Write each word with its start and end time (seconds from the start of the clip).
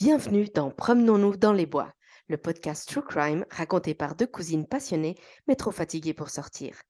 Bienvenue 0.00 0.46
dans 0.54 0.70
Promenons-nous 0.70 1.36
dans 1.36 1.52
les 1.52 1.66
bois, 1.66 1.92
le 2.28 2.36
podcast 2.38 2.88
True 2.88 3.02
Crime 3.02 3.44
raconté 3.50 3.94
par 3.94 4.14
deux 4.14 4.26
cousines 4.26 4.66
passionnées 4.66 5.16
mais 5.46 5.56
trop 5.56 5.70
fatiguées 5.72 6.14
pour 6.14 6.30
sortir. 6.30 6.80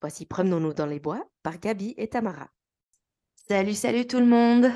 Voici 0.00 0.26
Promenons-nous 0.26 0.74
dans 0.74 0.86
les 0.86 1.00
bois 1.00 1.24
par 1.42 1.58
Gabi 1.58 1.94
et 1.96 2.08
Tamara. 2.08 2.48
Salut, 3.48 3.74
salut 3.74 4.06
tout 4.06 4.18
le 4.20 4.26
monde. 4.26 4.70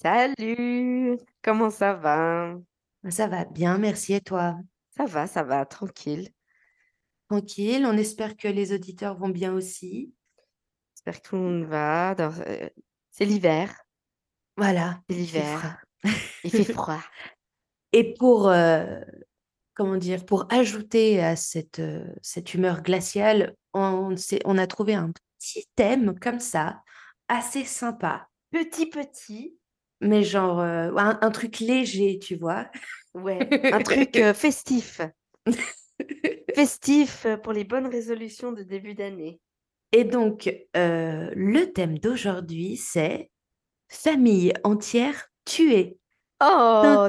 Salut, 0.00 1.18
comment 1.42 1.70
ça 1.70 1.94
va? 1.94 2.54
Ça 3.10 3.26
va 3.28 3.44
bien, 3.44 3.78
merci 3.78 4.14
et 4.14 4.20
toi? 4.20 4.56
Ça 4.96 5.04
va, 5.04 5.26
ça 5.26 5.42
va, 5.42 5.64
tranquille. 5.66 6.30
Tranquille, 7.28 7.84
on 7.86 7.96
espère 7.96 8.36
que 8.36 8.48
les 8.48 8.72
auditeurs 8.72 9.16
vont 9.18 9.28
bien 9.28 9.52
aussi. 9.52 10.12
J'espère 10.94 11.20
que 11.22 11.28
tout 11.28 11.36
le 11.36 11.42
monde 11.42 11.64
va. 11.64 12.14
dans- 12.14 12.32
euh, 12.46 12.68
C'est 13.10 13.24
l'hiver, 13.24 13.74
Voilà, 14.56 15.00
c'est 15.08 15.16
l'hiver. 15.16 15.82
Il 16.44 16.50
fait 16.50 16.64
froid. 16.72 17.00
Et 17.92 18.14
pour, 18.14 18.48
euh, 18.48 19.00
comment 19.74 19.96
dire, 19.96 20.24
pour 20.24 20.46
ajouter 20.52 21.22
à 21.22 21.36
cette, 21.36 21.78
euh, 21.78 22.04
cette 22.22 22.54
humeur 22.54 22.82
glaciale, 22.82 23.54
on, 23.74 24.14
a 24.58 24.66
trouvé 24.66 24.94
un 24.94 25.12
petit 25.38 25.66
thème 25.76 26.18
comme 26.18 26.40
ça, 26.40 26.82
assez 27.28 27.64
sympa, 27.64 28.28
Petit 28.52 28.86
petit, 28.86 29.58
mais 30.00 30.22
genre 30.22 30.60
euh, 30.60 30.90
un, 30.96 31.18
un 31.20 31.30
truc 31.30 31.60
léger, 31.60 32.18
tu 32.18 32.36
vois. 32.36 32.70
ouais, 33.14 33.72
un 33.72 33.78
truc 33.82 34.18
festif. 34.34 35.00
Festif 36.54 37.26
pour 37.42 37.52
les 37.52 37.64
bonnes 37.64 37.88
résolutions 37.88 38.52
de 38.52 38.62
début 38.62 38.94
d'année. 38.94 39.40
Et 39.92 40.04
donc, 40.04 40.50
le 40.74 41.64
thème 41.66 41.98
d'aujourd'hui, 41.98 42.76
c'est 42.76 43.30
famille 43.88 44.52
entière 44.64 45.28
tuée. 45.46 45.98
Oh. 46.42 47.08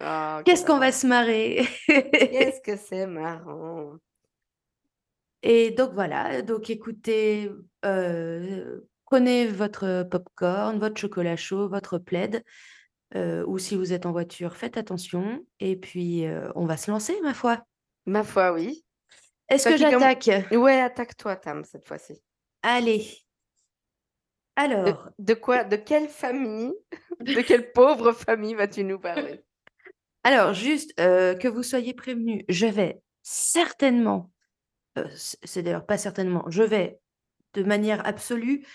Ah, 0.00 0.42
Qu'est-ce 0.44 0.64
qu'on 0.64 0.78
va 0.78 0.92
se 0.92 1.06
marrer 1.06 1.68
Qu'est-ce 1.86 2.62
que 2.62 2.76
c'est 2.76 3.06
marrant. 3.06 3.96
Et 5.42 5.72
donc 5.72 5.92
voilà, 5.92 6.40
donc 6.40 6.70
écoutez, 6.70 7.50
euh, 7.84 8.80
prenez 9.06 9.46
votre 9.46 10.06
popcorn, 10.08 10.78
votre 10.78 10.98
chocolat 10.98 11.36
chaud, 11.36 11.68
votre 11.68 11.98
plaid, 11.98 12.44
euh, 13.16 13.44
ou 13.46 13.58
si 13.58 13.76
vous 13.76 13.92
êtes 13.92 14.06
en 14.06 14.12
voiture, 14.12 14.56
faites 14.56 14.76
attention. 14.76 15.44
Et 15.60 15.76
puis, 15.76 16.26
euh, 16.26 16.50
on 16.54 16.64
va 16.64 16.76
se 16.76 16.90
lancer, 16.90 17.18
ma 17.22 17.34
foi. 17.34 17.64
Ma 18.06 18.22
foi, 18.22 18.52
oui. 18.52 18.84
Est-ce 19.48 19.68
que 19.68 19.76
j'attaque 19.76 20.30
Ouais, 20.52 20.80
attaque-toi, 20.80 21.36
Tam, 21.36 21.64
cette 21.64 21.86
fois-ci. 21.86 22.22
Allez. 22.62 23.04
Alors, 24.56 25.08
de 25.18 25.34
quoi, 25.34 25.64
de 25.64 25.76
quelle 25.76 26.08
famille, 26.08 26.72
de 27.20 27.40
quelle 27.40 27.72
pauvre 27.72 28.12
famille 28.12 28.54
vas-tu 28.54 28.84
nous 28.84 28.98
parler? 28.98 29.42
alors 30.24 30.52
juste 30.52 30.92
euh, 31.00 31.34
que 31.34 31.48
vous 31.48 31.62
soyez 31.62 31.94
prévenus, 31.94 32.44
je 32.48 32.66
vais 32.66 33.00
certainement, 33.22 34.30
euh, 34.98 35.08
c'est 35.14 35.62
d'ailleurs 35.62 35.86
pas 35.86 35.98
certainement, 35.98 36.44
je 36.48 36.62
vais 36.62 36.98
de 37.54 37.62
manière 37.62 38.06
absolue 38.06 38.66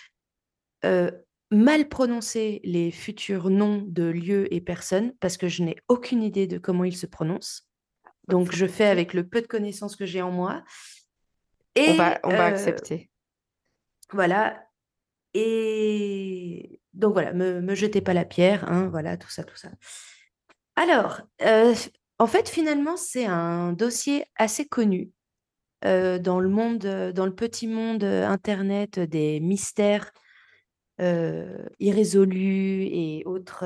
euh, 0.85 1.11
mal 1.51 1.87
prononcer 1.87 2.59
les 2.63 2.91
futurs 2.91 3.49
noms 3.49 3.83
de 3.87 4.03
lieux 4.03 4.53
et 4.53 4.61
personnes 4.61 5.13
parce 5.19 5.37
que 5.37 5.47
je 5.47 5.63
n'ai 5.63 5.77
aucune 5.87 6.23
idée 6.23 6.47
de 6.47 6.57
comment 6.57 6.83
ils 6.83 6.97
se 6.97 7.05
prononcent. 7.05 7.67
Donc, 8.27 8.53
je 8.53 8.65
fais 8.65 8.85
avec 8.87 9.13
le 9.13 9.27
peu 9.27 9.41
de 9.41 9.47
connaissances 9.47 9.95
que 9.95 10.05
j'ai 10.05 10.21
en 10.21 10.31
moi. 10.31 10.63
On 11.77 11.93
va, 11.93 12.19
on 12.23 12.29
va 12.29 12.45
accepter. 12.45 13.09
voilà. 14.11 14.66
Et 15.33 16.79
donc 16.93 17.13
voilà, 17.13 17.33
me, 17.33 17.61
me 17.61 17.75
jetez 17.75 18.01
pas 18.01 18.13
la 18.13 18.25
pierre, 18.25 18.69
hein, 18.71 18.87
voilà, 18.89 19.17
tout 19.17 19.29
ça, 19.29 19.43
tout 19.43 19.55
ça. 19.57 19.69
Alors, 20.75 21.21
euh, 21.41 21.73
en 22.19 22.27
fait, 22.27 22.49
finalement, 22.49 22.97
c'est 22.97 23.25
un 23.25 23.73
dossier 23.73 24.25
assez 24.35 24.67
connu 24.67 25.11
euh, 25.85 26.19
dans 26.19 26.39
le 26.39 26.49
monde, 26.49 26.85
euh, 26.85 27.11
dans 27.11 27.25
le 27.25 27.35
petit 27.35 27.67
monde 27.67 28.03
Internet 28.03 28.99
des 28.99 29.39
mystères 29.39 30.11
irrésolus 31.79 32.83
et 32.85 33.23
autres. 33.25 33.65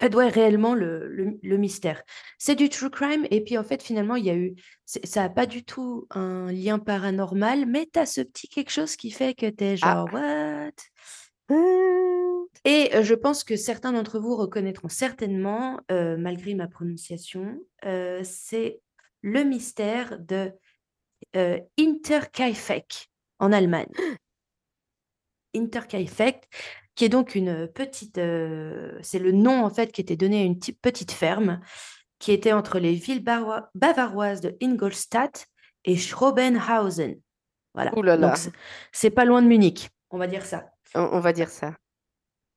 En 0.00 0.06
fait, 0.06 0.14
ouais, 0.16 0.28
réellement 0.28 0.74
le, 0.74 1.06
le- 1.08 1.38
le 1.42 1.56
mystère. 1.56 2.02
C'est 2.38 2.56
du 2.56 2.68
true 2.68 2.90
crime 2.90 3.26
et 3.30 3.42
puis 3.42 3.56
en 3.56 3.62
fait, 3.64 3.82
finalement, 3.82 4.16
il 4.16 4.24
y 4.24 4.30
a 4.30 4.34
eu, 4.36 4.54
ça 4.84 5.22
n'a 5.22 5.28
pas 5.30 5.46
du 5.46 5.64
tout 5.64 6.06
un 6.10 6.50
lien 6.50 6.78
paranormal, 6.78 7.64
mais 7.66 7.88
tu 7.92 7.98
as 8.00 8.06
ce 8.06 8.20
petit 8.20 8.48
quelque 8.48 8.70
chose 8.70 8.96
qui 8.96 9.10
fait 9.12 9.34
que 9.34 9.46
tu 9.48 9.64
es 9.64 9.76
Ah. 9.82 10.04
genre, 10.04 10.08
what? 10.12 10.72
Hum, 11.48 12.46
Et 12.64 12.90
euh, 12.96 13.02
je 13.02 13.14
pense 13.14 13.44
que 13.44 13.54
certains 13.56 13.92
d'entre 13.92 14.18
vous 14.18 14.34
reconnaîtront 14.36 14.88
certainement, 14.88 15.78
euh, 15.92 16.16
malgré 16.16 16.54
ma 16.54 16.66
prononciation, 16.66 17.58
euh, 17.84 18.20
c'est 18.24 18.80
le 19.22 19.44
mystère 19.44 20.18
de 20.18 20.52
euh, 21.36 21.58
Interkaifeck 21.78 23.08
en 23.38 23.52
Allemagne. 23.52 23.88
Interkaifeck, 25.54 26.48
qui 26.94 27.04
est 27.04 27.08
donc 27.08 27.34
une 27.34 27.66
petite, 27.68 28.18
euh, 28.18 28.98
c'est 29.02 29.18
le 29.18 29.32
nom 29.32 29.64
en 29.64 29.70
fait 29.70 29.90
qui 29.92 30.00
était 30.00 30.16
donné 30.16 30.42
à 30.42 30.44
une 30.44 30.58
petite- 30.58 31.12
ferme 31.12 31.60
qui 32.18 32.32
était 32.32 32.52
entre 32.52 32.78
les 32.78 32.94
villes 32.94 33.22
bavaroises 33.74 34.40
de 34.40 34.56
Ingolstadt 34.62 35.46
et 35.84 35.96
Schrobenhausen. 35.96 37.16
Voilà. 37.74 37.96
Ouh 37.98 38.02
là 38.02 38.16
là. 38.16 38.28
Donc 38.28 38.52
c'est- 38.92 39.10
pas 39.10 39.24
loin 39.24 39.42
de 39.42 39.48
Munich, 39.48 39.88
on 40.10 40.18
va 40.18 40.26
dire 40.26 40.44
ça. 40.46 40.66
on, 40.94 41.00
on 41.12 41.20
va 41.20 41.32
dire 41.32 41.50
ça. 41.50 41.74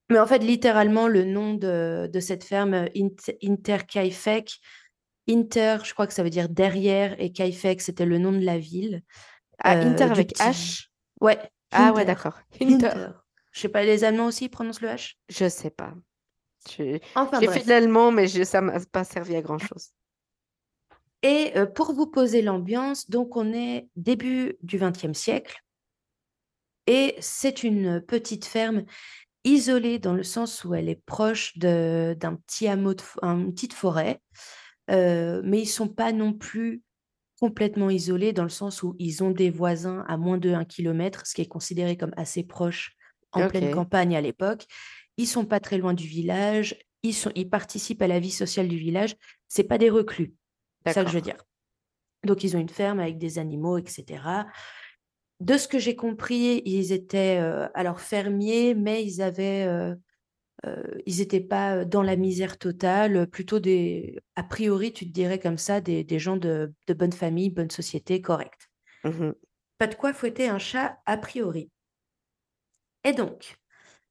Mais 0.09 0.19
en 0.19 0.27
fait, 0.27 0.37
littéralement, 0.39 1.07
le 1.09 1.25
nom 1.25 1.53
de, 1.55 2.09
de 2.13 2.19
cette 2.21 2.43
ferme, 2.45 2.73
euh, 2.75 2.85
Int- 2.95 3.35
Interkaifeck, 3.43 4.57
Inter, 5.29 5.79
je 5.83 5.91
crois 5.93 6.07
que 6.07 6.13
ça 6.13 6.23
veut 6.23 6.29
dire 6.29 6.47
derrière, 6.47 7.19
et 7.19 7.33
Kaifeck, 7.33 7.81
c'était 7.81 8.05
le 8.05 8.17
nom 8.17 8.31
de 8.31 8.39
la 8.45 8.57
ville. 8.57 9.01
Ah, 9.59 9.75
euh, 9.75 9.91
Inter 9.91 10.03
avec 10.05 10.37
H? 10.37 10.87
Ouais. 11.19 11.37
Ah 11.71 11.91
ouais, 11.91 12.03
Inter. 12.03 12.05
d'accord. 12.05 12.39
Inter. 12.61 12.85
Inter. 12.87 13.07
Je 13.57 13.63
sais 13.63 13.69
pas, 13.69 13.83
les 13.83 14.03
Allemands 14.03 14.27
aussi 14.27 14.49
prononcent 14.49 14.81
le 14.81 14.89
H? 14.89 15.15
Je 15.29 15.49
sais 15.49 15.71
pas. 15.71 15.95
Enfin 17.15 17.39
J'ai 17.39 17.47
fait 17.47 17.63
de 17.63 17.69
l'allemand, 17.69 18.11
mais 18.11 18.27
je- 18.27 18.43
ça 18.43 18.61
m'a 18.61 18.79
pas 18.91 19.03
servi 19.03 19.35
à 19.35 19.41
grand-chose. 19.41 19.93
Et 21.23 21.53
euh, 21.55 21.65
pour 21.65 21.91
vous 21.93 22.05
poser 22.05 22.43
l'ambiance, 22.43 23.09
donc 23.09 23.35
on 23.35 23.51
est 23.51 23.89
début 23.95 24.57
du 24.61 24.77
XXe 24.77 25.17
siècle 25.17 25.59
et 26.85 27.15
c'est 27.19 27.63
une 27.63 27.99
petite 27.99 28.45
ferme 28.45 28.83
isolée 29.43 29.97
dans 29.97 30.13
le 30.13 30.21
sens 30.21 30.63
où 30.63 30.75
elle 30.75 30.87
est 30.87 31.01
proche 31.07 31.57
d'un 31.57 32.35
petit 32.45 32.67
hameau, 32.67 32.93
de, 32.93 33.01
une 33.23 33.51
petite 33.55 33.73
forêt, 33.73 34.21
euh, 34.91 35.41
mais 35.43 35.61
ils 35.61 35.65
sont 35.67 35.89
pas 35.89 36.11
non 36.11 36.31
plus 36.31 36.83
complètement 37.39 37.89
isolés 37.89 38.33
dans 38.33 38.43
le 38.43 38.49
sens 38.49 38.83
où 38.83 38.95
ils 38.99 39.23
ont 39.23 39.31
des 39.31 39.49
voisins 39.49 40.05
à 40.07 40.15
moins 40.17 40.37
de 40.37 40.51
1 40.53 40.63
km, 40.65 41.25
ce 41.25 41.33
qui 41.33 41.41
est 41.41 41.47
considéré 41.47 41.97
comme 41.97 42.13
assez 42.17 42.43
proche 42.43 42.96
en 43.31 43.47
pleine 43.47 43.71
campagne 43.71 44.15
à 44.15 44.21
l'époque. 44.21 44.65
Ils 45.17 45.27
sont 45.27 45.45
pas 45.45 45.59
très 45.59 45.77
loin 45.77 45.93
du 45.93 46.07
village, 46.07 46.77
ils, 47.03 47.13
sont, 47.13 47.31
ils 47.35 47.49
participent 47.49 48.01
à 48.01 48.07
la 48.07 48.19
vie 48.19 48.31
sociale 48.31 48.67
du 48.67 48.77
village. 48.77 49.15
C'est 49.47 49.63
pas 49.63 49.77
des 49.77 49.89
reclus, 49.89 50.33
c'est 50.85 50.93
ça 50.93 51.03
que 51.03 51.09
je 51.09 51.15
veux 51.15 51.21
dire. 51.21 51.37
Donc, 52.23 52.43
ils 52.43 52.55
ont 52.55 52.59
une 52.59 52.69
ferme 52.69 52.99
avec 52.99 53.17
des 53.17 53.39
animaux, 53.39 53.77
etc. 53.77 54.21
De 55.39 55.57
ce 55.57 55.67
que 55.67 55.79
j'ai 55.79 55.95
compris, 55.95 56.61
ils 56.65 56.91
étaient 56.91 57.37
euh, 57.39 57.67
alors 57.73 57.99
fermiers, 57.99 58.73
mais 58.73 59.05
ils 59.05 59.21
avaient, 59.21 59.65
euh, 59.67 59.95
euh, 60.65 60.83
ils 61.05 61.19
n'étaient 61.19 61.41
pas 61.41 61.85
dans 61.85 62.01
la 62.01 62.15
misère 62.15 62.57
totale, 62.57 63.27
plutôt 63.27 63.59
des, 63.59 64.17
a 64.35 64.43
priori, 64.43 64.93
tu 64.93 65.05
te 65.05 65.11
dirais 65.11 65.39
comme 65.39 65.59
ça, 65.59 65.79
des, 65.79 66.03
des 66.03 66.19
gens 66.19 66.37
de, 66.37 66.73
de 66.87 66.93
bonne 66.93 67.13
famille, 67.13 67.51
bonne 67.51 67.69
société, 67.69 68.21
correcte. 68.21 68.69
Mhm. 69.03 69.35
Pas 69.77 69.87
de 69.87 69.95
quoi 69.95 70.11
fouetter 70.11 70.49
un 70.49 70.59
chat 70.59 70.97
a 71.05 71.17
priori. 71.17 71.69
Et 73.07 73.13
donc, 73.13 73.57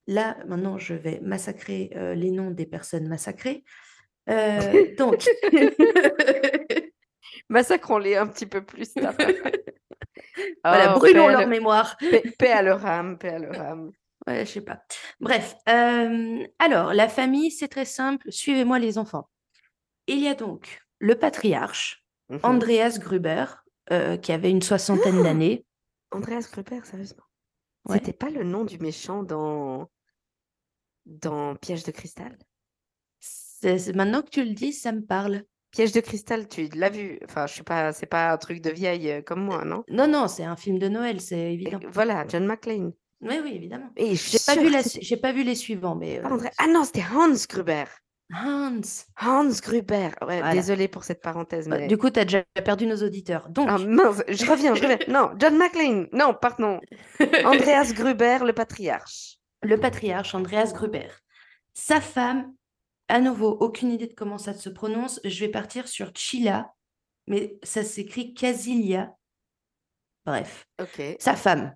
là, 0.07 0.39
maintenant, 0.47 0.79
je 0.79 0.95
vais 0.95 1.21
massacrer 1.21 1.91
euh, 1.97 2.15
les 2.15 2.31
noms 2.31 2.51
des 2.51 2.65
personnes 2.65 3.09
massacrées. 3.09 3.63
Euh, 4.31 4.95
donc, 4.98 5.22
Massacrons-les 7.51 8.16
un 8.16 8.27
petit 8.27 8.47
peu 8.47 8.65
plus. 8.65 8.93
Voilà, 10.65 10.95
Oh, 10.95 10.98
brûlons 10.98 11.28
leur 11.28 11.47
mémoire. 11.47 11.97
paix- 11.98 12.22
paix 12.39 12.51
à 12.53 12.60
leur 12.63 12.84
âme, 12.84 13.16
paix 13.19 13.31
à 13.31 13.39
leur 13.39 13.59
âme. 13.60 13.91
Ouais, 14.27 14.45
je 14.45 14.51
sais 14.53 14.60
pas. 14.60 14.81
Bref, 15.21 15.54
euh, 15.69 16.47
alors, 16.59 16.92
la 16.92 17.09
famille, 17.09 17.51
c'est 17.51 17.69
très 17.69 17.84
simple. 17.84 18.31
Suivez-moi, 18.33 18.78
les 18.78 18.99
enfants. 18.99 19.28
Il 20.07 20.19
y 20.19 20.28
a 20.28 20.34
donc 20.34 20.81
le 20.99 21.15
patriarche, 21.15 22.03
Mhm. 22.28 22.41
Andreas 22.42 22.99
Gruber, 22.99 23.45
qui 24.22 24.33
avait 24.33 24.51
une 24.51 24.63
soixantaine 24.63 25.22
d'années. 25.22 25.65
Andreas 26.10 26.49
Gruber, 26.53 26.81
sérieusement? 26.84 27.25
Ouais. 27.88 27.98
C'était 27.98 28.12
pas 28.12 28.30
le 28.30 28.44
nom 28.44 28.65
du 28.65 28.78
méchant 28.78 29.22
dans 29.22 29.88
dans 31.06 31.54
Piège 31.56 31.84
de 31.84 31.92
cristal? 31.92 32.36
C'est- 33.21 33.94
Maintenant 33.94 34.22
que 34.22 34.30
tu 34.30 34.44
le 34.44 34.50
dis, 34.53 34.72
ça 34.72 34.92
me 34.92 35.03
parle. 35.04 35.44
Piège 35.71 35.92
de 35.92 36.00
cristal, 36.00 36.48
tu 36.48 36.68
l'as 36.74 36.91
vu? 36.91 37.18
Enfin, 37.24 37.47
je 37.47 37.54
sais 37.54 37.62
pas, 37.62 37.92
c'est 37.92 38.06
pas 38.06 38.33
un 38.33 38.38
truc 38.38 38.60
de 38.60 38.71
vieille 38.71 39.10
euh, 39.10 39.22
comme 39.22 39.42
moi, 39.44 39.65
non? 39.65 39.84
Non, 39.88 40.09
non, 40.09 40.28
c'est 40.28 40.44
un 40.44 40.56
film 40.56 40.78
de 40.78 40.88
Noël, 40.88 41.21
c'est 41.21 41.38
Et 41.38 41.53
évident. 41.53 41.80
voilà, 41.92 42.27
John 42.28 42.47
McClane. 42.47 42.92
Oui, 43.21 43.34
oui, 43.42 43.53
évidemment. 43.54 43.91
Et 43.97 44.15
J'ai 44.15 44.39
suis 44.39 44.47
pas, 44.47 44.54
vu 44.54 44.62
sûre 44.62 44.71
la 44.72 44.82
que 44.82 44.89
su- 44.89 44.98
j'ai 45.00 45.16
pas 45.16 45.32
vu 45.32 45.42
les 45.42 45.54
suivants, 45.54 45.94
mais 45.97 46.18
euh, 46.18 46.39
Ah 46.59 46.66
non, 46.68 46.84
c'était 46.84 47.03
Hans 47.03 47.32
Gruber. 47.48 47.84
Hans. 48.33 49.05
Hans 49.21 49.49
Gruber. 49.63 50.11
Ouais, 50.23 50.41
Voilà. 50.41 50.53
désolée 50.53 50.89
pour 50.89 51.05
cette 51.05 51.23
parenthèse, 51.23 51.69
Bah, 51.69 51.78
mais... 51.78 51.87
du 51.87 51.97
coup, 51.97 52.11
tu 52.11 52.19
as 52.21 52.25
déjà 52.25 52.43
perdu 52.65 52.87
nos 52.87 52.97
auditeurs. 53.03 53.49
Donc, 53.49 53.69
Ah 53.71 53.78
mince, 53.78 54.23
je 54.28 54.45
reviens, 54.51 54.75
je 54.75 54.83
reviens. 54.83 54.99
Non, 55.09 55.31
John 55.39 55.57
McClane. 55.57 56.09
Non, 56.13 56.34
pardon. 56.34 56.81
Andreas 57.45 57.93
Gruber, 57.95 58.39
le 58.45 58.53
patriarche. 58.53 59.39
le 59.63 59.78
patriarche 59.78 60.34
Andreas 60.34 60.73
Gruber. 60.75 61.09
Sa 61.73 62.01
femme, 62.01 62.53
à 63.09 63.21
nouveau, 63.21 63.51
aucune 63.61 63.93
idée 63.93 64.09
de 64.09 64.15
comment 64.15 64.39
ça 64.39 64.55
se 64.55 64.69
prononce. 64.69 65.21
Je 65.25 65.45
vais 65.45 65.51
partir 65.51 65.87
sur 65.87 66.11
Chila, 66.17 66.73
mais 67.28 67.59
ça 67.63 67.84
s'écrit 67.84 68.34
Casilia. 68.34 69.15
Bref, 70.25 70.67
Ok. 70.83 71.17
sa 71.21 71.37
femme. 71.37 71.75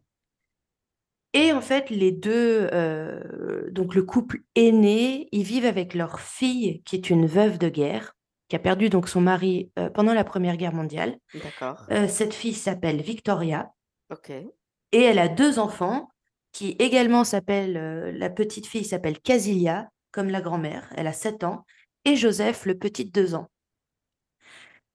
Et 1.33 1.53
en 1.53 1.61
fait, 1.61 1.91
les 1.91 2.11
deux, 2.11 2.69
euh, 2.73 3.71
donc 3.71 3.95
le 3.95 4.03
couple 4.03 4.41
aîné, 4.57 5.29
ils 5.31 5.45
vivent 5.45 5.67
avec 5.67 5.95
leur 5.95 6.21
fille, 6.21 6.83
qui 6.83 6.97
est 6.97 7.11
une 7.11 7.27
veuve 7.27 7.59
de 7.59 7.69
guerre, 7.69 8.17
qui 8.49 8.57
a 8.57 8.59
perdu 8.59 8.89
donc 8.89 9.09
son 9.09 9.21
mari 9.21 9.71
euh, 9.79 9.91
pendant 9.91 10.13
la 10.13 10.25
Première 10.25 10.57
Guerre 10.57 10.75
mondiale. 10.75 11.17
D'accord. 11.35 11.87
Euh, 11.93 12.09
cette 12.09 12.35
fille 12.35 12.55
s'appelle 12.55 13.01
Victoria. 13.01 13.71
Ok. 14.11 14.31
Et 14.31 15.03
elle 15.03 15.21
a 15.21 15.29
deux 15.29 15.61
enfants 15.61 16.11
qui 16.51 16.75
également 16.81 17.23
s'appellent, 17.23 18.11
la 18.19 18.29
petite 18.29 18.67
fille 18.67 18.85
s'appelle 18.85 19.21
Casilia, 19.21 19.89
comme 20.11 20.31
la 20.31 20.41
grand-mère, 20.41 20.93
elle 20.97 21.07
a 21.07 21.13
7 21.13 21.45
ans, 21.45 21.65
et 22.05 22.17
Joseph, 22.17 22.67
le 22.67 22.77
petit, 22.77 23.05
2 23.05 23.37
ans. 23.37 23.49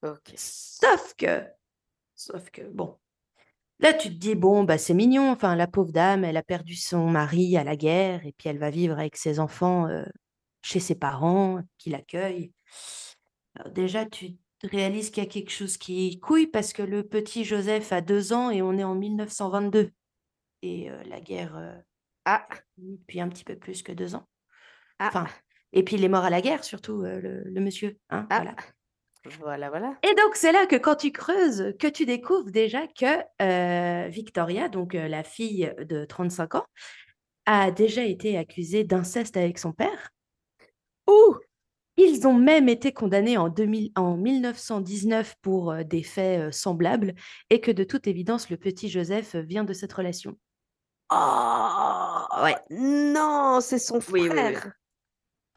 Ok. 0.04 0.34
Sauf 0.36 1.14
que, 1.18 1.46
sauf 2.14 2.50
que, 2.50 2.62
bon, 2.64 2.98
là 3.80 3.94
tu 3.94 4.10
te 4.10 4.14
dis, 4.16 4.36
bon, 4.36 4.64
bah 4.64 4.78
c'est 4.78 4.94
mignon, 4.94 5.32
enfin 5.32 5.56
la 5.56 5.68
pauvre 5.68 5.92
dame, 5.92 6.24
elle 6.24 6.38
a 6.38 6.44
perdu 6.44 6.76
son 6.76 7.10
mari 7.10 7.58
à 7.58 7.64
la 7.64 7.76
guerre, 7.76 8.26
et 8.26 8.34
puis 8.38 8.50
elle 8.50 8.58
va 8.60 8.70
vivre 8.70 8.98
avec 9.00 9.16
ses 9.18 9.40
enfants 9.40 9.88
euh, 9.88 10.04
chez 10.62 10.80
ses 10.80 10.96
parents 10.96 11.62
qui 11.78 11.90
l'accueillent. 11.90 12.54
Alors 13.56 13.72
déjà, 13.74 14.06
tu 14.06 14.36
réalises 14.64 15.10
qu'il 15.12 15.24
y 15.24 15.28
a 15.28 15.30
quelque 15.30 15.52
chose 15.52 15.78
qui 15.78 16.20
couille 16.20 16.48
parce 16.48 16.74
que 16.74 16.82
le 16.82 17.04
petit 17.04 17.44
Joseph 17.46 17.92
a 17.92 18.02
2 18.02 18.34
ans 18.34 18.50
et 18.50 18.62
on 18.62 18.74
est 18.78 18.84
en 18.84 18.96
1922. 18.96 19.92
Et 20.62 20.90
euh, 20.90 21.04
la 21.06 21.20
guerre 21.22 21.56
euh, 21.58 21.78
Ah, 22.26 22.48
finit 22.76 22.98
depuis 22.98 23.22
un 23.22 23.30
petit 23.30 23.44
peu 23.44 23.56
plus 23.56 23.84
que 23.84 23.92
deux 23.92 24.16
ans. 24.16 24.28
ah, 25.00 25.08
Enfin, 25.10 25.28
et 25.74 25.84
puis 25.84 25.96
il 25.98 26.04
est 26.04 26.10
mort 26.10 26.24
à 26.24 26.30
la 26.30 26.42
guerre, 26.42 26.64
surtout, 26.64 27.02
le, 27.04 27.44
le 27.44 27.62
monsieur. 27.62 27.98
hein, 28.10 28.26
Ah. 28.30 28.38
voilà. 28.38 28.56
Voilà, 29.40 29.70
voilà. 29.70 29.96
Et 30.04 30.14
donc, 30.16 30.36
c'est 30.36 30.52
là 30.52 30.66
que 30.66 30.76
quand 30.76 30.96
tu 30.96 31.12
creuses, 31.12 31.74
que 31.80 31.88
tu 31.88 32.06
découvres 32.06 32.52
déjà 32.52 32.88
que 32.88 33.06
euh, 33.42 34.08
Victoria, 34.08 34.70
donc 34.70 34.96
euh, 34.96 35.08
la 35.08 35.24
fille 35.24 35.74
de 35.80 36.06
35 36.06 36.56
ans, 36.56 36.66
a 37.46 37.72
déjà 37.72 38.04
été 38.04 38.38
accusée 38.38 38.84
d'inceste 38.84 39.38
avec 39.38 39.60
son 39.60 39.72
père. 39.72 40.12
Ouh 41.08 41.38
Ils 41.98 42.28
ont 42.28 42.34
même 42.34 42.70
été 42.70 42.92
condamnés 42.92 43.38
en, 43.38 43.50
2000 43.50 43.92
en 43.96 44.18
1919 44.18 45.36
pour 45.42 45.72
euh, 45.72 45.84
des 45.84 46.04
faits 46.04 46.40
euh, 46.40 46.52
semblables 46.52 47.14
et 47.50 47.62
que 47.62 47.72
de 47.72 47.84
toute 47.84 48.08
évidence, 48.08 48.50
le 48.50 48.58
petit 48.58 48.90
Joseph 48.90 49.36
vient 49.36 49.64
de 49.64 49.74
cette 49.74 49.94
relation. 49.94 50.38
Oh 51.12 52.16
Ouais. 52.44 52.56
Non, 52.70 53.60
c'est 53.62 53.80
son 53.80 54.00
Oui, 54.12 54.28
oui, 54.30 54.30
oui. 54.34 54.56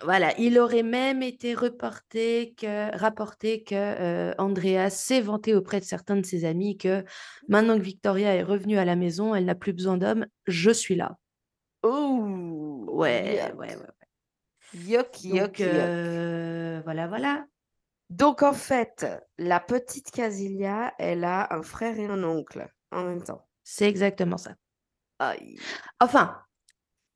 Voilà, 0.02 0.32
il 0.38 0.58
aurait 0.60 0.84
même 0.84 1.22
été 1.24 1.54
reporté 1.54 2.54
que, 2.56 2.96
rapporté 2.96 3.64
que 3.64 3.74
euh, 3.74 4.32
Andreas 4.38 4.90
s'est 4.90 5.20
vanté 5.20 5.54
auprès 5.56 5.80
de 5.80 5.84
certains 5.84 6.16
de 6.16 6.24
ses 6.24 6.44
amis 6.44 6.78
que 6.78 7.04
maintenant 7.48 7.76
que 7.76 7.82
Victoria 7.82 8.34
est 8.34 8.44
revenue 8.44 8.78
à 8.78 8.84
la 8.84 8.94
maison, 8.94 9.34
elle 9.34 9.44
n'a 9.44 9.56
plus 9.56 9.72
besoin 9.72 9.96
d'hommes, 9.96 10.26
je 10.46 10.70
suis 10.70 10.94
là. 10.94 11.16
Ouh 11.84 12.86
Ouais, 12.90 13.36
yuck. 13.36 13.58
ouais, 13.58 13.76
ouais. 13.76 13.76
ouais. 13.76 13.86
Yuck, 14.72 15.24
yuck, 15.24 15.34
Donc, 15.34 15.58
yuck. 15.58 15.68
euh, 15.74 16.80
voilà, 16.84 17.08
voilà. 17.08 17.44
Donc, 18.10 18.42
en 18.42 18.52
fait, 18.52 19.06
la 19.38 19.60
petite 19.60 20.10
Casilia, 20.10 20.94
elle 20.98 21.24
a 21.24 21.52
un 21.54 21.62
frère 21.62 21.98
et 21.98 22.06
un 22.06 22.22
oncle 22.22 22.68
en 22.90 23.04
même 23.04 23.22
temps. 23.22 23.46
C'est 23.64 23.88
exactement 23.88 24.38
ça. 24.38 24.54
Aïe. 25.18 25.58
Enfin, 26.00 26.38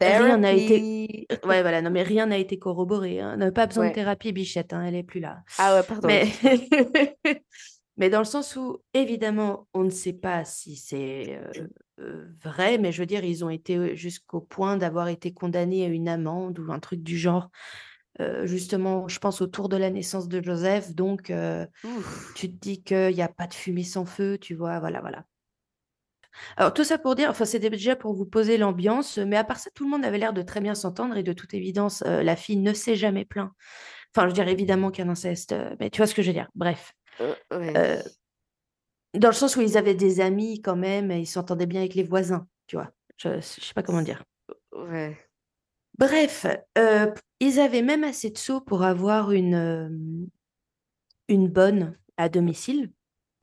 rien 0.04 0.36
n'a 0.38 0.52
été. 0.52 1.26
Ouais, 1.44 1.62
voilà, 1.62 1.82
non, 1.82 1.90
mais 1.90 2.02
rien 2.02 2.26
n'a 2.26 2.38
été 2.38 2.58
corroboré. 2.58 3.20
hein. 3.20 3.32
On 3.34 3.36
n'a 3.38 3.52
pas 3.52 3.66
besoin 3.66 3.84
Ouais. 3.84 3.90
de 3.90 3.94
thérapie, 3.94 4.32
Bichette, 4.32 4.72
hein, 4.72 4.84
elle 4.84 4.94
est 4.94 5.02
plus 5.02 5.20
là. 5.20 5.42
Ah 5.58 5.76
ouais, 5.76 5.82
pardon. 5.82 6.08
Mais... 7.98 8.08
dans 8.10 8.18
le 8.20 8.24
sens 8.24 8.56
où, 8.56 8.78
évidemment, 8.94 9.68
on 9.74 9.84
ne 9.84 9.90
sait 9.90 10.14
pas 10.14 10.44
si 10.44 10.76
c'est 10.76 11.38
euh, 11.56 11.66
euh, 12.00 12.26
vrai, 12.42 12.78
mais 12.78 12.90
je 12.90 13.00
veux 13.00 13.06
dire, 13.06 13.22
ils 13.24 13.44
ont 13.44 13.50
été 13.50 13.96
jusqu'au 13.96 14.40
point 14.40 14.76
d'avoir 14.76 15.08
été 15.08 15.32
condamnés 15.32 15.84
à 15.84 15.88
une 15.88 16.08
amende 16.08 16.58
ou 16.58 16.72
un 16.72 16.80
truc 16.80 17.02
du 17.02 17.18
genre, 17.18 17.50
euh, 18.20 18.46
justement, 18.46 19.08
je 19.08 19.18
pense, 19.18 19.40
autour 19.42 19.68
de 19.68 19.76
la 19.76 19.90
naissance 19.90 20.26
de 20.26 20.42
Joseph. 20.42 20.94
Donc, 20.94 21.30
euh, 21.30 21.66
tu 22.34 22.50
te 22.50 22.56
dis 22.58 22.82
qu'il 22.82 23.14
n'y 23.14 23.22
a 23.22 23.28
pas 23.28 23.46
de 23.46 23.54
fumée 23.54 23.84
sans 23.84 24.04
feu, 24.06 24.38
tu 24.38 24.54
vois, 24.54 24.80
voilà, 24.80 25.00
voilà. 25.00 25.24
Alors, 26.56 26.72
tout 26.74 26.84
ça 26.84 26.98
pour 26.98 27.14
dire, 27.14 27.30
enfin, 27.30 27.44
c'était 27.44 27.70
déjà 27.70 27.96
pour 27.96 28.14
vous 28.14 28.26
poser 28.26 28.58
l'ambiance, 28.58 29.18
mais 29.18 29.36
à 29.36 29.44
part 29.44 29.58
ça, 29.58 29.70
tout 29.74 29.84
le 29.84 29.90
monde 29.90 30.04
avait 30.04 30.18
l'air 30.18 30.32
de 30.32 30.42
très 30.42 30.60
bien 30.60 30.74
s'entendre 30.74 31.16
et 31.16 31.22
de 31.22 31.32
toute 31.32 31.54
évidence, 31.54 32.02
euh, 32.06 32.22
la 32.22 32.36
fille 32.36 32.56
ne 32.56 32.72
s'est 32.72 32.96
jamais 32.96 33.24
plaint. 33.24 33.50
Enfin, 34.14 34.26
je 34.26 34.28
veux 34.28 34.32
dire, 34.34 34.48
évidemment 34.48 34.90
qu'un 34.90 35.08
inceste, 35.08 35.52
euh, 35.52 35.74
mais 35.80 35.90
tu 35.90 35.98
vois 35.98 36.06
ce 36.06 36.14
que 36.14 36.22
je 36.22 36.28
veux 36.28 36.34
dire. 36.34 36.48
Bref. 36.54 36.94
Euh, 37.20 37.34
ouais. 37.52 38.02
Dans 39.14 39.28
le 39.28 39.34
sens 39.34 39.56
où 39.56 39.60
ils 39.60 39.76
avaient 39.76 39.94
des 39.94 40.20
amis 40.20 40.62
quand 40.62 40.76
même 40.76 41.10
et 41.10 41.20
ils 41.20 41.26
s'entendaient 41.26 41.66
bien 41.66 41.80
avec 41.80 41.94
les 41.94 42.02
voisins, 42.02 42.46
tu 42.66 42.76
vois. 42.76 42.90
Je 43.18 43.28
ne 43.28 43.40
sais 43.40 43.74
pas 43.74 43.82
comment 43.82 44.02
dire. 44.02 44.22
Ouais. 44.72 45.16
Bref, 45.98 46.46
ils 47.40 47.60
avaient 47.60 47.82
même 47.82 48.04
assez 48.04 48.30
de 48.30 48.38
sous 48.38 48.62
pour 48.62 48.82
avoir 48.82 49.32
une, 49.32 50.30
une 51.28 51.48
bonne 51.48 51.98
à 52.16 52.30
domicile. 52.30 52.90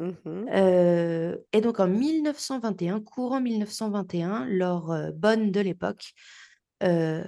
Euh, 0.01 1.37
et 1.51 1.61
donc 1.61 1.79
en 1.79 1.87
1921, 1.87 3.01
courant 3.01 3.41
1921, 3.41 4.45
leur 4.45 4.91
euh, 4.91 5.11
bonne 5.11 5.51
de 5.51 5.59
l'époque 5.59 6.13
euh, 6.83 7.23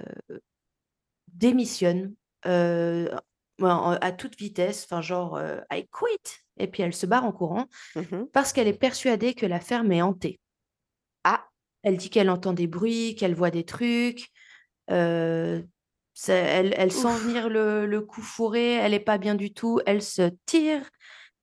démissionne 1.34 2.14
euh, 2.46 3.08
à 3.60 4.12
toute 4.12 4.36
vitesse, 4.38 4.84
enfin 4.84 5.02
genre 5.02 5.40
I 5.70 5.86
quit, 5.92 6.40
et 6.58 6.66
puis 6.66 6.82
elle 6.82 6.94
se 6.94 7.06
barre 7.06 7.24
en 7.24 7.32
courant 7.32 7.66
Mhm. 7.94 8.26
parce 8.32 8.52
qu'elle 8.52 8.66
est 8.68 8.72
persuadée 8.72 9.34
que 9.34 9.46
la 9.46 9.60
ferme 9.60 9.92
est 9.92 10.02
hantée. 10.02 10.40
Ah, 11.24 11.44
Elle 11.84 11.96
dit 11.96 12.10
qu'elle 12.10 12.30
entend 12.30 12.52
des 12.52 12.66
bruits, 12.66 13.14
qu'elle 13.16 13.34
voit 13.34 13.50
des 13.50 13.64
trucs. 13.64 14.30
ça- 16.14 16.34
elle, 16.34 16.74
elle 16.76 16.92
sent 16.92 17.16
venir 17.18 17.48
le, 17.48 17.86
le 17.86 18.00
coup 18.02 18.20
fourré, 18.20 18.72
elle 18.74 18.90
n'est 18.92 19.00
pas 19.00 19.18
bien 19.18 19.34
du 19.34 19.52
tout, 19.54 19.80
elle 19.86 20.02
se 20.02 20.30
tire, 20.46 20.88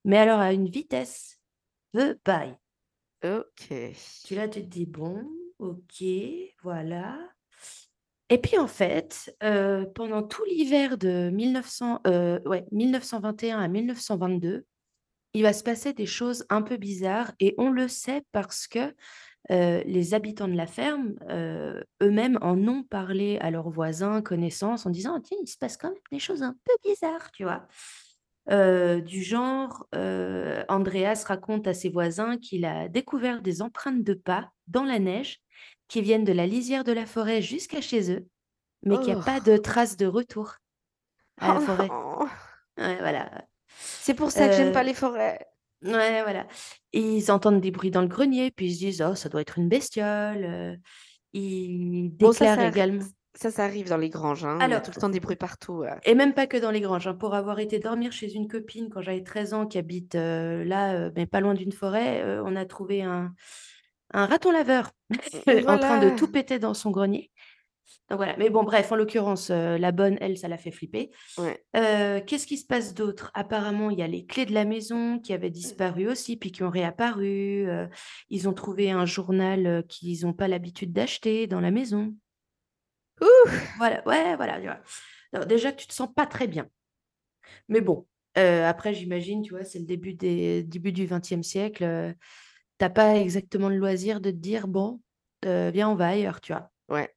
mais 0.10 0.18
alors 0.18 0.40
à 0.40 0.54
une 0.54 0.68
vitesse 0.68 1.40
de 1.94 2.14
paille. 2.24 2.58
ok. 3.24 3.94
Tu 4.26 4.34
là, 4.34 4.48
tu 4.50 4.62
te 4.62 4.66
dis, 4.66 4.88
bon, 4.88 5.24
ok, 5.60 6.04
voilà. 6.64 7.16
Et 8.30 8.40
puis 8.40 8.58
en 8.58 8.66
fait, 8.66 9.36
euh, 9.44 9.86
pendant 9.86 10.24
tout 10.24 10.44
l'hiver 10.46 10.98
de 10.98 11.30
1900, 11.30 12.02
euh, 12.08 12.40
ouais, 12.46 12.66
1921 12.72 13.60
à 13.60 13.68
1922, 13.68 14.66
il 15.36 15.44
va 15.44 15.54
se 15.54 15.64
passer 15.64 15.94
des 15.94 16.08
choses 16.08 16.44
un 16.50 16.64
peu 16.64 16.78
bizarres 16.78 17.34
et 17.40 17.54
on 17.60 17.70
le 17.70 17.88
sait 17.88 18.24
parce 18.32 18.68
que 18.68 18.96
euh, 19.52 19.84
les 19.86 20.16
habitants 20.16 20.48
de 20.48 20.56
la 20.56 20.66
ferme 20.66 21.16
euh, 21.30 21.82
eux-mêmes 22.02 22.40
en 22.42 22.58
ont 22.68 22.82
parlé 22.82 23.38
à 23.42 23.52
leurs 23.52 23.70
voisins, 23.70 24.24
connaissances, 24.24 24.88
en 24.88 24.90
disant, 24.90 25.20
tiens, 25.22 25.38
il 25.42 25.48
se 25.48 25.58
passe 25.58 25.78
quand 25.78 25.90
même 25.90 26.00
des 26.12 26.20
choses 26.20 26.42
un 26.42 26.56
peu 26.66 26.74
bizarres, 26.84 27.32
tu 27.32 27.44
vois. 27.44 27.68
Euh, 28.52 29.00
du 29.02 29.22
genre, 29.24 29.86
euh, 29.94 30.64
Andreas 30.70 31.24
raconte 31.28 31.68
à 31.68 31.74
ses 31.74 31.90
voisins 31.90 32.38
qu'il 32.38 32.66
a 32.66 32.88
découvert 32.90 33.42
des 33.42 33.62
empreintes 33.62 34.04
de 34.04 34.14
pas 34.16 34.50
dans 34.68 34.84
la 34.84 34.98
neige 35.00 35.40
qui 35.88 36.02
viennent 36.02 36.24
de 36.24 36.34
la 36.34 36.48
lisière 36.48 36.84
de 36.84 36.92
la 36.92 37.06
forêt 37.06 37.42
jusqu'à 37.42 37.82
chez 37.82 38.12
eux, 38.12 38.28
mais 38.84 38.98
qu'il 38.98 39.08
n'y 39.08 39.14
a 39.14 39.18
Oh. 39.20 39.26
pas 39.26 39.40
de 39.40 39.58
traces 39.58 39.98
de 39.98 40.06
retour 40.08 40.56
à 41.42 41.48
la 41.54 41.58
Oh 41.58 41.60
forêt. 41.60 41.90
Ouais, 42.78 42.98
voilà. 43.00 43.46
C'est 43.68 44.14
pour 44.16 44.32
ça 44.32 44.48
que 44.48 44.56
j'aime 44.56 44.72
pas 44.72 44.82
Euh, 44.82 44.84
les 44.84 44.94
forêts. 44.96 45.46
Ouais, 45.84 46.24
voilà. 46.24 46.48
Et 46.92 47.02
ils 47.02 47.32
entendent 47.32 47.62
des 47.62 47.72
bruits 47.72 47.92
dans 47.92 48.02
le 48.02 48.08
grenier, 48.08 48.52
puis 48.52 48.68
ils 48.68 48.74
se 48.74 48.80
disent, 48.80 49.02
oh, 49.08 49.16
ça 49.16 49.30
doit 49.30 49.42
être 49.42 49.58
une 49.60 49.70
bestiole. 49.70 50.44
euh. 50.44 50.76
Ils 51.34 52.10
Bon, 52.10 52.32
ça, 52.34 52.56
déclarent 52.56 52.56
ça, 52.56 52.68
également. 52.68 53.06
Ça, 53.40 53.52
ça 53.52 53.64
arrive 53.64 53.88
dans 53.90 53.98
les 53.98 54.10
granges. 54.10 54.44
Hein. 54.46 54.56
Il 54.58 54.60
y 54.60 54.64
a 54.64 54.66
Alors, 54.66 54.82
tout 54.82 54.92
le 54.96 55.00
temps 55.02 55.10
des 55.10 55.20
bruits 55.20 55.36
partout. 55.36 55.84
euh. 55.84 55.96
Et 56.06 56.16
même 56.16 56.34
pas 56.34 56.48
que 56.48 56.58
dans 56.58 56.72
les 56.72 56.82
granges. 56.82 57.08
hein. 57.08 57.14
Pour 57.14 57.34
avoir 57.36 57.60
été 57.60 57.80
dormir 57.80 58.12
chez 58.12 58.34
une 58.34 58.48
copine 58.48 58.90
quand 58.90 59.02
j'avais 59.02 59.24
13 59.24 59.54
ans 59.54 59.66
qui 59.66 59.78
habite 59.78 60.16
euh, 60.16 60.64
là, 60.66 60.94
euh, 60.96 61.12
mais 61.16 61.26
pas 61.26 61.40
loin 61.40 61.54
d'une 61.54 61.72
forêt, 61.72 62.22
euh, 62.22 62.44
on 62.46 62.56
a 62.56 62.66
trouvé 62.66 63.02
un, 63.02 63.34
un 64.14 64.26
raton 64.26 64.52
laveur 64.52 64.92
en 65.68 65.78
train 65.78 66.00
de 66.00 66.16
tout 66.18 66.28
péter 66.32 66.60
dans 66.60 66.74
son 66.74 66.92
grenier. 66.92 67.32
Donc 68.10 68.18
voilà, 68.18 68.36
mais 68.38 68.50
bon, 68.50 68.64
bref, 68.64 68.92
en 68.92 68.96
l'occurrence, 68.96 69.50
euh, 69.52 69.78
la 69.78 69.92
bonne, 69.92 70.18
elle, 70.20 70.38
ça 70.38 70.48
l'a 70.48 70.58
fait 70.58 70.72
flipper. 70.72 71.12
Ouais. 71.38 71.64
Euh, 71.76 72.20
qu'est-ce 72.26 72.46
qui 72.48 72.58
se 72.58 72.66
passe 72.66 72.94
d'autre? 72.96 73.32
Apparemment, 73.36 73.90
il 73.92 74.00
y 74.00 74.02
a 74.04 74.08
les 74.08 74.26
clés 74.26 74.46
de 74.48 74.54
la 74.54 74.66
maison 74.66 75.20
qui 75.20 75.32
avaient 75.34 75.50
disparu 75.52 76.08
aussi, 76.08 76.36
puis 76.38 76.52
qui 76.52 76.64
ont 76.64 76.70
réapparu. 76.72 77.68
euh, 77.68 77.88
ils 78.30 78.50
ont 78.50 78.54
trouvé 78.54 78.90
un 78.92 79.06
journal 79.06 79.84
qu'ils 79.88 80.26
n'ont 80.26 80.34
pas 80.34 80.48
l'habitude 80.48 80.92
d'acheter 80.92 81.46
dans 81.48 81.60
la 81.62 81.70
maison. 81.72 82.14
Ouh! 83.22 83.50
Voilà, 83.78 84.06
ouais, 84.08 84.36
voilà. 84.36 84.60
tu 84.60 84.66
vois. 84.68 84.80
Alors, 85.34 85.46
déjà 85.46 85.72
que 85.72 85.78
tu 85.82 85.88
te 85.88 85.94
sens 85.94 86.10
pas 86.14 86.26
très 86.26 86.48
bien. 86.48 86.70
Mais 87.68 87.82
bon, 87.82 88.08
euh, 88.38 88.66
après, 88.68 88.94
j'imagine, 88.94 89.42
tu 89.42 89.52
vois, 89.52 89.64
c'est 89.64 89.80
le 89.80 89.86
début, 89.86 90.14
des, 90.14 90.64
début 90.64 90.92
du 90.92 91.06
XXe 91.08 91.44
siècle. 91.44 91.84
euh, 91.84 92.14
t'as 92.78 92.90
pas 92.90 93.16
exactement 93.18 93.70
le 93.70 93.78
loisir 93.78 94.22
de 94.22 94.32
te 94.32 94.36
dire, 94.36 94.68
bon, 94.68 95.02
euh, 95.46 95.72
viens, 95.74 95.90
on 95.90 95.96
va 95.96 96.10
ailleurs, 96.10 96.42
tu 96.42 96.54
vois. 96.54 96.72
Ouais. 96.90 97.14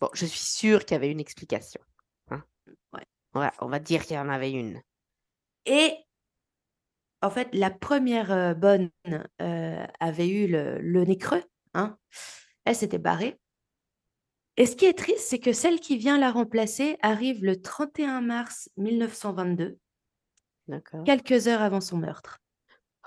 Bon, 0.00 0.08
je 0.14 0.26
suis 0.26 0.38
sûre 0.40 0.84
qu'il 0.84 0.94
y 0.94 0.96
avait 0.96 1.10
une 1.10 1.20
explication. 1.20 1.80
hein. 2.30 2.42
Ouais. 2.92 3.04
On 3.34 3.40
va, 3.40 3.52
on 3.60 3.68
va 3.68 3.78
dire 3.78 4.04
qu'il 4.04 4.16
y 4.16 4.18
en 4.18 4.28
avait 4.28 4.52
une. 4.52 4.80
Et 5.66 5.94
en 7.22 7.30
fait, 7.30 7.48
la 7.52 7.70
première 7.70 8.54
bonne 8.56 8.90
avait 9.38 10.28
eu 10.28 10.46
le, 10.46 10.78
le 10.80 11.04
nez 11.04 11.18
creux. 11.18 11.42
Hein. 11.74 11.98
Elle 12.64 12.76
s'était 12.76 12.98
barrée. 12.98 13.38
Et 14.56 14.66
ce 14.66 14.76
qui 14.76 14.86
est 14.86 14.96
triste, 14.96 15.26
c'est 15.28 15.38
que 15.38 15.52
celle 15.52 15.80
qui 15.80 15.96
vient 15.96 16.18
la 16.18 16.30
remplacer 16.30 16.96
arrive 17.02 17.44
le 17.44 17.60
31 17.60 18.20
mars 18.22 18.70
1922, 18.76 19.78
D'accord. 20.68 21.04
quelques 21.04 21.46
heures 21.48 21.62
avant 21.62 21.80
son 21.80 21.98
meurtre. 21.98 22.38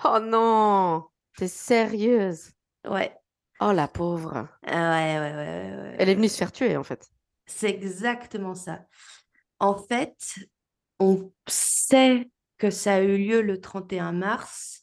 Oh 0.06 0.20
non! 0.20 1.06
T'es 1.36 1.48
sérieuse? 1.48 2.52
Ouais, 2.88 3.20
Oh 3.62 3.74
la 3.74 3.90
pauvre. 3.90 4.48
Ah 4.66 4.92
ouais, 4.92 5.20
ouais, 5.20 5.36
ouais, 5.36 5.82
ouais, 5.82 5.96
Elle 6.00 6.10
est 6.10 6.16
venue 6.16 6.30
se 6.30 6.38
faire 6.38 6.52
tuer 6.52 6.78
en 6.78 6.84
fait. 6.84 7.10
C'est 7.46 7.70
exactement 7.70 8.56
ça. 8.56 8.86
En 9.60 9.76
fait, 9.76 10.16
on 11.00 11.32
sait 11.48 12.30
que 12.58 12.70
ça 12.70 12.96
a 12.96 13.02
eu 13.02 13.18
lieu 13.18 13.42
le 13.42 13.60
31 13.60 14.14
mars, 14.14 14.79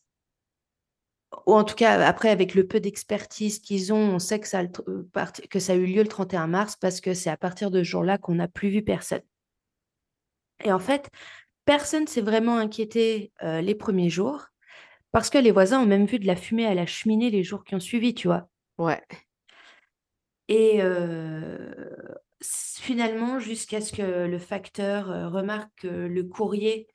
ou 1.47 1.54
en 1.54 1.64
tout 1.64 1.75
cas, 1.75 2.00
après, 2.06 2.30
avec 2.30 2.54
le 2.54 2.66
peu 2.66 2.80
d'expertise 2.80 3.59
qu'ils 3.59 3.92
ont, 3.92 4.14
on 4.14 4.18
sait 4.18 4.40
que 4.40 4.49
ça, 4.49 4.62
euh, 4.88 5.09
parti- 5.12 5.47
que 5.49 5.59
ça 5.59 5.73
a 5.73 5.76
eu 5.76 5.87
lieu 5.87 6.02
le 6.02 6.09
31 6.09 6.47
mars 6.47 6.76
parce 6.76 7.00
que 7.00 7.14
c'est 7.14 7.30
à 7.30 7.37
partir 7.37 7.71
de 7.71 7.78
ce 7.78 7.88
jour-là 7.88 8.18
qu'on 8.18 8.37
n'a 8.37 8.49
plus 8.49 8.68
vu 8.68 8.83
personne. 8.83 9.23
Et 10.64 10.73
en 10.73 10.78
fait, 10.78 11.11
personne 11.64 12.06
s'est 12.06 12.21
vraiment 12.21 12.56
inquiété 12.59 13.33
euh, 13.42 13.61
les 13.61 13.75
premiers 13.75 14.11
jours 14.11 14.47
parce 15.12 15.30
que 15.30 15.38
les 15.38 15.50
voisins 15.50 15.80
ont 15.80 15.87
même 15.87 16.06
vu 16.06 16.18
de 16.18 16.26
la 16.26 16.37
fumée 16.37 16.66
à 16.66 16.75
la 16.75 16.87
cheminée 16.87 17.30
les 17.30 17.42
jours 17.42 17.64
qui 17.64 17.75
ont 17.75 17.80
suivi, 17.80 18.14
tu 18.14 18.28
vois. 18.28 18.49
Ouais. 18.78 19.02
Et 20.49 20.80
euh, 20.80 21.75
finalement, 22.42 23.38
jusqu'à 23.38 23.80
ce 23.80 23.92
que 23.92 24.26
le 24.26 24.38
facteur 24.38 25.33
remarque 25.33 25.71
que 25.83 25.88
le 25.88 26.25
courrier 26.25 26.87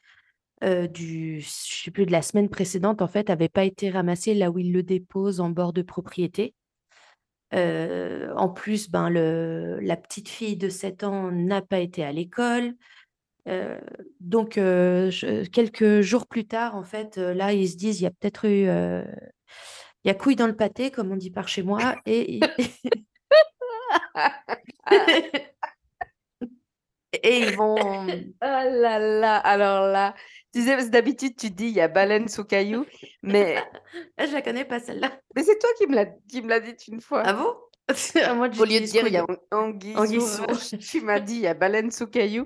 euh, 0.64 0.88
du, 0.88 1.42
je 1.42 1.50
sais 1.50 1.92
plus, 1.92 2.06
de 2.06 2.12
la 2.12 2.22
semaine 2.22 2.50
précédente, 2.50 3.02
en 3.02 3.08
fait, 3.08 3.30
n'avait 3.30 3.50
pas 3.50 3.64
été 3.64 3.90
ramassé 3.90 4.34
là 4.34 4.52
où 4.52 4.60
il 4.60 4.72
le 4.74 4.84
dépose 4.84 5.40
en 5.40 5.50
bord 5.50 5.74
de 5.74 5.82
propriété. 5.82 6.54
Euh, 7.54 8.34
en 8.36 8.50
plus, 8.50 8.90
ben, 8.90 9.10
le, 9.10 9.80
la 9.82 9.98
petite 9.98 10.30
fille 10.30 10.56
de 10.58 10.70
7 10.70 11.04
ans 11.04 11.32
n'a 11.32 11.62
pas 11.62 11.80
été 11.80 12.04
à 12.04 12.12
l'école. 12.12 12.74
Euh, 13.48 13.80
donc, 14.20 14.54
je- 14.56 15.46
quelques 15.50 16.02
jours 16.02 16.28
plus 16.28 16.46
tard, 16.46 16.76
en 16.76 16.84
fait, 16.84 17.18
là, 17.18 17.54
ils 17.54 17.70
se 17.70 17.76
disent, 17.76 18.00
il 18.00 18.04
y 18.04 18.08
a 18.08 18.12
peut-être 18.12 18.46
eu... 18.46 18.68
il 18.68 20.08
y 20.08 20.10
a 20.10 20.14
couille 20.14 20.36
dans 20.36 20.48
le 20.48 20.56
pâté, 20.56 20.92
comme 20.92 21.12
on 21.12 21.18
dit 21.18 21.32
par 21.32 21.48
chez 21.48 21.64
moi, 21.64 21.96
et, 22.06 22.38
et 22.38 22.40
ils 27.24 27.56
vont... 27.56 28.08
Ah 28.40 28.66
là 28.66 29.00
là, 29.00 29.38
alors 29.38 29.88
là, 29.88 30.16
tu 30.54 30.64
sais, 30.64 30.74
parce 30.76 30.86
que 30.88 30.92
d'habitude 30.92 31.36
tu 31.36 31.50
dis 31.50 31.68
il 31.68 31.74
y 31.74 31.82
a 31.82 31.88
baleine 31.88 32.28
sous 32.28 32.44
caillou, 32.46 32.86
mais, 33.24 33.58
Ah, 34.18 34.26
Je 34.26 34.34
la 34.34 34.42
connais 34.42 34.66
pas 34.66 34.80
celle-là. 34.80 35.20
mais 35.36 35.44
c'est 35.44 35.58
toi 35.60 35.70
qui 35.78 35.88
me 35.88 35.96
l'as 35.96 36.06
qui 36.28 36.42
me 36.42 36.48
l'as 36.50 36.60
dit 36.60 36.76
une 36.88 37.02
fois. 37.02 37.24
Ah 37.26 37.34
bon? 37.34 37.56
Moi, 38.36 38.48
Au 38.60 38.64
lieu 38.66 38.80
de 38.80 38.86
dire 38.86 39.08
il 39.08 39.14
y 39.14 39.18
a 39.18 39.26
anguille 39.52 39.96
Anguille 39.98 40.22
sous 40.22 40.28
sous 40.38 40.46
roche, 40.46 40.78
tu 40.80 41.02
m'as 41.02 41.20
dit 41.20 41.36
il 41.36 41.42
y 41.42 41.48
a 41.48 41.54
baleine 41.54 41.92
sous 41.92 42.08
caillou 42.08 42.46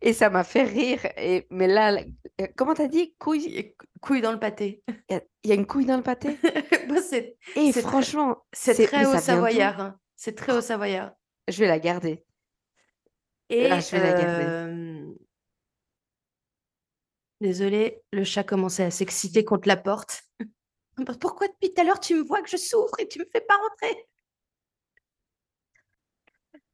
et 0.00 0.12
ça 0.12 0.30
m'a 0.30 0.44
fait 0.44 0.62
rire. 0.62 1.00
Et, 1.16 1.46
mais 1.50 1.66
là, 1.66 1.98
euh, 2.40 2.46
comment 2.56 2.74
t'as 2.74 2.86
dit? 2.88 3.14
Couille? 3.18 3.74
Couille 4.00 4.20
dans 4.20 4.32
le 4.32 4.38
pâté. 4.38 4.82
Il 5.08 5.14
y, 5.14 5.14
a- 5.16 5.22
il 5.42 5.50
y 5.50 5.52
a 5.52 5.56
une 5.56 5.66
couille 5.66 5.86
dans 5.86 5.96
le 5.96 6.02
pâté? 6.02 6.36
C'est 7.02 7.36
Et 7.56 7.72
c'est 7.72 7.80
franchement, 7.82 8.44
c'est 8.52 8.86
très 8.86 9.04
haut 9.06 9.16
savoyard. 9.18 9.80
hein. 9.80 9.98
C'est 10.14 10.34
très 10.36 10.52
haut 10.56 10.60
savoyard. 10.60 11.12
Je 11.48 11.58
vais 11.58 11.66
la 11.68 11.78
garder. 11.78 12.24
Et 13.50 13.68
Ah, 13.70 13.80
je 13.80 13.90
vais 13.92 14.00
la 14.00 14.12
garder. 14.12 14.44
Euh, 17.42 17.46
Désolée, 17.46 18.02
le 18.12 18.24
chat 18.24 18.44
commençait 18.44 18.84
à 18.84 18.90
s'exciter 18.90 19.44
contre 19.44 19.68
la 19.68 19.76
porte. 19.76 20.22
Pourquoi 21.20 21.48
depuis 21.48 21.74
tout 21.74 21.80
à 21.80 21.84
l'heure 21.84 22.00
tu 22.00 22.14
me 22.14 22.22
vois 22.22 22.42
que 22.42 22.48
je 22.48 22.56
souffre 22.56 22.98
et 22.98 23.08
tu 23.08 23.18
me 23.18 23.26
fais 23.32 23.40
pas 23.40 23.56
rentrer? 23.56 24.06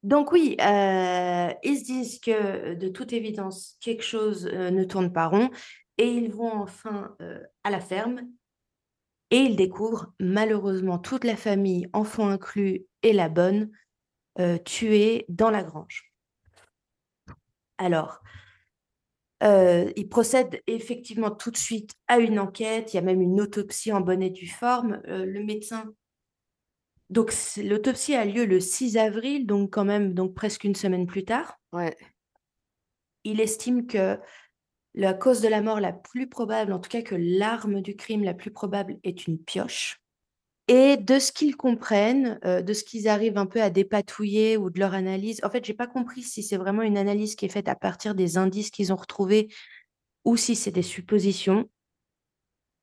Donc 0.02 0.33
oui, 0.33 0.57
euh, 0.61 1.52
ils 1.62 1.78
se 1.78 1.85
disent 1.85 2.19
que 2.19 2.75
de 2.75 2.88
toute 2.88 3.12
évidence, 3.12 3.76
quelque 3.81 4.02
chose 4.02 4.50
euh, 4.52 4.71
ne 4.71 4.83
tourne 4.83 5.12
pas 5.12 5.26
rond 5.26 5.50
et 5.99 6.09
ils 6.09 6.33
vont 6.33 6.52
enfin 6.52 7.14
euh, 7.21 7.40
à 7.62 7.71
la 7.71 7.81
ferme 7.81 8.23
et 9.31 9.38
ils 9.38 9.57
découvrent 9.57 10.12
malheureusement 10.19 10.99
toute 10.99 11.25
la 11.25 11.37
famille, 11.37 11.88
enfants 11.92 12.28
inclus 12.28 12.85
et 13.02 13.12
la 13.12 13.28
bonne, 13.28 13.71
euh, 14.38 14.59
tuée 14.59 15.25
dans 15.28 15.50
la 15.50 15.62
grange. 15.62 16.12
Alors, 17.78 18.23
euh, 19.43 19.91
ils 19.97 20.09
procèdent 20.09 20.61
effectivement 20.67 21.31
tout 21.31 21.51
de 21.51 21.57
suite 21.57 21.93
à 22.07 22.19
une 22.19 22.39
enquête. 22.39 22.93
Il 22.93 22.97
y 22.97 22.99
a 22.99 23.03
même 23.03 23.21
une 23.21 23.41
autopsie 23.41 23.93
en 23.93 24.01
bonne 24.01 24.23
et 24.23 24.31
due 24.31 24.49
forme. 24.49 25.01
Euh, 25.09 25.25
le 25.25 25.43
médecin. 25.43 25.93
Donc, 27.11 27.33
l'autopsie 27.59 28.15
a 28.15 28.25
lieu 28.25 28.47
le 28.47 28.61
6 28.61 28.97
avril, 28.97 29.47
donc 29.47 29.75
quand 29.75 29.85
même 29.85 30.15
donc 30.15 30.35
presque 30.35 30.65
une 30.65 30.75
semaine 30.75 31.07
plus 31.07 31.25
tard. 31.25 31.59
Ouais. 31.73 31.97
Il 33.25 33.41
estime 33.41 33.87
que 33.87 34.19
la 34.95 35.15
cause 35.15 35.41
de 35.41 35.49
la 35.49 35.61
mort 35.61 35.81
la 35.81 35.93
plus 35.93 36.29
probable, 36.29 36.73
en 36.73 36.79
tout 36.79 36.89
cas 36.89 37.03
que 37.03 37.15
l'arme 37.15 37.83
du 37.83 37.97
crime 37.97 38.25
la 38.25 38.35
plus 38.35 38.51
probable, 38.51 38.99
est 39.05 39.27
une 39.27 39.39
pioche. 39.39 40.01
Et 40.69 40.97
de 40.97 41.19
ce 41.19 41.33
qu'ils 41.33 41.57
comprennent, 41.57 42.38
euh, 42.45 42.62
de 42.62 42.73
ce 42.73 42.85
qu'ils 42.85 43.09
arrivent 43.09 43.37
un 43.37 43.47
peu 43.47 43.61
à 43.61 43.71
dépatouiller 43.71 44.57
ou 44.57 44.71
de 44.71 44.78
leur 44.78 44.95
analyse, 44.95 45.40
en 45.42 45.50
fait, 45.50 45.64
j'ai 45.64 45.75
pas 45.75 45.88
compris 45.88 46.23
si 46.23 46.42
c'est 46.42 46.57
vraiment 46.57 46.83
une 46.83 46.97
analyse 46.97 47.35
qui 47.35 47.47
est 47.47 47.49
faite 47.49 47.69
à 47.69 47.75
partir 47.75 48.14
des 48.14 48.38
indices 48.38 48.71
qu'ils 48.71 48.92
ont 48.92 48.97
retrouvés 48.97 49.49
ou 50.25 50.37
si 50.37 50.54
c'est 50.54 50.71
des 50.71 50.83
suppositions. 50.83 51.69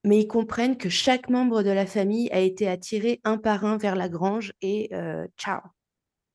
Mais 0.04 0.20
ils 0.20 0.26
comprennent 0.26 0.76
que 0.76 0.88
chaque 0.88 1.28
membre 1.28 1.62
de 1.62 1.70
la 1.70 1.86
famille 1.86 2.30
a 2.32 2.40
été 2.40 2.68
attiré 2.68 3.20
un 3.24 3.38
par 3.38 3.64
un 3.64 3.76
vers 3.76 3.96
la 3.96 4.08
grange 4.08 4.52
et 4.60 4.88
euh, 4.94 5.26
ciao. 5.36 5.60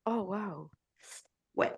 Oh 0.05 0.25
waouh. 0.27 0.69
Ouais. 1.55 1.73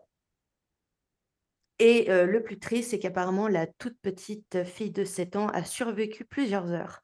Et 1.79 2.09
euh, 2.09 2.25
le 2.25 2.41
plus 2.41 2.59
triste, 2.59 2.91
c'est 2.91 2.99
qu'apparemment, 2.99 3.47
la 3.47 3.67
toute 3.67 3.97
petite 4.01 4.63
fille 4.63 4.91
de 4.91 5.03
7 5.05 5.35
ans 5.35 5.47
a 5.49 5.63
survécu 5.63 6.25
plusieurs 6.25 6.71
heures 6.71 7.03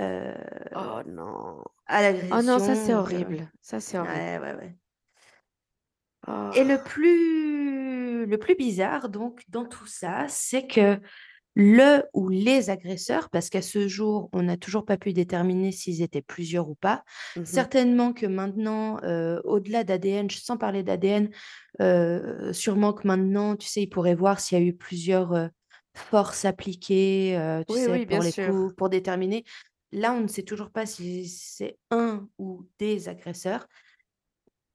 euh, 0.00 0.34
Oh 0.74 1.02
non. 1.06 1.62
à 1.86 2.02
l'agression. 2.02 2.38
Oh 2.38 2.42
non, 2.42 2.58
ça 2.58 2.74
c'est 2.74 2.92
donc, 2.92 2.94
horrible. 2.94 3.50
Ça 3.60 3.80
c'est 3.80 3.98
horrible. 3.98 4.14
ouais, 4.14 4.38
ouais, 4.38 4.54
ouais. 4.54 4.78
Oh. 6.26 6.52
Et 6.56 6.64
le 6.64 6.82
plus, 6.82 8.26
le 8.26 8.38
plus 8.38 8.54
bizarre, 8.56 9.08
donc, 9.08 9.42
dans 9.48 9.64
tout 9.64 9.86
ça, 9.86 10.26
c'est 10.28 10.66
que 10.66 11.00
le 11.56 12.04
ou 12.14 12.28
les 12.28 12.70
agresseurs, 12.70 13.30
parce 13.30 13.50
qu'à 13.50 13.62
ce 13.62 13.88
jour, 13.88 14.30
on 14.32 14.44
n'a 14.44 14.56
toujours 14.56 14.84
pas 14.86 14.96
pu 14.98 15.12
déterminer 15.12 15.72
s'ils 15.72 16.02
étaient 16.02 16.22
plusieurs 16.22 16.70
ou 16.70 16.76
pas, 16.76 17.04
Mhm. 17.36 17.44
certainement 17.44 18.12
que 18.14 18.26
maintenant, 18.26 18.98
euh, 19.04 19.40
au-delà 19.44 19.84
d'ADN, 19.84 20.30
sans 20.30 20.56
parler 20.58 20.82
d'ADN, 20.84 21.30
euh, 21.82 22.52
sûrement 22.52 22.92
que 22.94 23.06
maintenant, 23.08 23.56
tu 23.56 23.68
sais, 23.68 23.82
ils 23.82 23.88
pourraient 23.88 24.14
voir 24.14 24.40
s'il 24.40 24.58
y 24.58 24.62
a 24.62 24.64
eu 24.64 24.74
plusieurs 24.76 25.50
forces 25.94 26.44
appliquées, 26.44 27.36
tu 27.68 27.74
Oui, 27.74 27.80
sais, 27.80 27.90
oui, 27.90 28.06
bien 28.06 28.18
pour 28.18 28.22
les 28.22 28.32
sûr. 28.32 28.52
coups, 28.52 28.74
pour 28.76 28.88
déterminer. 28.88 29.44
Là, 29.92 30.12
on 30.12 30.20
ne 30.20 30.28
sait 30.28 30.42
toujours 30.42 30.70
pas 30.70 30.86
si 30.86 31.28
c'est 31.28 31.78
un 31.90 32.28
ou 32.38 32.68
des 32.78 33.08
agresseurs. 33.08 33.66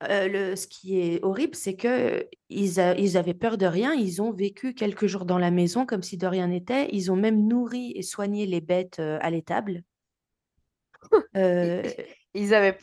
Euh, 0.04 0.28
le, 0.28 0.56
ce 0.58 0.68
qui 0.68 1.00
est 1.00 1.24
horrible, 1.24 1.56
c'est 1.56 1.76
que 1.78 2.28
ils, 2.50 2.80
a- 2.82 2.96
ils 2.98 3.16
avaient 3.18 3.34
peur 3.34 3.58
de 3.58 3.66
rien. 3.66 3.94
Ils 3.94 4.22
ont 4.22 4.32
vécu 4.34 4.74
quelques 4.74 5.08
jours 5.08 5.26
dans 5.26 5.38
la 5.38 5.50
maison 5.52 5.86
comme 5.86 6.04
si 6.04 6.18
de 6.18 6.28
rien 6.28 6.48
n'était. 6.48 6.90
Ils 6.92 7.12
ont 7.12 7.16
même 7.16 7.48
nourri 7.48 7.94
et 7.96 8.02
soigné 8.02 8.46
les 8.46 8.60
bêtes 8.62 9.00
euh, 9.00 9.18
à 9.22 9.30
l'étable. 9.30 9.84
Euh, 11.36 11.82
Ils 12.34 12.54
avaient 12.54 12.78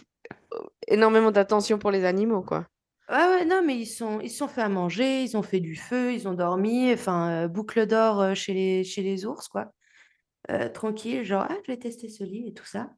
énormément 0.89 1.31
d'attention 1.33 1.79
pour 1.79 1.91
les 1.93 2.05
animaux, 2.05 2.43
quoi. 2.43 2.67
ouais, 3.11 3.17
ouais, 3.17 3.45
non, 3.45 3.63
mais 3.65 3.77
ils 3.79 3.87
sont, 3.87 4.21
ils 4.21 4.31
se 4.31 4.39
sont 4.39 4.49
fait 4.49 4.63
à 4.63 4.69
manger, 4.71 5.23
ils 5.25 5.37
ont 5.37 5.43
fait 5.43 5.61
du 5.61 5.77
feu, 5.77 6.13
ils 6.15 6.27
ont 6.29 6.35
dormi. 6.35 6.93
Enfin, 6.93 7.45
euh, 7.45 7.49
boucle 7.49 7.87
d'or 7.87 8.35
chez 8.35 8.55
les, 8.55 8.85
chez 8.85 9.03
les 9.03 9.27
ours, 9.27 9.49
quoi. 9.49 9.73
Euh, 10.51 10.69
tranquille, 10.69 11.25
genre, 11.25 11.47
ah, 11.49 11.57
je 11.67 11.73
vais 11.73 11.79
tester 11.79 12.09
ce 12.09 12.25
lit 12.25 12.49
et 12.49 12.55
tout 12.55 12.65
ça. 12.67 12.97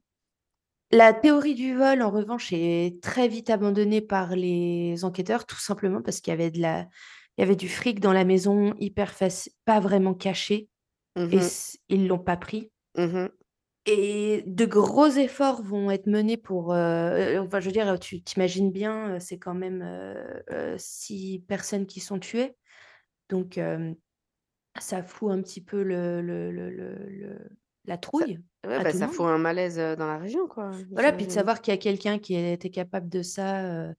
La 0.91 1.13
théorie 1.13 1.55
du 1.55 1.75
vol, 1.75 2.01
en 2.03 2.11
revanche, 2.11 2.53
est 2.53 3.01
très 3.01 3.27
vite 3.27 3.49
abandonnée 3.49 4.01
par 4.01 4.35
les 4.35 5.03
enquêteurs, 5.03 5.45
tout 5.45 5.57
simplement 5.59 6.01
parce 6.01 6.21
qu'il 6.21 6.31
y 6.31 6.35
avait 6.35 6.51
de 6.51 6.61
la, 6.61 6.87
il 7.37 7.41
y 7.41 7.43
avait 7.43 7.55
du 7.55 7.67
fric 7.69 7.99
dans 7.99 8.13
la 8.13 8.25
maison, 8.25 8.75
hyper 8.79 9.13
facile, 9.13 9.53
pas 9.65 9.79
vraiment 9.79 10.13
caché, 10.13 10.69
et 11.31 11.39
Mmh 11.39 11.49
ils 11.89 12.07
l'ont 12.07 12.19
pas 12.19 12.37
pris. 12.37 12.71
Mmh 12.95 13.29
Et 13.85 14.43
de 14.47 14.65
gros 14.65 15.07
efforts 15.07 15.61
vont 15.61 15.91
être 15.91 16.07
menés 16.07 16.37
pour, 16.37 16.73
heu, 16.73 17.37
enfin, 17.39 17.59
je 17.59 17.65
veux 17.65 17.71
dire, 17.73 17.99
tu 17.99 18.23
t'imagines 18.23 18.71
bien, 18.71 19.19
c'est 19.19 19.37
quand 19.39 19.53
même, 19.53 19.81
heu, 19.83 20.75
6 20.77 21.43
personnes 21.47 21.85
qui 21.85 21.99
sont 21.99 22.17
tuées. 22.19 22.55
Donc, 23.29 23.59
ça 24.79 25.03
fout 25.03 25.31
un 25.31 25.41
petit 25.41 25.61
peu 25.61 25.83
le 25.83 26.21
le 26.21 26.51
le 26.51 26.69
le 26.71 26.95
le 27.09 27.49
la 27.85 27.97
Ça 28.11 28.27
trouille 28.27 28.39
ouais, 28.67 28.79
à 28.79 28.85
bah, 28.85 28.91
tout 28.91 28.97
le 28.97 29.03
ça 29.03 29.07
monde. 29.07 29.15
fout 29.15 29.25
un 29.27 29.37
malaise, 29.39 29.79
heu, 29.79 29.95
dans 29.95 30.07
la 30.07 30.17
région, 30.19 30.47
quoi, 30.47 30.83
Voilà, 30.95 31.11
puis 31.11 31.25
de 31.27 31.31
j'imagine. 31.31 31.31
savoir 31.31 31.61
qu'il 31.61 31.73
y 31.73 31.75
a 31.75 31.77
quelqu'un 31.79 32.19
qui 32.19 32.35
était 32.35 32.69
capable 32.69 33.09
de 33.09 33.21
ça, 33.23 33.63
heu 33.89 33.95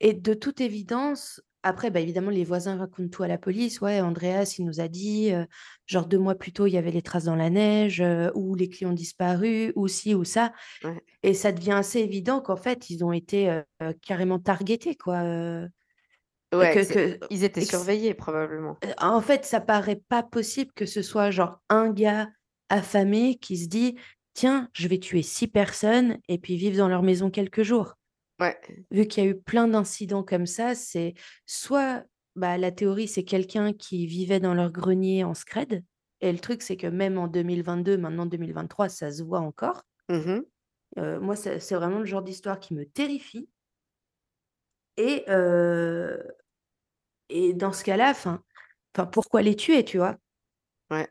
et 0.00 0.14
de 0.14 0.32
toute 0.34 0.60
évidence, 0.62 1.42
après, 1.62 1.90
bah, 1.90 2.00
évidemment, 2.00 2.30
les 2.30 2.44
voisins 2.44 2.76
racontent 2.78 3.08
tout 3.10 3.22
à 3.24 3.28
la 3.28 3.36
police. 3.36 3.80
«Ouais, 3.80 4.00
Andreas, 4.00 4.54
il 4.58 4.64
nous 4.64 4.80
a 4.80 4.88
dit, 4.88 5.32
heu, 5.32 5.46
genre 5.86 6.06
2 6.06 6.18
mois 6.18 6.36
plus 6.36 6.52
tôt, 6.52 6.66
il 6.66 6.72
y 6.72 6.78
avait 6.78 6.92
les 6.92 7.02
traces 7.02 7.24
dans 7.24 7.34
la 7.36 7.50
neige, 7.50 8.00
heu, 8.00 8.30
ou 8.34 8.54
les 8.54 8.68
clés 8.68 8.86
ont 8.86 8.92
disparu, 8.92 9.72
ou 9.76 9.88
ci 9.88 10.14
ou 10.14 10.24
ça» 10.24 10.52
Ouais. 10.82 11.02
et 11.24 11.34
ça 11.34 11.52
devient 11.52 11.72
assez 11.72 12.00
évident 12.00 12.40
qu'en 12.42 12.56
fait, 12.56 12.90
ils 12.90 13.04
ont 13.04 13.12
été, 13.12 13.50
heu, 13.50 13.64
carrément 14.02 14.38
targetés, 14.40 14.96
quoi, 14.96 15.24
heu, 15.24 15.68
Ouais, 16.52 16.68
que 16.68 16.80
que 16.80 16.84
c'est 16.84 16.96
que 16.96 17.18
ils 17.30 17.42
étaient 17.44 17.62
surveillés 17.62 18.12
probablement. 18.14 18.82
heu, 18.84 18.92
en 18.98 19.20
fait, 19.20 19.44
ça 19.44 19.60
paraît 19.60 20.00
pas 20.08 20.22
possible 20.22 20.72
que 20.74 20.86
ce 20.86 21.02
soit 21.02 21.30
genre 21.30 21.60
un 21.68 21.90
gars 21.92 22.28
affamé 22.68 23.36
qui 23.38 23.56
se 23.58 23.68
dit: 23.68 23.96
«Tiens, 24.34 24.68
je 24.74 24.88
vais 24.88 24.98
tuer 24.98 25.22
6 25.22 25.48
personnes 25.48 26.18
et 26.28 26.38
puis 26.38 26.56
vivre 26.56 26.76
dans 26.78 26.88
leur 26.88 27.02
maison 27.02 27.30
quelques 27.30 27.62
jours». 27.62 27.94
Ouais, 28.40 28.58
Vu 28.90 29.06
qu'il 29.06 29.24
y 29.24 29.26
a 29.26 29.30
eu 29.30 29.40
plein 29.40 29.68
d'incidents 29.68 30.22
comme 30.24 30.46
ça, 30.46 30.74
c'est 30.74 31.14
soit, 31.46 32.04
bah, 32.36 32.58
la 32.58 32.72
théorie, 32.72 33.08
c'est 33.08 33.24
quelqu'un 33.24 33.72
qui 33.72 34.06
vivait 34.06 34.40
dans 34.40 34.54
leur 34.54 34.72
grenier 34.72 35.24
en 35.24 35.34
scred 35.34 35.84
et 36.20 36.32
le 36.32 36.38
truc, 36.40 36.62
c'est 36.62 36.76
que 36.76 36.88
même 36.88 37.16
en 37.18 37.28
2022, 37.28 37.96
maintenant 37.98 38.26
2023, 38.26 38.88
ça 38.88 39.12
se 39.12 39.22
voit 39.22 39.40
encore. 39.40 39.84
mmh 40.08 40.42
Heu, 40.96 41.18
moi, 41.20 41.34
c'est 41.36 41.74
vraiment 41.74 41.98
le 42.00 42.04
genre 42.04 42.22
d'histoire 42.22 42.60
qui 42.60 42.74
me 42.74 42.84
terrifie 42.86 43.48
et 44.98 45.24
heu 45.30 46.22
et 47.30 47.54
dans 47.54 47.72
ce 47.72 47.84
cas-là, 47.84 48.10
enfin 48.10 48.42
pourquoi 49.12 49.42
les 49.42 49.56
tuer, 49.56 49.84
tu 49.84 49.98
vois? 49.98 50.18
ouais. 50.90 51.08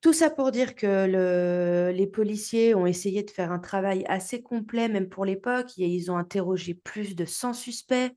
Tout 0.00 0.12
ça 0.12 0.30
pour 0.30 0.52
dire 0.52 0.76
que 0.76 1.06
le 1.08 1.90
les 1.92 2.06
policiers 2.06 2.74
ont 2.74 2.86
essayé 2.86 3.22
de 3.24 3.30
faire 3.30 3.50
un 3.52 3.58
travail 3.58 4.04
assez 4.08 4.42
complet, 4.42 4.88
même 4.88 5.08
pour 5.08 5.24
l'époque 5.24 5.76
ils 5.76 6.10
ont 6.12 6.16
interrogé 6.16 6.74
plus 6.74 7.16
de 7.16 7.24
100 7.24 7.52
suspects, 7.52 8.12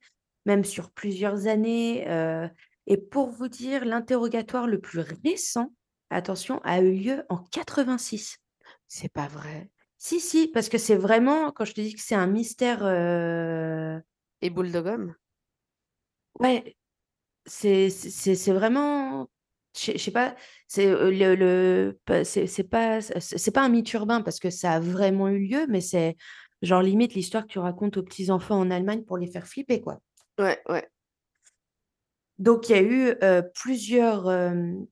même 0.45 0.63
sur 0.63 0.91
plusieurs 0.91 1.47
années, 1.47 2.05
heu 2.09 2.49
et 2.87 2.97
pour 2.97 3.29
vous 3.31 3.47
dire, 3.47 3.85
l'interrogatoire 3.85 4.67
le 4.67 4.79
plus 4.81 5.01
récent, 5.23 5.73
attention, 6.09 6.59
a 6.63 6.81
eu 6.81 6.93
lieu 6.93 7.23
en 7.29 7.37
86. 7.37 8.37
C'est 8.87 9.11
pas 9.11 9.27
vrai. 9.27 9.69
Si, 9.97 10.19
si, 10.19 10.47
parce 10.47 10.69
que 10.69 10.77
c'est 10.77 10.95
vraiment 10.95 11.51
quand 11.51 11.65
je 11.65 11.73
te 11.73 11.81
dis 11.81 11.93
que 11.93 12.01
c'est 12.01 12.15
un 12.15 12.27
mystère, 12.27 12.79
heu, 12.83 14.01
Et 14.43 14.51
Boule 14.51 14.71
de 14.71 14.81
gomme? 14.81 15.15
ouais, 16.39 16.75
c'est 17.45 17.89
vraiment 18.53 19.29
je 19.77 19.97
sais 19.97 20.11
pas, 20.11 20.35
c'est, 20.67 20.87
heu, 20.87 21.11
le 21.11 21.35
le 21.35 21.99
c'est 22.25 22.63
pas 22.69 23.01
c'est 23.01 23.51
pas 23.53 23.63
un 23.63 23.69
mythe 23.69 23.93
urbain 23.93 24.21
parce 24.21 24.39
que 24.39 24.49
ça 24.51 24.73
a 24.73 24.81
vraiment 24.81 25.29
eu 25.29 25.39
lieu, 25.47 25.67
mais 25.69 25.81
c'est 25.81 26.17
genre 26.63 26.81
limite 26.83 27.15
l'histoire 27.15 27.45
que 27.47 27.53
tu 27.53 27.59
racontes 27.59 27.97
aux 27.97 28.03
petits 28.03 28.31
enfants 28.31 28.59
en 28.59 28.71
Allemagne 28.71 29.03
pour 29.05 29.17
les 29.19 29.27
faire 29.27 29.47
flipper, 29.47 29.81
quoi. 29.81 29.99
Ouais, 30.37 30.61
ouais. 30.67 30.89
Donc 32.39 32.69
il 32.69 32.71
y 32.75 32.79
a 32.79 32.81
eu, 32.81 33.15
heu, 33.23 33.43
plusieurs, 33.53 34.29
hem, 34.31 34.85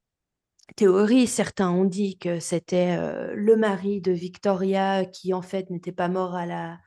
théories. 0.75 1.27
Certains 1.27 1.71
ont 1.71 1.85
dit 1.85 2.17
que 2.19 2.39
c'était, 2.39 2.97
le 3.35 3.55
mari 3.57 4.01
de 4.01 4.11
Victoria 4.11 5.05
qui, 5.05 5.33
en 5.33 5.41
fait, 5.41 5.69
n'était 5.69 5.91
pas 5.93 6.09
mort 6.09 6.35
à 6.35 6.45
la 6.45 6.79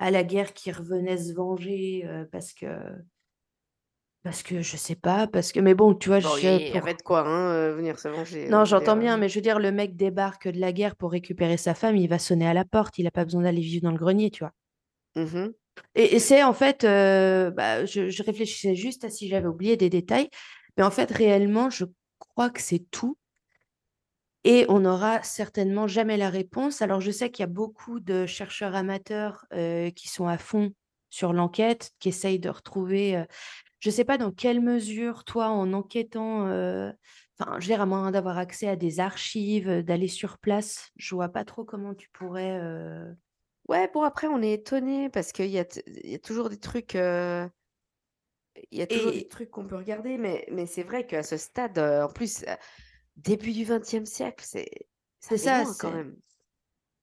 à 0.00 0.10
la 0.12 0.24
guerre, 0.24 0.54
qui 0.54 0.72
revenait 0.72 1.18
se 1.18 1.34
venger, 1.34 2.04
heu, 2.06 2.28
parce 2.32 2.54
que 2.54 2.66
parce 4.22 4.42
que 4.42 4.62
je 4.62 4.76
sais 4.78 4.94
pas, 4.96 5.26
parce 5.26 5.52
que 5.52 5.60
mais 5.60 5.74
bon, 5.74 5.94
tu 5.94 6.08
vois, 6.08 6.20
Bon, 6.22 6.36
je 6.36 6.58
il 6.68 6.72
y 6.74 6.78
avait 6.78 6.94
pour 6.94 6.94
de 6.94 7.02
quoi, 7.02 7.26
hein, 7.26 7.52
heu, 7.54 7.72
venir 7.74 7.98
se 7.98 8.08
venger, 8.08 8.48
Non, 8.48 8.64
dire, 8.64 8.66
j'entends 8.66 8.96
bien, 8.98 9.16
mais 9.16 9.28
je 9.30 9.36
veux 9.36 9.40
dire, 9.40 9.58
le 9.58 9.72
mec 9.72 9.96
débarque 9.96 10.46
de 10.48 10.60
la 10.60 10.72
guerre 10.72 10.94
pour 10.96 11.10
récupérer 11.12 11.56
sa 11.56 11.74
femme, 11.74 11.96
il 11.96 12.06
va 12.08 12.18
sonner 12.18 12.46
à 12.46 12.52
la 12.54 12.64
porte, 12.66 12.98
il 12.98 13.06
a 13.06 13.10
pas 13.10 13.24
besoin 13.24 13.42
d'aller 13.42 13.62
vivre 13.62 13.82
dans 13.84 13.92
le 13.92 13.98
grenier, 13.98 14.30
tu 14.30 14.40
vois? 14.44 14.52
mmh 15.14 15.52
Et 15.94 16.16
et 16.16 16.18
c'est 16.20 16.42
en 16.42 16.52
fait, 16.54 16.82
bah, 16.84 17.84
je 17.86 18.10
je 18.10 18.22
réfléchissais 18.22 18.74
juste 18.74 19.04
à 19.04 19.10
si 19.10 19.28
j'avais 19.28 19.46
oublié 19.48 19.76
des 19.76 19.90
détails, 19.90 20.28
mais 20.76 20.82
en 20.84 20.90
fait, 20.90 21.10
réellement, 21.10 21.70
je 21.70 21.84
crois 22.18 22.50
que 22.50 22.60
c'est 22.60 22.84
tout 22.90 23.16
et 24.44 24.66
on 24.68 24.80
n'aura 24.80 25.22
certainement 25.22 25.86
jamais 25.86 26.16
la 26.16 26.30
réponse. 26.30 26.82
Alors 26.82 27.00
je 27.00 27.10
sais 27.10 27.30
qu'il 27.30 27.42
y 27.42 27.44
a 27.44 27.46
beaucoup 27.46 28.00
de 28.00 28.26
chercheurs 28.26 28.74
amateurs, 28.74 29.46
heu, 29.54 29.90
qui 29.94 30.08
sont 30.08 30.26
à 30.28 30.38
fond 30.38 30.72
sur 31.10 31.32
l'enquête, 31.32 31.90
qui 32.00 32.08
essayent 32.10 32.38
de 32.40 32.50
retrouver, 32.50 33.16
heu 33.18 33.26
je 33.80 33.90
ne 33.90 33.94
sais 33.94 34.04
pas 34.04 34.18
dans 34.18 34.32
quelle 34.32 34.60
mesure, 34.60 35.24
toi, 35.24 35.48
en 35.48 35.72
enquêtant, 35.72 36.46
heu, 36.48 36.92
enfin, 37.40 37.52
je 37.60 37.66
veux 37.66 37.72
dire, 37.74 37.80
à 37.82 37.86
moins 37.86 38.10
d'avoir 38.12 38.38
accès 38.38 38.68
à 38.68 38.76
des 38.76 39.00
archives, 39.00 39.82
d'aller 39.84 40.08
sur 40.08 40.38
place, 40.38 40.90
je 40.96 41.14
vois 41.16 41.30
pas 41.30 41.44
trop 41.44 41.64
comment 41.64 41.94
tu 41.94 42.08
pourrais, 42.10 42.60
Ouais, 43.68 43.88
bon 43.92 44.02
après 44.02 44.26
on 44.26 44.42
est 44.42 44.52
étonné 44.54 45.08
parce 45.10 45.32
qu'il 45.32 45.46
y 45.50 45.58
a 45.58 45.64
y 45.86 46.18
toujours 46.20 46.50
des 46.50 46.58
trucs, 46.58 46.94
il 48.72 48.78
y 48.78 48.82
a 48.82 48.86
toujours 48.86 49.12
des 49.12 49.26
trucs 49.28 49.50
qu'on 49.50 49.66
peut 49.66 49.76
regarder, 49.76 50.18
mais 50.18 50.46
mais 50.50 50.66
c'est 50.66 50.82
vrai 50.82 51.06
qu'à 51.06 51.22
ce 51.22 51.36
stade, 51.36 51.78
en 51.78 52.08
plus, 52.08 52.44
début 53.22 53.52
du 53.52 53.64
XXe 53.64 54.04
siècle, 54.06 54.44
c'est 55.20 55.36
ça 55.38 55.64
loin 55.64 55.74
quand 55.74 55.90
même. 55.92 56.16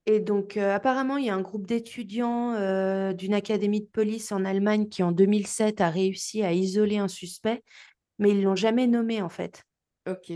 et 0.06 0.20
donc 0.20 0.56
heu, 0.58 0.72
apparemment, 0.72 1.18
il 1.18 1.26
y 1.26 1.30
a 1.30 1.36
un 1.36 1.42
groupe 1.42 1.68
d'étudiants, 1.68 2.54
heu, 2.56 3.14
d'une 3.14 3.34
académie 3.34 3.82
de 3.82 3.88
police 3.88 4.32
en 4.32 4.46
Allemagne 4.46 4.88
qui, 4.90 5.04
en 5.04 5.12
2007, 5.12 5.82
a 5.82 5.90
réussi 5.90 6.44
à 6.44 6.54
isoler 6.54 6.98
un 6.98 7.08
suspect, 7.10 7.64
mais 8.20 8.32
ils 8.32 8.44
l'ont 8.44 8.56
jamais 8.56 8.88
nommé, 8.88 9.22
en 9.22 9.30
fait. 9.30 9.64
OK. 10.08 10.32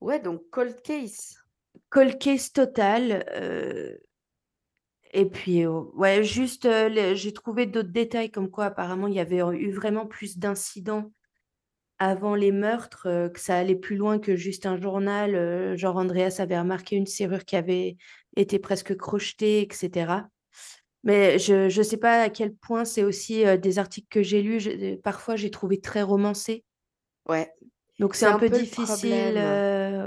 Ouais, 0.00 0.20
donc 0.20 0.48
cold 0.50 0.82
case. 0.82 1.36
Cold 1.90 2.18
case 2.18 2.50
total, 2.52 3.22
heu 3.36 4.00
et 5.12 5.26
puis, 5.28 5.66
ouais, 5.66 6.22
juste, 6.22 6.68
j'ai 7.14 7.32
trouvé 7.32 7.66
d'autres 7.66 7.88
détails 7.90 8.30
comme 8.30 8.50
quoi, 8.50 8.66
apparemment, 8.66 9.08
il 9.08 9.14
y 9.14 9.20
avait 9.20 9.38
eu 9.38 9.72
vraiment 9.72 10.06
plus 10.06 10.38
d'incidents 10.38 11.12
Avant 12.00 12.34
les 12.34 12.50
meurtres, 12.52 13.08
heu, 13.08 13.28
que 13.30 13.38
ça 13.40 13.58
allait 13.58 13.76
plus 13.76 13.96
loin 13.96 14.18
que 14.18 14.34
juste 14.36 14.66
un 14.66 14.80
journal, 14.80 15.34
heu, 15.36 15.76
genre 15.76 15.96
Andreas 15.98 16.36
avait 16.40 16.58
remarqué 16.58 16.96
une 16.96 17.06
serrure 17.06 17.44
qui 17.44 17.56
avait 17.56 17.96
été 18.36 18.58
presque 18.58 18.96
crochetée 18.96 19.62
et 19.62 19.68
cetera. 19.74 20.28
Mais 21.04 21.38
je 21.38 21.68
je 21.70 21.82
sais 21.82 21.98
pas 21.98 22.22
à 22.22 22.30
quel 22.30 22.54
point 22.56 22.84
c'est 22.86 23.04
aussi, 23.04 23.44
heu, 23.46 23.58
des 23.58 23.78
articles 23.78 24.08
que 24.10 24.22
j'ai 24.22 24.42
lus, 24.42 24.98
parfois 25.04 25.36
j'ai 25.36 25.50
trouvé 25.50 25.80
très 25.80 26.02
romancés. 26.02 26.64
Ouais, 27.28 27.50
Donc 28.00 28.14
c'est 28.16 28.26
un 28.26 28.32
un 28.32 28.40
peu 28.40 28.48
peu 28.48 28.58
le 28.58 28.66
difficile, 28.66 29.36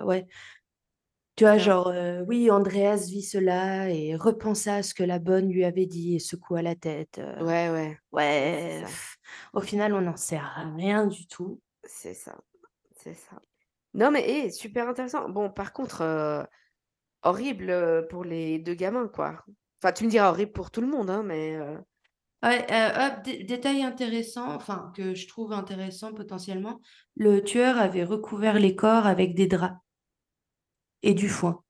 ouais. 0.06 0.28
Tu 1.36 1.44
vois, 1.46 1.58
genre, 1.58 1.92
oui, 2.28 2.50
Andreas 2.52 3.08
vit 3.10 3.22
cela 3.24 3.90
et 3.90 4.16
repensa 4.16 4.76
à 4.78 4.84
ce 4.84 4.94
que 4.94 5.04
la 5.04 5.20
bonne 5.20 5.50
lui 5.52 5.64
avait 5.66 5.86
dit 5.88 6.16
et 6.16 6.20
secoua 6.20 6.62
la 6.62 6.76
tête, 6.76 7.20
ouais, 7.40 7.70
ouais, 7.70 7.98
ouais, 8.12 8.86
au 9.54 9.62
final, 9.62 9.94
on 9.94 10.02
n'en 10.02 10.18
sait 10.18 10.40
rien 10.76 11.08
du 11.08 11.28
tout. 11.28 11.62
C'est 11.86 12.14
ça, 12.14 12.44
c'est 12.92 13.14
ça. 13.14 13.42
Non 13.94 14.12
mais 14.12 14.24
eh, 14.28 14.52
super 14.52 14.88
intéressant. 14.90 15.30
Bon 15.30 15.50
par 15.52 15.74
contre, 15.74 16.02
heu, 16.04 16.46
horrible, 17.24 17.70
heu, 17.72 18.08
pour 18.10 18.24
les 18.26 18.60
2 18.60 18.76
gamins, 18.76 19.08
quoi. 19.10 19.46
Enfin, 19.84 19.94
tu 19.94 20.06
me 20.06 20.10
diras 20.12 20.30
horrible 20.32 20.54
pour 20.54 20.72
tout 20.72 20.82
le 20.82 20.88
monde, 20.88 21.10
hein, 21.12 21.24
mais 21.24 21.58
Ouais, 22.44 22.66
heu, 22.70 22.92
hop, 23.18 23.24
dé 23.24 23.44
détail 23.44 23.82
intéressant, 23.84 24.54
enfin 24.54 24.92
que 24.96 25.16
je 25.16 25.28
trouve 25.28 25.52
intéressant 25.54 26.14
potentiellement, 26.14 26.80
le 27.16 27.42
tueur 27.44 27.80
avait 27.80 28.04
recouvert 28.04 28.60
les 28.60 28.76
corps 28.76 29.08
avec 29.08 29.34
des 29.34 29.48
draps 29.48 29.80
et 31.04 31.14
du 31.14 31.30
foin. 31.30 31.64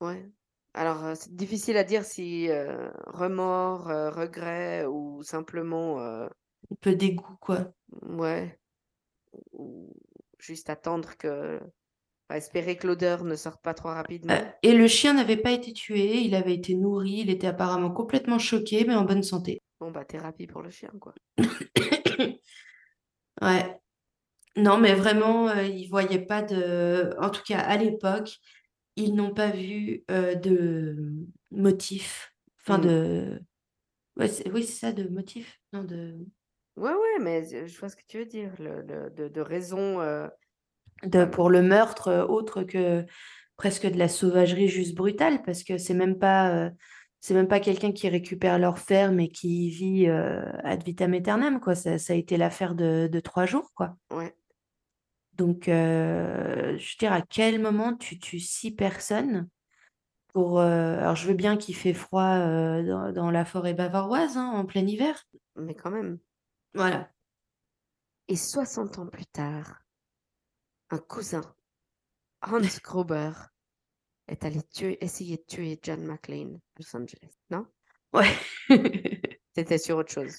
Ouais. 0.00 0.30
Alors, 0.74 1.16
c'est 1.16 1.34
difficile 1.36 1.76
à 1.76 1.84
dire 1.84 2.04
si, 2.04 2.48
remords, 3.06 3.88
heu, 3.90 4.08
regret 4.10 4.84
ou 4.86 5.22
simplement, 5.22 6.28
Un 6.72 6.74
peu 6.80 6.96
d'égout, 6.96 7.36
quoi. 7.40 7.72
ouais, 8.02 8.60
ou 9.52 9.92
juste 10.38 10.70
attendre 10.70 11.16
que 11.16 11.60
enfin, 12.28 12.36
espérer 12.38 12.76
que 12.76 12.86
l'odeur 12.86 13.24
ne 13.24 13.34
sorte 13.34 13.62
pas 13.62 13.74
trop 13.74 13.88
rapidement. 13.88 14.34
et 14.62 14.72
le 14.72 14.86
chien 14.88 15.14
n'avait 15.14 15.36
pas 15.36 15.52
été 15.52 15.72
tué, 15.72 16.20
il 16.20 16.34
avait 16.34 16.54
été 16.54 16.74
nourri, 16.74 17.20
il 17.20 17.30
était 17.30 17.46
apparemment 17.46 17.90
complètement 17.90 18.38
choqué, 18.38 18.84
mais 18.86 18.94
en 18.94 19.04
bonne 19.04 19.22
santé. 19.22 19.60
Bon, 19.80 19.90
bah, 19.90 20.04
thérapie 20.04 20.46
pour 20.46 20.62
le 20.62 20.70
chien, 20.70 20.90
quoi. 21.00 21.14
Ouais. 23.40 23.80
Non, 24.56 24.78
mais 24.78 24.94
vraiment, 24.94 25.48
heu, 25.48 25.64
ils 25.64 25.88
voyaient 25.88 26.24
pas 26.26 26.42
de 26.42 27.14
en 27.18 27.30
tout 27.30 27.42
cas 27.42 27.58
à 27.58 27.76
l'époque, 27.78 28.38
ils 28.96 29.14
n'ont 29.14 29.32
pas 29.32 29.50
vu, 29.50 30.04
heu, 30.10 30.36
de, 30.36 31.14
motif 31.50 32.32
Enfin, 32.60 32.78
Mm. 32.78 32.82
de. 32.82 33.42
Ouais, 34.16 34.30
oui, 34.52 34.62
c'est 34.64 34.78
ça, 34.78 34.92
de 34.92 35.08
motif. 35.08 35.58
Non, 35.72 35.84
de, 35.84 36.14
Ouais, 36.76 36.92
ouais, 36.92 37.18
mais 37.20 37.44
je 37.44 37.66
je 37.66 37.78
vois 37.80 37.88
ce 37.88 37.96
que 37.96 38.02
tu 38.06 38.18
veux 38.18 38.26
dire, 38.26 38.52
le, 38.58 38.82
le- 38.82 39.10
de, 39.10 39.28
de 39.28 39.40
raison. 39.40 40.00
euh, 40.00 40.28
de, 41.04 41.24
pour 41.24 41.50
le 41.50 41.62
meurtre, 41.62 42.08
euh, 42.08 42.24
autre 42.26 42.62
que 42.62 43.04
presque 43.56 43.86
de 43.86 43.98
la 43.98 44.08
sauvagerie 44.08 44.68
juste 44.68 44.94
brutale, 44.94 45.42
parce 45.42 45.64
que 45.64 45.78
c'est 45.78 45.94
même 45.94 46.18
pas. 46.18 46.50
euh, 46.50 46.70
c'est 47.20 47.34
même 47.34 47.46
pas 47.48 47.60
quelqu'un 47.60 47.92
qui 47.92 48.08
récupère 48.08 48.58
leur 48.58 48.78
ferme 48.80 49.20
et 49.20 49.28
qui 49.28 49.70
vit 49.70 50.08
euh, 50.08 50.42
ad 50.64 50.82
vitam 50.84 51.14
aeternam, 51.14 51.60
quoi. 51.60 51.74
Ça, 51.76 51.96
ça 51.98 52.14
a 52.14 52.16
été 52.16 52.36
l'affaire 52.36 52.74
de, 52.74 53.08
de 53.10 53.20
trois 53.20 53.46
jours, 53.46 53.70
quoi. 53.74 53.96
ouais. 54.10 54.34
Donc, 55.34 55.68
euh, 55.68 56.76
je 56.78 56.92
veux 56.92 56.96
dire, 56.98 57.12
à 57.12 57.22
quel 57.22 57.60
moment 57.60 57.96
tu 57.96 58.18
tues 58.18 58.38
six 58.40 58.70
personnes 58.70 59.48
pour... 60.34 60.60
euh, 60.60 60.98
alors, 61.00 61.16
je 61.16 61.28
veux 61.28 61.34
bien 61.34 61.56
qu'il 61.56 61.76
fait 61.76 61.94
froid 61.94 62.24
euh, 62.24 62.84
dans, 62.84 63.12
dans 63.12 63.30
la 63.30 63.44
forêt 63.46 63.74
bavaroise, 63.74 64.36
hein, 64.38 64.50
en 64.54 64.66
plein 64.66 64.86
hiver. 64.86 65.24
Mais 65.56 65.74
quand 65.74 65.90
même. 65.90 66.18
Voilà. 66.74 67.10
Et 68.28 68.36
60 68.36 68.98
ans 68.98 69.06
plus 69.06 69.26
tard, 69.26 69.82
un 70.90 70.98
cousin, 70.98 71.42
Hans 72.42 72.60
Gruber, 72.84 73.32
est 74.28 74.44
allé 74.44 74.62
tuer, 74.72 75.02
essayer 75.04 75.36
de 75.36 75.42
tuer 75.46 75.78
John 75.82 76.04
McClane 76.06 76.54
à 76.56 76.78
Los 76.78 76.96
Angeles. 76.96 77.34
Non? 77.50 77.66
Ouais. 78.12 78.30
C'était 79.54 79.78
sur 79.78 79.98
autre 79.98 80.12
chose. 80.12 80.36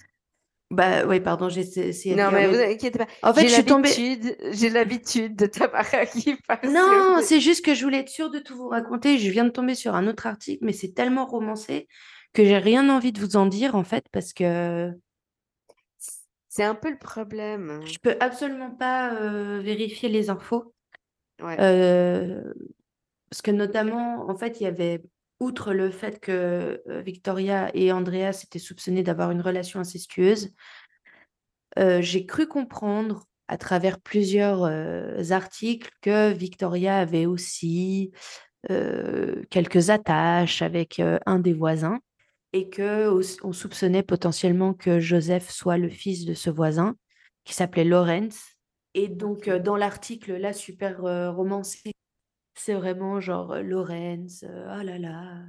Bah, 0.72 1.06
oui, 1.06 1.20
pardon, 1.20 1.50
j'ai 1.50 1.62
essayé 1.62 2.16
de 2.16 2.20
Non, 2.20 2.32
mais 2.32 2.48
vous 2.48 2.56
inquiétez 2.60 2.98
pas. 2.98 3.08
En 3.22 3.32
fait, 3.34 3.42
J'ai 3.42 3.50
je 3.50 3.54
suis 3.56 3.66
tombée- 3.66 3.90
l'habitude, 3.90 4.38
j'ai 4.54 4.70
l'habitude 4.70 5.36
de 5.36 5.46
Tamara 5.46 6.08
qui 6.08 6.36
passe. 6.48 6.64
Non, 6.64 7.20
c'est 7.22 7.42
juste 7.42 7.64
que 7.64 7.76
je 7.76 7.84
voulais 7.84 8.00
être 8.00 8.10
sûre 8.10 8.32
de 8.32 8.40
tout 8.40 8.56
vous 8.58 8.70
raconter. 8.70 9.20
Je 9.20 9.30
viens 9.30 9.44
de 9.44 9.52
tomber 9.52 9.76
sur 9.76 9.94
un 9.94 10.08
autre 10.08 10.26
article, 10.26 10.66
mais 10.66 10.74
c'est 10.74 10.94
tellement 10.94 11.28
romancé 11.28 11.88
que 12.34 12.44
j'ai 12.44 12.58
rien 12.58 12.90
envie 12.90 13.12
de 13.12 13.20
vous 13.20 13.36
en 13.36 13.46
dire, 13.46 13.76
en 13.76 13.84
fait, 13.84 14.06
parce 14.12 14.34
que 14.34 14.90
C'est 16.56 16.64
un 16.64 16.76
peu 16.76 16.92
le 16.92 17.00
problème. 17.00 17.82
je 17.84 17.98
peux 17.98 18.16
absolument 18.20 18.70
pas 18.70 19.16
euh, 19.16 19.60
vérifier 19.60 20.08
les 20.08 20.30
infos. 20.30 20.76
Ouais. 21.42 21.58
Euh, 21.60 22.44
parce 23.32 23.42
que 23.42 23.50
notamment, 23.50 24.30
en 24.30 24.36
fait, 24.36 24.62
il 24.62 24.66
y 24.66 24.68
avait, 24.68 25.02
outre 25.40 25.74
le 25.74 25.90
fait 25.90 26.20
que 26.20 26.80
euh, 26.88 27.02
Victoria 27.02 27.72
et 27.74 27.92
Andreas 27.92 28.44
étaient 28.44 28.60
soupçonnés 28.60 29.02
d'avoir 29.02 29.32
une 29.32 29.42
relation 29.42 29.80
incestueuse, 29.80 30.54
euh, 31.80 32.04
j'ai 32.04 32.28
cru 32.28 32.46
comprendre 32.46 33.26
à 33.48 33.58
travers 33.58 34.00
plusieurs 34.00 34.64
articles 35.32 35.90
que 36.02 36.34
Victoria 36.34 37.00
avait 37.00 37.26
aussi 37.26 38.12
quelques 38.70 39.90
attaches 39.90 40.62
avec 40.62 41.02
un 41.26 41.40
des 41.40 41.54
voisins 41.54 42.00
et 42.54 42.70
que 42.70 43.10
on 43.44 43.52
soupçonnait 43.52 44.04
potentiellement 44.04 44.74
que 44.74 45.00
Joseph 45.00 45.50
soit 45.50 45.78
le 45.78 45.90
fils 45.90 46.26
de 46.26 46.34
ce 46.34 46.50
voisin 46.50 46.96
qui 47.44 47.54
s'appelait 47.54 47.84
Lawrence. 47.84 48.42
Et 48.94 49.08
donc, 49.08 49.48
euh, 49.48 49.60
dans 49.60 49.76
l'article 49.76 50.38
là, 50.38 50.54
super 50.54 51.04
euh, 51.06 51.32
romancé, 51.32 51.94
c'est 52.56 52.76
vraiment 52.76 53.20
genre 53.20 53.54
euh, 53.54 53.62
Lawrence, 53.64 54.44
euh, 54.48 54.68
ah 54.70 54.84
là 54.84 55.00
là, 55.00 55.40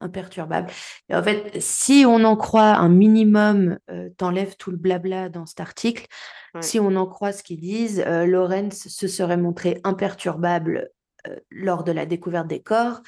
imperturbable. 0.00 0.70
Et 1.08 1.14
en 1.16 1.22
fait, 1.22 1.60
si 1.60 2.04
on 2.06 2.22
en 2.24 2.36
croit 2.36 2.76
un 2.76 2.88
minimum, 2.88 3.78
euh, 3.90 4.08
t'enlèves 4.16 4.56
tout 4.56 4.70
le 4.70 4.76
blabla 4.76 5.28
dans 5.28 5.46
cet 5.46 5.60
article. 5.60 6.06
Ouais. 6.54 6.62
Si 6.62 6.78
on 6.78 6.94
en 6.94 7.06
croit 7.06 7.32
ce 7.32 7.42
qu'ils 7.42 7.60
disent, 7.60 8.04
euh, 8.06 8.24
Lawrence 8.24 8.86
se 8.88 9.08
serait 9.08 9.36
montré 9.36 9.80
imperturbable 9.84 10.90
lors 11.50 11.84
de 11.84 11.92
la 11.92 12.04
découverte 12.04 12.48
des 12.48 12.60
corps, 12.60 13.00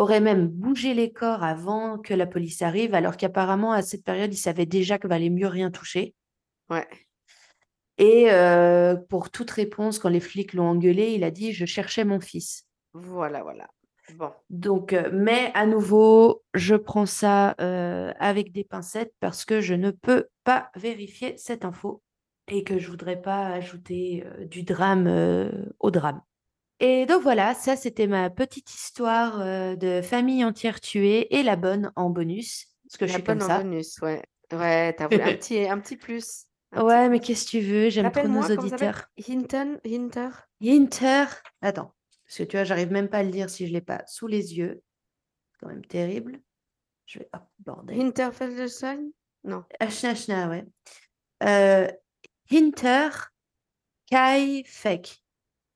aurait 0.00 0.20
même 0.20 0.48
bougé 0.48 0.94
les 0.94 1.12
corps 1.12 1.42
avant 1.42 1.98
que 1.98 2.14
la 2.14 2.26
police 2.26 2.62
arrive, 2.62 2.94
alors 2.94 3.16
qu'apparemment, 3.16 3.72
à 3.72 3.82
cette 3.82 4.04
période, 4.04 4.32
il 4.32 4.38
savait 4.38 4.66
déjà 4.66 4.98
qu'il 4.98 5.10
valait 5.10 5.30
mieux 5.30 5.46
rien 5.46 5.70
toucher. 5.70 6.14
Ouais. 6.68 6.88
Et 7.98 8.30
euh, 8.30 8.96
pour 8.96 9.30
toute 9.30 9.50
réponse, 9.50 9.98
quand 9.98 10.08
les 10.08 10.20
flics 10.20 10.54
l'ont 10.54 10.68
engueulé, 10.68 11.12
il 11.12 11.24
a 11.24 11.30
dit 11.30 11.52
Je 11.52 11.66
cherchais 11.66 12.04
mon 12.04 12.20
fils. 12.20 12.66
Voilà, 12.94 13.42
voilà. 13.42 13.68
Bon. 14.14 14.32
Donc, 14.48 14.92
euh, 14.92 15.10
mais 15.12 15.50
à 15.54 15.66
nouveau, 15.66 16.42
je 16.54 16.74
prends 16.74 17.06
ça 17.06 17.54
euh, 17.60 18.12
avec 18.18 18.52
des 18.52 18.64
pincettes 18.64 19.14
parce 19.20 19.44
que 19.44 19.60
je 19.60 19.74
ne 19.74 19.90
peux 19.90 20.28
pas 20.44 20.70
vérifier 20.76 21.36
cette 21.36 21.64
info 21.64 22.02
et 22.48 22.64
que 22.64 22.78
je 22.78 22.90
voudrais 22.90 23.20
pas 23.20 23.46
ajouter 23.46 24.24
euh, 24.26 24.44
du 24.46 24.62
drame 24.62 25.06
au 25.78 25.90
drame. 25.90 26.20
Et 26.80 27.04
donc 27.06 27.22
voilà, 27.22 27.54
ça 27.54 27.76
c'était 27.76 28.06
ma 28.06 28.30
petite 28.30 28.72
histoire 28.72 29.40
euh, 29.40 29.76
de 29.76 30.00
famille 30.02 30.44
entière 30.44 30.80
tuée 30.80 31.34
et 31.38 31.42
la 31.42 31.56
bonne 31.56 31.92
en 31.94 32.08
bonus, 32.10 32.66
parce 32.84 32.96
que 32.96 33.06
je 33.06 33.12
La 33.12 33.18
suis 33.18 33.24
comme 33.24 33.38
bonne 33.38 33.44
en 33.44 33.48
ça. 33.48 33.58
bonus, 33.58 33.98
ouais. 34.00 34.22
Ouais, 34.52 34.94
t'as 34.94 35.06
voulu 35.08 35.20
un 35.22 35.34
petit, 35.34 35.68
un 35.68 35.78
petit 35.78 35.96
plus. 35.96 36.46
un 36.72 36.78
petit 36.78 36.86
Ouais, 36.86 37.08
mais 37.08 37.20
qu'est-ce 37.20 37.44
que 37.44 37.50
tu 37.50 37.60
veux, 37.60 37.90
j'aime 37.90 38.10
trop 38.10 38.26
nos 38.28 38.42
auditeurs. 38.42 39.06
Hinton, 39.28 39.78
Hinter? 39.86 40.30
Hinter, 40.62 41.24
attends, 41.60 41.94
parce 42.26 42.38
que 42.38 42.42
tu 42.44 42.56
vois, 42.56 42.64
j'arrive 42.64 42.90
même 42.92 43.08
pas 43.08 43.18
à 43.18 43.22
le 43.24 43.30
dire 43.30 43.50
si 43.50 43.66
je 43.66 43.72
l'ai 43.72 43.80
pas 43.82 44.02
sous 44.06 44.26
les 44.26 44.56
yeux. 44.56 44.82
C'est 45.52 45.58
quand 45.60 45.68
même 45.68 45.84
terrible. 45.84 46.40
Je 47.06 47.18
vais, 47.18 47.28
hop, 47.34 47.42
bordel. 47.58 48.00
Hinterfeldstein 48.00 49.10
Non. 49.44 49.64
Ashna, 49.80 50.10
ashna, 50.10 50.48
ouais. 50.48 50.64
Euh, 51.42 51.88
Hinter 52.50 53.10
Kaifek. 54.10 55.22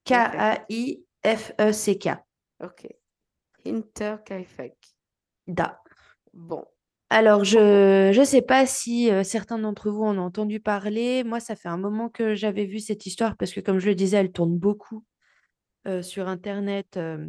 K-A-I-F-E-C-K. 0.04 2.08
Ok. 2.62 2.86
Hinterkaifeck. 3.64 4.76
Da. 5.46 5.80
Bon. 6.32 6.64
Alors, 7.10 7.44
je 7.44 8.18
ne 8.18 8.24
sais 8.24 8.42
pas 8.42 8.66
si 8.66 9.10
euh, 9.10 9.22
certains 9.22 9.58
d'entre 9.58 9.90
vous 9.90 10.02
en 10.02 10.18
ont 10.18 10.22
entendu 10.22 10.58
parler. 10.58 11.22
Moi, 11.22 11.38
ça 11.38 11.54
fait 11.54 11.68
un 11.68 11.76
moment 11.76 12.08
que 12.08 12.34
j'avais 12.34 12.64
vu 12.64 12.80
cette 12.80 13.06
histoire 13.06 13.36
parce 13.36 13.52
que, 13.52 13.60
comme 13.60 13.78
je 13.78 13.86
le 13.86 13.94
disais, 13.94 14.16
elle 14.16 14.32
tourne 14.32 14.58
beaucoup 14.58 15.04
euh, 15.86 16.02
sur 16.02 16.28
Internet 16.28 16.96
euh, 16.96 17.28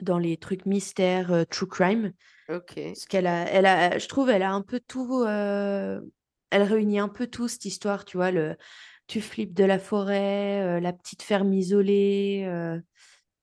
dans 0.00 0.18
les 0.18 0.36
trucs 0.36 0.66
mystères, 0.66 1.44
true 1.50 1.66
crime. 1.66 2.12
Ok. 2.48 2.74
Parce 2.76 3.04
qu'elle 3.04 3.26
a, 3.26 3.48
elle 3.50 3.66
a, 3.66 3.98
je 3.98 4.08
trouve, 4.08 4.30
elle 4.30 4.42
a 4.42 4.52
un 4.52 4.62
peu 4.62 4.80
tout. 4.80 5.24
elle 5.26 6.62
réunit 6.62 7.00
un 7.00 7.08
peu 7.08 7.26
tout 7.26 7.48
cette 7.48 7.66
histoire, 7.66 8.04
tu 8.04 8.16
vois, 8.16 8.30
le 8.30 8.56
tu 9.10 9.20
flippes 9.20 9.54
de 9.54 9.64
la 9.64 9.78
forêt, 9.78 10.62
euh, 10.62 10.80
la 10.80 10.92
petite 10.92 11.22
ferme 11.22 11.52
isolée, 11.52 12.44
euh, 12.46 12.78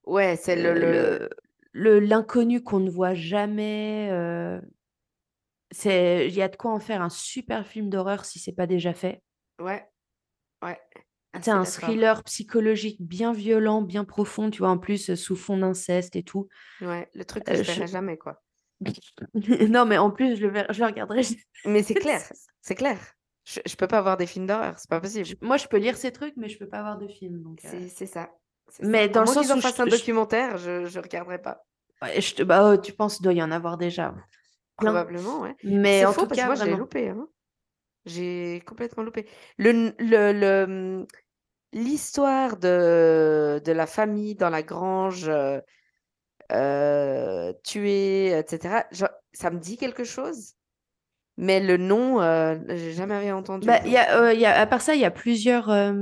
Ouais, 0.06 0.38
c'est 0.38 0.56
le, 0.56 0.70
euh, 0.70 0.74
le... 0.74 0.92
le- 0.92 1.30
le- 1.74 2.00
l'inconnu 2.00 2.64
qu'on 2.64 2.80
ne 2.80 2.90
voit 2.90 3.14
jamais. 3.14 4.08
euh, 4.12 4.60
c'est, 5.72 6.28
il 6.28 6.34
y 6.34 6.42
a 6.42 6.48
de 6.48 6.56
quoi 6.56 6.72
en 6.72 6.80
faire 6.80 7.02
un 7.02 7.10
super 7.10 7.68
film 7.68 7.90
d'horreur 7.90 8.24
si 8.26 8.40
c'est 8.40 8.54
pas 8.54 8.68
déjà 8.68 8.94
fait. 8.94 9.22
Ouais. 9.60 9.86
Ouais. 10.64 10.80
C'est 11.34 11.40
Assez 11.40 11.52
un 11.52 11.64
d'accord. 11.64 11.72
thriller 11.72 12.24
psychologique 12.24 13.02
bien 13.02 13.34
violent, 13.34 13.82
bien 13.82 14.06
profond, 14.06 14.50
tu 14.50 14.60
vois, 14.60 14.70
en 14.70 14.78
plus 14.78 15.10
euh, 15.10 15.16
sous 15.16 15.36
fond 15.36 15.58
d'inceste 15.58 16.16
et 16.16 16.24
tout. 16.24 16.48
Ouais, 16.82 17.10
le 17.14 17.26
truc 17.26 17.44
que 17.44 17.52
Euh, 17.52 17.56
je 17.58 17.64
je- 17.64 17.72
verrai 17.74 17.88
jamais, 17.88 18.18
quoi. 18.18 18.42
non, 19.70 19.86
mais 19.86 19.98
en 19.98 20.10
plus, 20.10 20.38
je 20.38 20.42
le, 20.46 20.52
ver- 20.52 20.72
je 20.72 20.80
le 20.80 20.86
regarderai. 20.86 21.22
Mais 21.66 21.84
c'est 21.84 21.96
clair, 21.96 22.22
c'est 22.62 22.76
clair. 22.76 22.98
Je, 23.48 23.62
je 23.66 23.76
peux 23.78 23.88
pas 23.88 24.02
voir 24.02 24.18
des 24.18 24.28
films 24.28 24.46
d'horreur, 24.46 24.78
c'est 24.78 24.90
pas 24.90 25.00
possible. 25.00 25.26
Je- 25.26 25.36
Moi, 25.42 25.56
je 25.58 25.68
peux 25.68 25.78
lire 25.78 25.96
ces 25.98 26.12
trucs, 26.12 26.36
mais 26.36 26.50
je 26.50 26.58
peux 26.60 26.68
pas 26.68 26.82
voir 26.82 26.98
de 26.98 27.08
film. 27.08 27.42
Donc, 27.42 27.60
euh, 27.66 27.88
C'est 27.96 28.06
ça. 28.06 28.30
Mais 28.82 29.08
dans 29.08 29.22
le 29.22 29.28
sens 29.28 29.54
où 29.54 29.62
je 29.62 29.82
un 29.82 29.88
documentaire, 29.88 30.58
je, 30.58 30.86
je 30.86 31.00
regarderai 31.00 31.42
pas. 31.42 31.64
ouais, 32.02 32.22
je 32.22 32.36
te... 32.36 32.44
bah, 32.44 32.74
oh, 32.74 32.78
tu 32.78 32.94
penses 32.94 33.16
qu'il 33.18 33.24
doit 33.24 33.34
y 33.34 33.42
en 33.42 33.52
avoir 33.52 33.78
déjà. 33.78 34.14
Probablement, 34.76 35.42
ouais. 35.42 35.56
Mais 35.64 36.06
en 36.06 36.14
faux 36.14 36.22
tout 36.22 36.28
parce 36.28 36.40
que 36.42 36.46
cas, 36.46 36.48
moi, 36.48 36.56
j'ai 36.56 36.76
loupé. 36.76 37.10
hein. 37.10 37.28
J'ai 38.06 38.62
complètement 38.66 39.04
loupé. 39.04 39.28
Le, 39.58 39.94
le, 40.00 40.32
le- 40.34 41.08
l'histoire 41.74 42.58
de, 42.58 43.62
de 43.64 43.72
la 43.72 43.88
famille 43.88 44.36
dans 44.36 44.50
la 44.50 44.64
grange 44.64 45.28
euh, 45.30 45.60
euh, 46.52 47.54
tuée, 47.64 48.38
etc., 48.38 48.86
ça 49.34 49.52
me 49.52 49.60
dit 49.60 49.78
quelque 49.78 50.04
chose, 50.04 50.56
mais 51.38 51.60
le 51.60 51.78
nom, 51.78 52.22
euh, 52.22 52.56
j'ai 52.68 52.94
jamais 52.94 53.18
rien 53.18 53.36
entendu. 53.38 53.68
Bah, 53.68 53.80
y 53.86 53.96
a, 53.96 54.20
euh, 54.20 54.34
y 54.34 54.46
a- 54.46 54.60
à 54.60 54.66
part 54.66 54.82
ça, 54.82 54.96
il 54.96 55.02
y 55.02 55.06
a 55.06 55.12
plusieurs 55.12 55.70
euh, 55.70 55.94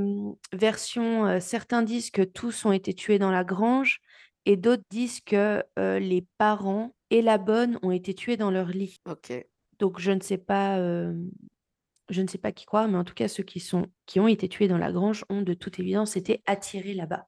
versions. 0.54 1.26
Euh, 1.26 1.40
certains 1.40 1.84
disent 1.84 2.10
que 2.10 2.22
tous 2.22 2.66
ont 2.66 2.72
été 2.72 2.94
tués 2.94 3.20
dans 3.20 3.32
la 3.32 3.44
grange 3.44 4.00
et 4.46 4.56
d'autres 4.56 4.84
disent 4.90 5.22
que 5.22 5.64
les 5.78 6.26
parents 6.38 6.94
et 7.10 7.22
la 7.22 7.38
bonne 7.38 7.80
ont 7.84 7.92
été 7.92 8.14
tués 8.14 8.38
dans 8.38 8.52
leur 8.52 8.68
lit. 8.68 9.00
Ok. 9.06 9.34
Donc 9.80 10.00
je 10.00 10.12
ne 10.12 10.22
sais 10.22 10.38
pas, 10.38 10.80
je 12.10 12.22
ne 12.22 12.28
sais 12.28 12.38
pas 12.38 12.52
qui 12.52 12.66
croire, 12.66 12.88
mais 12.88 12.98
en 12.98 13.04
tout 13.04 13.14
cas 13.14 13.28
ceux 13.28 13.44
qui 13.44 13.60
sont, 13.60 13.88
qui 14.06 14.20
ont 14.20 14.28
été 14.28 14.48
tués 14.48 14.68
dans 14.68 14.78
la 14.78 14.92
grange 14.92 15.26
ont 15.30 15.42
de 15.42 15.54
toute 15.54 15.80
évidence 15.80 16.16
été 16.16 16.42
attirés 16.46 16.94
là-bas. 16.94 17.28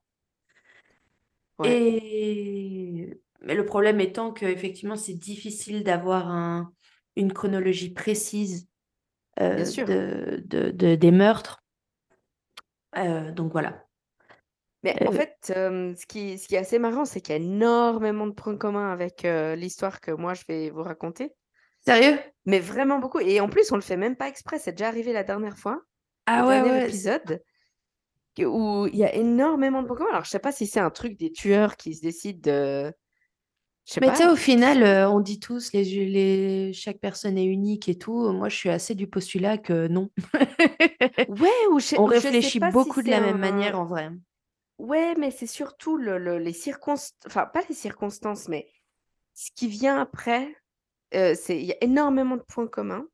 Ouais. 1.59 1.69
Et 1.69 3.19
mais 3.41 3.55
le 3.55 3.65
problème 3.65 3.99
étant 3.99 4.31
que 4.31 4.45
effectivement 4.45 4.95
c'est 4.95 5.13
difficile 5.13 5.83
d'avoir 5.83 6.29
un, 6.29 6.71
une 7.17 7.33
chronologie 7.33 7.91
précise 7.93 8.67
euh, 9.41 9.57
de, 9.57 10.43
de- 10.45 10.71
de- 10.71 10.95
des 10.95 11.11
meurtres. 11.11 11.59
Euh, 12.97 13.31
donc 13.31 13.51
voilà. 13.51 13.83
Mais 14.83 14.95
en 15.07 15.11
Euh, 15.11 15.15
fait, 15.15 15.35
ce 15.47 16.05
qui, 16.05 16.37
ce 16.37 16.47
qui 16.47 16.55
est 16.55 16.59
assez 16.59 16.79
marrant, 16.79 17.05
c'est 17.05 17.19
qu'il 17.19 17.35
y 17.35 17.37
a 17.37 17.41
énormément 17.41 18.27
de 18.27 18.31
points 18.31 18.57
communs 18.57 18.91
avec 18.91 19.23
l'histoire 19.57 19.99
que 20.01 20.11
moi 20.11 20.33
je 20.33 20.43
vais 20.47 20.69
vous 20.69 20.83
raconter. 20.83 21.33
Sérieux? 21.85 22.19
Mais 22.45 22.59
vraiment 22.59 22.99
beaucoup. 22.99 23.19
Et 23.19 23.39
en 23.39 23.49
plus, 23.49 23.71
on 23.71 23.75
le 23.75 23.81
fait 23.81 23.97
même 23.97 24.15
pas 24.15 24.27
exprès. 24.27 24.59
C'est 24.59 24.71
déjà 24.73 24.87
arrivé 24.87 25.13
la 25.13 25.23
dernière 25.23 25.57
fois, 25.57 25.81
Ah 26.25 26.41
le 26.41 26.47
ouais, 26.47 26.61
dernier 26.61 26.71
ouais. 26.71 26.85
épisode, 26.85 27.41
où 28.39 28.87
il 28.91 28.97
y 28.97 29.03
a 29.03 29.13
énormément 29.15 29.81
de 29.81 29.87
Pokémon. 29.87 30.09
Alors, 30.09 30.23
je 30.25 30.29
sais 30.29 30.39
pas 30.39 30.51
si 30.51 30.67
c'est 30.67 30.79
un 30.79 30.91
truc 30.91 31.17
des 31.17 31.31
tueurs 31.31 31.75
qui 31.75 31.95
se 31.95 32.01
décident 32.01 32.39
de. 32.43 32.93
Mais 34.01 34.11
tu 34.11 34.17
sais, 34.17 34.27
au 34.27 34.35
final, 34.35 34.83
euh, 34.83 35.09
on 35.09 35.19
dit 35.21 35.39
tous, 35.39 35.71
les, 35.73 35.83
les... 35.83 36.73
chaque 36.73 36.99
personne 36.99 37.37
est 37.37 37.45
unique 37.45 37.89
et 37.89 37.97
tout. 37.97 38.31
Moi, 38.31 38.49
je 38.49 38.55
suis 38.55 38.69
assez 38.69 38.95
du 38.95 39.07
postulat 39.07 39.57
que 39.57 39.87
non. 39.87 40.09
Ouais, 41.27 41.49
ou 41.71 41.79
je, 41.79 41.95
On 41.97 42.05
je 42.05 42.11
réfléchit 42.11 42.59
si 42.59 42.69
beaucoup 42.71 43.01
de 43.01 43.09
la 43.09 43.19
même 43.21 43.35
un- 43.35 43.39
manière 43.39 43.79
en 43.79 43.85
vrai. 43.85 44.09
Ouais, 44.79 45.15
mais 45.15 45.31
c'est 45.31 45.47
surtout 45.47 45.97
le, 45.97 46.17
le- 46.17 46.37
les 46.39 46.53
circonstances, 46.53 47.15
enfin 47.25 47.45
pas 47.45 47.61
les 47.69 47.75
circonstances, 47.75 48.47
mais 48.47 48.67
ce 49.35 49.51
qui 49.55 49.67
vient 49.67 49.99
après, 49.99 50.55
euh, 51.15 51.35
c'est 51.35 51.57
il 51.59 51.65
y 51.65 51.73
a 51.73 51.77
énormément 51.83 52.37
de 52.37 52.43
points 52.43 52.67
communs. 52.67 53.07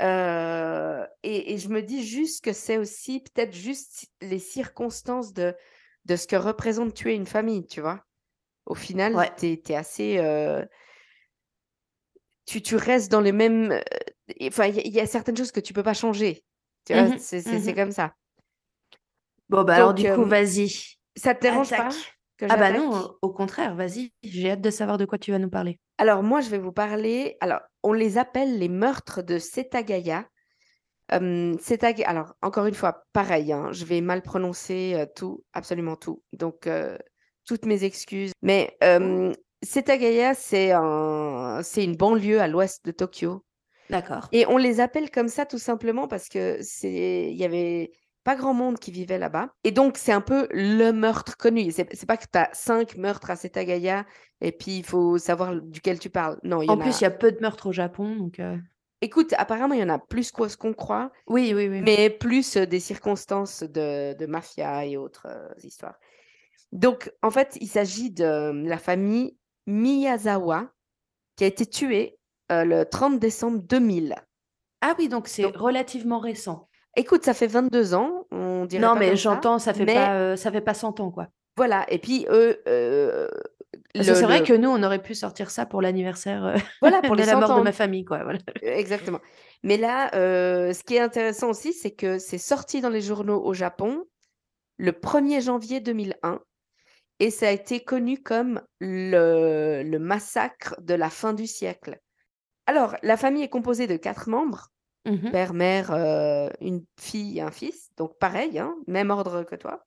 Euh, 0.00 1.06
et, 1.22 1.52
et 1.52 1.58
je 1.58 1.68
me 1.68 1.82
dis 1.82 2.04
juste 2.06 2.42
que 2.42 2.52
c'est 2.52 2.78
aussi 2.78 3.20
peut-être 3.20 3.52
juste 3.54 4.06
les 4.22 4.38
circonstances 4.38 5.34
de, 5.34 5.54
de 6.06 6.16
ce 6.16 6.26
que 6.26 6.36
représente 6.36 6.94
tuer 6.94 7.14
une 7.14 7.26
famille, 7.26 7.66
tu 7.66 7.80
vois. 7.82 8.04
Au 8.66 8.74
final, 8.74 9.14
Ouais. 9.16 9.30
t'es, 9.36 9.60
t'es 9.62 9.74
assez... 9.74 10.18
euh, 10.18 10.64
tu, 12.46 12.62
tu 12.62 12.76
restes 12.76 13.10
dans 13.10 13.20
les 13.20 13.32
mêmes... 13.32 13.72
euh, 13.72 13.80
Enfin, 14.44 14.66
il 14.66 14.76
y, 14.76 14.78
a- 14.78 14.82
il 14.86 14.92
y 14.92 15.00
a 15.00 15.06
certaines 15.06 15.36
choses 15.36 15.50
que 15.52 15.60
tu 15.60 15.72
peux 15.72 15.82
pas 15.82 15.94
changer. 15.94 16.44
Tu 16.84 16.94
Mhm, 16.94 17.18
c'est, 17.18 17.44
mhm. 17.46 17.74
comme 17.74 17.90
ça. 17.90 18.14
Bon, 19.48 19.64
bah 19.64 19.74
alors 19.76 19.94
du 19.94 20.04
coup, 20.04 20.22
euh, 20.22 20.24
vas-y. 20.24 20.68
Ça 21.16 21.34
te 21.34 21.42
dérange 21.42 21.70
pas 21.70 21.88
que 22.38 22.46
Ah 22.48 22.56
bah 22.56 22.70
non, 22.72 23.16
au 23.22 23.30
contraire, 23.32 23.74
vas-y. 23.74 24.12
J'ai 24.22 24.50
hâte 24.50 24.60
de 24.60 24.70
savoir 24.70 24.98
de 24.98 25.04
quoi 25.04 25.18
tu 25.18 25.32
vas 25.32 25.38
nous 25.38 25.50
parler. 25.50 25.80
Alors, 25.98 26.22
moi, 26.22 26.40
je 26.40 26.48
vais 26.50 26.58
vous 26.58 26.72
parler. 26.72 27.36
Alors, 27.40 27.60
on 27.82 27.92
les 27.92 28.18
appelle 28.18 28.58
les 28.58 28.68
meurtres 28.68 29.22
de 29.22 29.38
Setagaya. 29.38 30.26
Euh, 31.12 31.56
Alors, 32.06 32.34
encore 32.40 32.66
une 32.66 32.74
fois, 32.74 33.04
pareil, 33.12 33.52
hein, 33.52 33.72
je 33.72 33.84
vais 33.84 34.00
mal 34.00 34.22
prononcer 34.22 34.94
euh, 34.94 35.06
tout, 35.14 35.44
absolument 35.52 35.96
tout. 35.96 36.22
Donc, 36.32 36.66
euh, 36.66 36.96
toutes 37.50 37.66
mes 37.66 37.82
excuses. 37.82 38.30
Mais 38.42 38.76
euh, 38.84 39.32
Setagaya, 39.64 40.34
c'est 40.34 40.70
un... 40.70 41.60
c'est 41.64 41.82
une 41.82 41.96
banlieue 41.96 42.40
à 42.40 42.46
l'ouest 42.46 42.84
de 42.84 42.92
Tokyo. 42.92 43.44
D'accord. 43.90 44.28
Et 44.30 44.46
on 44.46 44.56
les 44.56 44.78
appelle 44.78 45.10
comme 45.10 45.26
ça 45.26 45.46
tout 45.46 45.58
simplement 45.58 46.06
parce 46.06 46.28
que 46.28 46.58
c'est, 46.62 47.28
il 47.32 47.36
y 47.36 47.44
avait 47.44 47.90
pas 48.22 48.36
grand 48.36 48.54
monde 48.54 48.78
qui 48.78 48.92
vivait 48.92 49.18
là-bas. 49.18 49.48
Et 49.64 49.72
donc, 49.72 49.96
c'est 49.98 50.12
un 50.12 50.20
peu 50.20 50.46
le 50.52 50.92
meurtre 50.92 51.36
connu. 51.36 51.72
C'est 51.72 51.88
c'est 51.92 52.06
pas 52.06 52.16
que 52.16 52.26
tu 52.32 52.38
as 52.38 52.50
cinq 52.52 52.96
meurtres 52.96 53.30
à 53.30 53.36
Setagaya 53.36 54.06
et 54.40 54.52
puis 54.52 54.76
il 54.78 54.84
faut 54.84 55.18
savoir 55.18 55.56
duquel 55.60 55.98
tu 55.98 56.08
parles. 56.08 56.38
Non, 56.44 56.62
il 56.62 56.66
y 56.66 56.70
En 56.70 56.74
en 56.74 56.78
plus, 56.78 56.94
a. 56.94 56.98
il 56.98 57.02
y 57.02 57.06
a 57.06 57.10
peu 57.10 57.32
de 57.32 57.40
meurtres 57.40 57.66
au 57.66 57.72
Japon, 57.72 58.14
donc... 58.14 58.38
euh, 58.38 58.56
Écoute, 59.02 59.32
apparemment, 59.38 59.74
il 59.74 59.80
y 59.80 59.82
en 59.82 59.88
a 59.88 59.98
plus 59.98 60.30
ce 60.48 60.56
qu'on 60.58 60.74
croit, 60.74 61.10
Oui, 61.26 61.52
oui, 61.56 61.68
oui. 61.68 61.80
mais 61.80 62.10
plus 62.10 62.56
euh, 62.58 62.66
des 62.66 62.80
circonstances 62.80 63.62
de, 63.62 64.12
de 64.12 64.26
mafia 64.26 64.84
et 64.84 64.98
autres 64.98 65.26
euh, 65.26 65.48
histoires. 65.64 65.98
Donc, 66.72 67.10
en 67.22 67.30
fait, 67.30 67.56
il 67.60 67.68
s'agit 67.68 68.10
de 68.10 68.24
euh, 68.24 68.52
la 68.64 68.78
famille 68.78 69.36
Miyazawa 69.66 70.70
qui 71.36 71.44
a 71.44 71.46
été 71.46 71.66
tuée 71.66 72.18
euh, 72.52 72.64
le 72.64 72.84
30 72.84 73.18
décembre 73.18 73.58
2000. 73.62 74.14
Ah 74.82 74.94
oui, 74.98 75.08
donc 75.08 75.28
c'est 75.28 75.44
relativement 75.46 76.18
récent. 76.18 76.68
Écoute, 76.96 77.24
ça 77.24 77.34
fait 77.34 77.46
22 77.46 77.94
ans, 77.94 78.26
on 78.30 78.64
dirait 78.66 78.82
Non, 78.82 78.94
pas 78.94 79.00
mais 79.00 79.08
ça, 79.10 79.14
j'entends, 79.16 79.58
ça 79.58 79.72
fait 79.74 79.84
mais 79.84 79.94
pas, 79.94 80.14
euh, 80.14 80.36
ça 80.36 80.50
fait 80.50 80.60
pas 80.60 80.74
100 80.74 80.98
ans, 81.00 81.10
quoi. 81.10 81.28
voilà. 81.56 81.86
Et 81.92 81.98
puis, 81.98 82.26
euh, 82.30 82.54
c'est 83.94 84.22
vrai 84.22 84.40
le- 84.40 84.44
que 84.46 84.52
nous, 84.52 84.68
on 84.68 84.82
aurait 84.82 85.02
pu 85.02 85.14
sortir 85.14 85.50
ça 85.50 85.66
pour 85.66 85.82
l'anniversaire 85.82 86.44
euh, 86.44 86.56
Voilà, 86.80 87.00
pour 87.02 87.14
de 87.16 87.20
les 87.20 87.26
la 87.26 87.32
100 87.34 87.40
mort 87.40 87.58
de 87.58 87.62
ma 87.62 87.72
famille, 87.72 88.04
quoi. 88.04 88.22
Voilà. 88.24 88.38
Exactement. 88.62 89.20
Mais 89.62 89.76
là, 89.76 90.10
euh, 90.14 90.72
ce 90.72 90.82
qui 90.82 90.96
est 90.96 91.00
intéressant 91.00 91.50
aussi, 91.50 91.72
c'est 91.72 91.90
que 91.92 92.18
c'est 92.18 92.38
sorti 92.38 92.80
dans 92.80 92.88
les 92.90 93.00
journaux 93.02 93.40
au 93.44 93.54
Japon 93.54 94.04
le 94.78 94.92
1er 94.92 95.42
janvier 95.42 95.80
2001 95.80 96.40
et 97.20 97.30
ça 97.30 97.48
a 97.48 97.50
été 97.52 97.84
connu 97.84 98.20
comme 98.22 98.60
le, 98.80 99.82
le 99.84 99.98
massacre 99.98 100.74
de 100.80 100.94
la 100.94 101.10
fin 101.10 101.32
du 101.32 101.46
siècle. 101.46 102.00
Alors, 102.66 102.96
la 103.02 103.16
famille 103.16 103.42
est 103.44 103.48
composée 103.48 103.86
de 103.86 103.96
quatre 103.96 104.28
membres, 104.28 104.68
Mhm. 105.06 105.30
père, 105.30 105.54
mère, 105.54 105.92
euh, 105.92 106.50
une 106.60 106.84
fille 106.98 107.38
et 107.38 107.40
un 107.40 107.50
fils. 107.50 107.88
Donc, 107.96 108.18
pareil, 108.18 108.58
hein, 108.58 108.74
même 108.86 109.10
ordre 109.10 109.44
que 109.44 109.54
toi. 109.56 109.86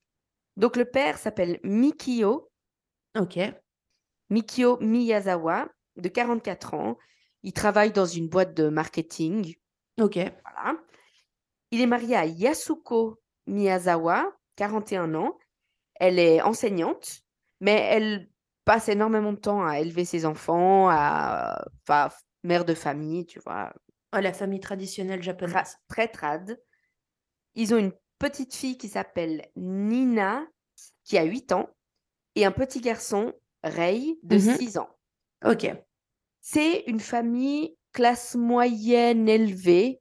Donc, 0.56 0.76
le 0.76 0.84
père 0.84 1.18
s'appelle 1.18 1.60
Mikio, 1.62 2.50
Ok. 3.16 3.38
Mikio 4.30 4.78
Miyazawa, 4.80 5.68
de 5.96 6.08
44 6.08 6.74
ans. 6.74 6.98
Il 7.44 7.52
travaille 7.52 7.92
dans 7.92 8.06
une 8.06 8.28
boîte 8.28 8.54
de 8.54 8.68
marketing. 8.68 9.54
Ok. 10.00 10.16
Voilà. 10.16 10.78
Il 11.70 11.80
est 11.80 11.86
marié 11.86 12.16
à 12.16 12.24
Yasuko 12.26 13.20
Miyazawa, 13.46 14.32
41 14.56 15.14
ans. 15.14 15.38
Elle 15.96 16.18
est 16.18 16.42
enseignante, 16.42 17.20
mais 17.64 17.80
elle 17.90 18.28
passe 18.66 18.88
énormément 18.90 19.32
de 19.32 19.38
temps 19.38 19.64
à 19.64 19.80
élever 19.80 20.04
ses 20.04 20.26
enfants, 20.26 20.88
à 20.90 21.64
enfin, 21.82 22.14
mère 22.42 22.64
de 22.66 22.74
famille, 22.74 23.24
tu 23.26 23.40
vois, 23.40 23.72
Oh, 24.14 24.20
la 24.20 24.32
famille 24.34 24.60
traditionnelle 24.60 25.20
tra- 25.20 25.24
japonaise. 25.24 25.78
très 25.88 26.08
trad. 26.08 26.60
Ils 27.54 27.74
ont 27.74 27.78
une 27.78 27.92
petite 28.18 28.54
fille 28.54 28.76
qui 28.76 28.88
s'appelle 28.88 29.46
Nina, 29.56 30.46
qui 31.04 31.16
a 31.18 31.24
8 31.24 31.52
ans, 31.52 31.68
et 32.36 32.44
un 32.44 32.52
petit 32.52 32.80
garçon, 32.80 33.32
Rei, 33.64 34.18
de 34.22 34.36
Mhm. 34.36 34.56
6 34.58 34.76
ans. 34.78 34.90
Ok. 35.44 35.66
C'est 36.40 36.80
une 36.86 37.00
famille 37.00 37.76
classe 37.92 38.34
moyenne 38.34 39.26
élevée, 39.28 40.00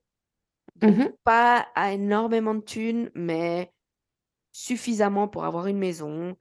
Mhm. 0.82 1.14
pas 1.24 1.68
à 1.76 1.94
énormément 1.94 2.56
de 2.56 2.62
thunes, 2.62 3.10
mais 3.16 3.72
suffisamment 4.52 5.28
pour 5.28 5.46
avoir 5.46 5.68
une 5.68 5.78
maison. 5.80 6.36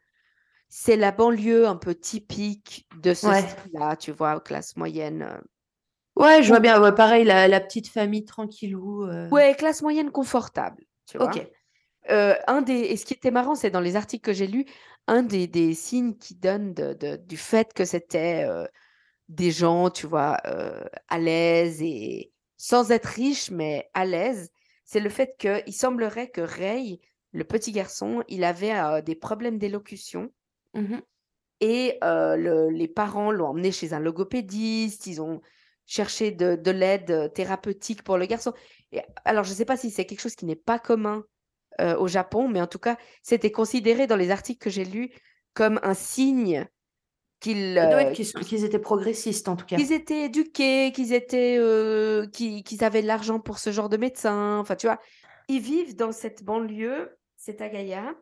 C'est 0.74 0.96
la 0.96 1.12
banlieue 1.12 1.66
un 1.68 1.76
peu 1.76 1.94
typique 1.94 2.86
de 3.02 3.12
ce 3.12 3.26
Ouais. 3.26 3.42
style-là, 3.42 3.94
tu 3.96 4.10
vois, 4.10 4.40
classe 4.40 4.74
moyenne. 4.78 5.20
euh. 5.20 5.38
Ouais, 6.16 6.42
je 6.42 6.48
vois 6.48 6.60
bien. 6.60 6.80
Ouais, 6.80 6.94
pareil, 6.94 7.24
la, 7.26 7.46
la 7.46 7.60
petite 7.60 7.88
famille 7.88 8.24
tranquillou. 8.24 9.04
euh. 9.04 9.28
Ouais, 9.28 9.54
classe 9.54 9.82
moyenne 9.82 10.10
confortable, 10.10 10.82
tu 11.06 11.18
vois. 11.18 11.26
Ok. 11.26 11.46
Euh, 12.10 12.34
un 12.46 12.62
des, 12.62 12.72
et 12.80 12.96
ce 12.96 13.04
qui 13.04 13.12
était 13.12 13.30
marrant, 13.30 13.54
c'est 13.54 13.70
dans 13.70 13.80
les 13.80 13.96
articles 13.96 14.24
que 14.24 14.32
j'ai 14.32 14.46
lus, 14.46 14.64
un 15.08 15.22
des, 15.22 15.46
des 15.46 15.74
signes 15.74 16.16
qui 16.16 16.34
donnent 16.36 16.72
de- 16.72 16.94
de- 16.94 17.16
du 17.16 17.36
fait 17.36 17.74
que 17.74 17.84
c'était 17.84 18.46
euh, 18.48 18.64
des 19.28 19.50
gens, 19.50 19.90
tu 19.90 20.06
vois, 20.06 20.38
à 21.08 21.18
l'aise 21.18 21.82
et 21.82 22.32
sans 22.56 22.92
être 22.92 23.06
riches, 23.06 23.50
mais 23.50 23.90
à 23.92 24.06
l'aise, 24.06 24.50
c'est 24.86 25.00
le 25.00 25.10
fait 25.10 25.36
qu'il 25.38 25.74
semblerait 25.74 26.30
que 26.30 26.40
Ray, 26.40 27.00
le 27.32 27.44
petit 27.44 27.72
garçon, 27.72 28.24
il 28.28 28.42
avait 28.42 29.02
des 29.02 29.14
problèmes 29.16 29.58
d'élocution 29.58 30.30
Mhm. 30.74 31.02
et 31.60 31.98
le- 32.02 32.70
les 32.70 32.88
parents 32.88 33.30
l'ont 33.30 33.48
emmené 33.48 33.70
chez 33.72 33.92
un 33.92 34.00
logopédiste, 34.00 35.06
ils 35.06 35.20
ont 35.20 35.40
cherché 35.86 36.30
de, 36.30 36.56
de 36.56 36.70
l'aide 36.70 37.32
thérapeutique 37.34 38.02
pour 38.02 38.16
le 38.18 38.26
garçon. 38.26 38.52
Et, 38.92 39.00
alors, 39.24 39.44
je 39.44 39.50
ne 39.50 39.54
sais 39.54 39.64
pas 39.64 39.76
si 39.76 39.90
c'est 39.90 40.04
quelque 40.04 40.20
chose 40.20 40.34
qui 40.34 40.46
n'est 40.46 40.56
pas 40.56 40.78
commun 40.78 41.24
au 41.80 42.06
Japon, 42.08 42.48
mais 42.48 42.60
en 42.60 42.66
tout 42.66 42.78
cas, 42.78 42.96
c'était 43.22 43.50
considéré 43.50 44.06
dans 44.06 44.16
les 44.16 44.30
articles 44.30 44.62
que 44.62 44.70
j'ai 44.70 44.84
lus 44.84 45.10
comme 45.54 45.80
un 45.82 45.94
signe 45.94 46.66
qu'ils 47.40 47.74
Ça 47.74 47.86
doit 47.86 48.02
être 48.02 48.12
qu'ils 48.12 48.26
sont- 48.26 48.38
qu'ils 48.40 48.64
étaient 48.64 48.78
progressistes, 48.78 49.48
en 49.48 49.56
tout 49.56 49.66
cas. 49.66 49.76
qu'ils 49.76 49.92
étaient 49.92 50.26
éduqués, 50.26 50.92
qu'ils 50.92 51.12
étaient, 51.12 51.58
qu'ils 52.32 52.62
qu'ils 52.62 52.84
avaient 52.84 53.02
de 53.02 53.06
l'argent 53.06 53.40
pour 53.40 53.58
ce 53.58 53.70
genre 53.72 53.88
de 53.88 53.96
médecin. 53.96 54.58
Enfin, 54.58 54.76
tu 54.76 54.86
vois, 54.86 55.00
ils 55.48 55.60
vivent 55.60 55.96
dans 55.96 56.12
cette 56.12 56.44
banlieue, 56.44 57.16
c'est 57.36 57.60
à 57.60 57.68
Gaïa, 57.68 58.14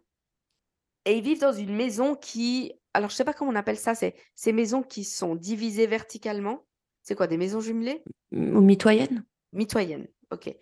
et 1.04 1.16
ils 1.16 1.22
vivent 1.22 1.40
dans 1.40 1.52
une 1.52 1.74
maison 1.74 2.14
qui, 2.14 2.72
alors 2.94 3.10
je 3.10 3.14
sais 3.16 3.24
pas 3.24 3.32
comment 3.32 3.50
on 3.50 3.56
appelle 3.56 3.78
ça, 3.78 3.94
c'est 3.94 4.14
ces 4.34 4.52
maisons 4.52 4.82
qui 4.82 5.04
sont 5.04 5.34
divisées 5.34 5.86
verticalement. 5.86 6.64
C'est 7.02 7.14
quoi, 7.14 7.26
des 7.26 7.38
maisons 7.38 7.60
jumelées? 7.60 8.02
Ou 8.32 8.60
mitoyenne 8.60 9.24
Mitoyennes, 9.52 10.06
ok. 10.30 10.54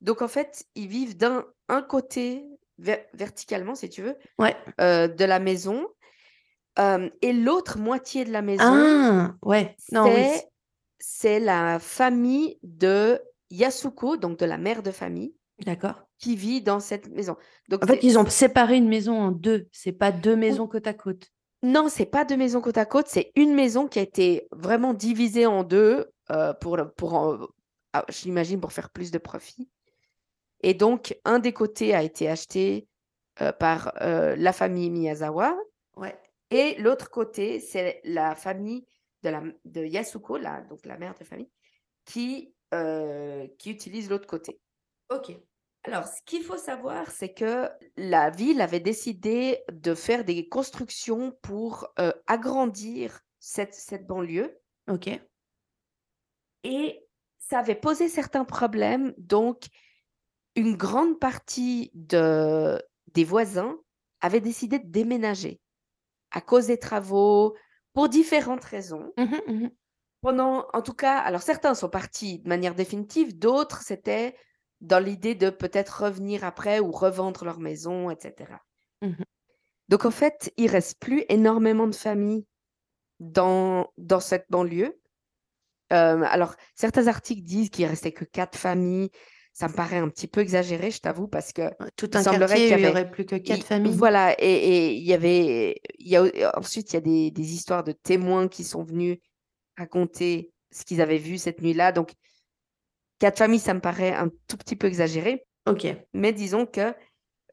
Donc 0.00 0.22
en 0.22 0.28
fait, 0.28 0.64
ils 0.74 0.88
vivent 0.88 1.16
d'un 1.16 1.44
un 1.68 1.82
côté 1.82 2.44
ver- 2.78 3.06
verticalement, 3.14 3.74
si 3.74 3.88
tu 3.88 4.02
veux, 4.02 4.16
Ouais. 4.38 4.56
euh, 4.80 5.08
de 5.08 5.24
la 5.24 5.38
maison, 5.38 5.86
euh, 6.78 7.08
et 7.22 7.32
l'autre 7.32 7.78
moitié 7.78 8.24
de 8.24 8.30
la 8.32 8.42
maison, 8.42 8.64
Ah, 8.64 9.34
ouais. 9.42 9.74
Oui. 9.92 10.40
c'est 10.98 11.40
la 11.40 11.78
famille 11.78 12.58
de 12.62 13.20
Yasuko, 13.50 14.16
donc 14.16 14.38
de 14.38 14.46
la 14.46 14.58
mère 14.58 14.82
de 14.82 14.90
famille, 14.90 15.34
D'accord. 15.64 16.02
Qui 16.20 16.36
vit 16.36 16.62
dans 16.62 16.78
cette 16.78 17.08
maison. 17.08 17.36
Donc 17.68 17.82
En 17.82 17.88
fait, 17.88 18.04
ils 18.04 18.16
ont 18.18 18.26
séparé 18.28 18.76
une 18.76 18.88
maison 18.88 19.18
en 19.18 19.32
deux. 19.32 19.66
C'est 19.72 19.90
pas 19.92 20.12
deux 20.12 20.36
maisons 20.36 20.68
côte 20.68 20.86
à 20.86 20.94
côte. 20.94 21.28
Non, 21.62 21.88
c'est 21.88 22.06
pas 22.06 22.24
deux 22.24 22.36
maisons 22.36 22.60
côte 22.60 22.78
à 22.78 22.86
côte, 22.86 23.06
c'est 23.08 23.32
une 23.34 23.54
maison 23.54 23.88
qui 23.88 23.98
a 23.98 24.02
été 24.02 24.46
vraiment 24.52 24.94
divisée 24.94 25.46
en 25.46 25.64
deux 25.64 26.06
euh, 26.30 26.54
pour, 26.54 26.78
pour 26.96 27.14
en- 27.14 27.38
ah, 27.92 28.04
j'imagine 28.08 28.60
pour 28.60 28.72
faire 28.72 28.90
plus 28.90 29.10
de 29.10 29.18
profit. 29.18 29.68
Et 30.62 30.74
donc, 30.74 31.18
un 31.24 31.38
des 31.38 31.52
côtés 31.52 31.94
a 31.94 32.02
été 32.02 32.28
acheté 32.28 32.86
euh, 33.40 33.52
par 33.52 33.92
euh, 34.02 34.36
la 34.36 34.52
famille 34.52 34.90
Miyazawa 34.90 35.56
Ouais. 35.96 36.16
et 36.50 36.76
l'autre 36.80 37.10
côté, 37.10 37.60
c'est 37.60 38.00
la 38.04 38.34
famille 38.34 38.86
de, 39.22 39.28
la, 39.30 39.42
de 39.64 39.84
Yasuko, 39.84 40.36
la, 40.38 40.60
donc 40.62 40.86
la 40.86 40.96
mère 40.98 41.14
de 41.18 41.24
famille, 41.24 41.50
qui, 42.04 42.54
euh, 42.74 43.46
qui 43.58 43.70
utilisent 43.70 44.08
l'autre 44.08 44.26
côté. 44.26 44.60
Ok. 45.10 45.32
Alors, 45.84 46.06
ce 46.06 46.20
qu'il 46.26 46.42
faut 46.42 46.58
savoir, 46.58 47.10
c'est 47.10 47.32
que 47.32 47.68
la 47.96 48.30
ville 48.30 48.60
avait 48.60 48.80
décidé 48.80 49.60
de 49.72 49.94
faire 49.94 50.24
des 50.24 50.48
constructions 50.48 51.32
pour 51.42 51.88
euh, 51.98 52.12
agrandir 52.26 53.20
cette, 53.38 53.74
cette 53.74 54.06
banlieue 54.06 54.60
Ok. 54.88 55.08
et 56.64 57.06
ça 57.38 57.60
avait 57.60 57.74
posé 57.74 58.08
certains 58.08 58.44
problèmes. 58.44 59.14
Donc, 59.16 59.68
une 60.54 60.76
grande 60.76 61.18
partie 61.18 61.90
de, 61.94 62.80
des 63.14 63.24
voisins 63.24 63.78
avaient 64.20 64.40
décidé 64.40 64.78
de 64.78 64.88
déménager 64.88 65.60
à 66.30 66.40
cause 66.40 66.66
des 66.66 66.78
travaux, 66.78 67.56
pour 67.92 68.08
différentes 68.08 68.64
raisons. 68.64 69.12
Mhm, 69.16 69.40
mhm. 69.46 69.70
Pendant, 70.20 70.66
en 70.72 70.82
tout 70.82 70.92
cas, 70.92 71.18
alors 71.18 71.42
certains 71.42 71.74
sont 71.74 71.88
partis 71.88 72.40
de 72.40 72.48
manière 72.48 72.74
définitive, 72.74 73.38
d'autres 73.38 73.82
c'était 73.82 74.36
dans 74.80 74.98
l'idée 74.98 75.34
de 75.34 75.50
peut-être 75.50 76.04
revenir 76.04 76.44
après 76.44 76.80
ou 76.80 76.90
revendre 76.90 77.44
leur 77.44 77.58
maison, 77.60 78.10
etc. 78.10 78.52
Mhm. 79.02 79.16
Donc 79.88 80.04
en 80.04 80.10
fait, 80.10 80.52
il 80.56 80.68
reste 80.70 80.98
plus 81.00 81.24
énormément 81.28 81.86
de 81.88 81.94
familles 81.94 82.46
dans, 83.18 83.88
dans 83.98 84.20
cette 84.20 84.46
banlieue. 84.50 84.98
Euh, 85.92 86.22
alors, 86.22 86.54
certains 86.76 87.08
articles 87.08 87.42
disent 87.42 87.70
qu'il 87.70 87.86
restait 87.86 88.12
que 88.12 88.24
quatre 88.24 88.56
familles. 88.56 89.10
Ça 89.52 89.66
me 89.66 89.74
paraît 89.74 89.98
un 89.98 90.08
petit 90.08 90.28
peu 90.28 90.40
exagéré, 90.40 90.92
je 90.92 91.00
t'avoue, 91.00 91.26
parce 91.26 91.52
que 91.52 91.62
Tout 91.96 92.08
un 92.14 92.22
semblerait 92.22 92.46
quartier, 92.46 92.68
qu'il 92.68 92.76
y 92.76 92.80
il 92.80 92.82
y 92.82 92.86
avait- 92.86 92.88
aurait 93.00 93.10
plus 93.10 93.26
que 93.26 93.34
quatre 93.34 93.58
il- 93.58 93.64
familles. 93.64 93.92
Voilà, 93.96 94.34
et, 94.40 94.46
et 94.46 94.92
il 94.94 95.02
y 95.04 95.12
avait, 95.12 95.80
il 95.98 96.08
y 96.08 96.16
a, 96.16 96.56
ensuite 96.56 96.92
il 96.92 96.94
y 96.94 96.96
a 96.96 97.00
des, 97.00 97.30
des 97.32 97.52
histoires 97.52 97.82
de 97.82 97.90
témoins 97.90 98.46
qui 98.46 98.62
sont 98.62 98.84
venus 98.84 99.18
raconter 99.76 100.52
ce 100.70 100.84
qu'ils 100.84 101.00
avaient 101.00 101.18
vu 101.18 101.36
cette 101.36 101.60
nuit-là. 101.60 101.90
Donc, 101.90 102.12
quatre 103.20 103.38
familles, 103.38 103.60
ça 103.60 103.74
me 103.74 103.80
paraît 103.80 104.12
un 104.12 104.28
tout 104.48 104.56
petit 104.56 104.74
peu 104.74 104.88
exagéré, 104.88 105.46
Ok. 105.68 105.86
mais 106.12 106.32
disons 106.32 106.66
que 106.66 106.92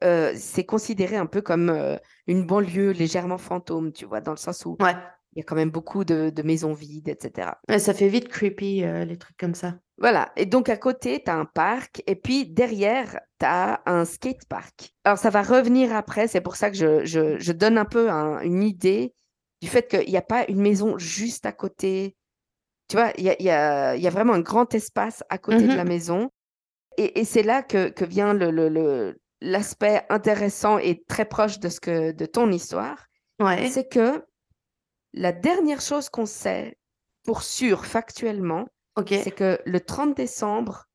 euh, 0.02 0.32
c'est 0.36 0.64
considéré 0.64 1.16
un 1.16 1.26
peu 1.26 1.40
comme 1.40 1.70
euh, 1.70 1.96
une 2.26 2.44
banlieue 2.46 2.90
légèrement 2.90 3.38
fantôme, 3.38 3.92
tu 3.92 4.04
vois, 4.04 4.20
dans 4.20 4.32
le 4.32 4.36
sens 4.36 4.64
où 4.66 4.76
Ouais. 4.80 4.94
il 5.34 5.38
y 5.38 5.40
a 5.40 5.44
quand 5.44 5.56
même 5.56 5.70
beaucoup 5.70 6.04
de, 6.04 6.30
de 6.30 6.42
maisons 6.42 6.72
vides, 6.72 7.08
etc. 7.08 7.50
Ouais, 7.68 7.78
ça 7.78 7.94
fait 7.94 8.08
vite 8.08 8.28
creepy, 8.28 8.82
euh, 8.84 9.04
les 9.04 9.16
trucs 9.18 9.36
comme 9.36 9.54
ça. 9.54 9.74
Voilà, 10.00 10.30
et 10.36 10.46
donc 10.46 10.68
à 10.68 10.76
côté, 10.76 11.20
tu 11.24 11.30
as 11.30 11.34
un 11.36 11.44
parc, 11.44 12.02
et 12.06 12.14
puis 12.14 12.46
derrière, 12.46 13.18
tu 13.40 13.46
as 13.46 13.82
un 13.86 14.04
skatepark. 14.04 14.94
Alors 15.04 15.18
ça 15.18 15.30
va 15.30 15.42
revenir 15.42 15.94
après, 15.94 16.28
c'est 16.28 16.40
pour 16.40 16.54
ça 16.56 16.70
que 16.70 16.76
je, 16.76 17.04
je- 17.04 17.36
je 17.38 17.52
donne 17.52 17.76
un 17.78 17.84
peu 17.84 18.08
un- 18.08 18.40
une 18.40 18.62
idée 18.62 19.12
du 19.60 19.66
fait 19.68 19.88
qu'il 19.88 20.08
n'y 20.08 20.16
a 20.16 20.22
pas 20.22 20.44
une 20.48 20.60
maison 20.60 20.96
juste 20.98 21.44
à 21.44 21.50
côté. 21.52 22.14
Tu 22.88 22.96
vois, 22.96 23.12
il 23.18 23.24
y 23.24 23.30
a, 23.30 23.42
y 23.42 23.50
a- 23.50 23.96
il 23.96 24.02
y 24.02 24.06
a 24.06 24.10
vraiment 24.10 24.32
un 24.34 24.40
grand 24.40 24.74
espace 24.74 25.22
à 25.28 25.38
côté 25.38 25.58
de 25.68 25.76
la 25.76 25.84
maison. 25.84 26.30
Et, 26.96 27.20
et 27.20 27.24
c'est 27.24 27.42
là 27.42 27.62
que, 27.62 27.88
que 27.90 28.04
vient 28.04 28.32
le, 28.34 28.50
le- 28.50 28.68
le- 28.68 29.20
l'aspect 29.40 30.04
intéressant 30.08 30.78
et 30.78 31.04
très 31.06 31.24
proche 31.26 31.58
de, 31.60 31.68
ce 31.68 31.80
que, 31.80 32.12
de 32.12 32.26
ton 32.26 32.50
histoire. 32.50 33.06
Ouais. 33.40 33.68
C'est 33.68 33.88
que 33.88 34.24
la 35.12 35.32
dernière 35.32 35.80
chose 35.80 36.08
qu'on 36.08 36.26
sait 36.26 36.76
pour 37.24 37.42
sûr, 37.42 37.84
factuellement, 37.86 38.66
c'est 39.22 39.30
que 39.30 39.60
le 39.64 39.80
30 39.80 40.16
décembre, 40.16 40.86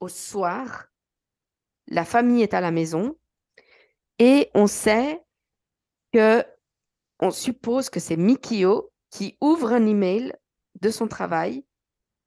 au 0.00 0.08
soir, 0.08 0.86
la 1.86 2.04
famille 2.04 2.42
est 2.42 2.52
à 2.54 2.60
la 2.60 2.70
maison 2.72 3.16
et 4.18 4.50
on 4.54 4.66
sait 4.66 5.22
que, 6.12 6.44
on 7.20 7.30
suppose 7.30 7.88
que 7.90 8.00
c'est 8.00 8.16
Mikio 8.16 8.90
qui 9.10 9.36
ouvre 9.40 9.72
un 9.72 9.86
email 9.86 10.34
de 10.82 10.90
son 10.90 11.08
travail 11.08 11.64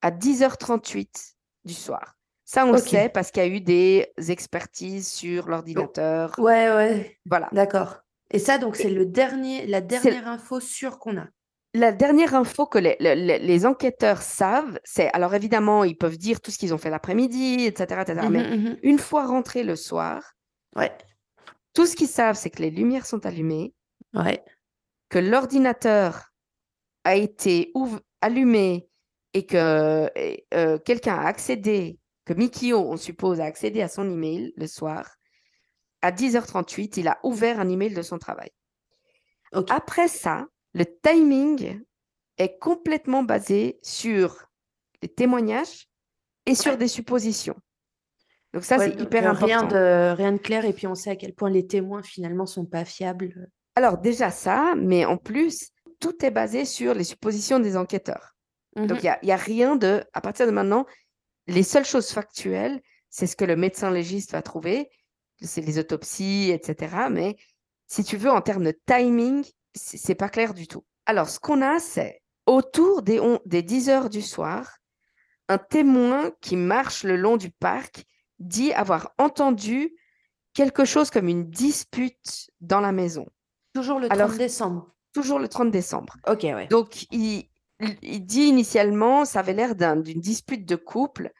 à 0.01 0.09
10h38 0.11 1.33
du 1.65 1.73
soir. 1.73 2.15
Ça, 2.45 2.65
on 2.65 2.71
le 2.71 2.77
sait 2.77 3.09
parce 3.09 3.31
qu'il 3.31 3.43
y 3.43 3.45
a 3.45 3.49
eu 3.49 3.59
des 3.61 4.07
expertises 4.29 5.07
sur 5.11 5.47
l'ordinateur. 5.49 6.33
Ouais, 6.37 6.69
ouais. 6.73 7.19
Voilà. 7.25 7.49
D'accord. 7.51 7.97
Et 8.31 8.39
ça, 8.39 8.57
donc, 8.57 8.75
c'est 8.75 8.89
le 8.89 9.05
dernier, 9.05 9.65
la 9.65 9.81
dernière 9.81 10.27
info 10.27 10.59
sûre 10.59 10.99
qu'on 10.99 11.17
a. 11.17 11.25
La 11.73 11.91
dernière 11.91 12.35
info 12.35 12.65
que 12.67 12.77
les, 12.77 12.95
les- 12.99 13.15
les- 13.15 13.39
les 13.39 13.65
enquêteurs 13.65 14.21
savent, 14.21 14.79
c'est, 14.83 15.09
alors 15.13 15.33
évidemment, 15.35 15.83
ils 15.83 15.97
peuvent 15.97 16.17
dire 16.17 16.39
tout 16.39 16.49
ce 16.51 16.57
qu'ils 16.57 16.73
ont 16.73 16.77
fait 16.77 16.89
l'après-midi, 16.89 17.65
etc., 17.65 18.01
etc., 18.01 18.27
mais 18.31 18.43
Mhm, 18.57 18.63
mhm. 18.63 18.77
une 18.83 18.99
fois 18.99 19.25
rentrés 19.25 19.63
le 19.63 19.75
soir, 19.75 20.35
Ouais. 20.75 20.95
tout 21.73 21.85
ce 21.85 21.95
qu'ils 21.95 22.07
savent, 22.07 22.37
c'est 22.37 22.49
que 22.51 22.61
les 22.61 22.69
lumières 22.71 23.05
sont 23.05 23.25
allumées, 23.25 23.73
Ouais. 24.13 24.43
que 25.09 25.19
l'ordinateur 25.19 26.31
a 27.03 27.15
été 27.15 27.71
ouv- 27.75 27.99
allumé 28.25 28.89
et 29.33 29.45
que 29.45 30.09
euh, 30.53 30.77
quelqu'un 30.79 31.15
a 31.15 31.27
accédé, 31.27 31.99
que 32.25 32.33
Mikio, 32.33 32.79
on 32.79 32.97
suppose, 32.97 33.39
a 33.39 33.45
accédé 33.45 33.81
à 33.81 33.87
son 33.87 34.09
email 34.09 34.53
le 34.57 34.67
soir. 34.67 35.07
À 36.01 36.11
10h38, 36.11 36.99
il 36.99 37.07
a 37.07 37.19
ouvert 37.23 37.59
un 37.59 37.69
email 37.69 37.93
de 37.93 38.01
son 38.01 38.17
travail. 38.17 38.49
Après 39.69 40.07
ça, 40.07 40.47
le 40.73 40.85
timing 40.85 41.81
est 42.37 42.57
complètement 42.59 43.23
basé 43.23 43.79
sur 43.83 44.47
les 45.01 45.09
témoignages 45.09 45.87
et 46.45 46.55
sur 46.55 46.77
des 46.77 46.87
suppositions. 46.87 47.55
Donc 48.53 48.63
ça, 48.63 48.77
Ouais, 48.77 48.91
c'est 48.91 49.01
hyper 49.01 49.29
important. 49.29 49.45
Rien 49.45 49.63
de, 49.63 50.15
rien 50.15 50.31
de 50.31 50.37
clair. 50.37 50.65
Et 50.65 50.73
puis, 50.73 50.87
on 50.87 50.95
sait 50.95 51.11
à 51.11 51.15
quel 51.15 51.33
point 51.33 51.49
les 51.49 51.67
témoins, 51.67 52.01
finalement, 52.01 52.45
sont 52.45 52.65
pas 52.65 52.85
fiables. 52.85 53.49
Alors 53.75 53.97
déjà 53.97 54.31
ça, 54.31 54.73
mais 54.77 55.05
en 55.05 55.17
plus, 55.17 55.71
tout 55.99 56.23
est 56.25 56.31
basé 56.31 56.65
sur 56.65 56.93
les 56.93 57.03
suppositions 57.03 57.59
des 57.59 57.77
enquêteurs. 57.77 58.35
Donc 58.75 58.91
Mhm. 58.91 58.97
il 58.97 59.01
n'y 59.03 59.09
a, 59.09 59.25
y 59.25 59.31
a 59.31 59.37
rien 59.37 59.75
de... 59.75 60.03
À 60.13 60.21
partir 60.21 60.45
de 60.45 60.51
maintenant, 60.51 60.85
les 61.47 61.63
seules 61.63 61.85
choses 61.85 62.09
factuelles, 62.09 62.81
c'est 63.09 63.27
ce 63.27 63.35
que 63.35 63.45
le 63.45 63.55
médecin 63.55 63.89
légiste 63.91 64.31
va 64.31 64.41
trouver, 64.41 64.89
c'est 65.41 65.61
les 65.61 65.79
autopsies, 65.79 66.51
etc. 66.51 67.07
Mais 67.09 67.35
si 67.87 68.03
tu 68.03 68.17
veux, 68.17 68.29
en 68.31 68.41
termes 68.41 68.65
de 68.65 68.77
timing, 68.85 69.45
c'est 69.73 69.97
c'est 69.97 70.15
pas 70.15 70.29
clair 70.29 70.53
du 70.53 70.67
tout. 70.67 70.83
Alors, 71.05 71.29
ce 71.29 71.39
qu'on 71.39 71.61
a, 71.61 71.79
c'est 71.79 72.21
autour 72.45 73.01
des, 73.01 73.19
on- 73.19 73.39
des 73.45 73.61
10 73.63 73.89
heures 73.89 74.09
du 74.09 74.21
soir, 74.21 74.77
un 75.47 75.57
témoin 75.57 76.31
qui 76.41 76.55
marche 76.55 77.03
le 77.03 77.15
long 77.15 77.37
du 77.37 77.51
parc 77.51 78.03
dit 78.39 78.73
avoir 78.73 79.13
entendu 79.17 79.95
quelque 80.53 80.83
chose 80.85 81.09
comme 81.11 81.27
une 81.29 81.49
dispute 81.49 82.49
dans 82.61 82.79
la 82.81 82.91
maison, 82.91 83.25
Toujours 83.73 83.99
le 83.99 84.07
30 84.07 84.19
Alors- 84.19 84.37
décembre. 84.37 84.94
Toujours 85.15 85.39
le 85.39 85.47
30 85.47 85.71
décembre. 85.71 86.17
Ok, 86.27 86.41
ouais. 86.43 86.67
Donc, 86.67 87.07
il, 87.11 87.49
il- 88.01 88.25
dit 88.25 88.43
initialement, 88.43 89.25
ça 89.25 89.39
avait 89.39 89.53
l'air 89.53 89.75
d'un- 89.75 89.95
d'une 89.95 90.19
dispute 90.19 90.65
de 90.65 90.75
couple, 90.75 91.31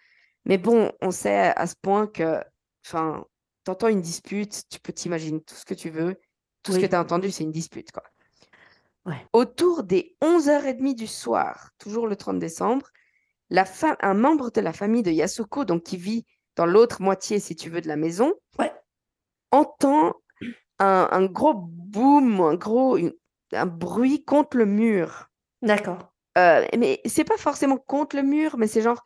mais 0.46 0.58
bon, 0.58 0.92
on 1.02 1.12
sait 1.12 1.54
à 1.56 1.68
ce 1.68 1.76
point 1.82 2.08
que, 2.08 2.42
enfin, 2.86 3.26
t'entends 3.66 3.90
une 3.90 4.02
dispute, 4.02 4.64
tu 4.70 4.80
peux 4.80 4.94
t'imaginer 4.94 5.42
tout 5.42 5.56
ce 5.56 5.66
que 5.66 5.74
tu 5.74 5.90
veux, 5.90 6.16
tout 6.64 6.72
ce 6.72 6.80
que 6.80 6.86
tu 6.86 6.96
as 6.96 7.02
entendu, 7.02 7.30
c'est 7.32 7.44
une 7.44 7.52
dispute, 7.52 7.92
quoi. 7.92 8.04
Ouais. 9.06 9.24
Autour 9.34 9.84
des 9.84 10.16
11h30 10.22 10.96
du 10.96 11.06
soir, 11.06 11.70
toujours 11.78 12.08
le 12.08 12.16
30 12.16 12.40
décembre, 12.40 12.88
la 13.50 13.66
un 14.02 14.14
membre 14.16 14.50
de 14.52 14.62
la 14.62 14.74
famille 14.74 15.04
de 15.04 15.12
Yasuko, 15.12 15.66
donc 15.66 15.84
qui 15.84 15.98
vit 15.98 16.26
dans 16.56 16.66
l'autre 16.66 17.02
moitié, 17.02 17.40
si 17.40 17.56
tu 17.56 17.70
veux, 17.70 17.82
de 17.82 17.88
la 17.88 17.98
maison, 17.98 18.34
Ouais. 18.58 18.72
entend 19.52 20.14
un, 20.80 21.08
un 21.12 21.26
gros 21.26 21.54
boom, 21.54 22.42
un 22.42 22.56
gros 22.56 22.98
une- 22.98 23.14
un 23.54 23.66
bruit 23.66 24.24
contre 24.24 24.58
le 24.58 24.66
mur. 24.66 25.30
D'accord. 25.62 26.12
Euh, 26.38 26.66
mais 26.78 27.02
c'est 27.06 27.24
pas 27.24 27.38
forcément 27.38 27.78
contre 27.78 28.16
le 28.18 28.24
mur, 28.24 28.58
mais 28.58 28.68
c'est 28.68 28.82
genre, 28.82 29.04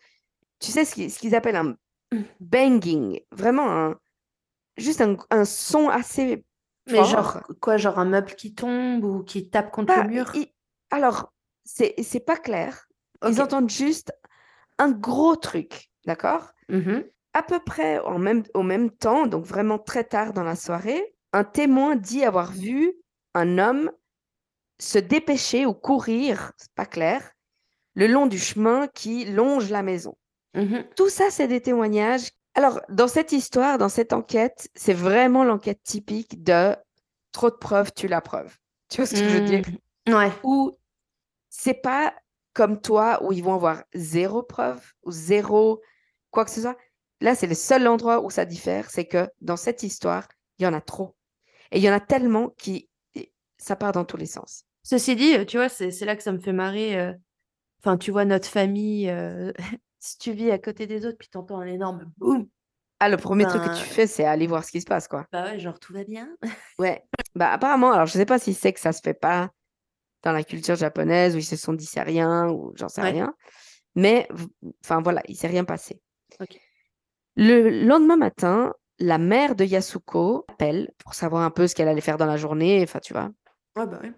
tu 0.60 0.72
sais 0.72 0.86
ce 0.86 0.94
qu'ils 1.20 1.36
appellent 1.36 1.56
un 1.56 1.76
banging, 2.40 3.22
vraiment 3.32 3.70
un, 3.72 4.00
juste 4.78 5.02
un, 5.02 5.18
un 5.30 5.46
son 5.46 5.90
assez 5.90 6.44
Mais 6.88 6.98
fort. 6.98 7.12
genre, 7.12 7.42
quoi, 7.62 7.78
genre 7.78 8.00
un 8.00 8.06
meuble 8.06 8.34
qui 8.36 8.54
tombe 8.54 9.04
ou 9.04 9.24
qui 9.24 9.50
tape 9.50 9.72
contre 9.72 9.94
le 10.00 10.08
mur? 10.08 10.32
il- 10.36 10.52
alors, 10.92 11.32
c'est 11.64 11.94
c'est 12.02 12.20
pas 12.20 12.38
clair. 12.38 12.88
Ils 13.28 13.42
entendent 13.42 13.70
juste 13.70 14.12
un 14.78 14.92
gros 14.92 15.36
truc, 15.36 15.92
d'accord? 16.06 16.52
Mhm. 16.70 17.10
À 17.34 17.44
peu 17.44 17.60
près 17.60 18.00
en 18.00 18.18
même, 18.18 18.44
au 18.54 18.64
même 18.64 18.90
temps, 18.90 19.28
donc 19.28 19.46
vraiment 19.46 19.78
très 19.78 20.04
tard 20.04 20.34
dans 20.34 20.44
la 20.44 20.56
soirée, 20.56 21.16
un 21.32 21.44
témoin 21.44 21.96
dit 21.96 22.24
avoir 22.24 22.52
vu 22.52 22.94
un 23.36 23.60
homme 23.60 23.92
se 24.80 24.98
dépêcher 24.98 25.66
ou 25.66 25.74
courir, 25.74 26.54
c'est 26.58 26.74
pas 26.74 26.86
clair, 26.86 27.32
le 27.96 28.08
long 28.08 28.28
du 28.28 28.40
chemin 28.40 28.88
qui 28.88 29.26
longe 29.26 29.70
la 29.70 29.84
maison. 29.84 30.18
Mhm. 30.56 30.86
Tout 30.96 31.10
ça, 31.10 31.30
c'est 31.30 31.48
des 31.48 31.62
témoignages. 31.62 32.30
Alors, 32.56 32.82
dans 32.90 33.08
cette 33.08 33.32
histoire, 33.32 33.78
dans 33.78 33.90
cette 33.90 34.14
enquête, 34.14 34.70
c'est 34.74 34.94
vraiment 34.94 35.44
l'enquête 35.44 35.84
typique 35.84 36.44
de 36.44 36.76
trop 37.32 37.50
de 37.50 37.56
preuves, 37.56 37.94
tu 37.94 38.08
la 38.08 38.22
preuve. 38.22 38.58
Tu 38.90 38.98
vois 38.98 39.06
ce 39.06 39.16
que 39.16 39.30
je 39.30 39.38
veux 39.38 39.46
dire? 39.46 39.62
Mm. 40.08 40.14
Ouais. 40.14 40.32
Où 40.44 40.72
c'est 41.50 41.76
pas 41.76 42.14
comme 42.54 42.82
toi 42.82 43.24
où 43.24 43.32
ils 43.32 43.44
vont 43.44 43.54
avoir 43.54 43.84
zéro 43.94 44.42
preuve 44.44 44.82
ou 45.04 45.12
zéro 45.12 45.82
quoi 46.32 46.46
que 46.46 46.52
ce 46.52 46.62
soit. 46.62 46.78
Là, 47.22 47.36
c'est 47.36 47.48
le 47.48 47.56
seul 47.56 47.88
endroit 47.88 48.22
où 48.22 48.30
ça 48.30 48.46
diffère, 48.46 48.90
c'est 48.90 49.06
que 49.06 49.30
dans 49.42 49.58
cette 49.58 49.84
histoire, 49.84 50.28
il 50.58 50.64
y 50.64 50.68
en 50.68 50.74
a 50.74 50.82
trop. 50.82 51.16
Et 51.72 51.78
il 51.78 51.84
y 51.84 51.90
en 51.90 51.94
a 51.94 52.00
tellement 52.00 52.50
qui 52.58 52.90
ça 53.58 53.76
part 53.76 53.92
dans 53.92 54.06
tous 54.06 54.18
les 54.18 54.26
sens. 54.26 54.66
Ceci 54.90 55.16
dit, 55.16 55.36
euh, 55.36 55.46
tu 55.46 55.58
vois, 55.58 55.70
c'est 55.70 55.92
là 56.04 56.16
que 56.16 56.24
ça 56.24 56.32
me 56.32 56.40
fait 56.40 56.52
marrer. 56.52 57.00
euh, 57.00 57.14
Enfin, 57.84 57.96
tu 57.96 58.10
vois, 58.10 58.26
notre 58.26 58.48
famille, 58.48 59.08
euh, 59.08 59.54
si 60.00 60.18
tu 60.18 60.32
vis 60.32 60.50
à 60.50 60.58
côté 60.58 60.88
des 60.88 61.06
autres, 61.06 61.18
puis 61.20 61.30
t'entends 61.30 61.60
un 61.60 61.68
énorme 61.68 62.12
boum. 62.18 62.48
Ah, 63.00 63.08
le 63.08 63.18
premier 63.18 63.46
truc 63.46 63.62
que 63.64 63.78
tu 63.78 63.84
fais, 63.84 64.08
c'est 64.08 64.26
aller 64.26 64.48
voir 64.48 64.64
ce 64.66 64.72
qui 64.72 64.82
se 64.82 64.88
passe, 64.88 65.08
quoi. 65.08 65.28
Bah 65.32 65.44
ouais, 65.44 65.60
genre 65.60 65.80
tout 65.80 65.94
va 65.94 66.04
bien. 66.06 66.28
Ouais. 66.80 67.04
Bah, 67.36 67.52
apparemment, 67.52 67.92
alors 67.92 68.08
je 68.08 68.14
sais 68.14 68.26
pas 68.26 68.40
si 68.40 68.56
c'est 68.56 68.74
que 68.74 68.80
ça 68.80 68.92
se 68.92 69.02
fait 69.02 69.14
pas 69.14 69.52
dans 70.24 70.32
la 70.32 70.44
culture 70.44 70.76
japonaise, 70.76 71.36
où 71.36 71.38
ils 71.38 71.44
se 71.44 71.56
sont 71.56 71.74
dit 71.74 71.86
c'est 71.86 72.02
rien, 72.02 72.50
ou 72.50 72.74
j'en 72.76 72.90
sais 72.90 73.02
Ouais. 73.04 73.12
rien. 73.12 73.36
Mais, 73.94 74.28
enfin 74.84 75.02
voilà, 75.04 75.22
il 75.28 75.36
s'est 75.36 75.48
rien 75.48 75.66
passé. 75.66 76.02
Ok. 76.42 76.60
Le 77.36 77.86
lendemain 77.86 78.18
matin, 78.18 78.74
la 78.98 79.20
mère 79.20 79.56
de 79.56 79.66
Yasuko 79.66 80.46
appelle 80.48 80.90
pour 80.98 81.14
savoir 81.14 81.44
un 81.44 81.52
peu 81.52 81.68
ce 81.68 81.76
qu'elle 81.76 81.88
allait 81.90 82.02
faire 82.02 82.18
dans 82.18 82.26
la 82.26 82.38
journée, 82.38 82.82
enfin 82.82 83.00
tu 83.00 83.14
vois. 83.14 83.30
Ouais, 83.76 83.86
bah 83.86 84.00
ouais. 84.02 84.12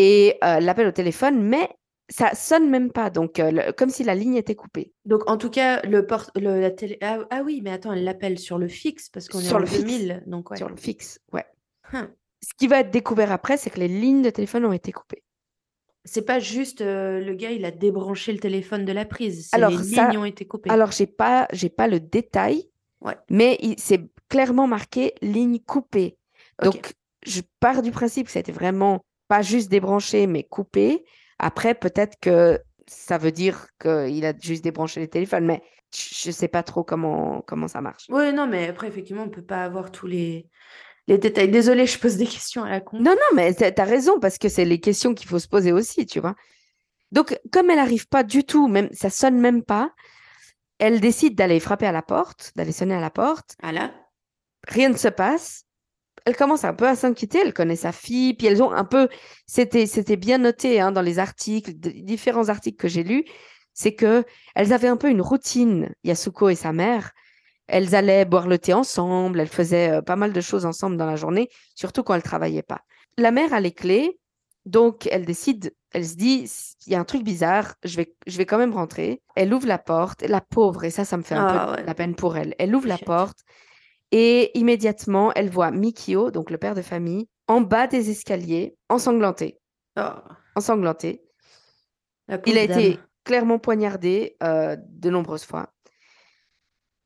Et 0.00 0.36
euh, 0.44 0.60
l'appelle 0.60 0.86
au 0.86 0.92
téléphone, 0.92 1.42
mais 1.42 1.68
ça 2.08 2.34
sonne 2.34 2.70
même 2.70 2.90
pas, 2.92 3.10
donc 3.10 3.38
euh, 3.40 3.50
le- 3.50 3.72
comme 3.72 3.90
si 3.90 4.02
la 4.04 4.14
ligne 4.14 4.36
était 4.36 4.54
coupée. 4.54 4.92
Donc 5.04 5.28
en 5.28 5.36
tout 5.36 5.50
cas, 5.50 5.82
le 5.82 6.06
port 6.06 6.30
le, 6.36 6.60
la 6.60 6.70
télé. 6.70 6.96
Ah, 7.02 7.18
ah 7.30 7.42
oui, 7.44 7.60
mais 7.62 7.70
attends, 7.72 7.92
elle 7.92 8.04
l'appelle 8.04 8.38
sur 8.38 8.58
le 8.58 8.68
fixe 8.68 9.08
parce 9.10 9.28
qu'on 9.28 9.40
est 9.40 9.42
Sur 9.42 9.56
en 9.56 9.60
le 9.60 9.66
fixe. 9.66 9.80
2000. 9.82 10.22
Donc 10.26 10.50
ouais. 10.50 10.56
Sur 10.56 10.68
le 10.68 10.76
fixe, 10.76 11.20
ouais. 11.32 11.44
Hum. 11.92 12.08
Ce 12.40 12.54
qui 12.56 12.68
va 12.68 12.78
être 12.80 12.90
découvert 12.90 13.32
après, 13.32 13.56
c'est 13.56 13.70
que 13.70 13.80
les 13.80 13.88
lignes 13.88 14.22
de 14.22 14.30
téléphone 14.30 14.64
ont 14.64 14.72
été 14.72 14.92
coupées. 14.92 15.22
C'est 16.04 16.22
pas 16.24 16.38
juste 16.38 16.80
euh, 16.80 17.20
le 17.20 17.34
gars, 17.34 17.50
il 17.50 17.64
a 17.64 17.70
débranché 17.72 18.32
le 18.32 18.38
téléphone 18.38 18.84
de 18.84 18.92
la 18.92 19.04
prise. 19.04 19.48
Alors, 19.52 19.70
les 19.72 19.82
ça- 19.82 20.08
lignes 20.08 20.18
ont 20.18 20.24
été 20.24 20.46
coupées. 20.46 20.70
Alors, 20.70 20.92
j'ai 20.92 21.06
pas, 21.08 21.48
j'ai 21.52 21.68
pas 21.68 21.88
le 21.88 21.98
détail, 22.00 22.70
Ouais. 23.02 23.16
mais 23.28 23.58
c'est 23.76 24.00
clairement 24.28 24.66
marqué 24.68 25.12
ligne 25.20 25.58
coupée. 25.58 26.16
Donc, 26.62 26.94
je 27.26 27.40
pars 27.60 27.82
du 27.82 27.90
principe 27.90 28.26
que 28.26 28.32
c'était 28.32 28.52
vraiment 28.52 29.04
pas 29.28 29.42
juste 29.42 29.70
débranché, 29.70 30.26
mais 30.26 30.44
coupé. 30.44 31.04
Après, 31.38 31.74
peut-être 31.74 32.18
que 32.20 32.60
ça 32.86 33.18
veut 33.18 33.32
dire 33.32 33.68
qu'il 33.80 34.24
a 34.24 34.32
juste 34.38 34.64
débranché 34.64 35.00
les 35.00 35.08
téléphones, 35.08 35.46
mais 35.46 35.62
je 35.94 36.28
je 36.28 36.30
sais 36.30 36.48
pas 36.48 36.62
trop 36.62 36.84
comment, 36.84 37.42
comment 37.46 37.68
ça 37.68 37.80
marche. 37.80 38.06
Oui, 38.08 38.32
non, 38.32 38.46
mais 38.46 38.68
après, 38.68 38.88
effectivement, 38.88 39.22
on 39.22 39.30
peut 39.30 39.42
pas 39.42 39.64
avoir 39.64 39.90
tous 39.90 40.06
les, 40.06 40.48
les 41.06 41.18
détails. 41.18 41.48
Désolée, 41.50 41.86
je 41.86 41.98
pose 41.98 42.16
des 42.16 42.26
questions 42.26 42.64
à 42.64 42.70
la 42.70 42.80
con. 42.80 42.98
Non, 42.98 43.12
non, 43.12 43.36
mais 43.36 43.54
t'as 43.54 43.70
t'as 43.70 43.84
raison, 43.84 44.18
parce 44.20 44.38
que 44.38 44.48
c'est 44.48 44.64
les 44.64 44.80
questions 44.80 45.14
qu'il 45.14 45.28
faut 45.28 45.38
se 45.38 45.48
poser 45.48 45.72
aussi, 45.72 46.06
tu 46.06 46.20
vois. 46.20 46.34
Donc, 47.12 47.38
comme 47.52 47.70
elle 47.70 47.76
n'arrive 47.76 48.08
pas 48.08 48.22
du 48.22 48.44
tout, 48.44 48.68
même 48.68 48.88
ça 48.92 49.08
sonne 49.08 49.40
même 49.40 49.62
pas, 49.62 49.92
elle 50.78 51.00
décide 51.00 51.34
d'aller 51.34 51.60
frapper 51.60 51.86
à 51.86 51.92
la 51.92 52.02
porte, 52.02 52.52
d'aller 52.56 52.72
sonner 52.72 52.94
à 52.94 53.00
la 53.00 53.10
porte. 53.10 53.56
Ah 53.62 53.72
là? 53.72 53.92
rien 54.66 54.88
ne 54.88 54.96
se 54.96 55.08
passe. 55.08 55.64
Elle 56.24 56.36
commence 56.36 56.64
un 56.64 56.74
peu 56.74 56.86
à 56.86 56.94
s'inquiéter, 56.96 57.40
elle 57.44 57.54
connaît 57.54 57.76
sa 57.76 57.92
fille, 57.92 58.34
puis 58.34 58.46
elles 58.46 58.62
ont 58.62 58.70
un 58.72 58.84
peu, 58.84 59.08
c'était, 59.46 59.86
c'était 59.86 60.16
bien 60.16 60.38
noté 60.38 60.80
hein, 60.80 60.92
dans 60.92 61.02
les 61.02 61.18
articles, 61.18 61.72
de- 61.78 61.90
différents 61.90 62.48
articles 62.48 62.76
que 62.76 62.88
j'ai 62.88 63.02
lus, 63.04 63.24
c'est 63.74 63.94
que 63.94 64.24
elles 64.54 64.72
avaient 64.72 64.88
un 64.88 64.96
peu 64.96 65.08
une 65.10 65.22
routine, 65.22 65.90
Yasuko 66.04 66.48
et 66.48 66.54
sa 66.54 66.72
mère. 66.72 67.12
Elles 67.66 67.94
allaient 67.94 68.24
boire 68.24 68.48
le 68.48 68.58
thé 68.58 68.72
ensemble, 68.72 69.40
elles 69.40 69.46
faisaient 69.48 69.90
euh, 69.90 70.02
pas 70.02 70.16
mal 70.16 70.32
de 70.32 70.40
choses 70.40 70.64
ensemble 70.64 70.96
dans 70.96 71.06
la 71.06 71.16
journée, 71.16 71.48
surtout 71.74 72.02
quand 72.02 72.14
elles 72.14 72.22
travaillaient 72.22 72.62
pas. 72.62 72.80
La 73.18 73.30
mère 73.30 73.52
a 73.52 73.60
les 73.60 73.72
clés, 73.72 74.18
donc 74.64 75.06
elle 75.10 75.24
décide, 75.26 75.74
elle 75.92 76.06
se 76.06 76.14
dit, 76.16 76.50
il 76.86 76.92
y 76.92 76.96
a 76.96 77.00
un 77.00 77.04
truc 77.04 77.22
bizarre, 77.24 77.74
je 77.84 77.96
vais, 77.96 78.14
je 78.26 78.36
vais 78.38 78.46
quand 78.46 78.58
même 78.58 78.72
rentrer. 78.74 79.20
Elle 79.36 79.52
ouvre 79.52 79.66
la 79.66 79.78
porte, 79.78 80.22
la 80.22 80.40
pauvre, 80.40 80.84
et 80.84 80.90
ça, 80.90 81.04
ça 81.04 81.16
me 81.16 81.22
fait 81.22 81.34
un 81.34 81.46
Ah 81.46 81.66
peu 81.66 81.80
ouais. 81.80 81.86
la 81.86 81.94
peine 81.94 82.14
pour 82.14 82.36
elle. 82.36 82.54
Elle 82.58 82.74
ouvre 82.74 82.88
la 82.88 82.98
porte 82.98 83.38
et 84.12 84.56
immédiatement, 84.58 85.32
elle 85.34 85.50
voit 85.50 85.70
Mikio, 85.70 86.30
donc 86.30 86.50
le 86.50 86.58
père 86.58 86.74
de 86.74 86.82
famille, 86.82 87.28
en 87.46 87.60
bas 87.60 87.86
des 87.86 88.10
escaliers, 88.10 88.76
ensanglanté. 88.88 89.58
Oh, 89.98 90.02
Ensanglanté. 90.54 91.22
la 92.28 92.38
Il 92.46 92.56
a 92.58 92.62
été 92.62 92.98
clairement 93.24 93.58
poignardé 93.58 94.36
euh, 94.42 94.76
de 94.88 95.10
nombreuses 95.10 95.44
fois. 95.44 95.72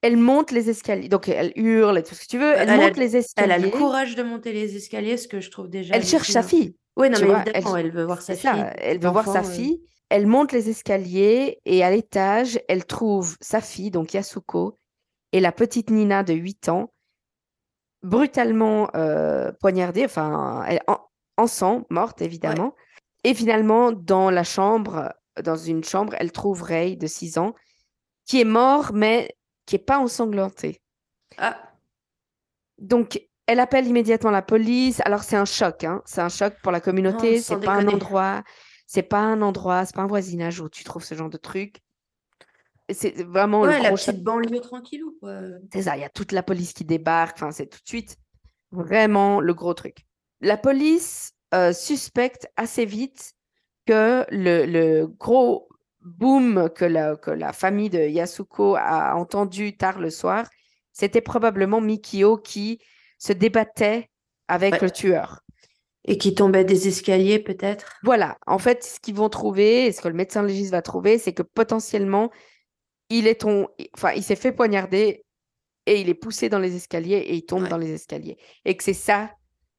Elle 0.03 0.17
monte 0.17 0.51
les 0.51 0.69
escaliers, 0.69 1.09
donc 1.09 1.29
elle 1.29 1.53
hurle 1.55 1.99
et 1.99 2.03
tout 2.03 2.15
ce 2.15 2.23
que 2.23 2.27
tu 2.27 2.39
veux. 2.39 2.53
Elle, 2.55 2.69
Elle 2.69 2.81
a- 2.81 2.87
monte 2.89 2.97
les 2.97 3.15
Elle 3.17 3.21
escaliers. 3.21 3.53
a 3.53 3.59
le 3.59 3.71
courage 3.71 4.17
de 4.17 4.23
monter 4.25 4.53
les 4.53 4.75
escaliers, 4.77 5.17
ce 5.17 5.29
que 5.29 5.41
je 5.41 5.51
trouve 5.51 5.69
déjà. 5.69 5.95
Elle 5.95 6.05
cherche 6.05 6.31
sa 6.31 6.43
fille. 6.43 6.77
Oui, 6.97 7.09
non, 7.09 7.19
mais 7.21 7.27
vois, 7.27 7.45
elle- 7.55 7.63
elle 7.79 7.93
veut 7.93 8.05
voir 8.05 8.21
sa 8.21 8.35
fille. 8.35 8.43
ça, 8.51 8.73
elle 8.79 8.99
veut 8.99 9.11
voir 9.11 9.27
sa 9.27 9.41
euh, 9.41 9.45
fille. 9.45 9.81
Elle 10.09 10.27
monte 10.27 10.53
les 10.53 10.69
escaliers 10.69 11.59
et 11.65 11.83
à 11.85 11.91
l'étage, 11.91 12.61
elle 12.69 12.85
trouve 12.85 13.37
sa 13.41 13.61
fille, 13.61 13.91
donc 13.91 14.13
Yasuko, 14.13 14.79
et 15.33 15.41
la 15.41 15.53
petite 15.53 15.91
Nina 15.91 16.23
de 16.23 16.35
8 16.35 16.69
ans, 16.69 16.93
brutalement 18.03 18.91
euh, 18.95 19.53
poignardée, 19.61 20.05
enfin, 20.05 20.65
elle- 20.69 20.83
en, 20.87 20.99
en 21.37 21.47
sang, 21.47 21.85
morte 21.91 22.23
évidemment. 22.23 22.75
Et 23.25 23.35
finalement, 23.35 23.93
dans 23.93 24.31
la 24.31 24.45
chambre, 24.45 25.13
dans 25.43 25.57
une 25.57 25.85
chambre, 25.85 26.15
elle 26.19 26.33
trouve 26.33 26.63
Ray 26.63 26.97
de 26.97 27.07
6 27.07 27.39
ans, 27.39 27.55
qui 28.27 28.41
est 28.41 28.45
mort, 28.45 28.93
mais 28.93 29.37
qui 29.67 29.77
est 29.77 29.79
pas 29.79 29.99
ensanglanté. 29.99 30.83
Ah, 31.39 31.57
Donc, 32.79 33.21
elle 33.47 33.61
appelle 33.61 33.87
immédiatement 33.87 34.31
la 34.31 34.43
police. 34.43 35.01
Alors, 35.05 35.23
c'est 35.23 35.37
un 35.37 35.45
choc, 35.45 35.85
hein. 35.85 36.03
C'est 36.05 36.21
un 36.21 36.29
choc 36.29 36.55
pour 36.63 36.73
la 36.73 36.81
communauté. 36.81 37.37
Oh, 37.39 37.43
c'est 37.43 37.61
pas 37.61 37.73
un 37.75 37.79
déconner. 37.79 37.95
endroit, 37.95 38.43
c'est 38.87 39.03
pas 39.03 39.21
un 39.21 39.41
endroit, 39.43 39.85
c'est 39.87 39.95
pas 39.95 40.03
un 40.03 40.07
voisinage 40.07 40.61
où 40.61 40.69
tu 40.69 40.83
trouves 40.85 41.05
ce 41.05 41.15
genre 41.15 41.31
de 41.31 41.37
truc. 41.39 41.77
C'est 42.95 43.23
vraiment 43.23 43.63
ouais, 43.63 43.77
le 43.79 43.83
la 43.83 43.89
gros 43.91 43.97
petite 43.97 44.23
banlieue 44.23 44.61
tranquillou, 44.61 45.17
quoi. 45.21 45.41
C'est 45.73 45.83
ça, 45.83 45.97
il 45.97 46.01
y 46.01 46.05
a 46.05 46.09
toute 46.09 46.33
la 46.33 46.43
police 46.43 46.73
qui 46.73 46.85
débarque. 46.85 47.37
Enfin, 47.37 47.51
c'est 47.51 47.67
tout 47.67 47.79
de 47.83 47.89
suite 47.89 48.17
vraiment 48.71 49.41
le 49.41 49.55
gros 49.55 49.75
truc. 49.75 50.07
La 50.41 50.57
police 50.57 51.33
euh, 51.55 51.73
suspecte 51.73 52.49
assez 52.57 52.85
vite 52.85 53.33
que 53.87 54.25
le, 54.31 54.65
le 54.67 55.07
gros 55.07 55.69
boom 56.01 56.69
que 56.75 56.85
la, 56.85 57.17
que 57.17 57.31
la 57.31 57.53
famille 57.53 57.91
de 57.91 58.01
Yasuko 58.01 58.77
a 58.77 59.15
entendu 59.15 59.77
tard 59.77 60.01
le 60.01 60.11
soir, 60.11 60.49
c'était 60.93 61.21
probablement 61.21 61.81
Mikio 61.81 62.37
qui 62.39 62.81
se 63.19 63.33
débattait 63.33 64.09
avec 64.49 64.75
Ouais. 64.75 64.81
le 64.83 64.91
tueur. 64.91 65.41
Et 66.05 66.19
qui 66.19 66.35
tombait 66.35 66.65
des 66.65 66.89
escaliers, 66.89 67.39
peut-être? 67.39 67.95
Voilà, 68.03 68.37
en 68.49 68.59
fait, 68.59 68.83
ce 68.83 68.99
qu'ils 68.99 69.15
vont 69.15 69.29
trouver, 69.29 69.87
et 69.87 69.93
ce 69.93 70.01
que 70.01 70.09
le 70.09 70.15
médecin 70.15 70.43
légiste 70.43 70.73
va 70.73 70.83
trouver, 70.83 71.19
c'est 71.19 71.33
que 71.33 71.45
potentiellement, 71.45 72.31
il 73.19 73.27
est 73.27 73.41
ton... 73.43 73.69
enfin, 73.95 74.13
il 74.13 74.23
s'est 74.23 74.37
fait 74.37 74.53
poignarder 74.53 75.25
et 75.87 76.01
il 76.01 76.09
est 76.09 76.15
poussé 76.15 76.49
dans 76.49 76.59
les 76.59 76.77
escaliers 76.77 77.17
et 77.19 77.35
il 77.35 77.45
tombe 77.45 77.63
Ouais. 77.65 77.69
dans 77.69 77.79
les 77.79 77.93
escaliers. 77.93 78.37
Et 78.65 78.77
que 78.77 78.85
c'est 78.85 78.93
ça 78.95 79.31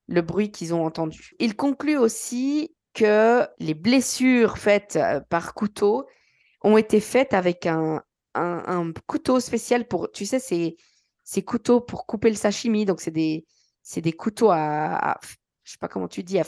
le 0.08 0.22
bruit 0.22 0.52
qu'ils 0.52 0.74
ont 0.74 0.86
entendu. 0.86 1.32
Il 1.40 1.56
conclut 1.56 1.98
aussi 1.98 2.76
que 2.94 3.48
les 3.60 3.74
blessures 3.74 4.58
faites 4.58 4.98
euh, 4.98 5.20
par 5.30 5.54
couteau 5.54 6.06
ont 6.62 6.78
été 6.78 7.00
faites 7.00 7.34
avec 7.34 7.66
un, 7.66 8.04
un, 8.36 8.64
un 8.68 8.92
couteau 9.08 9.40
spécial 9.40 9.88
pour, 9.88 10.12
tu 10.12 10.26
sais, 10.26 10.40
ces, 10.40 10.76
ces 11.24 11.42
couteaux 11.44 11.82
pour 11.82 12.06
couper 12.06 12.30
le 12.30 12.36
sashimi. 12.36 12.86
Donc, 12.86 13.02
c'est 13.02 13.12
des, 13.12 13.46
c'est 13.82 14.02
des 14.02 14.14
couteaux 14.14 14.52
à, 14.52 15.12
à- 15.14 15.20
je 15.64 15.72
sais 15.72 15.78
pas 15.80 15.88
comment 15.88 16.08
tu 16.10 16.22
dis, 16.24 16.38
à 16.40 16.44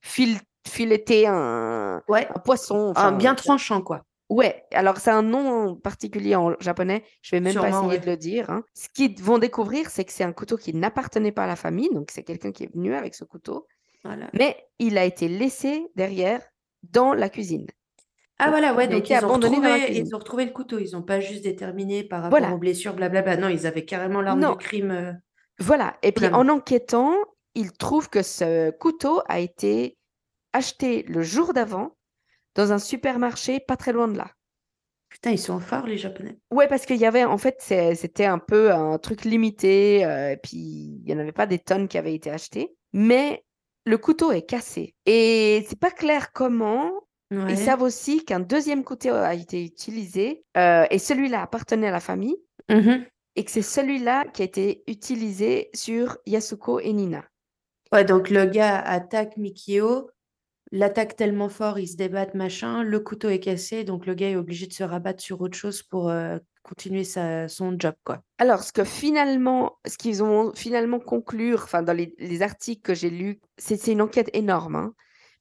fil, 0.00 0.38
fileter 0.66 1.26
un, 1.26 2.00
Ouais. 2.08 2.28
un 2.34 2.38
poisson. 2.38 2.92
Enfin, 2.96 3.12
bien 3.12 3.34
tranchant, 3.34 3.82
quoi. 3.82 4.02
Ouais, 4.32 4.64
alors 4.72 4.96
c'est 4.96 5.10
un 5.10 5.22
nom 5.22 5.76
particulier 5.76 6.34
en 6.36 6.54
japonais, 6.58 7.04
je 7.20 7.36
vais 7.36 7.40
même 7.40 7.54
pas 7.54 7.68
essayer 7.68 7.86
ouais. 7.86 7.98
de 7.98 8.06
le 8.06 8.16
dire. 8.16 8.48
hein. 8.50 8.62
Ce 8.74 8.88
qu'ils 8.88 9.20
vont 9.22 9.38
découvrir, 9.38 9.90
c'est 9.90 10.04
que 10.04 10.12
c'est 10.12 10.24
un 10.24 10.32
couteau 10.32 10.56
qui 10.56 10.72
n'appartenait 10.74 11.32
pas 11.32 11.44
à 11.44 11.46
la 11.46 11.56
famille, 11.56 11.90
donc 11.92 12.10
c'est 12.10 12.22
quelqu'un 12.22 12.50
qui 12.50 12.64
est 12.64 12.72
venu 12.74 12.94
avec 12.94 13.14
ce 13.14 13.24
couteau, 13.24 13.66
Voilà. 14.04 14.30
mais 14.32 14.56
il 14.78 14.96
a 14.96 15.04
été 15.04 15.28
laissé 15.28 15.86
derrière 15.96 16.40
dans 16.82 17.12
la 17.12 17.28
cuisine. 17.28 17.66
Ah 18.38 18.48
voilà, 18.48 18.74
ouais, 18.74 18.88
donc 18.88 19.08
ils 19.10 19.24
ont, 19.24 19.34
retrouvé, 19.34 19.96
ils 19.98 20.14
ont 20.14 20.18
retrouvé 20.18 20.46
le 20.46 20.50
couteau. 20.52 20.78
Ils 20.78 20.92
n'ont 20.94 21.02
pas 21.02 21.20
juste 21.20 21.44
déterminé 21.44 22.02
par 22.02 22.22
rapport 22.22 22.38
Voilà. 22.38 22.54
aux 22.54 22.58
blessures, 22.58 22.94
blablabla. 22.94 23.36
Non, 23.36 23.48
ils 23.48 23.66
avaient 23.66 23.84
carrément 23.84 24.20
l'arme 24.22 24.40
du 24.50 24.56
crime. 24.56 24.90
euh, 24.90 25.12
Voilà, 25.60 25.96
et 26.02 26.10
puis 26.10 26.26
en 26.26 26.48
enquêtant, 26.48 27.14
ils 27.54 27.70
trouvent 27.72 28.08
que 28.08 28.22
ce 28.22 28.70
couteau 28.70 29.20
a 29.28 29.38
été 29.38 29.96
acheté 30.54 31.02
le 31.04 31.22
jour 31.22 31.52
d'avant 31.52 31.94
dans 32.54 32.72
un 32.72 32.78
supermarché 32.78 33.60
pas 33.60 33.76
très 33.76 33.92
loin 33.92 34.08
de 34.08 34.16
là. 34.18 34.30
Putain, 35.08 35.30
ils 35.32 35.38
sont 35.38 35.60
forts, 35.60 35.86
les 35.86 35.98
Japonais. 35.98 36.38
Ouais, 36.50 36.68
parce 36.68 36.86
qu'il 36.86 36.96
y 36.96 37.04
avait, 37.04 37.24
en 37.24 37.36
fait, 37.36 37.56
c'était 37.60 38.24
un 38.24 38.38
peu 38.38 38.72
un 38.72 38.98
truc 38.98 39.24
limité, 39.24 40.06
euh, 40.06 40.32
et 40.32 40.36
puis 40.38 40.58
il 40.58 41.02
n'y 41.04 41.12
en 41.14 41.18
avait 41.18 41.32
pas 41.32 41.46
des 41.46 41.58
tonnes 41.58 41.86
qui 41.86 41.98
avaient 41.98 42.14
été 42.14 42.30
achetées, 42.30 42.74
mais 42.94 43.44
le 43.84 43.98
couteau 43.98 44.32
est 44.32 44.46
cassé. 44.46 44.94
Et 45.04 45.66
c'est 45.68 45.78
pas 45.78 45.90
clair 45.90 46.32
comment. 46.32 46.90
Ouais. 47.30 47.52
Ils 47.52 47.58
savent 47.58 47.82
aussi 47.82 48.24
qu'un 48.24 48.40
deuxième 48.40 48.84
couteau 48.84 49.12
a 49.12 49.34
été 49.34 49.62
utilisé, 49.64 50.44
euh, 50.56 50.86
et 50.90 50.98
celui-là 50.98 51.42
appartenait 51.42 51.88
à 51.88 51.92
la 51.92 52.00
famille, 52.00 52.36
Mhm. 52.70 53.04
et 53.36 53.44
que 53.44 53.50
c'est 53.50 53.60
celui-là 53.62 54.24
qui 54.32 54.40
a 54.42 54.44
été 54.46 54.82
utilisé 54.86 55.68
sur 55.74 56.16
Yasuko 56.26 56.80
et 56.80 56.92
Nina. 56.92 57.24
Ouais, 57.92 58.04
donc 58.04 58.30
le 58.30 58.46
gars 58.46 58.80
attaque 58.80 59.36
Mikio, 59.36 60.08
l'attaque 60.72 61.14
tellement 61.16 61.48
fort, 61.48 61.78
ils 61.78 61.86
se 61.86 61.96
débattent, 61.96 62.34
machin. 62.34 62.82
Le 62.82 62.98
couteau 62.98 63.28
est 63.28 63.38
cassé, 63.40 63.84
donc 63.84 64.06
le 64.06 64.14
gars 64.14 64.30
est 64.30 64.36
obligé 64.36 64.66
de 64.66 64.72
se 64.72 64.82
rabattre 64.82 65.22
sur 65.22 65.40
autre 65.40 65.56
chose 65.56 65.82
pour 65.82 66.08
euh, 66.08 66.38
continuer 66.62 67.04
sa, 67.04 67.46
son 67.48 67.76
job, 67.78 67.94
quoi. 68.04 68.22
Alors, 68.38 68.62
ce 68.62 68.72
que 68.72 68.82
finalement, 68.84 69.78
ce 69.86 69.96
qu'ils 69.98 70.22
ont 70.22 70.52
finalement 70.54 70.98
conclure, 70.98 71.60
enfin, 71.64 71.82
dans 71.82 71.92
les, 71.92 72.14
les 72.18 72.42
articles 72.42 72.82
que 72.82 72.94
j'ai 72.94 73.10
lus, 73.10 73.40
c'est 73.58 73.76
c'est 73.76 73.92
une 73.92 74.02
enquête 74.02 74.30
énorme, 74.32 74.76
hein. 74.76 74.94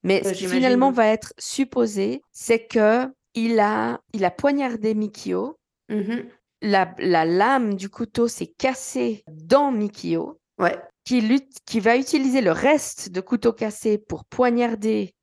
Mais 0.03 0.23
ce 0.23 0.33
qui 0.33 0.47
finalement 0.47 0.91
va 0.91 1.07
être 1.07 1.33
supposé, 1.37 2.21
c'est 2.31 2.65
que 2.65 3.07
il 3.33 3.59
a, 3.59 4.01
il 4.13 4.25
a 4.25 4.31
poignardé 4.31 4.93
Mikio 4.93 5.57
Mhm. 5.89 6.25
La, 6.63 6.93
la 6.99 7.25
lame 7.25 7.73
du 7.75 7.89
couteau 7.89 8.27
s'est 8.27 8.53
cassée 8.57 9.23
dans 9.27 9.71
Mikio, 9.71 10.39
Ouais. 10.59 10.77
qui, 11.05 11.21
lutte, 11.21 11.57
qui 11.65 11.79
va 11.79 11.97
utiliser 11.97 12.41
le 12.41 12.51
reste 12.51 13.09
de 13.11 13.19
couteau 13.21 13.51
cassé 13.51 13.97
pour 13.97 14.25
poignarder 14.25 15.13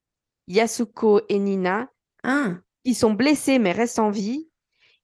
Yasuko 0.48 1.20
et 1.28 1.38
Nina, 1.38 1.88
Ah, 2.24 2.54
qui 2.84 2.94
sont 2.94 3.12
blessés 3.12 3.58
mais 3.58 3.72
restent 3.72 3.98
en 4.00 4.10
vie, 4.10 4.48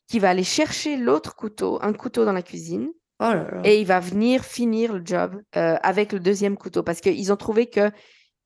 qui 0.08 0.18
va 0.18 0.30
aller 0.30 0.44
chercher 0.44 0.96
l'autre 0.96 1.36
couteau, 1.36 1.78
un 1.82 1.92
couteau 1.92 2.24
dans 2.24 2.32
la 2.32 2.42
cuisine, 2.42 2.90
oh 3.20 3.24
là 3.24 3.48
là. 3.50 3.60
et 3.64 3.80
il 3.80 3.86
va 3.86 4.00
venir 4.00 4.44
finir 4.44 4.92
le 4.94 5.02
job 5.04 5.40
euh, 5.56 5.76
avec 5.82 6.12
le 6.12 6.20
deuxième 6.20 6.56
couteau 6.56 6.82
parce 6.82 7.00
qu'ils 7.00 7.32
ont 7.32 7.36
trouvé 7.36 7.66
que 7.68 7.90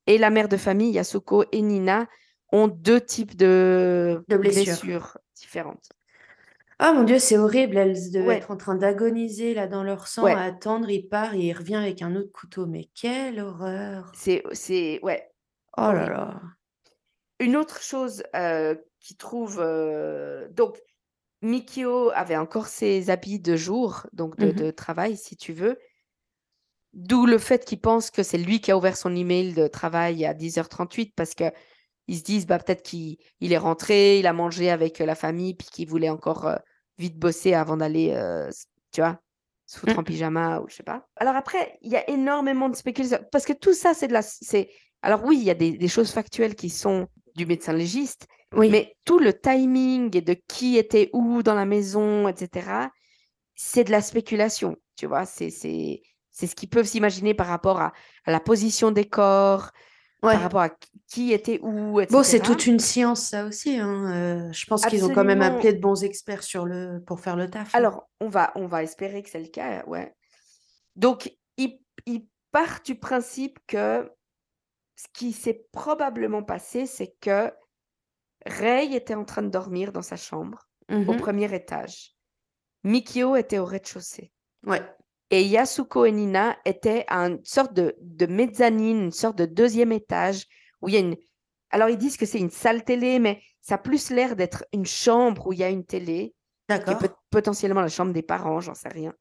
et 0.07 0.19
la 0.19 0.31
mère 0.31 0.49
de 0.49 0.57
famille 0.57 0.93
Yasuko 0.93 1.45
et 1.53 1.63
Nina 1.63 2.07
ont 2.53 2.69
deux 2.69 3.01
types 3.01 3.37
de, 3.37 4.23
De 4.29 4.37
blessures. 4.37 4.65
blessures 4.65 5.19
différentes. 5.37 5.89
Ah 6.79 6.93
mon 6.93 7.03
Dieu, 7.03 7.19
c'est 7.19 7.37
horrible. 7.37 7.77
Elles 7.77 8.11
devaient 8.13 8.27
Ouais. 8.27 8.37
être 8.37 8.51
en 8.53 8.57
train 8.57 8.77
d'agoniser 8.77 9.53
là 9.53 9.67
dans 9.67 9.83
leur 9.83 10.07
sang, 10.07 10.23
Ouais. 10.23 10.33
à 10.33 10.43
attendre. 10.43 10.89
Il 10.89 11.09
part 11.09 11.35
et 11.35 11.41
il 11.41 11.53
revient 11.53 11.75
avec 11.75 12.01
un 12.03 12.15
autre 12.17 12.31
couteau. 12.33 12.67
Mais 12.67 12.89
quelle 12.95 13.41
horreur. 13.41 14.13
C'est 14.15 14.43
c'est 14.53 15.01
ouais. 15.03 15.29
Oh 15.77 15.93
là 15.93 16.09
là. 16.09 16.41
Une 17.41 17.57
autre 17.57 17.83
chose 17.83 18.23
euh, 18.35 18.75
qui 19.01 19.17
trouve 19.17 19.59
euh, 19.61 20.49
donc 20.51 20.79
Mikio 21.43 22.11
avait 22.15 22.37
encore 22.37 22.67
ses 22.69 23.11
habits 23.11 23.41
de 23.41 23.57
jour, 23.57 24.07
donc 24.13 24.37
de, 24.39 24.47
Mhm. 24.47 24.53
de 24.53 24.71
travail 24.71 25.17
si 25.17 25.37
tu 25.37 25.53
veux. 25.53 25.79
D'où 26.95 27.27
le 27.27 27.39
fait 27.39 27.65
qu'il 27.65 27.81
pense 27.81 28.11
que 28.11 28.23
c'est 28.23 28.39
lui 28.39 28.61
qui 28.61 28.71
a 28.71 28.77
ouvert 28.77 28.97
son 28.97 29.15
email 29.15 29.53
de 29.55 29.67
travail 29.69 30.25
à 30.25 30.35
10h38 30.35 31.13
parce 31.15 31.35
que 31.35 31.45
ils 32.09 32.19
se 32.19 32.23
disent 32.25 32.47
bah 32.47 32.59
peut-être 32.59 32.83
qu'il 32.83 33.19
il 33.41 33.53
est 33.53 33.59
rentré, 33.59 34.19
il 34.19 34.27
a 34.27 34.33
mangé 34.33 34.71
avec 34.71 35.01
euh, 35.01 35.07
la 35.07 35.15
famille 35.15 35.55
puis 35.55 35.69
qu'il 35.69 35.89
voulait 35.89 36.09
encore 36.09 36.47
euh, 36.47 36.57
vite 36.99 37.19
bosser 37.19 37.55
avant 37.55 37.77
d'aller 37.77 38.13
euh, 38.15 38.51
tu 38.93 39.01
vois 39.03 39.21
se 39.67 39.79
foutre 39.79 39.99
Mm. 39.99 40.01
en 40.01 40.05
pyjama 40.05 40.61
ou 40.61 40.69
je 40.69 40.77
sais 40.77 40.83
pas. 40.83 41.07
Alors 41.17 41.37
après, 41.37 41.79
il 41.83 41.93
y 41.93 41.97
a 41.97 42.09
énormément 42.09 42.71
de 42.71 42.77
spéculations 42.77 43.19
parce 43.31 43.45
que 43.45 43.53
tout 43.53 43.75
ça 43.75 43.93
c'est 43.95 44.09
de 44.09 44.15
la 44.15 44.23
c'est 44.23 44.71
alors 45.03 45.23
oui, 45.25 45.37
il 45.39 45.45
y 45.45 45.51
a 45.51 45.55
des, 45.55 45.77
des 45.77 45.89
choses 45.89 46.11
factuelles 46.11 46.57
qui 46.57 46.71
sont 46.71 47.07
du 47.39 47.47
médecin 47.47 47.73
légiste, 47.73 48.27
Oui. 48.55 48.69
mais 48.71 48.95
tout 49.07 49.19
le 49.19 49.33
timing 49.33 50.15
et 50.17 50.21
de 50.21 50.37
qui 50.49 50.77
était 50.77 51.09
où 51.15 51.43
dans 51.43 51.55
la 51.55 51.65
maison, 51.65 52.29
etc., 52.29 52.89
c'est 53.55 53.85
de 53.85 53.91
la 53.91 54.03
spéculation, 54.03 54.77
tu 54.97 55.07
vois. 55.07 55.25
C'est, 55.25 55.51
ce 55.51 56.55
qu'ils 56.55 56.69
peuvent 56.69 56.87
s'imaginer 56.87 57.35
par 57.35 57.47
rapport 57.47 57.81
à, 57.81 57.93
à 58.27 58.31
la 58.31 58.41
position 58.41 58.91
des 58.91 59.09
corps, 59.09 59.71
Ouais. 60.23 60.33
par 60.33 60.43
rapport 60.43 60.61
à 60.63 60.71
qui- 61.07 61.33
était 61.33 61.61
où, 61.63 62.01
etc. 62.01 62.13
Bon, 62.13 62.25
c'est 62.25 62.41
toute 62.41 62.67
une 62.67 62.81
science, 62.81 63.29
ça 63.31 63.45
aussi. 63.47 63.77
hein. 63.79 64.13
Euh, 64.13 64.53
je 64.53 64.67
pense 64.67 64.85
qu'ils 64.85 65.05
ont 65.05 65.15
quand 65.15 65.25
même 65.25 65.43
appelé 65.43 65.73
de 65.73 65.81
bons 65.81 66.03
experts 66.03 66.43
sur 66.43 66.67
le... 66.67 67.01
pour 67.07 67.21
faire 67.21 67.37
le 67.37 67.49
taf. 67.49 67.69
hein. 67.73 67.79
Alors, 67.79 68.09
on 68.21 68.29
va, 68.29 68.51
on 68.57 68.67
va 68.67 68.83
espérer 68.83 69.23
que 69.23 69.31
c'est 69.31 69.39
le 69.41 69.47
cas, 69.49 69.85
ouais. 69.87 70.13
Donc, 70.97 71.33
ils, 71.57 71.79
ils 72.07 72.27
partent 72.51 72.85
du 72.87 72.97
principe 72.97 73.59
que 73.69 74.11
ce 74.99 75.07
qui 75.13 75.33
s'est 75.33 75.65
probablement 75.71 76.43
passé, 76.43 76.85
c'est 76.85 77.15
que 77.21 77.53
Ray 78.47 78.95
était 78.97 79.15
en 79.15 79.25
train 79.25 79.43
de 79.43 79.49
dormir 79.49 79.93
dans 79.93 80.03
sa 80.03 80.17
chambre 80.17 80.69
au 80.91 80.95
Mhm. 81.13 81.17
premier 81.21 81.55
étage. 81.55 82.17
Mikio 82.83 83.37
était 83.37 83.59
au 83.59 83.65
rez-de-chaussée. 83.65 84.33
Ouais. 84.67 84.83
Et 85.31 85.45
Yasuko 85.45 86.05
et 86.05 86.11
Nina 86.13 86.57
étaient 86.65 87.05
à 87.07 87.27
une 87.29 87.45
sorte 87.45 87.75
de, 87.75 87.95
de 88.01 88.27
mezzanine, 88.27 89.05
une 89.05 89.13
sorte 89.13 89.37
de 89.39 89.45
deuxième 89.47 89.93
étage 89.93 90.47
où 90.81 90.89
il 90.89 90.95
y 90.95 90.97
a 90.97 91.01
une. 91.01 91.17
Alors, 91.71 91.91
ils 91.91 91.99
disent 91.99 92.17
que 92.17 92.27
c'est 92.27 92.39
une 92.41 92.51
salle 92.51 92.83
télé, 92.85 93.19
mais 93.21 93.41
ça 93.61 93.75
a 93.77 93.79
plus 93.79 94.11
l'air 94.11 94.35
d'être 94.35 94.65
une 94.73 94.87
chambre 94.87 95.47
où 95.47 95.53
il 95.53 95.59
y 95.61 95.65
a 95.65 95.69
une 95.69 95.85
télé, 95.85 96.35
D'accord. 96.69 96.99
peut- 96.99 97.11
potentiellement 97.31 97.83
la 97.83 97.89
chambre 97.89 98.13
des 98.13 98.23
parents, 98.23 98.61
j'en 98.61 98.75
sais 98.75 98.89
rien. 98.89 99.15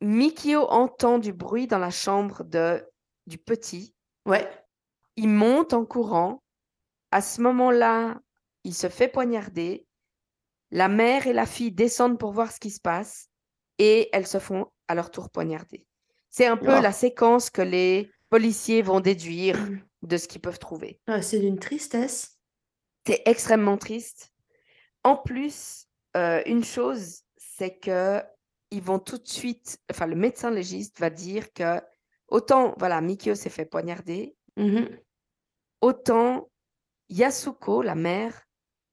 Mikio 0.00 0.60
entend 0.68 1.18
du 1.18 1.32
bruit 1.32 1.66
dans 1.66 1.78
la 1.78 1.90
chambre 1.90 2.44
de, 2.44 2.84
du 3.26 3.38
petit. 3.38 3.94
Ouais. 4.26 4.46
Il 5.16 5.28
monte 5.28 5.72
en 5.72 5.84
courant. 5.84 6.42
À 7.10 7.20
ce 7.20 7.40
moment-là, 7.42 8.20
il 8.64 8.74
se 8.74 8.88
fait 8.88 9.08
poignarder. 9.08 9.86
La 10.70 10.88
mère 10.88 11.26
et 11.26 11.32
la 11.32 11.46
fille 11.46 11.70
descendent 11.72 12.18
pour 12.18 12.32
voir 12.32 12.50
ce 12.50 12.58
qui 12.58 12.70
se 12.70 12.80
passe 12.80 13.28
et 13.78 14.08
elles 14.12 14.26
se 14.26 14.38
font 14.38 14.66
à 14.88 14.94
leur 14.94 15.10
tour 15.10 15.30
poignarder. 15.30 15.86
C'est 16.30 16.46
un 16.46 16.56
peu 16.56 16.76
Oh. 16.76 16.80
la 16.80 16.92
séquence 16.92 17.50
que 17.50 17.62
les 17.62 18.10
policiers 18.30 18.82
vont 18.82 19.00
déduire 19.00 19.56
de 20.02 20.16
ce 20.16 20.26
qu'ils 20.26 20.40
peuvent 20.40 20.58
trouver. 20.58 21.00
Ah, 21.06 21.22
c'est 21.22 21.38
d'une 21.38 21.58
tristesse. 21.58 22.38
C'est 23.06 23.22
extrêmement 23.26 23.76
triste. 23.78 24.32
En 25.04 25.16
plus, 25.16 25.86
euh, 26.16 26.42
une 26.46 26.64
chose, 26.64 27.20
c'est 27.36 27.76
que 27.78 28.22
ils 28.70 28.82
vont 28.82 28.98
tout 28.98 29.18
de 29.18 29.28
suite, 29.28 29.78
enfin 29.90 30.06
le 30.06 30.16
médecin 30.16 30.50
légiste 30.50 30.98
va 30.98 31.10
dire 31.10 31.52
que 31.52 31.80
autant, 32.28 32.74
voilà, 32.78 33.00
Mikio 33.00 33.34
s'est 33.36 33.50
fait 33.50 33.66
poignarder, 33.66 34.34
Mhm. 34.56 34.88
autant 35.80 36.48
Yasuko, 37.08 37.82
la 37.82 37.94
mère, 37.94 38.42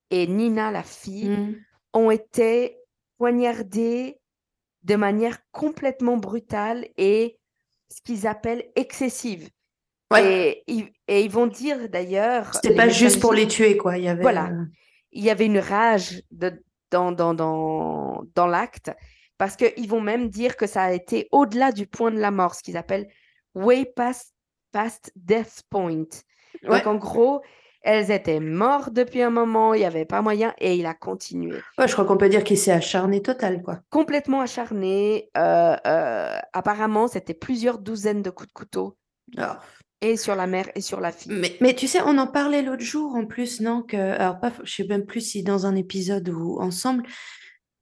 et 0.10 0.28
Nina, 0.28 0.72
la 0.72 0.84
fille, 0.84 1.30
Mhm. 1.30 1.64
ont 1.94 2.12
été 2.12 2.78
poignardés 3.18 4.20
de 4.84 4.96
manière 4.96 5.40
complètement 5.52 6.18
brutale 6.18 6.88
et 6.98 7.38
ce 7.90 8.02
qu'ils 8.02 8.28
appellent 8.28 8.70
excessive. 8.76 9.50
Ouais. 10.12 10.64
Et, 10.68 10.74
ils- 10.74 10.92
et 11.08 11.22
ils 11.24 11.32
vont 11.32 11.48
dire 11.48 11.88
d'ailleurs. 11.90 12.54
C'était 12.56 12.76
pas 12.76 12.90
juste 12.90 13.22
pour 13.22 13.34
les 13.34 13.48
tuer, 13.48 13.78
quoi. 13.78 13.98
Il 13.98 14.04
y 14.04 14.08
avait. 14.10 14.22
Voilà. 14.22 14.50
euh, 14.50 14.66
Il 15.14 15.24
y 15.24 15.30
avait 15.30 15.46
une 15.46 15.60
rage 15.60 16.22
de, 16.32 16.64
dans, 16.90 17.12
dans, 17.12 17.34
dans, 17.34 18.24
dans 18.34 18.48
l'acte 18.48 18.92
parce 19.38 19.56
qu'ils 19.58 19.88
vont 19.90 20.00
même 20.02 20.30
dire 20.30 20.56
que 20.58 20.68
ça 20.68 20.84
a 20.84 20.92
été 20.94 21.28
au-delà 21.32 21.72
du 21.74 21.86
point 21.86 22.12
de 22.12 22.20
la 22.20 22.32
mort, 22.32 22.56
ce 22.56 22.64
qu'ils 22.64 22.78
appellent 22.78 23.10
way 23.54 23.86
past, 23.86 24.31
past 24.72 25.12
death 25.16 25.64
point. 25.70 26.06
Ouais. 26.64 26.84
Donc 26.84 26.88
en 26.88 26.96
gros, 26.96 27.42
elles 27.84 28.12
étaient 28.12 28.40
mortes 28.40 28.94
depuis 28.94 29.22
un 29.24 29.32
moment, 29.32 29.74
il 29.74 29.80
n'y 29.80 29.86
avait 29.86 30.06
pas 30.06 30.22
moyen 30.22 30.54
et 30.60 30.76
il 30.76 30.86
a 30.86 30.94
continué. 30.94 31.66
Ouais, 31.78 31.88
je 31.88 31.94
crois 31.94 32.06
qu'on 32.06 32.18
peut 32.18 32.30
dire 32.30 32.44
qu'il 32.44 32.58
s'est 32.58 32.72
acharné 32.72 33.22
total, 33.22 33.64
quoi. 33.64 33.80
complètement 33.90 34.42
acharné. 34.42 35.30
euh, 35.38 35.76
euh, 35.88 36.38
apparemment, 36.54 37.08
c'était 37.08 37.34
plusieurs 37.34 37.80
douzaines 37.80 38.22
de 38.22 38.30
coups 38.30 38.50
de 38.50 38.54
couteau, 38.54 38.98
Alors, 39.36 39.58
et 40.02 40.16
sur 40.18 40.36
la 40.36 40.46
mère 40.48 40.70
et 40.76 40.82
sur 40.82 41.00
la 41.00 41.12
fille. 41.12 41.32
Mais, 41.34 41.58
mais 41.60 41.74
tu 41.74 41.88
sais, 41.88 42.02
on 42.06 42.18
en 42.18 42.28
parlait 42.28 42.62
l'autre 42.62 42.84
jour 42.84 43.16
en 43.16 43.26
plus, 43.26 43.62
non? 43.62 43.82
Que, 43.82 43.98
alors, 43.98 44.40
pas, 44.40 44.52
je 44.64 44.76
sais 44.76 44.88
même 44.88 45.06
plus 45.06 45.22
si 45.22 45.44
dans 45.44 45.66
un 45.66 45.76
épisode 45.76 46.30
ou 46.30 46.60
ensemble, 46.60 47.04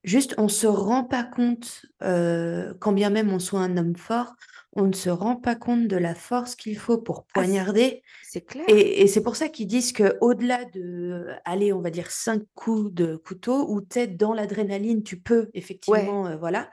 juste 0.03 0.33
on 0.37 0.47
se 0.47 0.67
rend 0.67 1.03
pas 1.03 1.23
compte, 1.23 1.85
euh, 2.03 2.73
quand 2.79 2.93
bien 2.93 3.09
même 3.09 3.33
on 3.33 3.39
soit 3.39 3.59
un 3.59 3.75
homme 3.75 3.95
fort, 3.97 4.33
on 4.73 4.83
ne 4.87 4.93
se 4.93 5.09
rend 5.09 5.35
pas 5.35 5.55
compte 5.55 5.87
de 5.87 5.97
la 5.97 6.13
force 6.15 6.55
qu'il 6.55 6.77
faut 6.77 6.97
pour 6.99 7.19
Ah, 7.19 7.23
c'est- 7.25 7.33
poignarder. 7.33 8.01
C'est 8.23 8.41
clair. 8.41 8.65
Et, 8.67 9.01
et 9.01 9.07
c'est 9.07 9.23
pour 9.23 9.35
ça 9.35 9.49
qu'ils 9.49 9.67
disent 9.67 9.91
que 9.91 10.17
au-delà 10.21 10.65
de, 10.65 11.27
allez, 11.45 11.73
on 11.73 11.81
va 11.81 11.89
dire 11.89 12.11
cinq 12.11 12.43
coups 12.55 12.93
de 12.93 13.15
couteau, 13.15 13.67
ou 13.69 13.81
peut-être 13.81 14.15
dans 14.17 14.33
l'adrénaline, 14.33 15.01
tu 15.03 15.19
peux 15.19 15.49
effectivement, 15.53 16.27
euh, 16.27 16.37
voilà, 16.37 16.69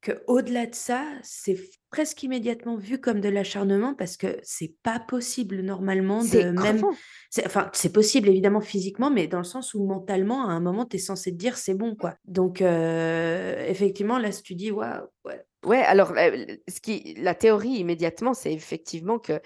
que 0.00 0.22
au-delà 0.26 0.66
de 0.66 0.74
ça, 0.74 1.06
c'est 1.22 1.56
presque 1.90 2.22
immédiatement 2.22 2.76
vu 2.76 3.00
comme 3.00 3.20
de 3.20 3.28
l'acharnement 3.28 3.94
parce 3.94 4.16
que 4.16 4.38
c'est 4.42 4.74
pas 4.82 5.00
possible 5.00 5.60
normalement 5.62 6.24
de 6.24 6.50
même, 6.50 6.86
c'est, 7.30 7.46
enfin, 7.46 7.70
c'est 7.74 7.92
possible 7.92 8.28
évidemment 8.28 8.60
physiquement, 8.60 9.10
mais 9.10 9.26
dans 9.26 9.38
le 9.38 9.44
sens 9.44 9.74
où 9.74 9.84
mentalement, 9.84 10.46
à 10.48 10.52
un 10.52 10.60
moment, 10.60 10.86
tu 10.86 10.96
es 10.96 10.98
censé 10.98 11.32
te 11.32 11.36
dire 11.36 11.56
c'est 11.56 11.74
bon, 11.74 11.96
quoi. 11.96 12.14
Donc, 12.26 12.62
euh, 12.62 13.66
effectivement, 13.68 14.18
là, 14.18 14.32
si 14.32 14.42
tu 14.42 14.54
dis, 14.54 14.70
waouh, 14.70 15.06
ouais, 15.24 15.44
Ouais, 15.64 15.78
alors, 15.82 16.12
euh, 16.16 16.46
ce 16.68 16.80
qui, 16.80 17.14
la 17.14 17.34
théorie 17.34 17.78
immédiatement, 17.78 18.32
c'est 18.34 18.52
effectivement 18.52 19.18
que 19.18 19.40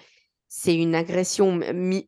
c'est 0.48 0.76
une 0.76 0.94
agression 0.94 1.61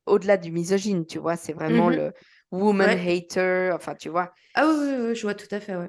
au-delà 0.06 0.36
du 0.38 0.52
misogyne, 0.52 1.06
tu 1.06 1.18
vois? 1.18 1.36
C'est 1.36 1.52
vraiment 1.54 1.88
Mhm. 1.88 1.90
le 1.90 2.12
woman 2.52 2.96
Ouais. 2.96 2.98
hater, 2.98 3.72
enfin, 3.74 3.94
tu 3.94 4.08
vois? 4.10 4.34
Ah 4.54 4.66
oui, 4.66 4.74
oui, 4.80 5.06
oui, 5.08 5.14
je 5.16 5.22
vois 5.22 5.34
tout 5.34 5.46
à 5.52 5.60
fait, 5.60 5.76
ouais. 5.76 5.88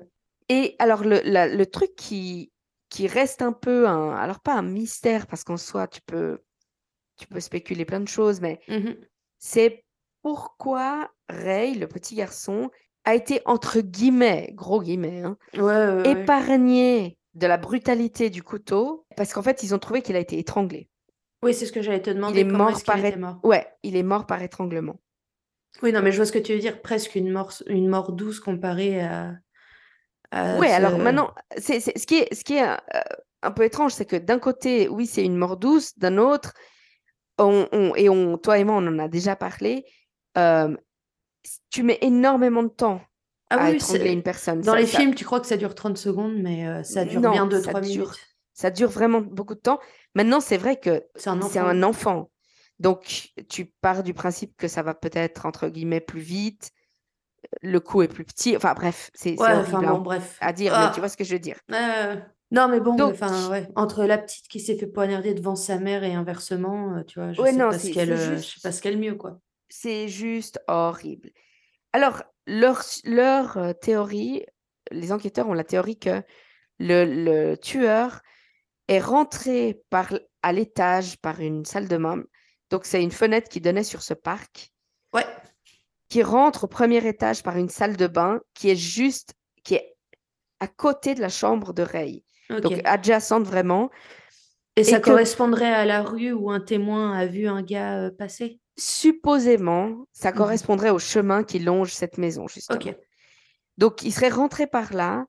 Et 0.49 0.75
alors, 0.79 1.03
le, 1.03 1.21
la- 1.23 1.47
le 1.47 1.65
truc 1.65 1.95
qui, 1.95 2.51
qui 2.89 3.07
reste 3.07 3.41
un 3.41 3.53
peu 3.53 3.87
un, 3.87 4.11
alors 4.15 4.39
pas 4.41 4.55
un 4.55 4.61
mystère, 4.61 5.27
parce 5.27 5.43
qu'en 5.43 5.57
soi, 5.57 5.87
tu 5.87 6.01
peux, 6.01 6.39
tu 7.17 7.27
peux 7.27 7.39
spéculer 7.39 7.85
plein 7.85 7.99
de 7.99 8.07
choses, 8.07 8.41
mais 8.41 8.59
Mhm. 8.67 9.05
c'est 9.39 9.85
pourquoi 10.21 11.11
Ray, 11.29 11.75
le 11.75 11.87
petit 11.87 12.15
garçon, 12.15 12.71
a 13.05 13.15
été 13.15 13.41
entre 13.45 13.81
guillemets, 13.81 14.51
gros 14.53 14.81
guillemets, 14.81 15.21
hein, 15.23 15.37
Ouais, 15.53 15.61
ouais, 15.61 15.93
ouais. 15.93 16.11
épargné 16.11 17.17
de 17.33 17.47
la 17.47 17.57
brutalité 17.57 18.29
du 18.29 18.43
couteau, 18.43 19.05
parce 19.17 19.33
qu'en 19.33 19.41
fait, 19.43 19.63
ils 19.63 19.75
ont 19.75 19.79
trouvé 19.79 20.01
qu'il 20.01 20.15
a 20.15 20.19
été 20.19 20.39
étranglé. 20.39 20.89
Oui, 21.43 21.53
c'est 21.53 21.65
ce 21.65 21.71
que 21.71 21.81
j'allais 21.81 22.01
te 22.01 22.09
Il 22.09 22.15
demander, 22.15 22.41
est 22.41 22.45
comment 22.45 22.65
mort 22.65 22.83
qu'il 22.83 22.83
par, 22.85 22.99
était 22.99 23.15
mort? 23.17 23.39
ouais, 23.43 23.67
il 23.83 23.95
est 23.95 24.03
mort 24.03 24.25
par 24.25 24.41
étranglement. 24.41 24.99
Oui, 25.83 25.91
non, 25.91 26.01
mais 26.01 26.11
je 26.11 26.17
vois 26.17 26.25
ce 26.25 26.31
que 26.31 26.39
tu 26.39 26.53
veux 26.53 26.59
dire, 26.59 26.81
presque 26.81 27.15
une 27.15 27.31
mort, 27.31 27.51
une 27.67 27.87
mort 27.89 28.13
douce 28.13 28.39
comparée 28.39 29.01
à, 29.01 29.35
à 30.31 30.57
Ouais, 30.57 30.71
alors 30.71 30.97
maintenant, 30.97 31.33
c'est, 31.57 31.79
c'est- 31.79 31.97
ce 31.97 32.05
qui 32.07 32.15
est, 32.19 32.33
ce 32.33 32.43
qui 32.43 32.55
est 32.55 32.63
euh, 32.67 32.75
un 33.41 33.51
peu 33.51 33.63
étrange, 33.63 33.93
c'est 33.93 34.05
que 34.05 34.15
d'un 34.15 34.39
côté, 34.39 34.87
oui, 34.89 35.05
c'est 35.07 35.23
une 35.23 35.35
mort 35.37 35.57
douce, 35.57 35.97
d'un 35.97 36.17
autre, 36.17 36.53
on, 37.37 37.67
on- 37.71 37.95
et 37.95 38.09
on, 38.09 38.37
toi 38.37 38.57
et 38.57 38.63
moi, 38.63 38.75
on 38.75 38.87
en 38.87 38.99
a 38.99 39.07
déjà 39.07 39.35
parlé, 39.35 39.85
euh, 40.37 40.75
tu 41.69 41.83
mets 41.83 41.99
énormément 42.01 42.63
de 42.63 42.69
temps 42.69 43.01
Ah 43.49 43.57
à 43.57 43.69
oui, 43.69 43.75
étrangler 43.75 44.11
une 44.11 44.23
personne. 44.23 44.61
Dans 44.61 44.73
Ça- 44.73 44.79
les 44.79 44.87
ça- 44.87 44.99
films, 44.99 45.13
tu 45.15 45.25
crois 45.25 45.39
que 45.39 45.47
ça 45.47 45.57
dure 45.57 45.75
30 45.75 45.97
secondes, 45.97 46.35
mais 46.37 46.67
euh, 46.67 46.83
ça 46.83 47.05
dure 47.05 47.21
Non, 47.21 47.31
bien 47.31 47.49
ça 47.49 47.57
2-3 47.57 47.81
dure- 47.81 48.05
minutes. 48.05 48.19
Ça 48.53 48.71
dure 48.71 48.89
vraiment 48.89 49.19
beaucoup 49.21 49.53
de 49.53 49.59
temps. 49.59 49.79
Maintenant, 50.15 50.39
c'est 50.39 50.55
vrai 50.57 50.79
que 50.79 51.03
C'est 51.15 51.29
un 51.29 51.41
c'est 51.41 51.59
enfant. 51.59 51.67
un 51.69 51.83
enfant. 51.83 52.31
Donc, 52.79 53.29
tu 53.49 53.65
pars 53.81 54.01
du 54.01 54.13
principe 54.13 54.55
que 54.57 54.67
ça 54.69 54.81
va 54.81 54.93
peut-être, 54.93 55.45
entre 55.45 55.67
guillemets, 55.67 55.99
plus 56.01 56.21
vite. 56.21 56.71
Le 57.61 57.79
coup 57.79 58.01
est 58.01 58.07
plus 58.07 58.23
petit. 58.25 58.55
Enfin, 58.55 58.73
bref, 58.73 59.11
c'est 59.13 59.39
Ouais, 59.39 59.53
enfin 59.53 59.79
hein, 59.83 59.93
bon, 59.93 59.99
bref. 59.99 60.37
à 60.41 60.53
dire, 60.53 60.73
Ah. 60.75 60.87
mais 60.87 60.93
tu 60.93 60.99
vois 60.99 61.09
ce 61.09 61.17
que 61.17 61.23
je 61.23 61.33
veux 61.33 61.39
dire. 61.39 61.57
Euh, 61.71 62.15
non, 62.51 62.67
mais 62.67 62.79
bon, 62.79 62.95
Donc- 62.95 63.13
enfin, 63.13 63.49
ouais. 63.49 63.67
Entre 63.75 64.03
la 64.05 64.17
petite 64.17 64.47
qui 64.47 64.59
s'est 64.59 64.77
fait 64.77 64.87
poignarder 64.87 65.33
devant 65.33 65.55
sa 65.55 65.77
mère 65.79 66.03
et 66.03 66.13
inversement, 66.13 66.95
euh, 66.97 67.03
tu 67.03 67.19
vois, 67.19 67.33
je 67.33 67.41
Ouais, 67.41 67.51
sais 67.51 67.57
non, 67.57 67.69
pas 67.69 67.79
ce 67.79 67.87
c'est- 67.87 67.91
qu'elle, 67.91 68.17
c'est 68.17 68.23
euh, 68.23 68.31
je 68.31 68.35
juste- 68.37 68.53
sais 68.55 68.59
pas 68.67 68.71
ce 68.71 68.81
qu'elle 68.81 68.97
mieux, 68.97 69.15
quoi. 69.15 69.39
C'est 69.69 70.07
juste 70.07 70.59
horrible. 70.67 71.31
Alors, 71.93 72.23
leur, 72.47 72.81
leur 73.05 73.57
euh, 73.57 73.73
théorie, 73.73 74.45
les 74.91 75.11
enquêteurs 75.11 75.47
ont 75.49 75.53
la 75.53 75.63
théorie 75.63 75.97
que 75.97 76.21
le, 76.79 77.05
le 77.05 77.55
tueur 77.57 78.21
est 78.87 78.99
rentré 78.99 79.81
par, 79.89 80.13
à 80.43 80.51
l'étage 80.53 81.17
par 81.17 81.39
une 81.39 81.65
salle 81.65 81.87
de 81.87 81.97
bain. 81.97 82.23
Donc, 82.69 82.85
c'est 82.85 83.01
une 83.01 83.11
fenêtre 83.11 83.49
qui 83.49 83.61
donnait 83.61 83.83
sur 83.83 84.01
ce 84.03 84.13
parc. 84.13 84.71
Ouais. 85.13 85.25
Qui 86.09 86.23
rentre 86.23 86.65
au 86.65 86.67
premier 86.67 87.05
étage 87.07 87.43
par 87.43 87.57
une 87.57 87.69
salle 87.69 87.97
de 87.97 88.07
bain 88.07 88.41
qui 88.53 88.69
est 88.69 88.75
juste, 88.75 89.33
qui 89.63 89.75
est 89.75 89.95
à 90.59 90.67
côté 90.67 91.15
de 91.15 91.21
la 91.21 91.29
chambre 91.29 91.73
de 91.73 91.83
Ray. 91.83 92.23
Donc 92.61 92.79
adjacente 92.85 93.43
vraiment. 93.45 93.89
Et 94.75 94.83
ça 94.83 94.99
que- 94.99 95.09
correspondrait 95.09 95.71
à 95.73 95.85
la 95.85 96.03
rue 96.03 96.31
où 96.31 96.51
un 96.51 96.59
témoin 96.59 97.17
a 97.17 97.25
vu 97.25 97.47
un 97.47 97.61
gars 97.63 97.97
euh, 97.97 98.11
passer? 98.11 98.59
Supposément, 98.77 100.05
ça 100.11 100.31
Mhm. 100.31 100.37
correspondrait 100.37 100.89
au 100.89 100.99
chemin 100.99 101.43
qui 101.43 101.59
longe 101.59 101.91
cette 101.93 102.17
maison, 102.17 102.47
justement. 102.47 102.79
Donc 103.77 104.03
il 104.03 104.11
serait 104.11 104.29
rentré 104.29 104.67
par 104.67 104.93
là, 104.93 105.25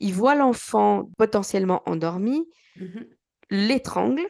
il 0.00 0.12
voit 0.12 0.34
l'enfant 0.34 1.08
potentiellement 1.18 1.82
endormi, 1.86 2.48
Mhm. 2.76 3.06
l'étrangle. 3.50 4.26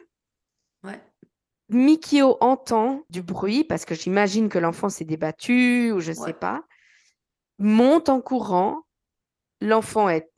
Mikio 1.71 2.37
entend 2.41 3.03
du 3.09 3.21
bruit 3.21 3.63
parce 3.63 3.85
que 3.85 3.95
j'imagine 3.95 4.49
que 4.49 4.59
l'enfant 4.59 4.89
s'est 4.89 5.05
débattu 5.05 5.91
ou 5.91 5.99
je 5.99 6.11
sais 6.11 6.21
Ouais. 6.21 6.33
pas. 6.33 6.63
Monte 7.59 8.09
en 8.09 8.21
courant, 8.21 8.83
l'enfant 9.61 10.09
est 10.09 10.29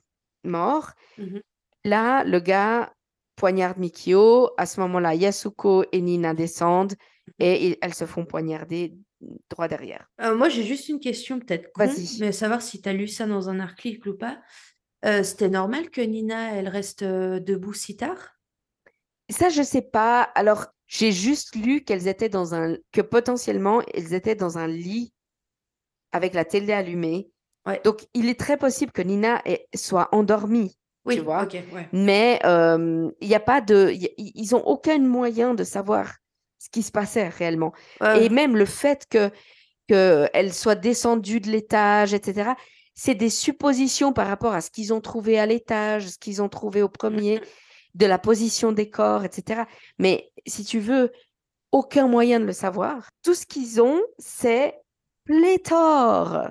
mort. 0.44 0.92
Mhm. 1.18 1.42
Là, 1.86 2.24
le 2.24 2.40
gars 2.40 2.94
poignarde 3.36 3.78
Mikio. 3.78 4.52
À 4.58 4.66
ce 4.66 4.80
moment-là, 4.82 5.16
Yasuko 5.16 5.86
et 5.92 6.02
Nina 6.02 6.34
descendent 6.34 6.94
et 7.40 7.68
ils- 7.68 7.78
elles 7.82 7.94
se 7.96 8.06
font 8.06 8.26
poignarder 8.26 8.94
droit 9.50 9.68
derrière. 9.68 10.08
Euh, 10.22 10.36
moi, 10.36 10.50
j'ai 10.50 10.64
juste 10.64 10.90
une 10.90 11.00
question 11.00 11.40
peut-être 11.40 11.70
mais 12.20 12.32
savoir 12.32 12.62
si 12.62 12.82
tu 12.82 12.90
as 12.90 12.94
lu 12.94 13.08
ça 13.08 13.26
dans 13.26 13.50
un 13.50 13.60
article 13.60 14.10
ou 14.10 14.18
pas. 14.18 14.40
Euh, 15.06 15.24
c'était 15.24 15.50
normal 15.50 15.90
que 15.90 16.02
Nina, 16.02 16.54
elle 16.56 16.68
reste 16.70 17.04
euh, 17.04 17.40
debout 17.40 17.74
si 17.74 17.98
tard? 17.98 18.36
Ça, 19.30 19.50
je 19.50 19.64
sais 19.64 19.82
pas. 19.82 20.22
Alors, 20.22 20.68
j'ai 20.94 21.12
juste 21.12 21.56
lu 21.56 21.84
qu'elles 21.84 22.08
étaient 22.08 22.30
dans 22.30 22.54
un 22.54 22.76
que 22.92 23.02
potentiellement 23.02 23.82
elles 23.96 24.14
étaient 24.14 24.36
dans 24.36 24.60
un 24.60 24.68
lit 24.68 25.12
avec 26.12 26.36
la 26.36 26.46
télé 26.46 26.72
allumée. 26.72 27.32
Ouais. 27.66 27.82
Donc, 27.84 28.06
il 28.14 28.30
est 28.30 28.40
très 28.40 28.58
possible 28.58 28.92
que 28.92 29.02
Nina 29.02 29.42
ait- 29.46 29.66
soit 29.76 30.10
endormie. 30.12 30.78
Oui, 31.06 31.18
vois. 31.18 31.44
ok, 31.44 31.54
ouais. 31.74 31.90
Mais 31.94 32.40
euh, 32.46 33.10
il 33.22 33.28
n'y 33.28 33.36
a 33.36 33.40
pas 33.40 33.60
de, 33.62 33.92
y 33.92 34.14
ils 34.18 34.56
ont 34.56 34.64
aucun 34.68 35.00
moyen 35.00 35.56
de 35.56 35.64
savoir 35.64 36.14
ce 36.60 36.70
qui 36.70 36.84
se 36.84 36.92
passait 36.92 37.28
réellement. 37.28 37.74
Ouais, 38.00 38.26
Et 38.26 38.30
même 38.30 38.56
le 38.56 38.66
fait 38.66 39.08
que 39.10 39.32
qu'elle 39.88 40.54
soit 40.54 40.76
descendue 40.76 41.42
de 41.42 41.50
l'étage, 41.50 42.14
etc. 42.14 42.52
C'est 42.94 43.16
des 43.16 43.30
suppositions 43.32 44.14
par 44.14 44.28
rapport 44.28 44.54
à 44.54 44.62
ce 44.62 44.70
qu'ils 44.70 44.94
ont 44.94 45.02
trouvé 45.02 45.40
à 45.40 45.46
l'étage, 45.46 46.08
ce 46.08 46.18
qu'ils 46.18 46.42
ont 46.42 46.50
trouvé 46.50 46.82
au 46.84 46.90
premier, 46.90 47.42
de 47.94 48.06
la 48.06 48.20
position 48.20 48.72
des 48.72 48.90
corps, 48.90 49.24
etc. 49.24 49.64
Mais 50.00 50.32
si 50.46 50.64
tu 50.66 50.80
veux, 50.80 51.12
aucun 51.72 52.08
moyen 52.08 52.40
de 52.40 52.46
le 52.46 52.54
savoir. 52.54 53.10
Tout 53.24 53.34
ce 53.34 53.46
qu'ils 53.46 53.82
ont, 53.82 54.02
c'est 54.20 54.80
pléthore, 55.26 56.50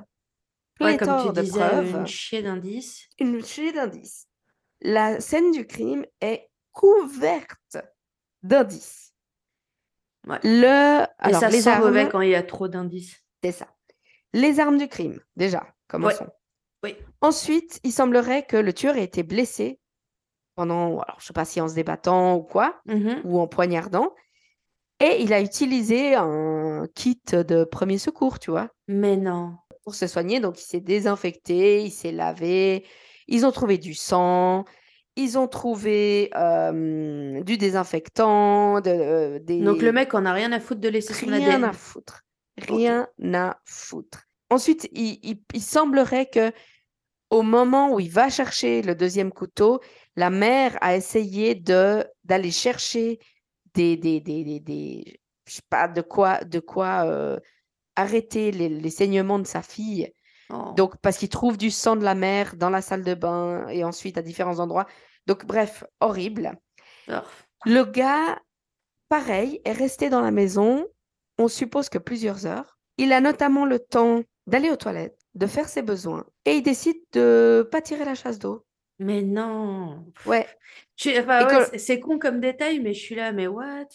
ouais, 0.81 0.97
comme 0.97 1.09
pléthore 1.09 1.27
tu 1.33 1.41
de 1.41 1.43
disais, 1.43 1.59
preuves 1.59 1.95
une 1.95 2.07
chier 2.07 2.43
d'indices. 2.43 3.09
une 3.19 3.41
série 3.43 3.73
d'indices. 3.73 4.27
La 4.81 5.21
scène 5.21 5.53
du 5.53 5.67
crime 5.67 6.05
est 6.21 6.49
couverte 6.73 7.77
d'indices. 8.43 9.13
Ouais. 10.27 10.39
Le... 10.43 11.03
Et 11.05 11.07
Alors, 11.19 11.41
ça 11.41 11.49
les 11.51 11.63
sent 11.63 11.79
mauvais 11.79 12.01
armes, 12.01 12.11
quand 12.11 12.21
il 12.21 12.31
y 12.31 12.35
a 12.35 12.43
trop 12.43 12.69
d'indices. 12.69 13.17
c'est 13.43 13.53
ça. 13.53 13.69
Les 14.33 14.59
armes 14.61 14.79
du 14.79 14.89
crime, 14.89 15.21
déjà, 15.37 15.67
commençons. 15.89 16.29
Oui. 16.83 16.97
Ensuite, 17.21 17.79
il 17.85 17.93
semblerait 17.93 18.45
que 18.45 18.57
le 18.57 18.73
tueur 18.73 18.97
ait 18.97 19.05
été 19.05 19.23
blessé 19.23 19.79
pendant, 20.55 21.01
alors 21.01 21.17
je 21.21 21.27
sais 21.27 21.33
pas 21.33 21.45
si 21.45 21.61
en 21.61 21.69
se 21.69 21.75
débattant 21.75 22.37
ou 22.37 22.43
quoi, 22.43 22.81
Mhm. 22.87 23.21
ou 23.25 23.41
en 23.41 23.47
poignardant, 23.49 24.13
et 25.01 25.23
il 25.23 25.33
a 25.33 25.41
utilisé 25.41 26.15
un 26.15 26.87
kit 26.95 27.21
de 27.33 27.65
premier 27.65 27.99
secours, 27.99 28.39
tu 28.39 28.51
vois. 28.51 28.69
Mais 28.89 29.17
non. 29.17 29.55
pour 29.85 29.97
se 29.97 30.07
soigner. 30.07 30.39
Donc, 30.39 30.61
il 30.61 30.65
s'est 30.65 30.81
désinfecté, 30.81 31.83
il 31.83 31.91
s'est 31.91 32.13
lavé. 32.13 32.87
Ils 33.27 33.45
ont 33.45 33.51
trouvé 33.51 33.79
du 33.79 33.95
sang. 33.95 34.65
Ils 35.17 35.37
ont 35.39 35.49
trouvé 35.49 36.31
euh, 36.37 37.43
du 37.43 37.59
désinfectant, 37.59 38.81
de, 38.81 38.91
euh, 38.91 39.39
des... 39.41 39.59
Donc 39.59 39.83
le 39.83 39.91
mec 39.91 40.15
en 40.15 40.25
a 40.25 40.33
rien 40.33 40.53
à 40.53 40.61
foutre 40.61 40.81
de 40.81 40.89
laisser 40.89 41.13
son 41.15 41.27
Rien 41.27 41.35
ADN. 41.49 41.65
à 41.65 41.73
foutre. 41.73 42.23
Rien 42.59 43.09
à 43.35 43.59
foutre. 43.65 44.23
Ensuite, 44.51 44.89
il, 44.93 45.19
il- 45.25 45.43
il 45.53 45.61
semblerait 45.61 46.27
que 46.27 46.53
au 47.31 47.43
moment 47.43 47.93
où 47.93 47.99
il 47.99 48.11
va 48.11 48.29
chercher 48.31 48.83
le 48.83 48.95
deuxième 48.95 49.33
couteau, 49.33 49.81
la 50.17 50.31
mère 50.31 50.77
a 50.81 50.97
essayé 50.97 51.55
de 51.55 52.05
d'aller 52.25 52.51
chercher 52.51 53.19
des, 53.75 53.97
des, 53.97 54.21
des, 54.21 54.45
des, 54.45 54.61
des- 54.61 55.21
je 55.47 55.55
sais 55.55 55.63
pas 55.69 55.89
de 55.89 56.03
quoi, 56.03 56.45
de 56.45 56.61
quoi 56.61 57.05
euh, 57.07 57.39
arrêter 57.97 58.53
les, 58.53 58.69
les 58.69 58.91
saignements 58.91 59.39
de 59.39 59.47
sa 59.47 59.63
fille. 59.63 60.13
Oh. 60.51 60.73
Donc, 60.77 60.97
parce 60.99 61.17
qu'il 61.17 61.29
trouve 61.29 61.57
du 61.57 61.71
sang 61.71 61.97
de 61.97 62.05
la 62.05 62.15
mère 62.15 62.57
dans 62.57 62.71
la 62.71 62.83
salle 62.83 63.03
de 63.03 63.15
bain 63.15 63.67
et 63.69 63.85
ensuite 63.85 64.19
à 64.19 64.23
différents 64.23 64.61
endroits. 64.61 64.87
Donc, 65.27 65.47
bref, 65.47 65.85
horrible. 66.01 66.53
Oh. 67.09 67.15
Le 67.65 67.85
gars, 67.85 68.39
pareil, 69.09 69.61
est 69.65 69.73
resté 69.73 70.11
dans 70.11 70.21
la 70.21 70.31
maison, 70.31 70.87
on 71.39 71.49
suppose 71.49 71.89
que 71.89 71.99
plusieurs 71.99 72.47
heures. 72.47 72.79
Il 72.99 73.13
a 73.13 73.21
notamment 73.21 73.65
le 73.65 73.79
temps 73.79 74.23
d'aller 74.47 74.71
aux 74.71 74.77
toilettes, 74.77 75.19
de 75.35 75.47
faire 75.47 75.69
ses 75.69 75.83
besoins, 75.83 76.27
et 76.45 76.57
il 76.57 76.63
décide 76.63 76.97
de 77.13 77.67
pas 77.71 77.81
tirer 77.81 78.05
la 78.05 78.15
chasse 78.15 78.39
d'eau. 78.39 78.65
Mais 79.03 79.23
non. 79.23 80.05
Ouais, 80.27 80.47
enfin, 81.19 81.47
quand- 81.51 81.79
c'est- 81.79 82.01
con 82.01 82.19
comme 82.19 82.41
détail, 82.41 82.81
mais 82.81 82.95
je 82.95 83.01
suis 83.01 83.15
là, 83.15 83.33
mais 83.33 83.47
what? 83.47 83.87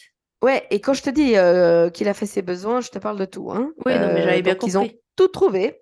ouais, 0.41 0.65
et 0.69 0.81
quand 0.81 0.93
je 0.93 1.03
te 1.03 1.09
dis 1.09 1.35
euh, 1.37 1.89
qu'il 1.89 2.07
a 2.07 2.13
fait 2.13 2.25
ses 2.25 2.41
besoins, 2.41 2.81
je 2.81 2.89
te 2.89 2.99
parle 2.99 3.17
de 3.19 3.25
tout. 3.25 3.51
Hein. 3.51 3.71
Oui, 3.85 3.93
non, 3.93 4.07
mais 4.13 4.21
j'avais 4.21 4.41
bien 4.41 4.53
donc, 4.53 4.67
ils 4.67 4.77
ont 4.77 4.81
compris. 4.81 4.99
tout 5.15 5.27
trouvé. 5.27 5.81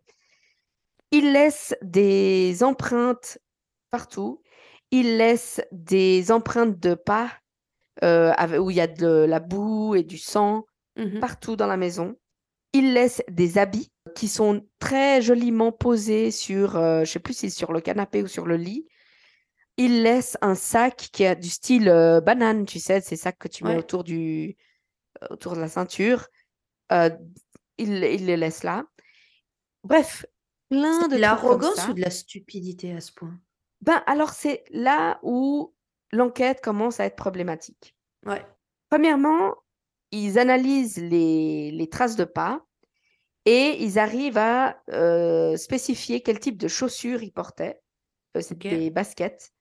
Il 1.11 1.31
laisse 1.33 1.75
des 1.81 2.63
empreintes 2.63 3.37
partout. 3.91 4.41
Il 4.91 5.17
laisse 5.17 5.61
des 5.71 6.31
empreintes 6.31 6.79
de 6.79 6.93
pas 6.93 7.31
euh, 8.03 8.33
avec- 8.35 8.59
où 8.59 8.69
il 8.69 8.75
y 8.75 8.81
a 8.81 8.87
de 8.87 9.07
la 9.27 9.39
boue 9.39 9.95
et 9.95 10.03
du 10.03 10.17
sang. 10.17 10.65
Mhm. 10.97 11.19
partout 11.19 11.55
dans 11.57 11.67
la 11.67 11.75
maison. 11.77 12.15
Il 12.71 12.93
laisse 12.93 13.21
des 13.29 13.57
habits 13.57 13.91
qui 14.15 14.27
sont 14.29 14.65
très 14.79 15.21
joliment 15.21 15.71
posés 15.73 16.31
sur, 16.31 16.77
euh, 16.77 17.03
je 17.03 17.11
sais 17.11 17.19
plus 17.19 17.33
si 17.33 17.49
c'est 17.49 17.57
sur 17.57 17.73
le 17.73 17.81
canapé 17.81 18.21
ou 18.23 18.27
sur 18.27 18.45
le 18.45 18.55
lit. 18.55 18.85
Il 19.77 20.03
laisse 20.03 20.37
un 20.41 20.55
sac 20.55 21.09
qui 21.11 21.25
a 21.25 21.35
du 21.35 21.49
style 21.49 21.89
euh, 21.89 22.21
banane, 22.21 22.65
tu 22.65 22.79
sais, 22.79 23.01
ces 23.01 23.15
sacs 23.17 23.37
que 23.37 23.47
tu 23.47 23.63
mets 23.63 23.71
Ouais. 23.71 23.79
autour 23.79 24.03
du, 24.03 24.55
euh, 25.21 25.27
autour 25.31 25.55
de 25.55 25.59
la 25.61 25.67
ceinture. 25.67 26.27
Euh, 26.91 27.09
il, 27.77 28.03
il 28.03 28.25
les 28.25 28.37
laisse 28.37 28.63
là. 28.63 28.85
Bref, 29.83 30.25
plein 30.69 31.07
de 31.07 31.17
l'arrogance 31.17 31.87
ou 31.89 31.93
de 31.93 32.01
la 32.01 32.09
stupidité 32.09 32.93
à 32.93 33.01
ce 33.01 33.11
point? 33.11 33.37
Ben 33.81 34.01
alors 34.07 34.29
c'est 34.31 34.63
là 34.71 35.19
où 35.21 35.73
l'enquête 36.11 36.61
commence 36.61 36.99
à 36.99 37.05
être 37.05 37.17
problématique. 37.17 37.95
Ouais. 38.25 38.45
Premièrement, 38.89 39.53
ils 40.11 40.39
analysent 40.39 40.97
les, 40.97 41.71
les 41.71 41.89
traces 41.89 42.15
de 42.15 42.23
pas 42.23 42.65
et 43.43 43.83
ils 43.83 43.99
arrivent 43.99 44.37
à 44.37 44.81
euh, 44.91 45.57
spécifier 45.57 46.21
quel 46.21 46.39
type 46.39 46.57
de 46.57 46.67
chaussures 46.69 47.21
ils 47.21 47.33
portaient. 47.33 47.81
Euh, 48.37 48.41
Ok. 48.51 48.57
des 48.67 48.89
baskets. 48.89 49.51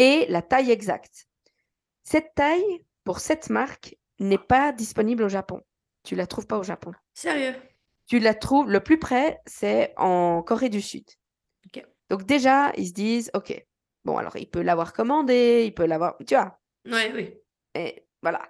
Et 0.00 0.24
la 0.30 0.40
taille 0.40 0.70
exacte. 0.70 1.26
Cette 2.02 2.34
taille, 2.34 2.84
pour 3.04 3.20
cette 3.20 3.50
marque, 3.50 3.96
n'est 4.18 4.38
pas 4.38 4.72
disponible 4.72 5.22
au 5.22 5.28
Japon. 5.28 5.60
Tu 6.04 6.16
la 6.16 6.26
trouves 6.26 6.46
pas 6.46 6.56
au 6.58 6.62
Japon. 6.62 6.92
Sérieux? 7.12 7.54
Tu 8.06 8.18
la 8.18 8.32
trouves, 8.34 8.70
le 8.70 8.80
plus 8.80 8.98
près, 8.98 9.40
c'est 9.44 9.92
en 9.98 10.42
Corée 10.42 10.70
du 10.70 10.80
Sud. 10.80 11.04
Ok. 11.66 11.84
Donc 12.08 12.24
déjà, 12.24 12.72
ils 12.78 12.88
se 12.88 12.92
disent, 12.94 13.30
OK, 13.34 13.64
bon, 14.06 14.16
alors 14.16 14.36
il 14.36 14.48
peut 14.48 14.62
l'avoir 14.62 14.94
commandé, 14.94 15.64
il 15.66 15.74
peut 15.74 15.84
l'avoir, 15.84 16.16
tu 16.26 16.34
vois, 16.34 16.58
Ouais, 16.86 17.12
oui. 17.14 17.34
et 17.74 18.06
voilà. 18.22 18.40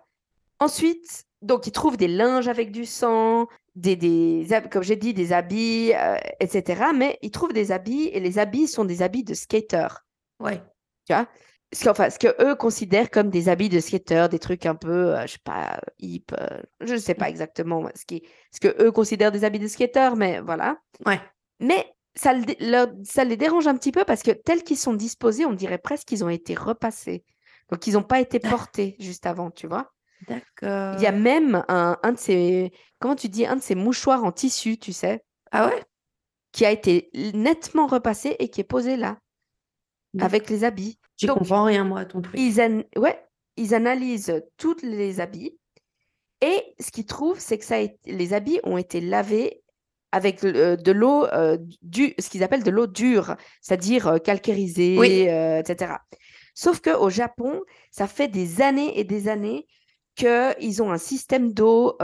Ensuite, 0.60 1.24
donc, 1.42 1.66
ils 1.66 1.72
trouvent 1.72 1.96
des 1.96 2.06
linges 2.08 2.46
avec 2.46 2.70
du 2.70 2.84
sang, 2.86 3.48
des, 3.74 3.96
des 3.96 4.46
comme 4.70 4.82
j'ai 4.84 4.96
dit, 4.96 5.14
des 5.14 5.32
habits, 5.32 5.92
euh, 5.94 6.16
etc. 6.38 6.84
Mais 6.94 7.18
ils 7.22 7.30
trouvent 7.32 7.52
des 7.52 7.72
habits 7.72 8.08
et 8.12 8.20
les 8.20 8.38
habits 8.38 8.68
sont 8.68 8.84
des 8.84 9.02
habits 9.02 9.24
de 9.24 9.34
skateurs. 9.34 10.06
Ouais. 10.38 10.62
Tu 11.10 11.14
vois 11.14 11.28
ce, 11.72 11.88
enfin, 11.88 12.10
ce 12.10 12.18
que 12.18 12.42
eux 12.42 12.54
considèrent 12.56 13.10
comme 13.10 13.30
des 13.30 13.48
habits 13.48 13.68
de 13.68 13.80
skateurs, 13.80 14.28
des 14.28 14.38
trucs 14.38 14.66
un 14.66 14.74
peu, 14.74 15.16
euh, 15.16 15.22
je 15.26 15.32
sais 15.32 15.38
pas, 15.44 15.80
hip, 16.00 16.32
euh, 16.32 16.60
je 16.80 16.94
ne 16.94 16.98
sais 16.98 17.14
pas 17.14 17.28
exactement 17.28 17.88
ce, 17.94 18.04
qui, 18.04 18.22
ce 18.52 18.60
que 18.60 18.82
eux 18.82 18.90
considèrent 18.90 19.32
des 19.32 19.44
habits 19.44 19.60
de 19.60 19.68
skateurs, 19.68 20.16
mais 20.16 20.40
voilà. 20.40 20.78
Ouais. 21.06 21.20
Mais 21.60 21.86
ça, 22.14 22.34
ça 23.04 23.24
les 23.24 23.36
dérange 23.36 23.68
un 23.68 23.76
petit 23.76 23.92
peu 23.92 24.04
parce 24.04 24.22
que 24.22 24.32
tels 24.32 24.64
qu'ils 24.64 24.78
sont 24.78 24.94
disposés, 24.94 25.46
on 25.46 25.52
dirait 25.52 25.78
presque 25.78 26.08
qu'ils 26.08 26.24
ont 26.24 26.28
été 26.28 26.54
repassés. 26.54 27.24
Donc, 27.70 27.86
ils 27.86 27.92
n'ont 27.94 28.02
pas 28.02 28.20
été 28.20 28.40
portés 28.40 28.96
juste 28.98 29.26
avant, 29.26 29.52
tu 29.52 29.68
vois. 29.68 29.92
D'accord. 30.28 30.96
Il 30.98 31.02
y 31.02 31.06
a 31.06 31.12
même 31.12 31.64
un, 31.68 31.96
un 32.02 32.12
de 32.12 32.18
ces, 32.18 32.72
comment 32.98 33.14
tu 33.14 33.28
dis, 33.28 33.46
un 33.46 33.56
de 33.56 33.62
ces 33.62 33.76
mouchoirs 33.76 34.24
en 34.24 34.32
tissu, 34.32 34.76
tu 34.76 34.92
sais, 34.92 35.24
Ah 35.52 35.68
ouais? 35.68 35.82
Qui 36.52 36.66
a 36.66 36.72
été 36.72 37.10
nettement 37.32 37.86
repassé 37.86 38.34
et 38.40 38.48
qui 38.48 38.60
est 38.60 38.64
posé 38.64 38.96
là, 38.96 39.18
avec 40.18 40.50
les 40.50 40.64
habits. 40.64 40.99
J'y 41.20 41.26
comprends 41.26 41.64
rien, 41.64 41.84
moi, 41.84 42.00
à 42.00 42.04
ton 42.04 42.22
truc. 42.22 42.38
Ils, 42.40 42.60
an- 42.60 42.82
ouais, 42.96 43.18
ils 43.56 43.74
analysent 43.74 44.42
tous 44.56 44.76
les 44.82 45.20
habits 45.20 45.58
et 46.40 46.62
ce 46.80 46.90
qu'ils 46.90 47.04
trouvent, 47.06 47.38
c'est 47.38 47.58
que 47.58 47.64
ça 47.64 47.74
a 47.76 47.78
été- 47.78 48.12
les 48.12 48.32
habits 48.32 48.60
ont 48.64 48.78
été 48.78 49.00
lavés 49.00 49.62
avec 50.12 50.42
euh, 50.44 50.76
de 50.76 50.92
l'eau, 50.92 51.26
euh, 51.26 51.58
du, 51.82 52.14
ce 52.18 52.30
qu'ils 52.30 52.42
appellent 52.42 52.62
de 52.64 52.70
l'eau 52.70 52.86
dure, 52.86 53.36
c'est-à-dire 53.60 54.08
euh, 54.08 54.18
Oui. 54.96 55.28
euh, 55.28 55.60
etc. 55.60 55.92
Sauf 56.54 56.80
qu'au 56.80 57.10
Japon, 57.10 57.60
ça 57.90 58.06
fait 58.06 58.28
des 58.28 58.60
années 58.62 58.98
et 58.98 59.04
des 59.04 59.28
années 59.28 59.66
qu'ils 60.16 60.82
ont 60.82 60.90
un 60.90 60.98
système 60.98 61.52
d'eau, 61.52 61.96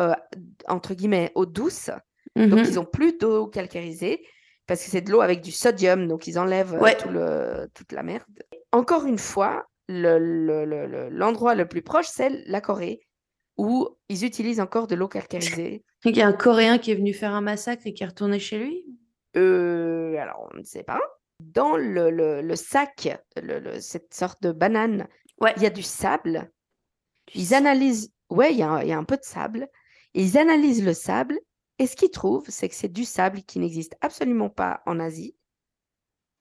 entre 0.69 0.95
guillemets, 0.95 1.33
eau 1.35 1.47
douce. 1.47 1.91
Donc, 2.37 2.61
Mhm. 2.61 2.65
ils 2.69 2.75
n'ont 2.75 2.85
plus 2.85 3.17
d'eau 3.19 3.47
calcarisée 3.47 4.25
parce 4.67 4.83
que 4.85 4.91
c'est 4.91 5.01
de 5.01 5.11
l'eau 5.11 5.21
avec 5.21 5.41
du 5.41 5.53
sodium. 5.53 6.07
Donc, 6.09 6.27
ils 6.27 6.39
enlèvent 6.39 6.75
euh, 6.75 6.81
Ouais. 6.81 6.97
tout 6.97 7.09
le, 7.09 7.69
toute 7.75 7.93
la 7.93 8.03
merde. 8.03 8.25
Encore 8.73 9.07
une 9.07 9.19
fois, 9.19 9.67
le- 9.89 10.19
le- 10.19 10.65
le- 10.65 10.87
le- 10.87 11.09
l'endroit 11.09 11.55
le, 11.55 11.67
plus 11.67 11.83
proche, 11.83 12.07
c'est 12.09 12.31
la 12.47 12.61
Corée, 12.61 13.01
où 13.57 13.89
ils 14.09 14.25
utilisent 14.25 14.61
encore 14.61 14.87
de 14.87 14.95
l'eau 14.95 15.09
calcarisée. 15.09 15.85
Il 16.05 16.17
y 16.17 16.23
a 16.23 16.27
un 16.27 16.33
Coréen 16.33 16.79
qui 16.79 16.91
est 16.91 16.97
venu 16.97 17.15
faire 17.15 17.33
un 17.33 17.41
massacre 17.41 17.87
et 17.87 17.95
qui 17.95 18.03
est 18.03 18.07
retourné 18.07 18.39
chez 18.39 18.59
lui? 18.59 18.85
Euh, 19.37 20.17
alors, 20.19 20.49
on 20.53 20.57
ne 20.59 20.63
sait 20.63 20.83
pas. 20.83 21.01
Dans 21.41 21.77
le, 21.77 22.55
sac, 22.55 23.09
cette 23.81 24.15
sorte 24.15 24.43
de 24.43 24.53
banane, 24.53 25.07
Ouais. 25.41 25.53
il 25.57 25.63
y 25.63 25.67
a 25.67 25.71
du 25.71 25.83
sable. 25.83 26.51
Ils 27.35 27.55
analysent, 27.55 28.11
ouais, 28.31 28.53
il 28.53 28.59
y 28.59 28.63
a, 28.63 28.83
il 28.83 28.89
y 28.89 28.93
a 28.93 28.99
un 28.99 29.05
peu 29.05 29.17
de 29.17 29.23
sable. 29.25 29.69
Ils 30.15 30.39
analysent 30.39 30.85
le 30.85 30.95
sable 30.95 31.39
et 31.79 31.87
ce 31.87 31.97
qu'ils 31.97 32.11
trouvent, 32.11 32.49
c'est 32.49 32.69
que 32.69 32.75
c'est 32.75 32.93
du 32.93 33.05
sable 33.05 33.43
qui 33.43 33.59
n'existe 33.59 33.97
absolument 34.01 34.49
pas 34.49 34.83
en 34.87 34.99
Asie. 34.99 35.37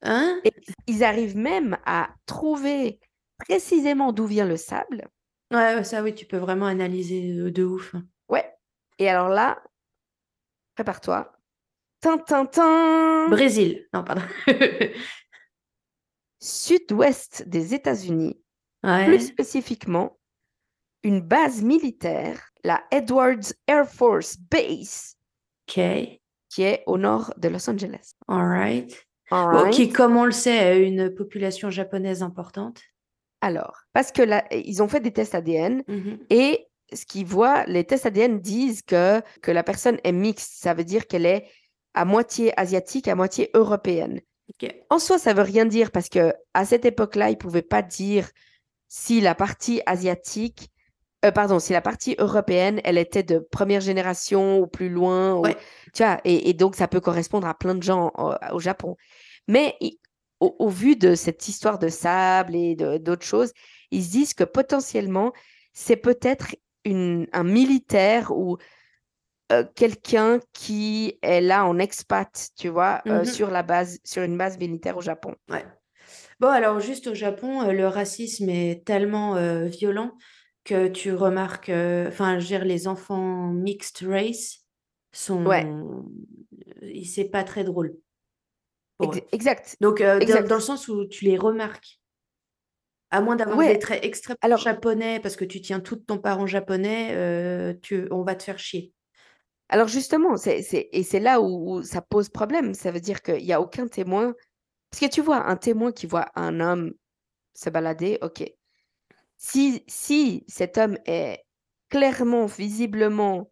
Hein? 0.02 0.40
Et 0.44 0.52
ils 0.88 1.04
arrivent 1.04 1.38
même 1.38 1.78
à 1.86 2.10
trouver 2.26 3.00
précisément 3.38 4.14
d'où 4.14 4.26
vient 4.26 4.46
le 4.46 4.58
sable. 4.58 5.10
Ouais, 5.52 5.84
ça, 5.84 6.02
oui, 6.04 6.16
tu 6.16 6.26
peux 6.26 6.38
vraiment 6.38 6.66
analyser 6.68 7.52
de, 7.52 7.64
ouf. 7.64 7.96
Ouais. 8.30 8.50
Et 8.98 9.10
alors 9.10 9.30
là, 9.30 9.62
prépare-toi. 10.76 11.32
Tintintin 12.02 13.28
Brésil. 13.30 13.88
Non, 13.94 14.04
pardon. 14.04 14.22
Sud-ouest 16.40 17.48
des 17.48 17.74
États-Unis, 17.74 18.40
Ouais. 18.84 19.06
plus 19.06 19.28
spécifiquement, 19.28 20.20
une 21.02 21.22
base 21.22 21.64
militaire, 21.64 22.52
la 22.64 22.84
Edwards 22.92 23.54
Air 23.68 23.90
Force 23.90 24.38
Base. 24.38 25.15
Qui 25.66 25.82
est? 25.82 26.84
Au 26.86 26.98
nord 26.98 27.34
de 27.38 27.48
Los 27.50 27.70
Angeles. 27.70 28.14
All 28.28 28.48
right. 28.48 29.06
All 29.32 29.52
Bon, 29.52 29.70
qui, 29.72 29.90
comme 29.90 30.16
on 30.18 30.26
le 30.26 30.32
sait, 30.32 30.60
a 30.60 30.76
une 30.76 31.14
population 31.14 31.70
japonaise 31.70 32.22
importante. 32.24 32.82
Alors, 33.42 33.78
parce 33.94 34.12
que 34.12 34.22
là, 34.22 34.46
ils 34.52 34.82
ont 34.82 34.88
fait 34.88 35.00
des 35.00 35.12
tests 35.12 35.36
ADN 35.36 35.84
Mhm. 35.88 36.20
et 36.30 36.68
ce 36.94 37.06
qu'ils 37.06 37.26
voient, 37.26 37.66
les 37.66 37.84
tests 37.84 38.06
ADN 38.06 38.40
disent 38.40 38.82
que, 38.84 39.22
que 39.42 39.52
la 39.52 39.64
personne 39.64 39.98
est 40.04 40.12
mixte. 40.12 40.54
Ça 40.62 40.74
veut 40.74 40.84
dire 40.84 41.08
qu'elle 41.08 41.26
est 41.26 41.48
à 41.94 42.06
moitié 42.06 42.58
asiatique, 42.60 43.08
à 43.08 43.16
moitié 43.16 43.50
européenne. 43.54 44.22
En 44.92 45.00
soi, 45.00 45.18
ça 45.18 45.34
veut 45.34 45.42
rien 45.42 45.66
dire 45.66 45.92
parce 45.92 46.08
que 46.10 46.34
à 46.54 46.66
cette 46.66 46.86
époque-là, 46.86 47.30
ils 47.30 47.34
ne 47.34 47.38
pouvaient 47.38 47.62
pas 47.64 47.82
dire 47.82 48.30
si 48.88 49.20
la 49.20 49.34
partie 49.34 49.82
asiatique, 49.88 50.70
euh, 51.26 51.32
pardon, 51.32 51.60
si 51.60 51.74
la 51.74 51.82
partie 51.82 52.16
européenne, 52.20 52.80
elle 52.84 52.98
était 52.98 53.24
de 53.24 53.40
première 53.40 53.82
génération 53.82 54.60
ou 54.60 54.68
plus 54.68 54.90
loin. 54.90 55.34
ou- 55.36 55.44
tu 55.94 56.04
vois, 56.04 56.20
et, 56.24 56.50
et 56.50 56.54
donc 56.54 56.76
ça 56.76 56.88
peut 56.88 57.02
correspondre 57.02 57.48
à 57.48 57.54
plein 57.54 57.76
de 57.76 57.84
gens 57.84 58.12
au, 58.18 58.34
au 58.54 58.60
Japon. 58.60 58.96
Mais 59.48 59.76
au, 60.40 60.56
au 60.60 60.70
vu 60.70 60.96
de 60.96 61.16
cette 61.16 61.48
histoire 61.48 61.80
de 61.80 61.88
sable 61.90 62.56
et 62.56 62.76
d'autres 62.76 63.26
choses, 63.26 63.52
ils 63.92 64.04
se 64.04 64.12
disent 64.12 64.34
que 64.34 64.44
potentiellement, 64.44 65.32
c'est 65.74 65.96
peut-être 65.98 66.56
un 66.86 67.44
militaire 67.44 68.32
ou 68.32 68.58
euh, 69.52 69.64
quelqu'un 69.76 70.40
qui 70.54 71.18
est 71.22 71.42
là 71.42 71.66
en 71.66 71.78
expat, 71.80 72.50
tu 72.58 72.70
vois, 72.70 73.02
euh, 73.08 73.20
Mhm. 73.20 73.26
sur 73.26 73.52
la 73.52 73.64
base, 73.64 74.00
sur 74.04 74.24
une 74.24 74.38
base 74.38 74.58
militaire 74.58 74.98
au 74.98 75.02
Japon. 75.02 75.36
Ouais. 75.50 75.66
Bon, 76.40 76.50
alors 76.50 76.80
juste 76.80 77.08
au 77.08 77.14
Japon, 77.14 77.62
euh, 77.62 77.72
le 77.72 77.88
racisme 77.88 78.50
est 78.50 78.84
tellement 78.86 79.36
euh, 79.36 79.66
violent 79.66 80.12
que 80.66 80.88
tu 80.90 81.14
remarques, 81.14 81.70
euh, 81.70 82.10
enfin, 82.10 82.40
je 82.40 82.48
dire, 82.48 82.66
les 82.66 82.88
enfants 82.88 83.48
mixed 83.54 84.06
race 84.08 84.66
sont, 85.14 85.46
Ouais. 85.46 85.66
euh, 85.66 86.02
c'est 87.06 87.30
pas 87.30 87.44
très 87.46 87.64
drôle. 87.64 87.96
exact. 89.32 89.76
Donc, 89.82 90.02
euh, 90.02 90.16
dans, 90.20 90.22
Exact. 90.22 90.48
dans 90.48 90.56
le 90.56 90.62
sens 90.62 90.88
où 90.88 91.06
tu 91.06 91.26
les 91.26 91.38
remarques. 91.38 92.00
À 93.12 93.22
moins 93.22 93.36
d'avoir 93.36 93.58
Ouais. 93.58 93.74
des 93.74 93.80
traits 93.80 94.04
extrêmement 94.04 94.40
Alors- 94.42 94.60
japonais, 94.60 95.20
parce 95.22 95.36
que 95.36 95.46
tu 95.46 95.62
tiens 95.62 95.80
tout 95.80 95.96
de 95.96 96.02
ton 96.02 96.18
parent 96.18 96.48
japonais, 96.48 97.10
euh, 97.14 97.74
tu, 97.82 98.08
on 98.12 98.24
va 98.24 98.36
te 98.36 98.44
faire 98.44 98.58
chier. 98.60 98.92
Alors 99.70 99.88
justement, 99.88 100.38
c'est- 100.38 100.90
et 100.92 101.04
c'est 101.04 101.20
là 101.20 101.42
où, 101.42 101.76
où 101.78 101.84
ça 101.84 102.02
pose 102.02 102.30
problème. 102.30 102.74
Ça 102.74 102.92
veut 102.92 103.00
dire 103.00 103.22
qu'il 103.22 103.44
n'y 103.44 103.54
a 103.54 103.62
aucun 103.62 103.88
témoin. 103.88 104.34
Parce 104.90 105.02
que 105.02 105.10
tu 105.10 105.22
vois, 105.22 105.48
un 105.48 105.56
témoin 105.56 105.92
qui 105.92 106.08
voit 106.08 106.28
un 106.36 106.60
homme 106.60 106.94
se 107.54 107.70
balader, 107.70 108.18
ok. 108.22 108.44
Si, 109.46 109.84
si 109.88 110.44
cet 110.48 110.80
homme 110.80 110.98
est 111.06 111.46
clairement, 111.90 112.48
visiblement 112.48 113.52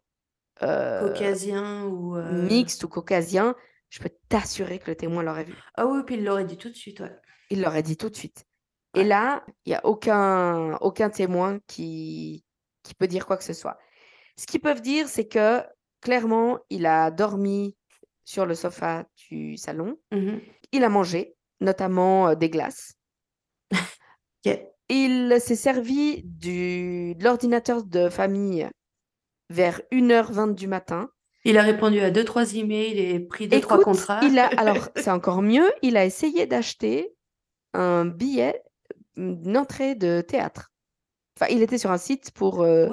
euh, 0.62 1.08
Caucasien 1.08 1.84
ou. 1.84 2.16
euh, 2.16 2.42
mixte 2.48 2.82
ou 2.82 2.88
caucasien, 2.88 3.54
je 3.90 4.00
peux 4.02 4.10
t'assurer 4.28 4.80
que 4.80 4.90
le 4.90 4.96
témoin 4.96 5.22
l'aurait 5.22 5.44
vu. 5.44 5.54
Ah 5.76 5.86
oui, 5.86 6.00
puis 6.04 6.16
il 6.16 6.24
l'aurait 6.24 6.44
dit 6.44 6.56
tout 6.56 6.68
de 6.68 6.74
suite, 6.74 6.98
ouais. 6.98 7.16
Il 7.50 7.62
l'aurait 7.62 7.84
dit 7.84 7.96
tout 7.96 8.10
de 8.10 8.16
suite. 8.16 8.44
Et 8.96 9.04
là, 9.04 9.44
il 9.64 9.68
n'y 9.70 9.74
a 9.76 9.86
aucun, 9.86 10.74
aucun 10.78 11.10
témoin 11.10 11.60
qui, 11.68 12.44
qui 12.82 12.94
peut 12.94 13.06
dire 13.06 13.24
quoi 13.24 13.36
que 13.36 13.44
ce 13.44 13.52
soit. 13.52 13.78
Ce 14.36 14.46
qu'ils 14.46 14.60
peuvent 14.60 14.82
dire, 14.82 15.06
c'est 15.06 15.28
que 15.28 15.62
clairement, 16.00 16.58
il 16.70 16.86
a 16.86 17.12
dormi 17.12 17.76
sur 18.24 18.46
le 18.46 18.56
sofa 18.56 19.04
du 19.28 19.56
salon. 19.56 19.96
Mhm. 20.10 20.40
Il 20.72 20.82
a 20.82 20.88
mangé, 20.88 21.36
notamment 21.60 22.30
euh, 22.30 22.34
des 22.34 22.50
glaces. 22.50 22.94
Il 24.88 25.36
s'est 25.40 25.56
servi 25.56 26.22
du, 26.24 27.14
de 27.14 27.24
l'ordinateur 27.24 27.84
de 27.84 28.08
famille 28.08 28.68
vers 29.50 29.80
1h20 29.92 30.54
du 30.54 30.66
matin. 30.66 31.10
Il 31.44 31.58
a 31.58 31.62
répondu 31.62 32.00
à 32.00 32.10
deux, 32.10 32.24
trois 32.24 32.54
emails 32.54 32.98
et 32.98 33.20
pris 33.20 33.48
deux, 33.48 33.60
trois 33.60 33.76
Écoute, 33.76 33.84
contrats. 33.84 34.20
il 34.22 34.38
a, 34.38 34.46
alors 34.58 34.88
c'est 34.96 35.10
encore 35.10 35.42
mieux, 35.42 35.70
il 35.82 35.96
a 35.96 36.04
essayé 36.04 36.46
d'acheter 36.46 37.14
un 37.72 38.04
billet 38.04 38.62
une 39.16 39.56
entrée 39.56 39.94
de 39.94 40.20
théâtre. 40.20 40.72
Enfin, 41.36 41.50
il 41.52 41.62
était 41.62 41.78
sur 41.78 41.90
un 41.90 41.98
site 41.98 42.30
pour 42.32 42.62
euh, 42.62 42.88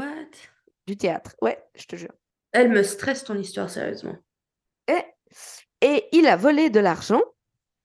du 0.88 0.98
théâtre. 0.98 1.36
Ouais, 1.42 1.64
je 1.76 1.86
te 1.86 1.96
jure. 1.96 2.14
Elle 2.52 2.70
me 2.70 2.84
stresse 2.84 3.24
ton 3.24 3.36
histoire, 3.38 3.70
sérieusement. 3.70 4.16
Et, 4.88 5.04
et 5.82 6.06
il 6.12 6.28
a 6.28 6.36
volé 6.36 6.70
de 6.70 6.80
l'argent, 6.80 7.22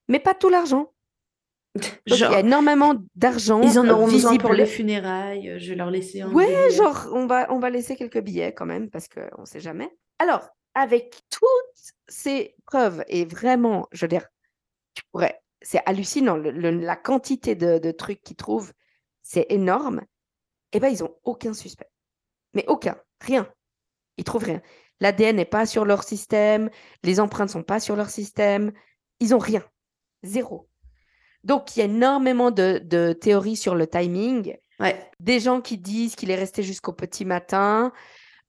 mais 0.08 0.18
pas 0.18 0.34
tout 0.34 0.48
l'argent. 0.48 0.92
Il 2.06 2.16
y 2.16 2.24
a 2.24 2.40
énormément 2.40 2.94
d'argent 3.14 3.60
ils 3.62 3.78
en 3.78 3.88
auront 3.88 4.06
besoin 4.10 4.36
pour 4.36 4.52
les 4.52 4.66
funérailles. 4.66 5.50
euh, 5.50 5.58
Je 5.58 5.70
vais 5.70 5.74
leur 5.76 5.90
laisser 5.90 6.20
un 6.22 6.32
Ouais, 6.32 6.46
billet. 6.46 6.76
genre, 6.76 7.08
on 7.12 7.26
va, 7.26 7.52
on 7.52 7.58
va 7.58 7.70
laisser 7.70 7.96
quelques 7.96 8.20
billets 8.20 8.52
quand 8.54 8.66
même, 8.66 8.90
parce 8.90 9.08
qu'on 9.08 9.40
ne 9.42 9.46
sait 9.46 9.60
jamais. 9.60 9.88
Alors, 10.18 10.48
avec 10.74 11.22
toutes 11.30 11.94
ces 12.08 12.54
preuves, 12.66 13.04
et 13.08 13.24
vraiment, 13.24 13.86
je 13.92 14.02
veux 14.04 14.08
dire, 14.08 14.26
tu 14.94 15.02
pourrais, 15.12 15.40
c'est 15.62 15.80
hallucinant, 15.86 16.36
le- 16.36 16.50
le- 16.50 16.70
la 16.70 16.96
quantité 16.96 17.54
de, 17.54 17.78
de 17.78 17.90
trucs 17.90 18.22
qu'ils 18.22 18.36
trouvent, 18.36 18.72
c'est 19.22 19.46
énorme. 19.50 20.02
Eh 20.72 20.80
ben, 20.80 20.88
ils 20.88 21.02
ont 21.04 21.14
aucun 21.24 21.54
suspect. 21.54 21.88
Mais 22.54 22.64
aucun, 22.68 22.96
rien. 23.20 23.48
Ils 24.18 24.24
trouvent 24.24 24.44
rien. 24.44 24.62
L'ADN 25.00 25.36
n'est 25.36 25.44
pas 25.44 25.66
sur 25.66 25.84
leur 25.84 26.02
système, 26.04 26.70
les 27.02 27.20
empreintes 27.20 27.50
sont 27.50 27.62
pas 27.62 27.80
sur 27.80 27.96
leur 27.96 28.08
système, 28.08 28.72
ils 29.20 29.34
ont 29.34 29.38
rien. 29.38 29.62
Zéro. 30.22 30.68
Donc, 31.46 31.76
il 31.76 31.80
y 31.80 31.82
a 31.82 31.86
énormément 31.86 32.50
de, 32.50 32.80
de 32.84 33.12
théories 33.12 33.56
sur 33.56 33.74
le 33.74 33.86
timing 33.86 34.56
Ouais. 34.78 34.94
des 35.20 35.40
gens 35.40 35.62
qui 35.62 35.78
disent 35.78 36.16
qu'il 36.16 36.30
est 36.30 36.36
resté 36.36 36.62
jusqu'au 36.62 36.92
petit 36.92 37.24
matin. 37.24 37.92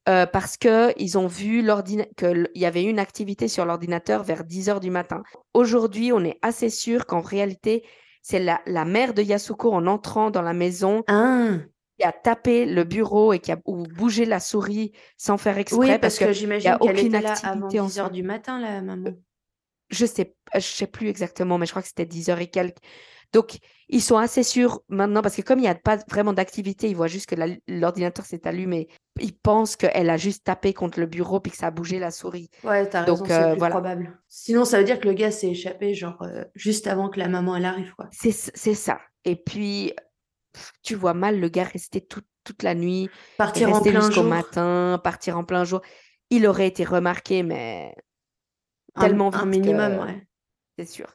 euh, 0.08 0.26
parce 0.26 0.56
qu'ils 0.56 1.18
ont 1.18 1.26
vu 1.26 1.62
qu'il 2.16 2.48
y 2.54 2.64
avait 2.64 2.84
une 2.84 2.98
activité 2.98 3.46
sur 3.46 3.66
l'ordinateur 3.66 4.22
vers 4.24 4.44
10 4.44 4.70
heures 4.70 4.80
du 4.80 4.90
matin. 4.90 5.22
Aujourd'hui, 5.52 6.12
on 6.12 6.24
est 6.24 6.38
assez 6.40 6.70
sûr 6.70 7.04
qu'en 7.04 7.20
réalité, 7.20 7.84
c'est 8.22 8.38
la, 8.38 8.60
la, 8.66 8.86
mère 8.86 9.12
de 9.12 9.22
Yasuko 9.22 9.70
en 9.70 9.86
entrant 9.86 10.30
dans 10.30 10.40
la 10.40 10.54
maison 10.54 11.02
ah. 11.08 11.58
qui 11.98 12.06
a 12.06 12.12
tapé 12.12 12.64
le 12.64 12.84
bureau 12.84 13.34
et 13.34 13.38
qui 13.38 13.52
a 13.52 13.58
bougé 13.66 14.24
la 14.24 14.40
souris 14.40 14.92
sans 15.18 15.36
faire 15.36 15.58
exprès. 15.58 15.92
Oui, 15.92 15.98
parce, 15.98 16.18
que, 16.18 16.32
j'imagine 16.32 16.78
qu'elle 16.80 16.98
était 16.98 17.20
là 17.20 17.34
avant 17.42 17.68
10 17.68 17.98
heures 17.98 18.10
du 18.10 18.22
matin, 18.22 18.58
la 18.60 18.80
maman. 18.80 19.10
Je 19.90 20.06
sais, 20.06 20.34
je 20.54 20.60
sais 20.60 20.86
plus 20.86 21.08
exactement, 21.08 21.58
mais 21.58 21.66
je 21.66 21.72
crois 21.72 21.82
que 21.82 21.88
c'était 21.88 22.06
10 22.06 22.30
heures 22.30 22.40
et 22.40 22.48
quelques. 22.48 22.78
Donc, 23.32 23.58
ils 23.88 24.02
sont 24.02 24.16
assez 24.16 24.42
sûrs 24.42 24.80
maintenant, 24.88 25.22
parce 25.22 25.36
que 25.36 25.42
comme 25.42 25.58
il 25.58 25.62
n'y 25.62 25.68
a 25.68 25.74
pas 25.74 25.98
vraiment 26.10 26.32
d'activité, 26.32 26.88
ils 26.88 26.96
voient 26.96 27.08
juste 27.08 27.26
que 27.26 27.36
l'ordinateur 27.68 28.24
s'est 28.24 28.46
allumé. 28.46 28.88
Ils 29.20 29.36
pensent 29.36 29.76
qu'elle 29.76 30.08
a 30.08 30.16
juste 30.16 30.44
tapé 30.44 30.72
contre 30.72 31.00
le 31.00 31.06
bureau 31.06 31.40
puis 31.40 31.52
que 31.52 31.58
ça 31.58 31.66
a 31.66 31.70
bougé 31.70 31.98
la 31.98 32.10
souris. 32.10 32.50
Ouais, 32.64 32.88
t'as 32.88 33.02
raison, 33.02 33.24
c'est 33.26 33.32
euh, 33.32 33.56
plus 33.56 33.68
probable. 33.68 34.18
Sinon, 34.28 34.64
ça 34.64 34.78
veut 34.78 34.84
dire 34.84 35.00
que 35.00 35.08
le 35.08 35.14
gars 35.14 35.30
s'est 35.30 35.50
échappé, 35.50 35.94
genre, 35.94 36.20
euh, 36.22 36.44
juste 36.54 36.86
avant 36.86 37.08
que 37.10 37.18
la 37.18 37.28
maman, 37.28 37.56
elle 37.56 37.66
arrive, 37.66 37.94
quoi. 37.94 38.08
C'est 38.12 38.32
ça. 38.32 38.98
Et 39.24 39.36
puis, 39.36 39.92
tu 40.82 40.94
vois 40.94 41.14
mal 41.14 41.38
le 41.38 41.48
gars 41.48 41.64
rester 41.64 42.00
toute 42.00 42.62
la 42.62 42.74
nuit, 42.74 43.10
partir 43.36 43.74
en 43.74 43.80
plein 43.82 44.00
jusqu'au 44.00 44.22
matin, 44.22 44.98
partir 45.02 45.36
en 45.36 45.44
plein 45.44 45.64
jour. 45.64 45.82
Il 46.30 46.46
aurait 46.46 46.66
été 46.66 46.84
remarqué, 46.84 47.42
mais 47.42 47.94
tellement 48.98 49.30
vite 49.30 49.42
un 49.42 49.46
minimum, 49.46 49.98
ouais. 49.98 50.26
C'est 50.78 50.86
sûr. 50.86 51.06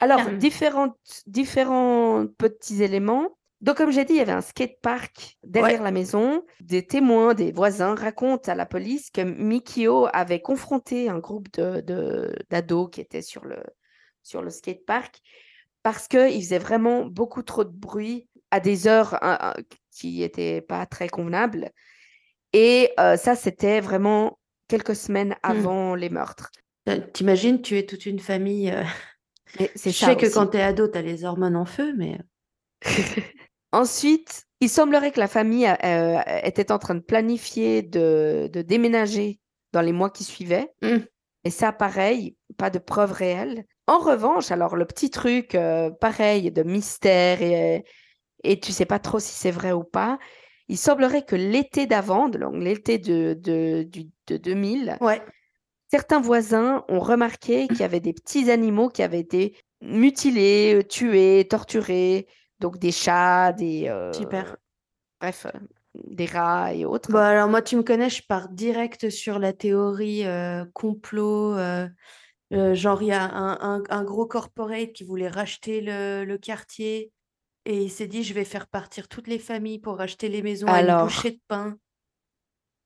Alors, 0.00 0.30
différentes, 0.32 0.96
différents 1.26 2.26
petits 2.38 2.82
éléments. 2.82 3.36
Donc, 3.60 3.76
comme 3.76 3.90
j'ai 3.90 4.04
dit, 4.04 4.14
il 4.14 4.18
y 4.18 4.22
avait 4.22 4.32
un 4.32 4.40
skatepark 4.40 5.38
derrière 5.42 5.82
la 5.82 5.90
maison. 5.90 6.44
Des 6.60 6.86
témoins, 6.86 7.34
des 7.34 7.50
voisins 7.52 7.94
racontent 7.94 8.50
à 8.50 8.54
la 8.54 8.66
police 8.66 9.10
que 9.10 9.22
Mikio 9.22 10.06
avait 10.12 10.40
confronté 10.40 11.08
un 11.08 11.18
groupe 11.18 11.50
de, 11.52 12.34
d'ados 12.50 12.90
qui 12.90 13.00
étaient 13.00 13.22
sur 13.22 13.44
le, 13.44 13.62
sur 14.22 14.42
le 14.42 14.50
skatepark 14.50 15.20
parce 15.82 16.08
qu'il 16.08 16.42
faisait 16.42 16.58
vraiment 16.58 17.04
beaucoup 17.04 17.42
trop 17.42 17.64
de 17.64 17.70
bruit 17.70 18.28
à 18.50 18.60
des 18.60 18.86
heures 18.86 19.18
qui 19.90 20.20
n'étaient 20.20 20.60
pas 20.60 20.86
très 20.86 21.08
convenables. 21.08 21.70
Et 22.52 22.92
euh, 23.00 23.16
ça, 23.16 23.34
c'était 23.34 23.80
vraiment 23.80 24.38
quelques 24.68 24.96
semaines 24.96 25.30
mmh. 25.30 25.36
avant 25.42 25.94
les 25.94 26.08
meurtres. 26.08 26.50
Euh, 26.88 27.00
t'imagines 27.12 27.62
tuer 27.62 27.86
toute 27.86 28.04
une 28.06 28.18
famille 28.18 28.70
euh, 28.70 28.84
je 29.76 29.90
sais 29.90 30.16
que 30.16 30.32
quand 30.32 30.48
tu 30.48 30.58
es 30.58 30.62
ado, 30.62 30.88
tu 30.88 30.98
as 30.98 31.02
les 31.02 31.24
hormones 31.24 31.56
en 31.56 31.64
feu, 31.64 31.94
mais. 31.96 32.18
Euh. 32.86 32.90
Ensuite, 33.72 34.44
il 34.60 34.68
semblerait 34.68 35.10
que 35.10 35.20
la 35.20 35.28
famille 35.28 35.66
euh, 35.66 36.20
était 36.44 36.70
en 36.70 36.78
train 36.78 36.94
de 36.94 37.00
planifier 37.00 37.82
de, 37.82 38.48
déménager 38.54 39.40
dans 39.72 39.80
les 39.80 39.92
mois 39.92 40.10
qui 40.10 40.22
suivaient. 40.22 40.72
Mmh. 40.82 40.98
Et 41.42 41.50
ça, 41.50 41.72
pareil, 41.72 42.36
pas 42.56 42.70
de 42.70 42.78
preuves 42.78 43.12
réelles. 43.12 43.64
En 43.86 43.98
revanche, 43.98 44.50
alors 44.50 44.76
le 44.76 44.84
petit 44.86 45.10
truc, 45.10 45.54
euh, 45.56 45.90
pareil, 45.90 46.52
de 46.52 46.62
mystère 46.62 47.42
et, 47.42 47.84
et 48.44 48.60
tu 48.60 48.72
sais 48.72 48.86
pas 48.86 49.00
trop 49.00 49.18
si 49.18 49.32
c'est 49.32 49.50
vrai 49.50 49.72
ou 49.72 49.82
pas, 49.82 50.18
il 50.68 50.78
semblerait 50.78 51.24
que 51.24 51.36
l'été 51.36 51.86
d'avant, 51.86 52.28
donc 52.28 52.54
l'été 52.54 52.98
de, 52.98 53.36
de, 53.38 53.86
de 54.28 54.36
2000, 54.36 54.96
ouais 55.00 55.20
certains 55.94 56.20
voisins 56.20 56.84
ont 56.88 56.98
remarqué 56.98 57.68
qu'il 57.68 57.78
y 57.78 57.84
avait 57.84 58.00
des 58.00 58.12
petits 58.12 58.50
animaux 58.50 58.88
qui 58.88 59.00
avaient 59.00 59.20
été 59.20 59.56
mutilés, 59.80 60.74
euh, 60.74 60.82
tués, 60.82 61.46
torturés, 61.48 62.26
donc 62.58 62.78
des 62.78 62.90
chats, 62.90 63.52
des... 63.52 63.86
Euh, 63.86 64.12
Super. 64.12 64.56
Bref, 65.20 65.46
euh, 65.46 65.56
des 65.94 66.26
rats 66.26 66.74
et 66.74 66.84
autres. 66.84 67.12
Bon, 67.12 67.18
alors 67.18 67.48
moi, 67.48 67.62
tu 67.62 67.76
me 67.76 67.84
connais, 67.84 68.10
je 68.10 68.24
pars 68.26 68.48
direct 68.48 69.08
sur 69.08 69.38
la 69.38 69.52
théorie 69.52 70.24
complot. 70.72 71.56
genre, 72.50 73.02
il 73.02 73.08
y 73.08 73.12
a 73.12 73.30
un, 73.32 74.04
gros 74.04 74.26
corporate 74.26 74.92
qui 74.94 75.04
voulait 75.04 75.28
racheter 75.28 75.80
le, 75.80 76.36
quartier 76.38 77.12
et 77.66 77.84
il 77.84 77.90
s'est 77.90 78.08
dit, 78.08 78.24
je 78.24 78.34
vais 78.34 78.44
faire 78.44 78.66
partir 78.66 79.06
toutes 79.06 79.28
les 79.28 79.38
familles 79.38 79.78
pour 79.78 79.96
racheter 79.98 80.28
les 80.28 80.42
maisons 80.42 80.66
à 80.66 80.82
une 80.82 81.04
bouchée 81.04 81.30
de 81.30 81.40
pain. 81.46 81.78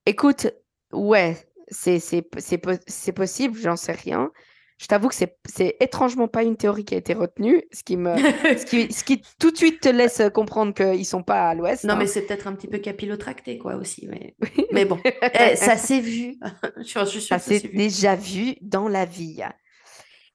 Écoute, 0.05 0.49
ouais, 0.93 1.48
c'est 1.71 3.13
possible, 3.15 3.59
j'en 3.59 3.77
sais 3.77 3.93
rien. 3.93 4.31
Je 4.79 4.87
t'avoue 4.87 5.09
que 5.09 5.15
c'est 5.15 5.77
étrangement 5.81 6.29
pas 6.29 6.45
une 6.45 6.57
théorie 6.57 6.85
qui 6.85 6.95
a 6.95 6.99
été 6.99 7.13
retenue, 7.13 7.65
ce 7.73 7.83
qui, 7.83 7.97
me, 7.97 8.17
ce 8.17 8.65
qui, 8.65 8.93
ce 8.93 9.03
qui 9.03 9.23
tout 9.41 9.51
de 9.51 9.57
suite 9.57 9.81
te 9.81 9.89
laisse 9.89 10.23
comprendre 10.33 10.73
qu'ils 10.73 11.05
sont 11.05 11.25
pas 11.25 11.49
à 11.49 11.55
l'ouest. 11.55 11.83
Non, 11.83 11.97
mais 11.97 12.05
hein. 12.05 12.07
c'est 12.07 12.23
peut-être 12.23 12.47
un 12.47 12.55
petit 12.55 12.69
peu 12.69 12.79
capillotracté, 12.79 13.59
quoi, 13.59 13.75
aussi. 13.75 14.07
Mais, 14.09 14.37
mais 14.73 14.85
bon, 14.85 15.01
eh, 15.05 15.57
ça 15.57 15.77
s'est 15.77 16.01
vu. 16.01 16.37
je, 16.77 17.05
suis 17.07 17.21
ça 17.21 17.41
s'est 17.41 17.59
déjà 17.75 18.15
vu 18.15 18.55
dans 18.61 18.87
la 18.87 19.05
vie. 19.05 19.43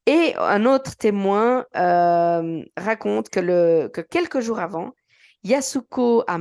Et 0.05 0.33
un 0.37 0.65
autre 0.65 0.97
témoin 0.97 1.65
euh, 1.77 2.63
raconte 2.75 3.29
que, 3.29 3.39
le, 3.39 3.87
que 3.87 4.01
quelques 4.01 4.41
jours 4.41 4.59
avant, 4.59 4.91
Yasuko 5.45 6.25
a, 6.27 6.37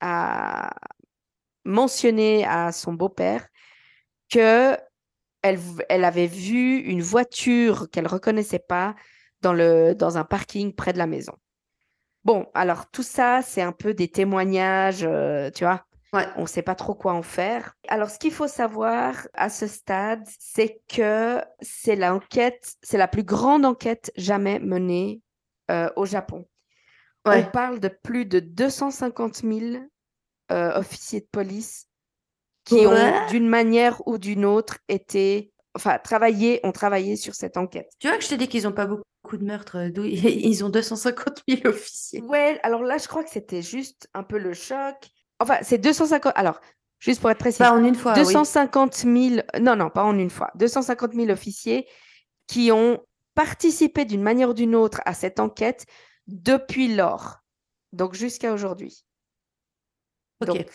a 0.00 0.70
mentionné 1.64 2.44
à 2.44 2.72
son 2.72 2.94
beau-père 2.94 3.46
que 4.30 4.76
elle, 5.42 5.58
elle, 5.88 6.04
avait 6.04 6.26
vu 6.26 6.78
une 6.78 7.02
voiture 7.02 7.88
qu'elle 7.90 8.06
reconnaissait 8.06 8.58
pas 8.58 8.94
dans, 9.40 9.52
le, 9.52 9.94
dans 9.94 10.18
un 10.18 10.24
parking 10.24 10.74
près 10.74 10.92
de 10.92 10.98
la 10.98 11.06
maison. 11.06 11.34
Bon, 12.24 12.46
alors 12.54 12.90
tout 12.90 13.02
ça, 13.02 13.42
c'est 13.42 13.62
un 13.62 13.72
peu 13.72 13.94
des 13.94 14.08
témoignages, 14.08 15.04
euh, 15.04 15.50
tu 15.50 15.64
vois. 15.64 15.84
On 16.36 16.42
ne 16.42 16.46
sait 16.46 16.62
pas 16.62 16.74
trop 16.74 16.94
quoi 16.94 17.12
en 17.12 17.22
faire. 17.22 17.74
Alors, 17.86 18.08
ce 18.08 18.18
qu'il 18.18 18.32
faut 18.32 18.48
savoir 18.48 19.28
à 19.34 19.50
ce 19.50 19.66
stade, 19.66 20.26
c'est 20.38 20.80
que 20.88 21.42
c'est 21.60 21.96
l'enquête, 21.96 22.76
c'est 22.82 22.96
la 22.96 23.08
plus 23.08 23.24
grande 23.24 23.66
enquête 23.66 24.10
jamais 24.16 24.58
menée 24.58 25.20
euh, 25.70 25.90
au 25.96 26.06
Japon. 26.06 26.48
On 27.26 27.42
parle 27.44 27.78
de 27.78 27.88
plus 27.88 28.24
de 28.24 28.40
250 28.40 29.42
000 29.42 29.82
euh, 30.50 30.78
officiers 30.78 31.20
de 31.20 31.28
police 31.30 31.87
qui 32.68 32.86
ont 32.86 33.26
d'une 33.30 33.48
manière 33.48 34.06
ou 34.06 34.18
d'une 34.18 34.44
autre 34.44 34.78
été, 34.88 35.52
enfin, 35.74 35.98
travaillé, 35.98 36.60
ont 36.64 36.72
travaillé 36.72 37.16
sur 37.16 37.34
cette 37.34 37.56
enquête. 37.56 37.90
Tu 37.98 38.08
vois 38.08 38.18
que 38.18 38.24
je 38.24 38.28
t'ai 38.28 38.36
dit 38.36 38.48
qu'ils 38.48 38.64
n'ont 38.64 38.72
pas 38.72 38.86
beaucoup 38.86 39.36
de 39.36 39.44
meurtres, 39.44 39.76
euh, 39.78 40.06
ils 40.06 40.64
ont 40.64 40.68
250 40.68 41.42
000 41.48 41.66
officiers. 41.66 42.20
Ouais, 42.22 42.60
alors 42.62 42.82
là, 42.82 42.98
je 42.98 43.08
crois 43.08 43.24
que 43.24 43.30
c'était 43.30 43.62
juste 43.62 44.08
un 44.14 44.22
peu 44.22 44.38
le 44.38 44.52
choc. 44.52 44.96
Enfin, 45.40 45.58
c'est 45.62 45.78
250. 45.78 46.32
Alors, 46.36 46.60
juste 46.98 47.20
pour 47.20 47.30
être 47.30 47.38
précis. 47.38 47.58
Pas 47.58 47.72
en 47.72 47.82
une 47.84 47.94
fois. 47.94 48.14
250 48.14 48.94
000. 48.94 49.42
Non, 49.60 49.76
non, 49.76 49.88
pas 49.90 50.04
en 50.04 50.18
une 50.18 50.30
fois. 50.30 50.50
250 50.56 51.14
000 51.14 51.30
officiers 51.30 51.86
qui 52.46 52.70
ont 52.72 52.98
participé 53.34 54.04
d'une 54.04 54.22
manière 54.22 54.50
ou 54.50 54.54
d'une 54.54 54.74
autre 54.74 55.00
à 55.04 55.14
cette 55.14 55.40
enquête 55.40 55.86
depuis 56.26 56.94
lors. 56.94 57.38
Donc, 57.92 58.14
jusqu'à 58.14 58.52
aujourd'hui. 58.52 59.04
Ok. 60.40 60.66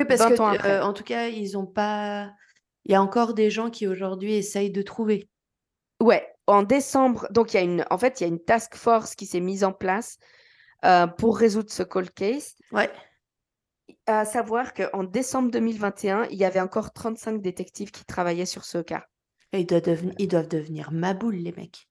Oui, 0.00 0.06
parce 0.06 0.24
que, 0.24 0.66
euh, 0.66 0.82
en 0.82 0.92
tout 0.92 1.04
cas, 1.04 1.28
ils 1.28 1.56
ont 1.56 1.66
pas. 1.66 2.30
Il 2.84 2.92
y 2.92 2.94
a 2.94 3.02
encore 3.02 3.34
des 3.34 3.50
gens 3.50 3.70
qui 3.70 3.86
aujourd'hui 3.86 4.34
essayent 4.34 4.70
de 4.70 4.82
trouver. 4.82 5.28
Ouais, 6.00 6.32
en 6.46 6.62
décembre, 6.62 7.28
donc 7.30 7.54
il 7.54 7.56
y 7.56 7.60
a 7.60 7.62
une, 7.62 7.84
en 7.90 7.98
fait, 7.98 8.20
il 8.20 8.24
y 8.24 8.26
a 8.26 8.28
une 8.28 8.42
task 8.42 8.74
force 8.74 9.14
qui 9.14 9.26
s'est 9.26 9.40
mise 9.40 9.62
en 9.62 9.72
place 9.72 10.18
euh, 10.84 11.06
pour 11.06 11.38
résoudre 11.38 11.70
ce 11.70 11.82
cold 11.82 12.10
case. 12.10 12.54
Ouais. 12.72 12.90
À 14.06 14.24
savoir 14.24 14.74
qu'en 14.74 15.04
décembre 15.04 15.50
2021, 15.52 16.26
il 16.30 16.38
y 16.38 16.44
avait 16.44 16.60
encore 16.60 16.92
35 16.92 17.40
détectives 17.40 17.92
qui 17.92 18.04
travaillaient 18.04 18.46
sur 18.46 18.64
ce 18.64 18.78
cas. 18.78 19.04
Et 19.52 19.60
ils, 19.60 19.66
doivent 19.66 19.82
devenir, 19.82 20.14
ils 20.18 20.28
doivent 20.28 20.48
devenir 20.48 20.90
maboules, 20.90 21.36
les 21.36 21.52
mecs. 21.52 21.86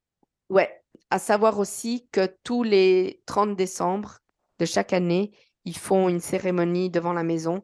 Ouais. 0.50 0.84
À 1.10 1.20
savoir 1.20 1.58
aussi 1.60 2.10
que 2.12 2.28
tous 2.44 2.64
les 2.64 3.22
30 3.28 3.56
décembre 3.56 4.20
de 4.60 4.66
chaque 4.66 4.92
année, 4.92 5.32
ils 5.64 5.78
font 5.78 6.10
une 6.10 6.20
cérémonie 6.20 6.90
devant 6.90 7.14
la 7.14 7.24
maison 7.24 7.64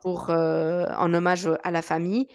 pour, 0.00 0.30
euh, 0.30 0.84
en 0.98 1.12
hommage 1.12 1.48
à 1.62 1.70
la 1.70 1.82
famille. 1.82 2.28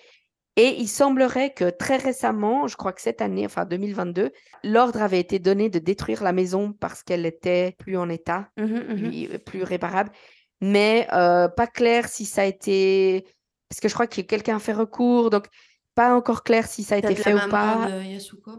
Et 0.55 0.75
il 0.79 0.87
semblerait 0.87 1.53
que 1.53 1.69
très 1.69 1.97
récemment, 1.97 2.67
je 2.67 2.75
crois 2.75 2.91
que 2.91 3.01
cette 3.01 3.21
année, 3.21 3.45
enfin 3.45 3.65
2022, 3.65 4.31
l'ordre 4.63 5.03
avait 5.03 5.19
été 5.19 5.37
donné 5.37 5.69
de 5.69 5.77
détruire 5.77 6.23
la 6.23 6.33
maison 6.33 6.73
parce 6.73 7.03
qu'elle 7.03 7.27
était 7.27 7.75
plus 7.77 7.95
en 7.95 8.09
état, 8.09 8.49
mmh 8.57 8.63
mmh 8.63 9.37
plus, 9.45 9.61
réparable. 9.61 10.11
Mais 10.59 11.07
euh, 11.13 11.47
pas 11.47 11.67
clair 11.67 12.07
si 12.07 12.25
ça 12.25 12.41
a 12.41 12.45
été... 12.45 13.25
Parce 13.69 13.79
que 13.81 13.87
je 13.87 13.93
crois 13.93 14.07
que 14.07 14.21
quelqu'un 14.21 14.55
a 14.55 14.59
fait 14.59 14.73
recours, 14.73 15.29
donc 15.29 15.45
pas 15.93 16.15
encore 16.15 16.43
clair 16.43 16.65
si 16.65 16.83
ça 16.83 16.95
a 16.95 16.97
été 16.99 17.13
fait 17.13 17.33
ou 17.33 17.49
pas. 17.49 17.89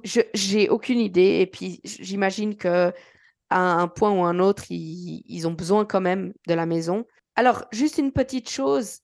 Je 0.05 0.20
J'ai 0.35 0.68
aucune 0.68 1.01
idée. 1.01 1.39
Et 1.41 1.47
puis 1.47 1.81
j'imagine 1.83 2.57
que 2.57 2.93
à 3.51 3.61
un 3.61 3.89
point 3.89 4.12
ou 4.12 4.22
un 4.22 4.39
autre, 4.39 4.64
ils, 4.70 5.22
ils 5.26 5.49
ont 5.49 5.53
besoin 5.53 5.85
quand 5.85 6.01
même 6.01 6.33
de 6.47 6.55
la 6.55 6.66
maison. 6.66 7.07
Alors, 7.39 7.66
juste 7.70 7.99
une 7.99 8.11
petite 8.11 8.51
chose, 8.51 8.99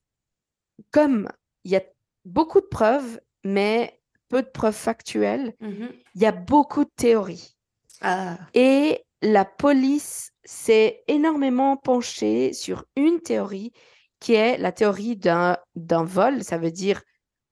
comme 0.91 1.29
il 1.63 1.71
y 1.71 1.77
a 1.77 1.83
beaucoup 2.25 2.61
de 2.61 2.67
preuves, 2.67 3.21
mais 3.45 4.01
peu 4.29 4.43
de 4.43 4.49
preuves 4.49 4.75
factuelles, 4.75 5.55
mmh 5.61 5.87
il 6.17 6.21
y 6.21 6.27
a 6.27 6.33
beaucoup 6.33 6.85
de 6.85 6.91
théories. 6.97 7.57
Ah. 8.01 8.37
Et 8.55 9.05
la 9.23 9.45
police 9.45 10.33
s'est 10.45 11.05
énormément 11.07 11.77
penchée 11.77 12.53
sur 12.53 12.85
une 12.97 13.21
théorie 13.21 13.71
qui 14.19 14.35
est 14.35 14.59
la 14.59 14.73
théorie 14.73 15.15
d'un 15.17 15.57
d'un 15.77 16.03
vol. 16.03 16.43
Ça 16.43 16.59
veut 16.59 16.73
dire, 16.73 17.03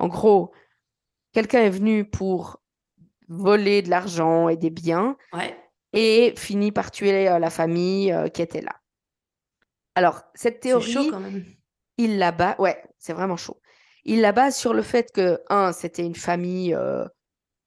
en 0.00 0.08
gros, 0.08 0.52
quelqu'un 1.32 1.60
est 1.60 1.70
venu 1.70 2.04
pour 2.10 2.60
voler 3.28 3.82
de 3.82 3.90
l'argent 3.90 4.48
et 4.48 4.56
des 4.56 4.70
biens 4.70 5.16
Ouais. 5.32 5.56
et 5.92 6.34
finit 6.36 6.72
par 6.72 6.90
tuer 6.90 7.28
euh, 7.28 7.38
la 7.38 7.50
famille 7.50 8.10
euh, 8.12 8.28
qui 8.28 8.42
était 8.42 8.62
là. 8.62 8.81
Alors, 9.94 10.22
cette 10.34 10.62
C'est 10.62 10.70
chaud 10.70 10.80
théorie, 10.80 11.10
quand 11.10 11.20
même. 11.20 11.44
il 11.98 12.18
la 12.18 12.32
base, 12.32 12.56
ouais, 12.58 12.82
c'est 12.98 13.12
vraiment 13.12 13.36
chaud. 13.36 13.60
Il 14.04 14.20
la 14.20 14.32
base 14.32 14.56
sur 14.56 14.74
le 14.74 14.82
fait 14.82 15.12
que, 15.12 15.40
un, 15.48 15.72
c'était 15.72 16.04
une 16.04 16.14
famille 16.16 16.74
euh, 16.74 17.06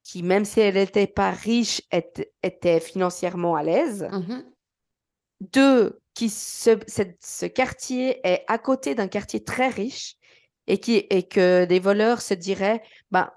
qui, 0.02 0.22
même 0.22 0.44
si 0.44 0.60
elle 0.60 0.74
n'était 0.74 1.06
pas 1.06 1.30
riche, 1.30 1.82
était, 1.92 2.32
était 2.42 2.80
financièrement 2.80 3.54
à 3.56 3.62
l'aise. 3.62 4.08
Mhm. 4.12 4.44
Deux, 5.52 6.00
qui 6.14 6.30
ce, 6.30 6.78
cette- 6.86 7.18
ce 7.24 7.46
quartier 7.46 8.20
est 8.26 8.44
à 8.48 8.58
côté 8.58 8.94
d'un 8.94 9.08
quartier 9.08 9.44
très 9.44 9.68
riche 9.68 10.16
et, 10.66 10.78
qui, 10.78 10.96
et 11.10 11.24
que 11.28 11.64
des 11.66 11.78
voleurs 11.78 12.22
se 12.22 12.34
diraient, 12.34 12.82
bah, 13.10 13.34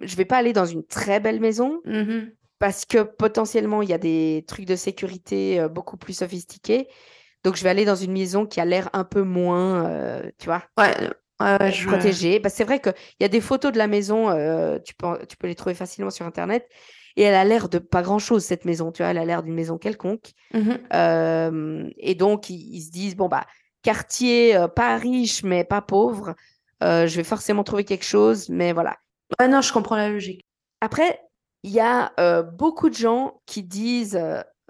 je 0.00 0.16
vais 0.16 0.24
pas 0.24 0.38
aller 0.38 0.52
dans 0.54 0.64
une 0.66 0.84
très 0.84 1.20
belle 1.20 1.40
maison 1.40 1.80
Mhm. 1.84 2.32
parce 2.58 2.84
que 2.86 3.02
potentiellement 3.02 3.82
il 3.82 3.90
y 3.90 3.92
a 3.94 3.98
des 3.98 4.44
trucs 4.48 4.64
de 4.64 4.76
sécurité 4.76 5.60
euh, 5.60 5.68
beaucoup 5.68 5.96
plus 5.98 6.14
sophistiqués. 6.14 6.88
Donc 7.46 7.56
je 7.56 7.62
vais 7.62 7.70
aller 7.70 7.84
dans 7.84 7.94
une 7.94 8.12
maison 8.12 8.44
qui 8.44 8.60
a 8.60 8.64
l'air 8.64 8.90
un 8.92 9.04
peu 9.04 9.22
moins, 9.22 9.88
euh, 9.88 10.30
tu 10.38 10.46
vois, 10.46 10.64
Ouais, 10.76 10.92
ouais, 11.40 11.56
ouais, 11.60 11.72
je... 11.72 11.86
protégée. 11.86 12.40
Bah, 12.40 12.48
c'est 12.48 12.64
vrai 12.64 12.80
qu'il 12.80 12.92
y 13.20 13.24
a 13.24 13.28
des 13.28 13.40
photos 13.40 13.72
de 13.72 13.78
la 13.78 13.86
maison, 13.86 14.28
euh, 14.30 14.78
tu 14.84 14.94
peux, 14.94 15.24
tu 15.26 15.36
peux 15.36 15.46
les 15.46 15.54
trouver 15.54 15.74
facilement 15.74 16.10
sur 16.10 16.26
Internet. 16.26 16.68
Et 17.14 17.22
elle 17.22 17.36
a 17.36 17.44
l'air 17.44 17.68
de 17.68 17.78
pas 17.78 18.02
grand-chose, 18.02 18.44
cette 18.44 18.64
maison, 18.64 18.92
tu 18.92 19.02
vois, 19.02 19.12
elle 19.12 19.18
a 19.18 19.24
l'air 19.24 19.42
d'une 19.42 19.54
maison 19.54 19.78
quelconque. 19.78 20.32
Mhm. 20.52 20.78
Euh, 20.92 21.88
et 21.98 22.14
donc, 22.16 22.50
ils, 22.50 22.74
ils 22.74 22.82
se 22.82 22.90
disent, 22.90 23.16
bon, 23.16 23.28
bah, 23.28 23.46
quartier 23.82 24.58
pas 24.74 24.96
riche, 24.96 25.44
mais 25.44 25.64
pas 25.64 25.80
pauvre, 25.80 26.34
je 26.82 27.16
vais 27.16 27.24
forcément 27.24 27.62
trouver 27.64 27.84
quelque 27.84 28.04
chose, 28.04 28.48
mais 28.50 28.72
voilà. 28.72 28.96
Ouais, 29.40 29.48
non, 29.48 29.60
je 29.60 29.72
comprends 29.72 29.96
la 29.96 30.08
logique. 30.08 30.44
Après, 30.80 31.20
il 31.62 31.70
y 31.72 31.80
a 31.80 32.12
euh, 32.20 32.42
beaucoup 32.42 32.88
de 32.88 32.94
gens 32.94 33.40
qui 33.46 33.62
disent 33.62 34.20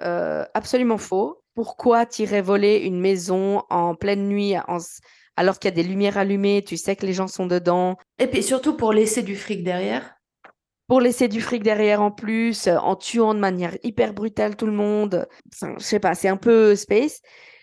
euh, 0.01 0.45
absolument 0.55 0.99
faux. 0.99 1.43
Pourquoi 1.57 2.07
t'irais 2.07 2.41
voler 2.43 2.77
une 2.79 3.01
maison 3.01 3.65
en 3.69 3.97
pleine 3.97 4.29
nuit 4.29 4.55
en 4.69 4.79
alors 5.37 5.59
qu'il 5.59 5.69
y 5.71 5.73
a 5.73 5.75
des 5.75 5.83
lumières 5.83 6.19
allumées, 6.19 6.63
tu 6.65 6.77
sais 6.77 6.95
que 6.97 7.05
les 7.05 7.13
gens 7.13 7.27
sont 7.29 7.47
dedans, 7.47 7.97
Et 8.19 8.27
puis 8.27 8.43
surtout 8.43 8.77
pour 8.77 8.93
laisser 8.93 9.23
du 9.23 9.37
fric 9.37 9.65
derrière. 9.65 10.17
pour 10.89 11.01
laisser 11.01 11.27
du 11.29 11.41
fric 11.41 11.63
derrière 11.65 12.01
en 12.01 12.13
plus, 12.13 12.69
en 12.69 12.95
tuant 12.95 13.35
de 13.35 13.41
manière 13.41 13.77
hyper 13.83 14.13
brutale 14.15 14.57
tout 14.57 14.67
le 14.67 14.73
monde. 14.73 15.27
Enfin, 15.53 15.75
je 15.79 15.85
sais 15.85 15.99
pas, 16.01 16.15
c'est 16.15 16.29
un 16.29 16.37
peu 16.37 16.77
space. 16.77 17.21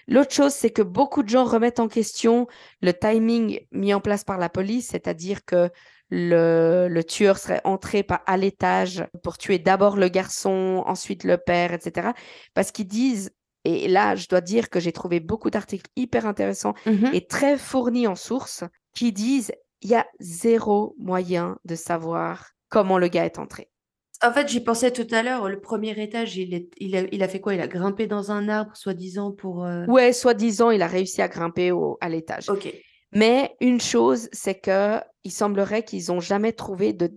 L'autre 0.07 0.33
chose, 0.33 0.51
c'est 0.53 0.71
que 0.71 0.81
beaucoup 0.81 1.23
de 1.23 1.29
gens 1.29 1.45
remettent 1.45 1.79
en 1.79 1.87
question 1.87 2.47
le 2.81 2.91
timing 2.93 3.61
mis 3.71 3.93
en 3.93 4.01
place 4.01 4.25
par 4.25 4.37
la 4.37 4.49
police, 4.49 4.89
c'est-à-dire 4.89 5.45
que 5.45 5.69
le, 6.09 6.87
le 6.89 7.03
tueur 7.05 7.37
serait 7.37 7.61
entré 7.63 8.03
par, 8.03 8.21
à 8.25 8.35
l'étage 8.35 9.05
pour 9.23 9.37
tuer 9.37 9.57
d'abord 9.59 9.95
le 9.95 10.09
garçon, 10.09 10.83
ensuite 10.85 11.23
le 11.23 11.37
père, 11.37 11.71
etc. 11.73 12.09
Parce 12.53 12.71
qu'ils 12.71 12.87
disent, 12.87 13.31
et 13.65 13.87
là, 13.87 14.15
je 14.15 14.27
dois 14.27 14.41
dire 14.41 14.69
que 14.69 14.79
j'ai 14.79 14.91
trouvé 14.91 15.19
beaucoup 15.19 15.49
d'articles 15.49 15.89
hyper 15.95 16.25
intéressants 16.25 16.73
Mhm. 16.85 17.11
et 17.13 17.25
très 17.27 17.57
fournis 17.57 18.07
en 18.07 18.15
sources 18.15 18.63
qui 18.93 19.11
disent 19.11 19.51
il 19.81 19.89
y 19.89 19.95
a 19.95 20.05
zéro 20.19 20.95
moyen 20.97 21.57
de 21.65 21.75
savoir 21.75 22.51
comment 22.69 22.97
le 22.97 23.07
gars 23.09 23.25
est 23.25 23.39
entré. 23.39 23.69
En 24.23 24.31
fait, 24.31 24.47
j'y 24.47 24.61
pensais 24.61 24.91
tout 24.91 25.07
à 25.11 25.21
l'heure. 25.21 25.49
Le 25.49 25.59
premier 25.59 26.01
étage, 26.01 26.37
il, 26.37 26.53
est, 26.53 26.69
il, 26.77 26.95
a, 26.95 27.01
il 27.11 27.21
a 27.23 27.27
fait 27.27 27.41
quoi? 27.41 27.53
Il 27.55 27.59
a 27.59 27.67
grimpé 27.67 28.07
dans 28.07 28.31
un 28.31 28.47
arbre, 28.47 28.71
soi-disant, 28.77 29.33
pour... 29.33 29.65
euh, 29.65 29.85
Ouais, 29.87 30.13
soi-disant, 30.13 30.71
il 30.71 30.81
a 30.81 30.87
réussi 30.87 31.21
à 31.21 31.27
grimper 31.27 31.71
au, 31.73 31.97
à 31.99 32.07
l'étage. 32.07 32.49
Ok. 32.49 32.73
Mais 33.11 33.53
une 33.59 33.81
chose, 33.81 34.29
c'est 34.31 34.55
que 34.59 34.99
il 35.25 35.31
semblerait 35.31 35.83
qu'ils 35.83 36.05
n'ont 36.07 36.21
jamais 36.21 36.53
trouvé 36.53 36.93
de, 36.93 37.11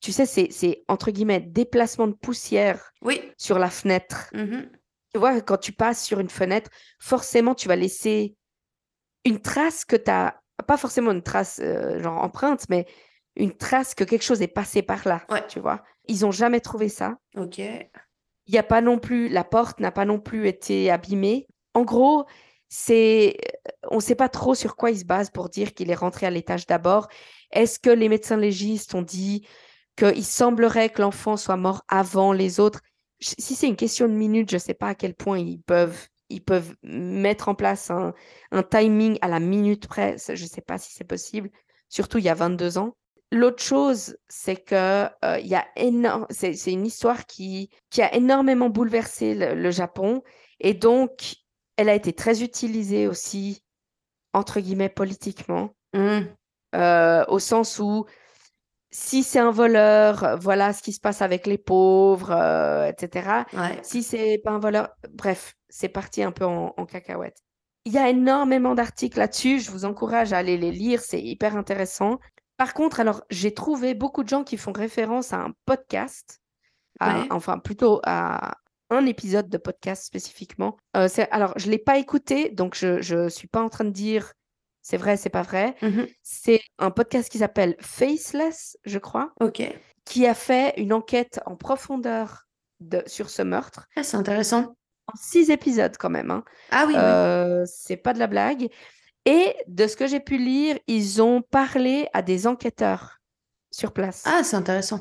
tu 0.00 0.12
sais, 0.12 0.26
c'est, 0.26 0.84
entre 0.86 1.10
guillemets 1.10 1.40
déplacement 1.40 2.06
de 2.06 2.12
poussière 2.14 2.92
Oui. 3.02 3.20
sur 3.36 3.58
la 3.58 3.68
fenêtre. 3.70 4.30
Mhm. 4.32 4.70
Tu 5.12 5.18
vois, 5.18 5.40
quand 5.40 5.56
tu 5.56 5.72
passes 5.72 6.04
sur 6.04 6.20
une 6.20 6.28
fenêtre, 6.28 6.70
forcément, 6.98 7.54
tu 7.54 7.68
vas 7.68 7.76
laisser 7.76 8.36
une 9.24 9.40
trace 9.40 9.84
que 9.84 9.96
tu 9.96 10.10
as, 10.10 10.40
pas 10.66 10.76
forcément 10.76 11.12
une 11.12 11.22
trace 11.22 11.60
euh, 11.62 12.02
genre 12.02 12.22
empreinte, 12.22 12.66
mais 12.68 12.86
une 13.36 13.56
trace 13.56 13.94
que 13.94 14.04
quelque 14.04 14.24
chose 14.24 14.42
est 14.42 14.48
passé 14.48 14.82
par 14.82 15.06
là. 15.06 15.22
Ouais. 15.30 15.46
Tu 15.46 15.60
vois, 15.60 15.82
ils 16.06 16.20
n'ont 16.20 16.30
jamais 16.30 16.60
trouvé 16.60 16.88
ça. 16.88 17.16
Ok. 17.36 17.58
Il 17.58 18.52
n'y 18.52 18.58
a 18.58 18.62
pas 18.62 18.80
non 18.80 18.98
plus, 18.98 19.28
la 19.28 19.44
porte 19.44 19.80
n'a 19.80 19.92
pas 19.92 20.04
non 20.04 20.18
plus 20.18 20.48
été 20.48 20.90
abîmée. 20.90 21.46
En 21.74 21.82
gros, 21.82 22.24
c'est, 22.68 23.36
on 23.90 23.96
ne 23.96 24.00
sait 24.00 24.14
pas 24.14 24.28
trop 24.28 24.54
sur 24.54 24.76
quoi 24.76 24.90
il 24.90 24.98
se 24.98 25.04
base 25.04 25.30
pour 25.30 25.48
dire 25.48 25.74
qu'il 25.74 25.90
est 25.90 25.94
rentré 25.94 26.26
à 26.26 26.30
l'étage 26.30 26.66
d'abord. 26.66 27.08
Est-ce 27.50 27.78
que 27.78 27.90
les 27.90 28.08
médecins 28.08 28.36
légistes 28.36 28.94
ont 28.94 29.02
dit 29.02 29.46
qu'il 29.96 30.24
semblerait 30.24 30.90
que 30.90 31.02
l'enfant 31.02 31.36
soit 31.36 31.56
mort 31.56 31.82
avant 31.88 32.32
les 32.32 32.60
autres? 32.60 32.80
Si 33.20 33.54
c'est 33.54 33.66
une 33.68 33.76
question 33.76 34.06
de 34.08 34.12
minutes, 34.12 34.50
je 34.50 34.56
ne 34.56 34.60
sais 34.60 34.74
pas 34.74 34.88
à 34.88 34.94
quel 34.94 35.14
point 35.14 35.38
ils 35.38 35.60
peuvent, 35.60 36.08
ils 36.28 36.42
peuvent 36.42 36.74
mettre 36.82 37.48
en 37.48 37.54
place 37.54 37.90
un, 37.90 38.14
un 38.52 38.62
timing 38.62 39.18
à 39.22 39.28
la 39.28 39.40
minute 39.40 39.88
près. 39.88 40.16
Je 40.28 40.32
ne 40.42 40.48
sais 40.48 40.60
pas 40.60 40.78
si 40.78 40.92
c'est 40.94 41.04
possible, 41.04 41.50
surtout 41.88 42.18
il 42.18 42.24
y 42.24 42.28
a 42.28 42.34
22 42.34 42.78
ans. 42.78 42.96
L'autre 43.30 43.62
chose, 43.62 44.16
c'est 44.28 44.56
que 44.56 45.06
euh, 45.24 45.38
y 45.40 45.54
a 45.54 45.66
énorme, 45.76 46.26
c'est 46.30 46.54
c'est 46.54 46.72
une 46.72 46.86
histoire 46.86 47.26
qui, 47.26 47.68
qui 47.90 48.00
a 48.02 48.14
énormément 48.14 48.70
bouleversé 48.70 49.34
le, 49.34 49.54
le 49.54 49.70
Japon 49.70 50.22
et 50.60 50.72
donc 50.72 51.34
elle 51.76 51.90
a 51.90 51.94
été 51.94 52.12
très 52.14 52.42
utilisée 52.42 53.06
aussi 53.06 53.62
entre 54.32 54.60
guillemets 54.60 54.88
politiquement, 54.88 55.74
Mhm. 55.94 56.28
euh, 56.74 57.24
au 57.28 57.38
sens 57.38 57.78
où 57.78 58.06
si 58.90 59.22
c'est 59.22 59.38
un 59.38 59.50
voleur, 59.50 60.38
voilà 60.40 60.72
ce 60.72 60.82
qui 60.82 60.92
se 60.92 61.00
passe 61.00 61.20
avec 61.22 61.46
les 61.46 61.58
pauvres, 61.58 62.30
euh, 62.32 62.86
etc. 62.86 63.44
Ouais. 63.52 63.78
Si 63.82 64.02
c'est 64.02 64.40
pas 64.44 64.52
un 64.52 64.58
voleur, 64.58 64.88
bref, 65.12 65.54
c'est 65.68 65.88
parti 65.88 66.22
un 66.22 66.32
peu 66.32 66.44
en, 66.46 66.72
en 66.76 66.86
cacahuète. 66.86 67.36
Il 67.84 67.92
y 67.92 67.98
a 67.98 68.08
énormément 68.08 68.74
d'articles 68.74 69.18
là-dessus, 69.18 69.60
je 69.60 69.70
vous 69.70 69.84
encourage 69.84 70.32
à 70.32 70.38
aller 70.38 70.56
les 70.58 70.72
lire, 70.72 71.00
c'est 71.00 71.20
hyper 71.20 71.56
intéressant. 71.56 72.18
Par 72.56 72.74
contre, 72.74 73.00
alors, 73.00 73.22
j'ai 73.30 73.54
trouvé 73.54 73.94
beaucoup 73.94 74.24
de 74.24 74.28
gens 74.28 74.42
qui 74.44 74.56
font 74.56 74.72
référence 74.72 75.32
à 75.32 75.36
un 75.38 75.52
podcast, 75.64 76.40
à- 77.00 77.20
Ouais. 77.20 77.26
enfin 77.30 77.58
plutôt 77.58 78.00
à 78.04 78.56
un 78.90 79.04
épisode 79.06 79.48
de 79.48 79.58
podcast 79.58 80.04
spécifiquement. 80.04 80.76
Euh, 80.96 81.08
alors, 81.30 81.52
je 81.56 81.66
ne 81.66 81.72
l'ai 81.72 81.78
pas 81.78 81.98
écouté, 81.98 82.48
donc 82.50 82.74
je 82.74 83.14
ne 83.24 83.28
suis 83.28 83.46
pas 83.48 83.62
en 83.62 83.68
train 83.68 83.84
de 83.84 83.90
dire 83.90 84.32
c'est 84.88 84.96
vrai, 84.96 85.16
c'est 85.18 85.28
pas 85.28 85.42
vrai. 85.42 85.74
Mhm. 85.82 86.06
C'est 86.22 86.60
un 86.78 86.90
podcast 86.90 87.28
qui 87.30 87.38
s'appelle 87.38 87.76
Faceless, 87.80 88.78
je 88.84 88.98
crois, 88.98 89.32
Ok. 89.40 89.62
qui 90.04 90.26
a 90.26 90.34
fait 90.34 90.72
une 90.80 90.92
enquête 90.94 91.40
en 91.46 91.56
profondeur 91.56 92.44
de, 92.80 93.02
sur 93.06 93.28
ce 93.28 93.42
meurtre, 93.42 93.86
Ah, 93.96 94.02
c'est 94.02 94.16
intéressant. 94.16 94.76
en 95.12 95.16
six 95.20 95.50
épisodes 95.50 95.96
quand 95.98 96.10
même. 96.10 96.30
hein. 96.30 96.42
Ah 96.70 96.84
oui, 96.86 96.94
oui. 96.94 97.00
Euh, 97.02 97.64
c'est 97.66 97.96
pas 97.98 98.14
de 98.14 98.18
la 98.18 98.26
blague. 98.28 98.68
Et 99.26 99.54
de 99.66 99.86
ce 99.86 99.96
que 99.96 100.06
j'ai 100.06 100.20
pu 100.20 100.38
lire, 100.38 100.78
ils 100.86 101.20
ont 101.20 101.42
parlé 101.42 102.08
à 102.14 102.22
des 102.22 102.46
enquêteurs 102.46 103.18
sur 103.70 103.92
place. 103.92 104.22
Ah, 104.26 104.42
c'est 104.42 104.56
intéressant. 104.56 105.00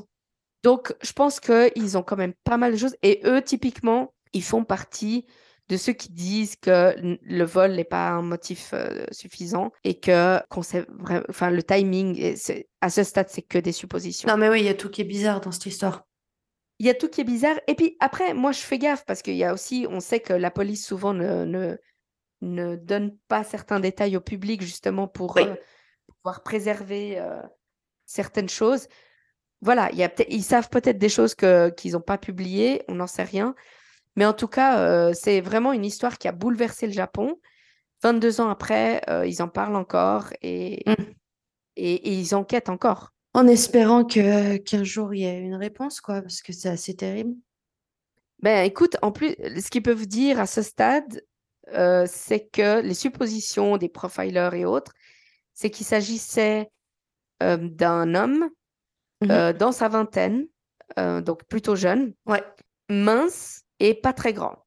Donc, 0.63 0.93
je 1.01 1.13
pense 1.13 1.39
qu'ils 1.39 1.97
ont 1.97 2.03
quand 2.03 2.17
même 2.17 2.33
pas 2.43 2.57
mal 2.57 2.73
de 2.73 2.77
choses. 2.77 2.95
Et 3.03 3.21
eux, 3.23 3.41
typiquement, 3.41 4.13
ils 4.33 4.43
font 4.43 4.65
partie 4.65 5.25
de 5.70 5.78
ceux 5.78 5.93
qui 5.93 6.09
disent 6.09 6.55
que 6.55 6.95
le 7.22 7.43
vol 7.43 7.74
n'est 7.74 7.84
pas 7.84 8.09
un 8.09 8.22
motif 8.22 8.72
euh, 8.74 9.05
suffisant 9.11 9.72
et 9.84 9.99
que 9.99 10.39
qu'on 10.47 10.61
sait 10.61 10.84
vra- 10.84 11.26
enfin, 11.30 11.49
le 11.49 11.61
timing, 11.61 12.36
à 12.82 12.89
ce 12.89 13.03
stade, 13.03 13.28
c'est 13.30 13.41
que 13.41 13.57
des 13.57 13.74
suppositions. 13.74 14.30
Non, 14.30 14.38
mais 14.38 14.47
oui, 14.49 14.59
il 14.61 14.65
y 14.65 14.70
a 14.70 14.74
tout 14.74 14.89
qui 14.89 15.01
est 15.01 15.05
bizarre 15.05 15.41
dans 15.41 15.51
cette 15.51 15.65
histoire. 15.65 16.05
Il 16.80 16.86
y 16.86 16.89
a 16.89 16.93
tout 16.93 17.09
qui 17.09 17.22
est 17.22 17.26
bizarre. 17.26 17.57
Et 17.68 17.76
puis 17.76 17.97
après, 17.99 18.34
moi, 18.34 18.51
je 18.51 18.59
fais 18.59 18.78
gaffe 18.78 19.03
parce 19.05 19.22
qu'il 19.22 19.36
y 19.36 19.43
a 19.43 19.53
aussi, 19.53 19.88
on 19.89 19.99
sait 19.99 20.20
que 20.20 20.34
la 20.34 20.51
police 20.51 20.86
souvent 20.86 21.13
ne, 21.13 21.43
ne, 21.43 21.76
ne 22.41 22.76
donne 22.76 23.18
pas 23.28 23.43
certains 23.43 23.80
détails 23.80 24.15
au 24.15 24.22
public 24.22 24.61
justement 24.61 25.07
pour 25.07 25.36
Oui. 25.36 25.43
euh, 25.43 25.55
pouvoir 26.22 26.43
préserver 26.43 27.20
euh, 27.20 27.41
certaines 28.05 28.47
choses. 28.49 28.88
Voilà, 29.61 29.89
il 29.91 29.97
y 29.97 30.03
a 30.03 30.09
peut-être- 30.09 30.32
ils 30.32 30.43
savent 30.43 30.70
peut-être 30.70 30.99
des 30.99 31.09
choses 31.09 31.34
que, 31.34 31.72
qu'ils 31.72 31.93
n'ont 31.93 31.99
pas 32.01 32.20
publiées, 32.20 32.84
on 32.88 32.95
n'en 32.95 33.07
sait 33.07 33.24
rien. 33.24 33.55
Mais 34.18 34.26
en 34.26 34.34
tout 34.34 34.47
cas, 34.47 34.80
euh, 34.80 35.13
c'est 35.13 35.39
vraiment 35.41 35.72
une 35.72 35.86
histoire 35.86 36.18
qui 36.18 36.28
a 36.28 36.32
bouleversé 36.34 36.88
le 36.88 36.93
Japon. 36.93 37.39
22 38.03 38.41
ans 38.41 38.49
après, 38.49 39.01
euh, 39.09 39.26
ils 39.26 39.41
en 39.41 39.47
parlent 39.47 39.76
encore 39.76 40.34
et, 40.41 40.84
Mm. 40.86 40.93
et, 41.78 41.93
et 41.93 42.20
ils 42.20 42.36
enquêtent 42.36 42.70
encore. 42.70 43.13
En 43.34 43.47
espérant 43.47 44.03
qu'un 44.03 44.84
jour 44.84 45.13
il 45.13 45.22
y 45.22 45.26
ait 45.26 45.39
une 45.39 45.55
réponse, 45.55 46.01
quoi, 46.01 46.22
parce 46.22 46.41
que 46.41 46.51
c'est 46.51 46.70
assez 46.70 46.95
terrible. 46.95 47.36
Ben, 48.39 48.65
écoute, 48.65 48.97
en 49.01 49.11
plus, 49.11 49.36
ce 49.36 49.70
qu'ils 49.70 49.84
peuvent 49.84 50.05
dire 50.07 50.39
à 50.39 50.45
ce 50.47 50.61
stade, 50.61 51.24
euh, 51.74 52.05
c'est 52.07 52.47
que 52.47 52.82
les 52.82 52.93
suppositions 52.93 53.78
des 53.78 53.89
profilers 53.89 54.53
et 54.53 54.65
autres, 54.65 54.93
c'est 55.53 55.70
qu'il 55.70 55.86
s'agissait 55.86 56.70
euh, 57.43 57.57
d'un 57.57 58.15
homme 58.15 58.49
Mhm. 59.22 59.32
euh, 59.32 59.53
dans 59.53 59.72
sa 59.72 59.89
vingtaine, 59.89 60.47
donc 60.95 61.43
plutôt 61.45 61.76
jeune, 61.76 62.13
Ouais, 62.26 62.43
mince 62.89 63.63
et 63.80 63.93
pas 63.95 64.13
très 64.13 64.34
grand. 64.34 64.65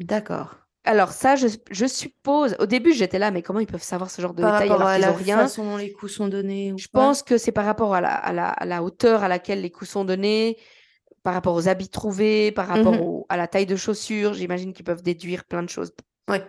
d'accord. 0.00 0.56
Alors 0.84 1.12
ça, 1.12 1.36
je, 1.36 1.48
je 1.70 1.86
suppose, 1.86 2.56
au 2.60 2.66
début 2.66 2.92
j'étais 2.94 3.18
là, 3.18 3.30
mais 3.30 3.42
comment 3.42 3.60
ils 3.60 3.66
peuvent 3.66 3.82
savoir 3.82 4.10
ce 4.10 4.22
genre 4.22 4.32
de 4.32 4.42
Par 4.42 4.52
détails 4.52 4.68
rapport 4.70 4.86
alors 4.86 4.94
qu'ils 4.94 5.00
la 5.02 5.12
ont 5.12 5.14
rien? 5.14 5.36
façon 5.42 5.64
dont 5.64 5.76
les 5.76 5.92
coups 5.92 6.12
sont 6.12 6.28
donnés 6.28 6.72
ou 6.72 6.78
Je 6.78 6.88
quoi 6.88 7.02
pense 7.02 7.22
que 7.22 7.36
c'est 7.36 7.52
par 7.52 7.64
rapport 7.66 7.94
à 7.94 8.00
la, 8.00 8.14
à 8.14 8.32
la, 8.32 8.48
à 8.48 8.64
la 8.64 8.82
hauteur 8.82 9.22
à 9.22 9.28
laquelle 9.28 9.60
les 9.60 9.70
coups 9.70 9.90
sont 9.90 10.04
donnés, 10.04 10.56
par 11.22 11.34
rapport 11.34 11.54
aux 11.54 11.68
habits 11.68 11.88
trouvés, 11.90 12.52
par 12.52 12.68
rapport 12.68 12.94
Mhm. 12.94 13.00
au- 13.02 13.26
à 13.28 13.36
la 13.36 13.48
taille 13.48 13.66
de 13.66 13.76
chaussures. 13.76 14.34
J'imagine 14.34 14.72
qu'ils 14.72 14.84
peuvent 14.84 15.02
déduire 15.02 15.44
plein 15.44 15.62
de 15.62 15.68
choses 15.68 15.92
Ouais. 16.28 16.44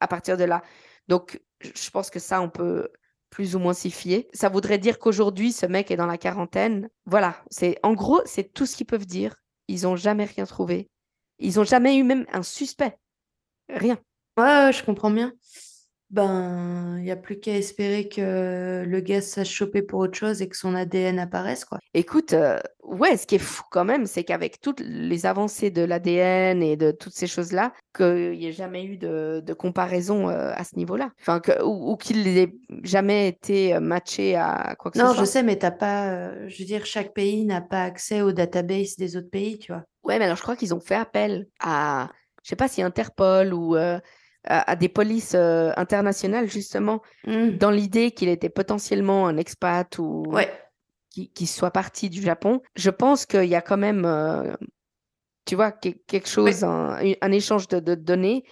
à 0.00 0.08
partir 0.08 0.36
de 0.36 0.44
là. 0.44 0.62
Donc, 1.08 1.40
je 1.60 1.70
je 1.74 1.90
pense 1.90 2.10
que 2.10 2.18
ça, 2.18 2.40
on 2.42 2.50
peut 2.50 2.88
plus 3.30 3.56
ou 3.56 3.58
moins 3.58 3.74
s'y 3.74 3.90
fier. 3.90 4.28
Ça 4.34 4.48
voudrait 4.48 4.78
dire 4.78 4.98
qu'aujourd'hui, 4.98 5.52
ce 5.52 5.66
mec 5.66 5.90
est 5.90 5.96
dans 5.96 6.06
la 6.06 6.18
quarantaine. 6.18 6.88
Voilà, 7.06 7.42
c'est 7.50 7.78
en 7.82 7.94
gros, 7.94 8.20
c'est 8.26 8.52
tout 8.52 8.66
ce 8.66 8.76
qu'ils 8.76 8.86
peuvent 8.86 9.06
dire. 9.06 9.36
Ils 9.68 9.82
n'ont 9.82 9.96
jamais 9.96 10.24
rien 10.24 10.44
trouvé. 10.44 10.90
Ils 11.38 11.56
n'ont 11.56 11.64
jamais 11.64 11.96
eu 11.96 12.02
même 12.02 12.26
un 12.32 12.42
suspect. 12.42 12.96
Rien. 13.68 13.98
Ouais, 14.38 14.44
ouais, 14.44 14.72
je 14.72 14.84
comprends 14.84 15.10
bien. 15.10 15.32
Ben, 16.10 16.98
il 16.98 17.02
n'y 17.02 17.10
a 17.10 17.16
plus 17.16 17.40
qu'à 17.40 17.56
espérer 17.56 18.08
que 18.08 18.84
le 18.86 19.00
gars 19.00 19.20
se 19.20 19.28
sache 19.30 19.50
choper 19.50 19.82
pour 19.82 19.98
autre 19.98 20.16
chose 20.16 20.40
et 20.40 20.48
que 20.48 20.56
son 20.56 20.76
ADN 20.76 21.18
apparaisse, 21.18 21.64
quoi. 21.64 21.80
Écoute, 21.94 22.32
euh, 22.32 22.60
ouais, 22.84 23.16
ce 23.16 23.26
qui 23.26 23.34
est 23.34 23.38
fou 23.40 23.64
quand 23.72 23.84
même, 23.84 24.06
c'est 24.06 24.22
qu'avec 24.22 24.60
toutes 24.60 24.78
les 24.80 25.26
avancées 25.26 25.70
de 25.72 25.82
l'ADN 25.82 26.62
et 26.62 26.76
de 26.76 26.92
toutes 26.92 27.12
ces 27.14 27.26
choses-là, 27.26 27.72
qu'il 27.92 28.38
n'y 28.38 28.46
ait 28.46 28.52
jamais 28.52 28.84
eu 28.84 28.98
de, 28.98 29.42
de 29.44 29.52
comparaison 29.52 30.28
euh, 30.28 30.52
à 30.54 30.62
ce 30.62 30.76
niveau-là. 30.76 31.10
Enfin, 31.20 31.40
que, 31.40 31.60
ou, 31.64 31.90
ou 31.90 31.96
qu'il 31.96 32.22
n'ait 32.22 32.54
jamais 32.84 33.26
été 33.26 33.74
euh, 33.74 33.80
matché 33.80 34.36
à 34.36 34.76
quoi 34.78 34.92
que 34.92 34.98
Non, 34.98 35.08
ce 35.08 35.14
je 35.14 35.16
soit. 35.16 35.26
sais, 35.26 35.42
mais 35.42 35.56
t'as 35.58 35.72
pas, 35.72 36.08
euh, 36.12 36.48
je 36.48 36.58
veux 36.60 36.64
dire, 36.66 36.86
chaque 36.86 37.14
pays 37.14 37.44
n'a 37.44 37.60
pas 37.60 37.82
accès 37.82 38.22
au 38.22 38.30
database 38.30 38.96
des 38.96 39.16
autres 39.16 39.30
pays, 39.30 39.58
tu 39.58 39.72
vois. 39.72 39.84
Ouais, 40.06 40.18
mais 40.18 40.24
alors 40.24 40.36
je 40.36 40.42
crois 40.42 40.56
qu'ils 40.56 40.74
ont 40.74 40.80
fait 40.80 40.94
appel 40.94 41.48
à, 41.60 42.10
je 42.42 42.48
sais 42.48 42.56
pas 42.56 42.68
si 42.68 42.80
Interpol 42.82 43.52
ou 43.52 43.76
euh, 43.76 43.98
à, 44.44 44.70
à 44.70 44.76
des 44.76 44.88
polices 44.88 45.34
euh, 45.34 45.72
internationales, 45.76 46.48
justement, 46.48 47.02
Hmm. 47.26 47.56
dans 47.58 47.70
l'idée 47.70 48.12
qu'il 48.12 48.28
était 48.28 48.48
potentiellement 48.48 49.26
un 49.26 49.36
expat 49.36 49.98
ou 49.98 50.24
Ouais. 50.28 50.48
qui, 51.10 51.30
qui 51.32 51.46
soit 51.46 51.72
parti 51.72 52.08
du 52.08 52.22
Japon. 52.22 52.60
Je 52.76 52.90
pense 52.90 53.26
qu'il 53.26 53.44
y 53.46 53.56
a 53.56 53.62
quand 53.62 53.76
même, 53.76 54.04
euh, 54.04 54.54
tu 55.44 55.56
vois, 55.56 55.72
que- 55.72 55.88
quelque 56.06 56.28
chose, 56.28 56.62
un, 56.64 56.98
un 57.20 57.32
échange 57.32 57.68
de, 57.68 57.80
de 57.80 57.94
données. 57.94 58.44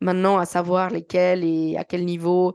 Maintenant, 0.00 0.38
à 0.38 0.46
savoir 0.46 0.90
lesquelles 0.90 1.44
et 1.44 1.76
à 1.76 1.84
quel 1.84 2.04
niveau. 2.04 2.54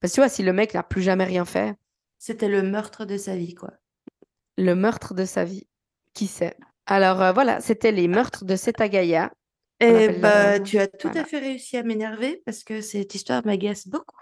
Parce 0.00 0.12
que 0.12 0.14
tu 0.16 0.20
vois, 0.20 0.28
si 0.28 0.42
le 0.42 0.52
mec 0.52 0.74
n'a 0.74 0.82
plus 0.82 1.02
jamais 1.02 1.24
rien 1.24 1.44
fait, 1.44 1.74
C'était 2.18 2.48
le 2.48 2.62
meurtre 2.62 3.04
de 3.06 3.16
sa 3.16 3.36
vie, 3.36 3.54
quoi. 3.54 3.70
le 4.56 4.74
meurtre 4.74 5.14
de 5.14 5.24
sa 5.24 5.44
vie, 5.44 5.66
qui 6.14 6.26
sait? 6.26 6.56
Alors 6.90 7.22
euh, 7.22 7.32
voilà, 7.32 7.60
c'était 7.60 7.92
les 7.92 8.08
meurtres 8.08 8.44
de 8.44 8.56
Setagaya. 8.56 9.30
Et 9.78 9.86
appelle, 9.88 10.20
bah, 10.20 10.54
euh, 10.56 10.58
tu 10.58 10.76
as 10.78 10.88
tout 10.88 11.06
voilà. 11.06 11.22
à 11.22 11.24
fait 11.24 11.38
réussi 11.38 11.76
à 11.76 11.84
m'énerver 11.84 12.42
parce 12.44 12.64
que 12.64 12.80
cette 12.80 13.14
histoire 13.14 13.46
m'agace 13.46 13.86
beaucoup. 13.86 14.16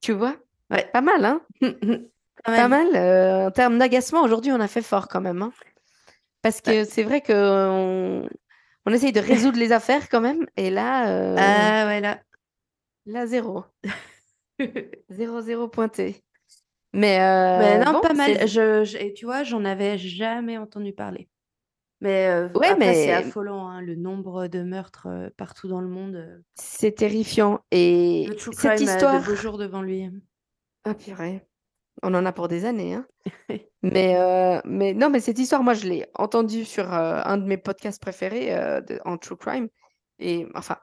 Tu 0.00 0.12
vois? 0.12 0.36
Ouais. 0.70 0.88
Pas 0.92 1.00
mal, 1.00 1.24
hein? 1.24 1.42
Pas 2.44 2.68
mal. 2.68 2.94
euh, 2.94 3.48
en 3.48 3.50
termes 3.50 3.78
d'agacement, 3.78 4.22
aujourd'hui, 4.22 4.52
on 4.52 4.60
a 4.60 4.68
fait 4.68 4.80
fort 4.80 5.08
quand 5.08 5.20
même. 5.20 5.42
hein. 5.42 5.52
Parce 6.40 6.60
que 6.60 6.84
c'est 6.84 7.02
vrai 7.02 7.20
que 7.20 7.32
on, 8.86 8.92
essaye 8.92 9.12
de 9.12 9.20
résoudre 9.20 9.58
les 9.58 9.72
affaires 9.72 10.08
quand 10.08 10.20
même. 10.20 10.46
Et 10.56 10.70
là, 10.70 11.08
euh, 11.10 11.34
Ah 11.36 11.86
ouais, 11.88 12.00
là. 12.00 12.20
là 13.06 13.26
zéro. 13.26 13.64
Zéro, 15.10 15.40
zéro 15.40 15.68
pointé. 15.68 16.22
Mais, 16.92 17.18
Mais 17.18 17.76
euh, 17.76 17.84
non, 17.84 17.92
bon, 17.94 18.00
pas 18.00 18.14
mal. 18.14 18.46
Je, 18.46 18.84
je- 18.84 18.98
et 18.98 19.12
tu 19.14 19.24
vois, 19.24 19.42
j'en 19.42 19.64
avais 19.64 19.98
jamais 19.98 20.58
entendu 20.58 20.92
parler. 20.92 21.28
Mais 22.00 22.28
euh, 22.28 22.48
Ouais, 22.54 22.68
après, 22.68 22.94
c'est 22.94 23.12
affolant, 23.12 23.68
hein, 23.68 23.80
le 23.80 23.96
nombre 23.96 24.46
de 24.46 24.62
meurtres 24.62 25.08
euh, 25.08 25.28
partout 25.36 25.66
dans 25.68 25.80
le 25.80 25.88
monde. 25.88 26.14
euh. 26.14 26.38
c'est 26.54 26.92
terrifiant. 26.92 27.60
Et 27.70 28.26
Le 28.28 28.36
true 28.36 28.52
cette 28.52 28.76
crime 28.76 28.88
a 28.88 28.94
histoire. 28.94 29.20
de 29.20 29.26
beaux 29.26 29.34
jours 29.36 29.58
devant 29.58 29.82
lui. 29.82 30.08
Ah, 30.84 30.94
purée. 30.94 31.44
On 32.02 32.14
en 32.14 32.24
a 32.24 32.32
pour 32.32 32.46
des 32.48 32.64
années, 32.64 32.94
hein. 32.94 33.06
Mais, 33.82 34.16
euh, 34.16 34.60
mais 34.64 34.92
non, 34.92 35.08
mais 35.08 35.20
cette 35.20 35.38
histoire, 35.38 35.62
moi, 35.62 35.72
je 35.74 35.86
l'ai 35.86 36.06
entendue 36.14 36.64
sur 36.64 36.92
euh, 36.92 37.20
un 37.24 37.36
de 37.38 37.44
mes 37.44 37.56
podcasts 37.58 38.00
préférés 38.02 38.52
euh, 38.56 38.80
de- 38.80 38.98
en 39.04 39.16
true 39.18 39.36
crime. 39.36 39.68
Et 40.18 40.46
enfin, 40.56 40.78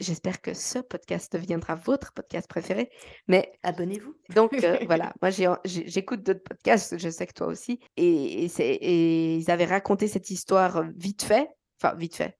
j'espère 0.00 0.40
que 0.40 0.54
ce 0.54 0.78
podcast 0.80 1.32
deviendra 1.32 1.74
votre 1.76 2.12
podcast 2.12 2.48
préféré. 2.48 2.90
Mais 3.28 3.52
Abonnez-vous. 3.62 4.14
donc, 4.34 4.52
euh, 4.64 4.76
voilà, 4.86 5.12
moi, 5.22 5.30
j'écoute 5.64 6.22
d'autres 6.22 6.42
podcasts, 6.42 6.98
je 6.98 7.08
sais 7.08 7.26
que 7.26 7.32
toi 7.34 7.46
aussi. 7.46 7.78
Et, 7.96 8.44
et, 8.44 8.48
c'est- 8.48 8.66
et 8.80 9.36
ils 9.36 9.50
avaient 9.50 9.64
raconté 9.66 10.08
cette 10.08 10.30
histoire 10.30 10.84
vite 10.96 11.22
fait. 11.22 11.48
Enfin, 11.80 11.94
vite 11.96 12.16
fait. 12.16 12.36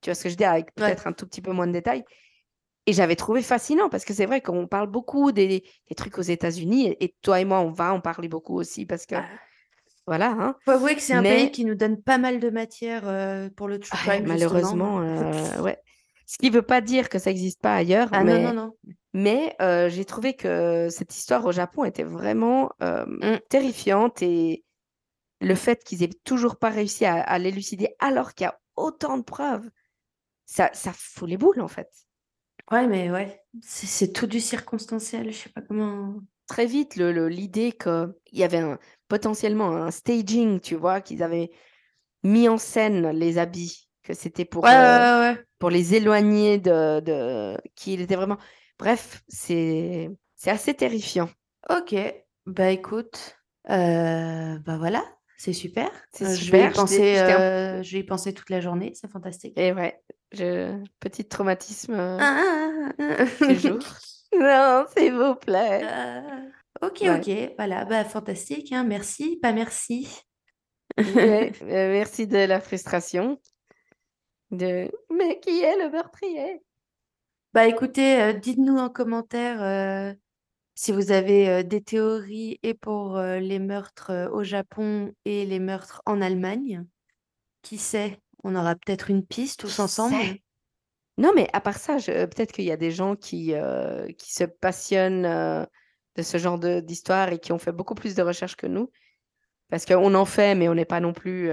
Tu 0.00 0.10
vois 0.10 0.14
ce 0.14 0.24
que 0.24 0.28
je 0.30 0.34
dis, 0.34 0.44
avec 0.44 0.66
Ouais. 0.66 0.72
peut-être 0.86 1.06
un 1.06 1.12
tout 1.12 1.26
petit 1.26 1.42
peu 1.42 1.52
moins 1.52 1.66
de 1.66 1.72
détails. 1.72 2.04
Et 2.86 2.92
j'avais 2.92 3.14
trouvé 3.14 3.42
fascinant 3.42 3.88
parce 3.90 4.04
que 4.04 4.14
c'est 4.14 4.26
vrai 4.26 4.40
qu'on 4.40 4.66
parle 4.66 4.88
beaucoup 4.88 5.30
des, 5.32 5.62
des 5.88 5.94
trucs 5.94 6.18
aux 6.18 6.22
États-Unis 6.22 6.88
et, 6.88 7.04
et 7.04 7.14
toi 7.22 7.38
et 7.40 7.44
moi, 7.44 7.60
on 7.60 7.70
va 7.70 7.92
en 7.92 8.00
parler 8.00 8.26
beaucoup 8.28 8.56
aussi 8.58 8.86
parce 8.86 9.04
que, 9.06 9.14
Ah. 9.16 9.28
voilà, 10.06 10.30
hein. 10.30 10.56
Faut 10.64 10.70
avouer 10.72 10.96
que 10.96 11.02
c'est 11.02 11.12
un 11.12 11.20
Mais- 11.22 11.36
pays 11.36 11.50
qui 11.52 11.64
nous 11.66 11.74
donne 11.74 12.02
pas 12.02 12.16
mal 12.18 12.40
de 12.40 12.48
matière 12.50 13.02
euh, 13.06 13.48
pour 13.54 13.68
le 13.68 13.78
true 13.78 13.96
Ouais, 14.08 14.16
crime, 14.16 14.26
malheureusement, 14.28 15.00
euh, 15.02 15.60
ouais. 15.60 15.78
Ce 16.30 16.38
qui 16.38 16.48
ne 16.50 16.54
veut 16.54 16.62
pas 16.62 16.80
dire 16.80 17.08
que 17.08 17.18
ça 17.18 17.30
n'existe 17.30 17.60
pas 17.60 17.74
ailleurs, 17.74 18.08
Ah 18.12 18.22
mais, 18.22 18.44
non, 18.44 18.54
non, 18.54 18.66
non. 18.66 18.94
mais 19.14 19.56
euh, 19.60 19.88
j'ai 19.88 20.04
trouvé 20.04 20.34
que 20.34 20.86
cette 20.88 21.16
histoire 21.16 21.44
au 21.44 21.50
Japon 21.50 21.84
était 21.84 22.04
vraiment 22.04 22.70
euh, 22.84 23.04
Mm. 23.04 23.40
terrifiante 23.48 24.22
et 24.22 24.62
le 25.40 25.54
fait 25.56 25.82
qu'ils 25.82 26.04
aient 26.04 26.10
toujours 26.22 26.56
pas 26.56 26.70
réussi 26.70 27.04
à, 27.04 27.20
à 27.20 27.38
l'élucider 27.38 27.96
alors 27.98 28.34
qu'il 28.34 28.44
y 28.44 28.48
a 28.48 28.60
autant 28.76 29.18
de 29.18 29.24
preuves, 29.24 29.68
ça, 30.46 30.70
ça 30.72 30.92
fout 30.94 31.28
les 31.28 31.36
boules 31.36 31.60
en 31.60 31.66
fait. 31.66 31.90
Ouais, 32.70 32.86
mais 32.86 33.10
ouais, 33.10 33.42
c'est 33.60 34.12
tout 34.12 34.28
du 34.28 34.38
circonstanciel. 34.38 35.32
Je 35.32 35.36
sais 35.36 35.48
pas 35.48 35.62
comment. 35.62 36.20
très 36.46 36.66
vite 36.66 36.94
le- 36.94 37.10
le- 37.12 37.28
l'idée 37.28 37.72
qu'il 37.72 38.14
y 38.32 38.44
avait 38.44 38.58
un- 38.58 38.78
potentiellement 39.08 39.74
un 39.74 39.90
staging, 39.90 40.60
tu 40.60 40.76
vois, 40.76 41.00
qu'ils 41.00 41.24
avaient 41.24 41.50
mis 42.22 42.48
en 42.48 42.58
scène 42.58 43.10
les 43.10 43.38
habits, 43.38 43.89
que 44.10 44.14
c'était 44.14 44.44
pour, 44.44 44.64
Ouais, 44.64 44.70
euh, 44.70 45.04
ouais, 45.20 45.36
ouais. 45.36 45.44
pour 45.58 45.70
les 45.70 45.94
éloigner 45.94 46.58
de, 46.58 47.00
de 47.00 47.56
qu'il 47.76 48.00
était 48.00 48.16
vraiment. 48.16 48.38
Bref, 48.78 49.22
c'est 49.28 50.10
c'est 50.36 50.50
assez 50.50 50.74
terrifiant. 50.74 51.28
Ok, 51.68 51.94
bah 52.46 52.70
écoute, 52.70 53.36
euh, 53.70 54.58
bah 54.60 54.78
voilà, 54.78 55.04
c'est 55.36 55.52
super. 55.52 55.90
C'est 56.12 56.24
Euh, 56.24 56.36
je 56.36 56.44
super, 56.44 56.50
vais 56.50 56.64
y 56.66 56.70
je 56.70 56.74
penser, 56.74 57.14
je 57.16 57.20
euh, 57.20 57.82
je 57.82 57.92
vais 57.92 58.00
y 58.00 58.04
penser 58.04 58.34
toute 58.34 58.50
la 58.50 58.60
journée, 58.60 58.92
c'est 58.94 59.10
fantastique. 59.10 59.56
Et 59.56 59.72
ouais, 59.72 60.02
je... 60.32 60.82
petit 61.00 61.24
traumatisme 61.26 61.94
Ah, 62.18 62.92
ah, 62.98 63.16
ah, 63.20 63.24
du 63.46 63.58
jour. 63.58 63.78
Non, 64.32 64.86
s'il 64.96 65.12
vous 65.14 65.34
plaît. 65.34 65.82
Ah, 65.84 66.22
ok, 66.82 67.02
Ouais. 67.02 67.10
ok, 67.16 67.54
voilà, 67.56 67.84
bah 67.84 68.04
fantastique, 68.04 68.72
hein, 68.72 68.84
merci, 68.84 69.38
pas 69.42 69.52
merci. 69.52 70.08
Ouais, 71.04 71.52
merci 71.62 72.26
de 72.26 72.38
la 72.38 72.60
frustration. 72.60 73.38
De... 74.50 74.90
Mais 75.10 75.38
qui 75.40 75.62
est 75.62 75.76
le 75.76 75.90
meurtrier? 75.90 76.62
Bah 77.52 77.66
écoutez, 77.66 78.20
euh, 78.22 78.32
dites-nous 78.32 78.76
en 78.76 78.88
commentaire 78.88 79.62
euh, 79.62 80.14
si 80.76 80.92
vous 80.92 81.10
avez 81.10 81.48
euh, 81.48 81.62
des 81.64 81.82
théories 81.82 82.60
et 82.62 82.74
pour 82.74 83.18
les 83.18 83.58
meurtres 83.58 84.30
au 84.32 84.44
Japon 84.44 85.12
et 85.24 85.44
les 85.46 85.58
meurtres 85.58 86.02
en 86.06 86.20
Allemagne. 86.22 86.84
Qui 87.62 87.76
sait, 87.76 88.18
on 88.44 88.54
aura 88.54 88.74
peut-être 88.74 89.10
une 89.10 89.26
piste 89.26 89.60
tous 89.60 89.74
Qui 89.74 89.80
ensemble. 89.82 90.14
sait? 90.14 90.42
Non, 91.18 91.32
mais 91.34 91.48
à 91.52 91.60
part 91.60 91.76
ça, 91.76 91.96
peut-être 91.96 92.52
qu'il 92.52 92.64
y 92.64 92.70
a 92.70 92.78
des 92.78 92.90
gens 92.90 93.14
qui, 93.16 93.52
qui 94.16 94.32
se 94.32 94.44
passionnent 94.44 95.66
de 96.16 96.22
ce 96.22 96.38
genre 96.38 96.58
d'histoire 96.58 97.30
et 97.32 97.38
qui 97.38 97.52
ont 97.52 97.58
fait 97.58 97.72
beaucoup 97.72 97.94
plus 97.94 98.14
de 98.14 98.22
recherches 98.22 98.56
que 98.56 98.66
nous. 98.66 98.90
Parce 99.68 99.84
qu'on 99.84 100.14
en 100.14 100.24
fait, 100.24 100.54
mais 100.54 100.68
on 100.70 100.74
n'est 100.74 100.86
pas 100.86 101.00
non 101.00 101.12
plus 101.12 101.50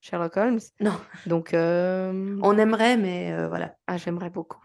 Sherlock 0.00 0.36
Holmes. 0.36 0.60
Non, 0.80 0.98
Donc, 1.26 1.54
euh, 1.54 2.38
on 2.42 2.56
aimerait, 2.58 2.96
mais 2.96 3.32
euh, 3.32 3.48
voilà. 3.48 3.74
ah, 3.86 3.96
j'aimerais 3.96 4.30
beaucoup. 4.30 4.60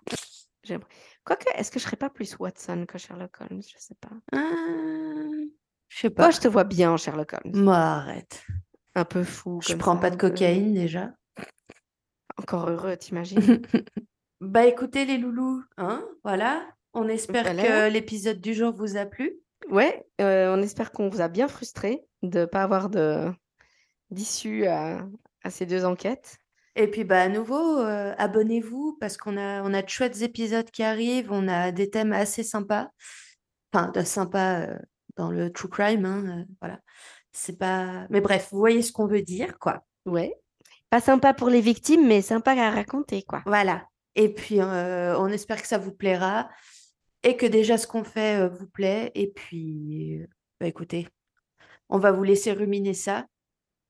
J'aimerais. 0.64 0.88
Quoique, 1.26 1.45
est-ce 1.55 1.72
que 1.72 1.80
je 1.80 1.85
serais 1.85 1.97
pas 1.97 2.10
plus 2.10 2.38
Watson 2.39 2.85
que 2.88 2.97
Sherlock 2.97 3.41
Holmes? 3.41 3.61
Je 3.61 3.76
sais 3.77 3.95
pas. 3.99 4.10
Ah, 4.34 4.51
je 5.89 5.99
sais 5.99 6.10
pas. 6.10 6.31
je 6.31 6.39
te 6.39 6.47
vois 6.47 6.64
bien 6.65 6.91
en 6.91 6.97
Sherlock 6.97 7.34
Holmes. 7.34 7.64
Moi, 7.64 7.76
arrête. 7.77 8.43
Un 8.95 9.05
peu 9.05 9.23
fou. 9.23 9.60
Je 9.61 9.73
prends 9.76 9.95
ça, 9.95 10.01
pas 10.01 10.10
de 10.11 10.18
peu- 10.18 10.30
cocaïne 10.30 10.73
déjà. 10.73 11.11
Encore 12.38 12.69
heureux, 12.69 12.97
t'imagines? 12.97 13.61
Bah 14.41 14.65
écoutez 14.65 15.05
les 15.05 15.18
loulous, 15.18 15.64
hein, 15.77 16.03
voilà. 16.26 16.68
On 16.93 17.07
espère 17.07 17.43
Voilà. 17.43 17.64
que 17.64 17.93
l'épisode 17.93 18.41
du 18.41 18.53
jour 18.53 18.73
vous 18.73 18.97
a 18.97 19.05
plu. 19.05 19.39
Ouais, 19.69 20.05
euh, 20.19 20.53
on 20.53 20.61
espère 20.61 20.91
qu'on 20.91 21.07
vous 21.07 21.22
a 21.22 21.30
bien 21.30 21.47
frustré 21.47 22.01
de 22.23 22.39
ne 22.41 22.45
pas 22.45 22.61
avoir 22.64 22.89
de 22.89 23.31
d'issue 24.14 24.65
à, 24.68 25.06
à 25.44 25.49
ces 25.49 25.65
deux 25.65 25.85
enquêtes. 25.85 26.38
Et 26.76 26.88
puis 26.88 27.03
bah 27.03 27.22
à 27.22 27.30
nouveau, 27.30 27.80
euh, 27.80 28.15
abonnez-vous 28.18 28.98
parce 28.99 29.15
qu'on 29.18 29.38
a 29.38 29.61
on 29.61 29.73
a 29.73 29.81
de 29.84 29.90
chouettes 29.90 30.22
épisodes 30.22 30.69
qui 30.72 30.81
arrivent, 30.81 31.31
on 31.31 31.48
a 31.48 31.72
des 31.72 31.90
thèmes 31.90 32.14
assez 32.14 32.44
sympas. 32.44 32.90
Enfin, 33.72 33.91
de 33.91 34.02
sympas 34.02 34.61
euh, 34.61 34.80
dans 35.15 35.30
le 35.30 35.52
true 35.52 35.69
crime, 35.69 36.06
hein, 36.06 36.23
euh, 36.26 36.45
voilà. 36.61 36.80
C'est 37.31 37.57
pas. 37.57 38.07
Mais 38.10 38.22
bref, 38.22 38.49
vous 38.52 38.57
voyez 38.60 38.81
ce 38.81 38.91
qu'on 38.91 39.07
veut 39.07 39.22
dire, 39.22 39.60
quoi. 39.60 39.84
Ouais. 40.06 40.35
Pas 40.90 40.99
sympa 40.99 41.34
pour 41.34 41.49
les 41.49 41.61
victimes, 41.61 42.07
mais 42.07 42.22
sympa 42.22 42.52
à 42.53 42.72
raconter, 42.72 43.23
quoi. 43.23 43.41
Voilà. 43.45 43.88
Et 44.15 44.31
puis, 44.31 44.61
on 44.61 45.27
espère 45.30 45.60
que 45.60 45.68
ça 45.68 45.80
vous 45.80 45.91
plaira 45.91 46.49
et 47.23 47.35
que 47.35 47.48
déjà 47.48 47.80
ce 47.80 47.88
qu'on 47.88 48.03
fait 48.03 48.48
vous 48.48 48.68
plaît. 48.68 49.11
Et 49.15 49.31
puis, 49.31 50.22
bah, 50.60 50.68
écoutez, 50.68 51.07
on 51.90 51.98
va 51.98 52.11
vous 52.11 52.23
laisser 52.23 52.52
ruminer 52.52 52.94
ça. 52.94 53.26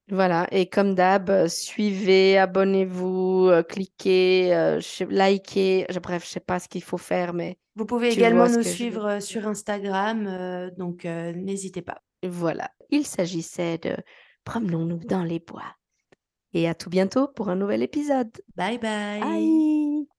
Voilà, 0.10 0.48
et 0.52 0.68
comme 0.70 0.96
d'hab, 0.96 1.30
euh, 1.30 1.48
suivez, 1.48 2.38
abonnez-vous, 2.38 3.48
euh, 3.50 3.64
cliquez, 3.64 4.54
euh, 4.54 4.80
je- 4.82 5.06
likez, 5.06 5.86
je- 5.90 6.00
bref, 6.00 6.26
je 6.26 6.30
sais 6.32 6.40
pas 6.42 6.60
ce 6.60 6.68
qu'il 6.68 6.84
faut 6.84 6.98
faire, 6.98 7.34
mais 7.34 7.58
Vous 7.76 7.86
pouvez 7.86 8.10
Tu 8.10 8.20
également 8.20 8.42
vois 8.46 8.50
ce 8.50 8.58
nous 8.58 8.64
que 8.64 8.64
je 8.66 8.70
veux 8.70 8.76
suivre 8.76 9.06
euh, 9.06 9.20
sur 9.22 9.48
Instagram, 9.48 10.28
euh, 10.28 10.70
donc 10.78 11.06
euh, 11.06 11.32
n'hésitez 11.34 11.82
pas. 11.82 12.02
voilà. 12.24 12.70
Il 12.90 13.06
s'agissait 13.06 13.78
de 13.80 13.96
Promenons-nous 14.44 15.00
dans 15.08 15.24
les 15.24 15.40
bois. 15.40 15.74
Et 16.54 16.68
à 16.68 16.76
tout 16.76 16.90
bientôt 16.90 17.28
pour 17.30 17.50
un 17.50 17.56
nouvel 17.56 17.82
épisode. 17.82 18.30
Bye 18.56 18.78
bye. 18.78 19.22
Bye 19.22 20.13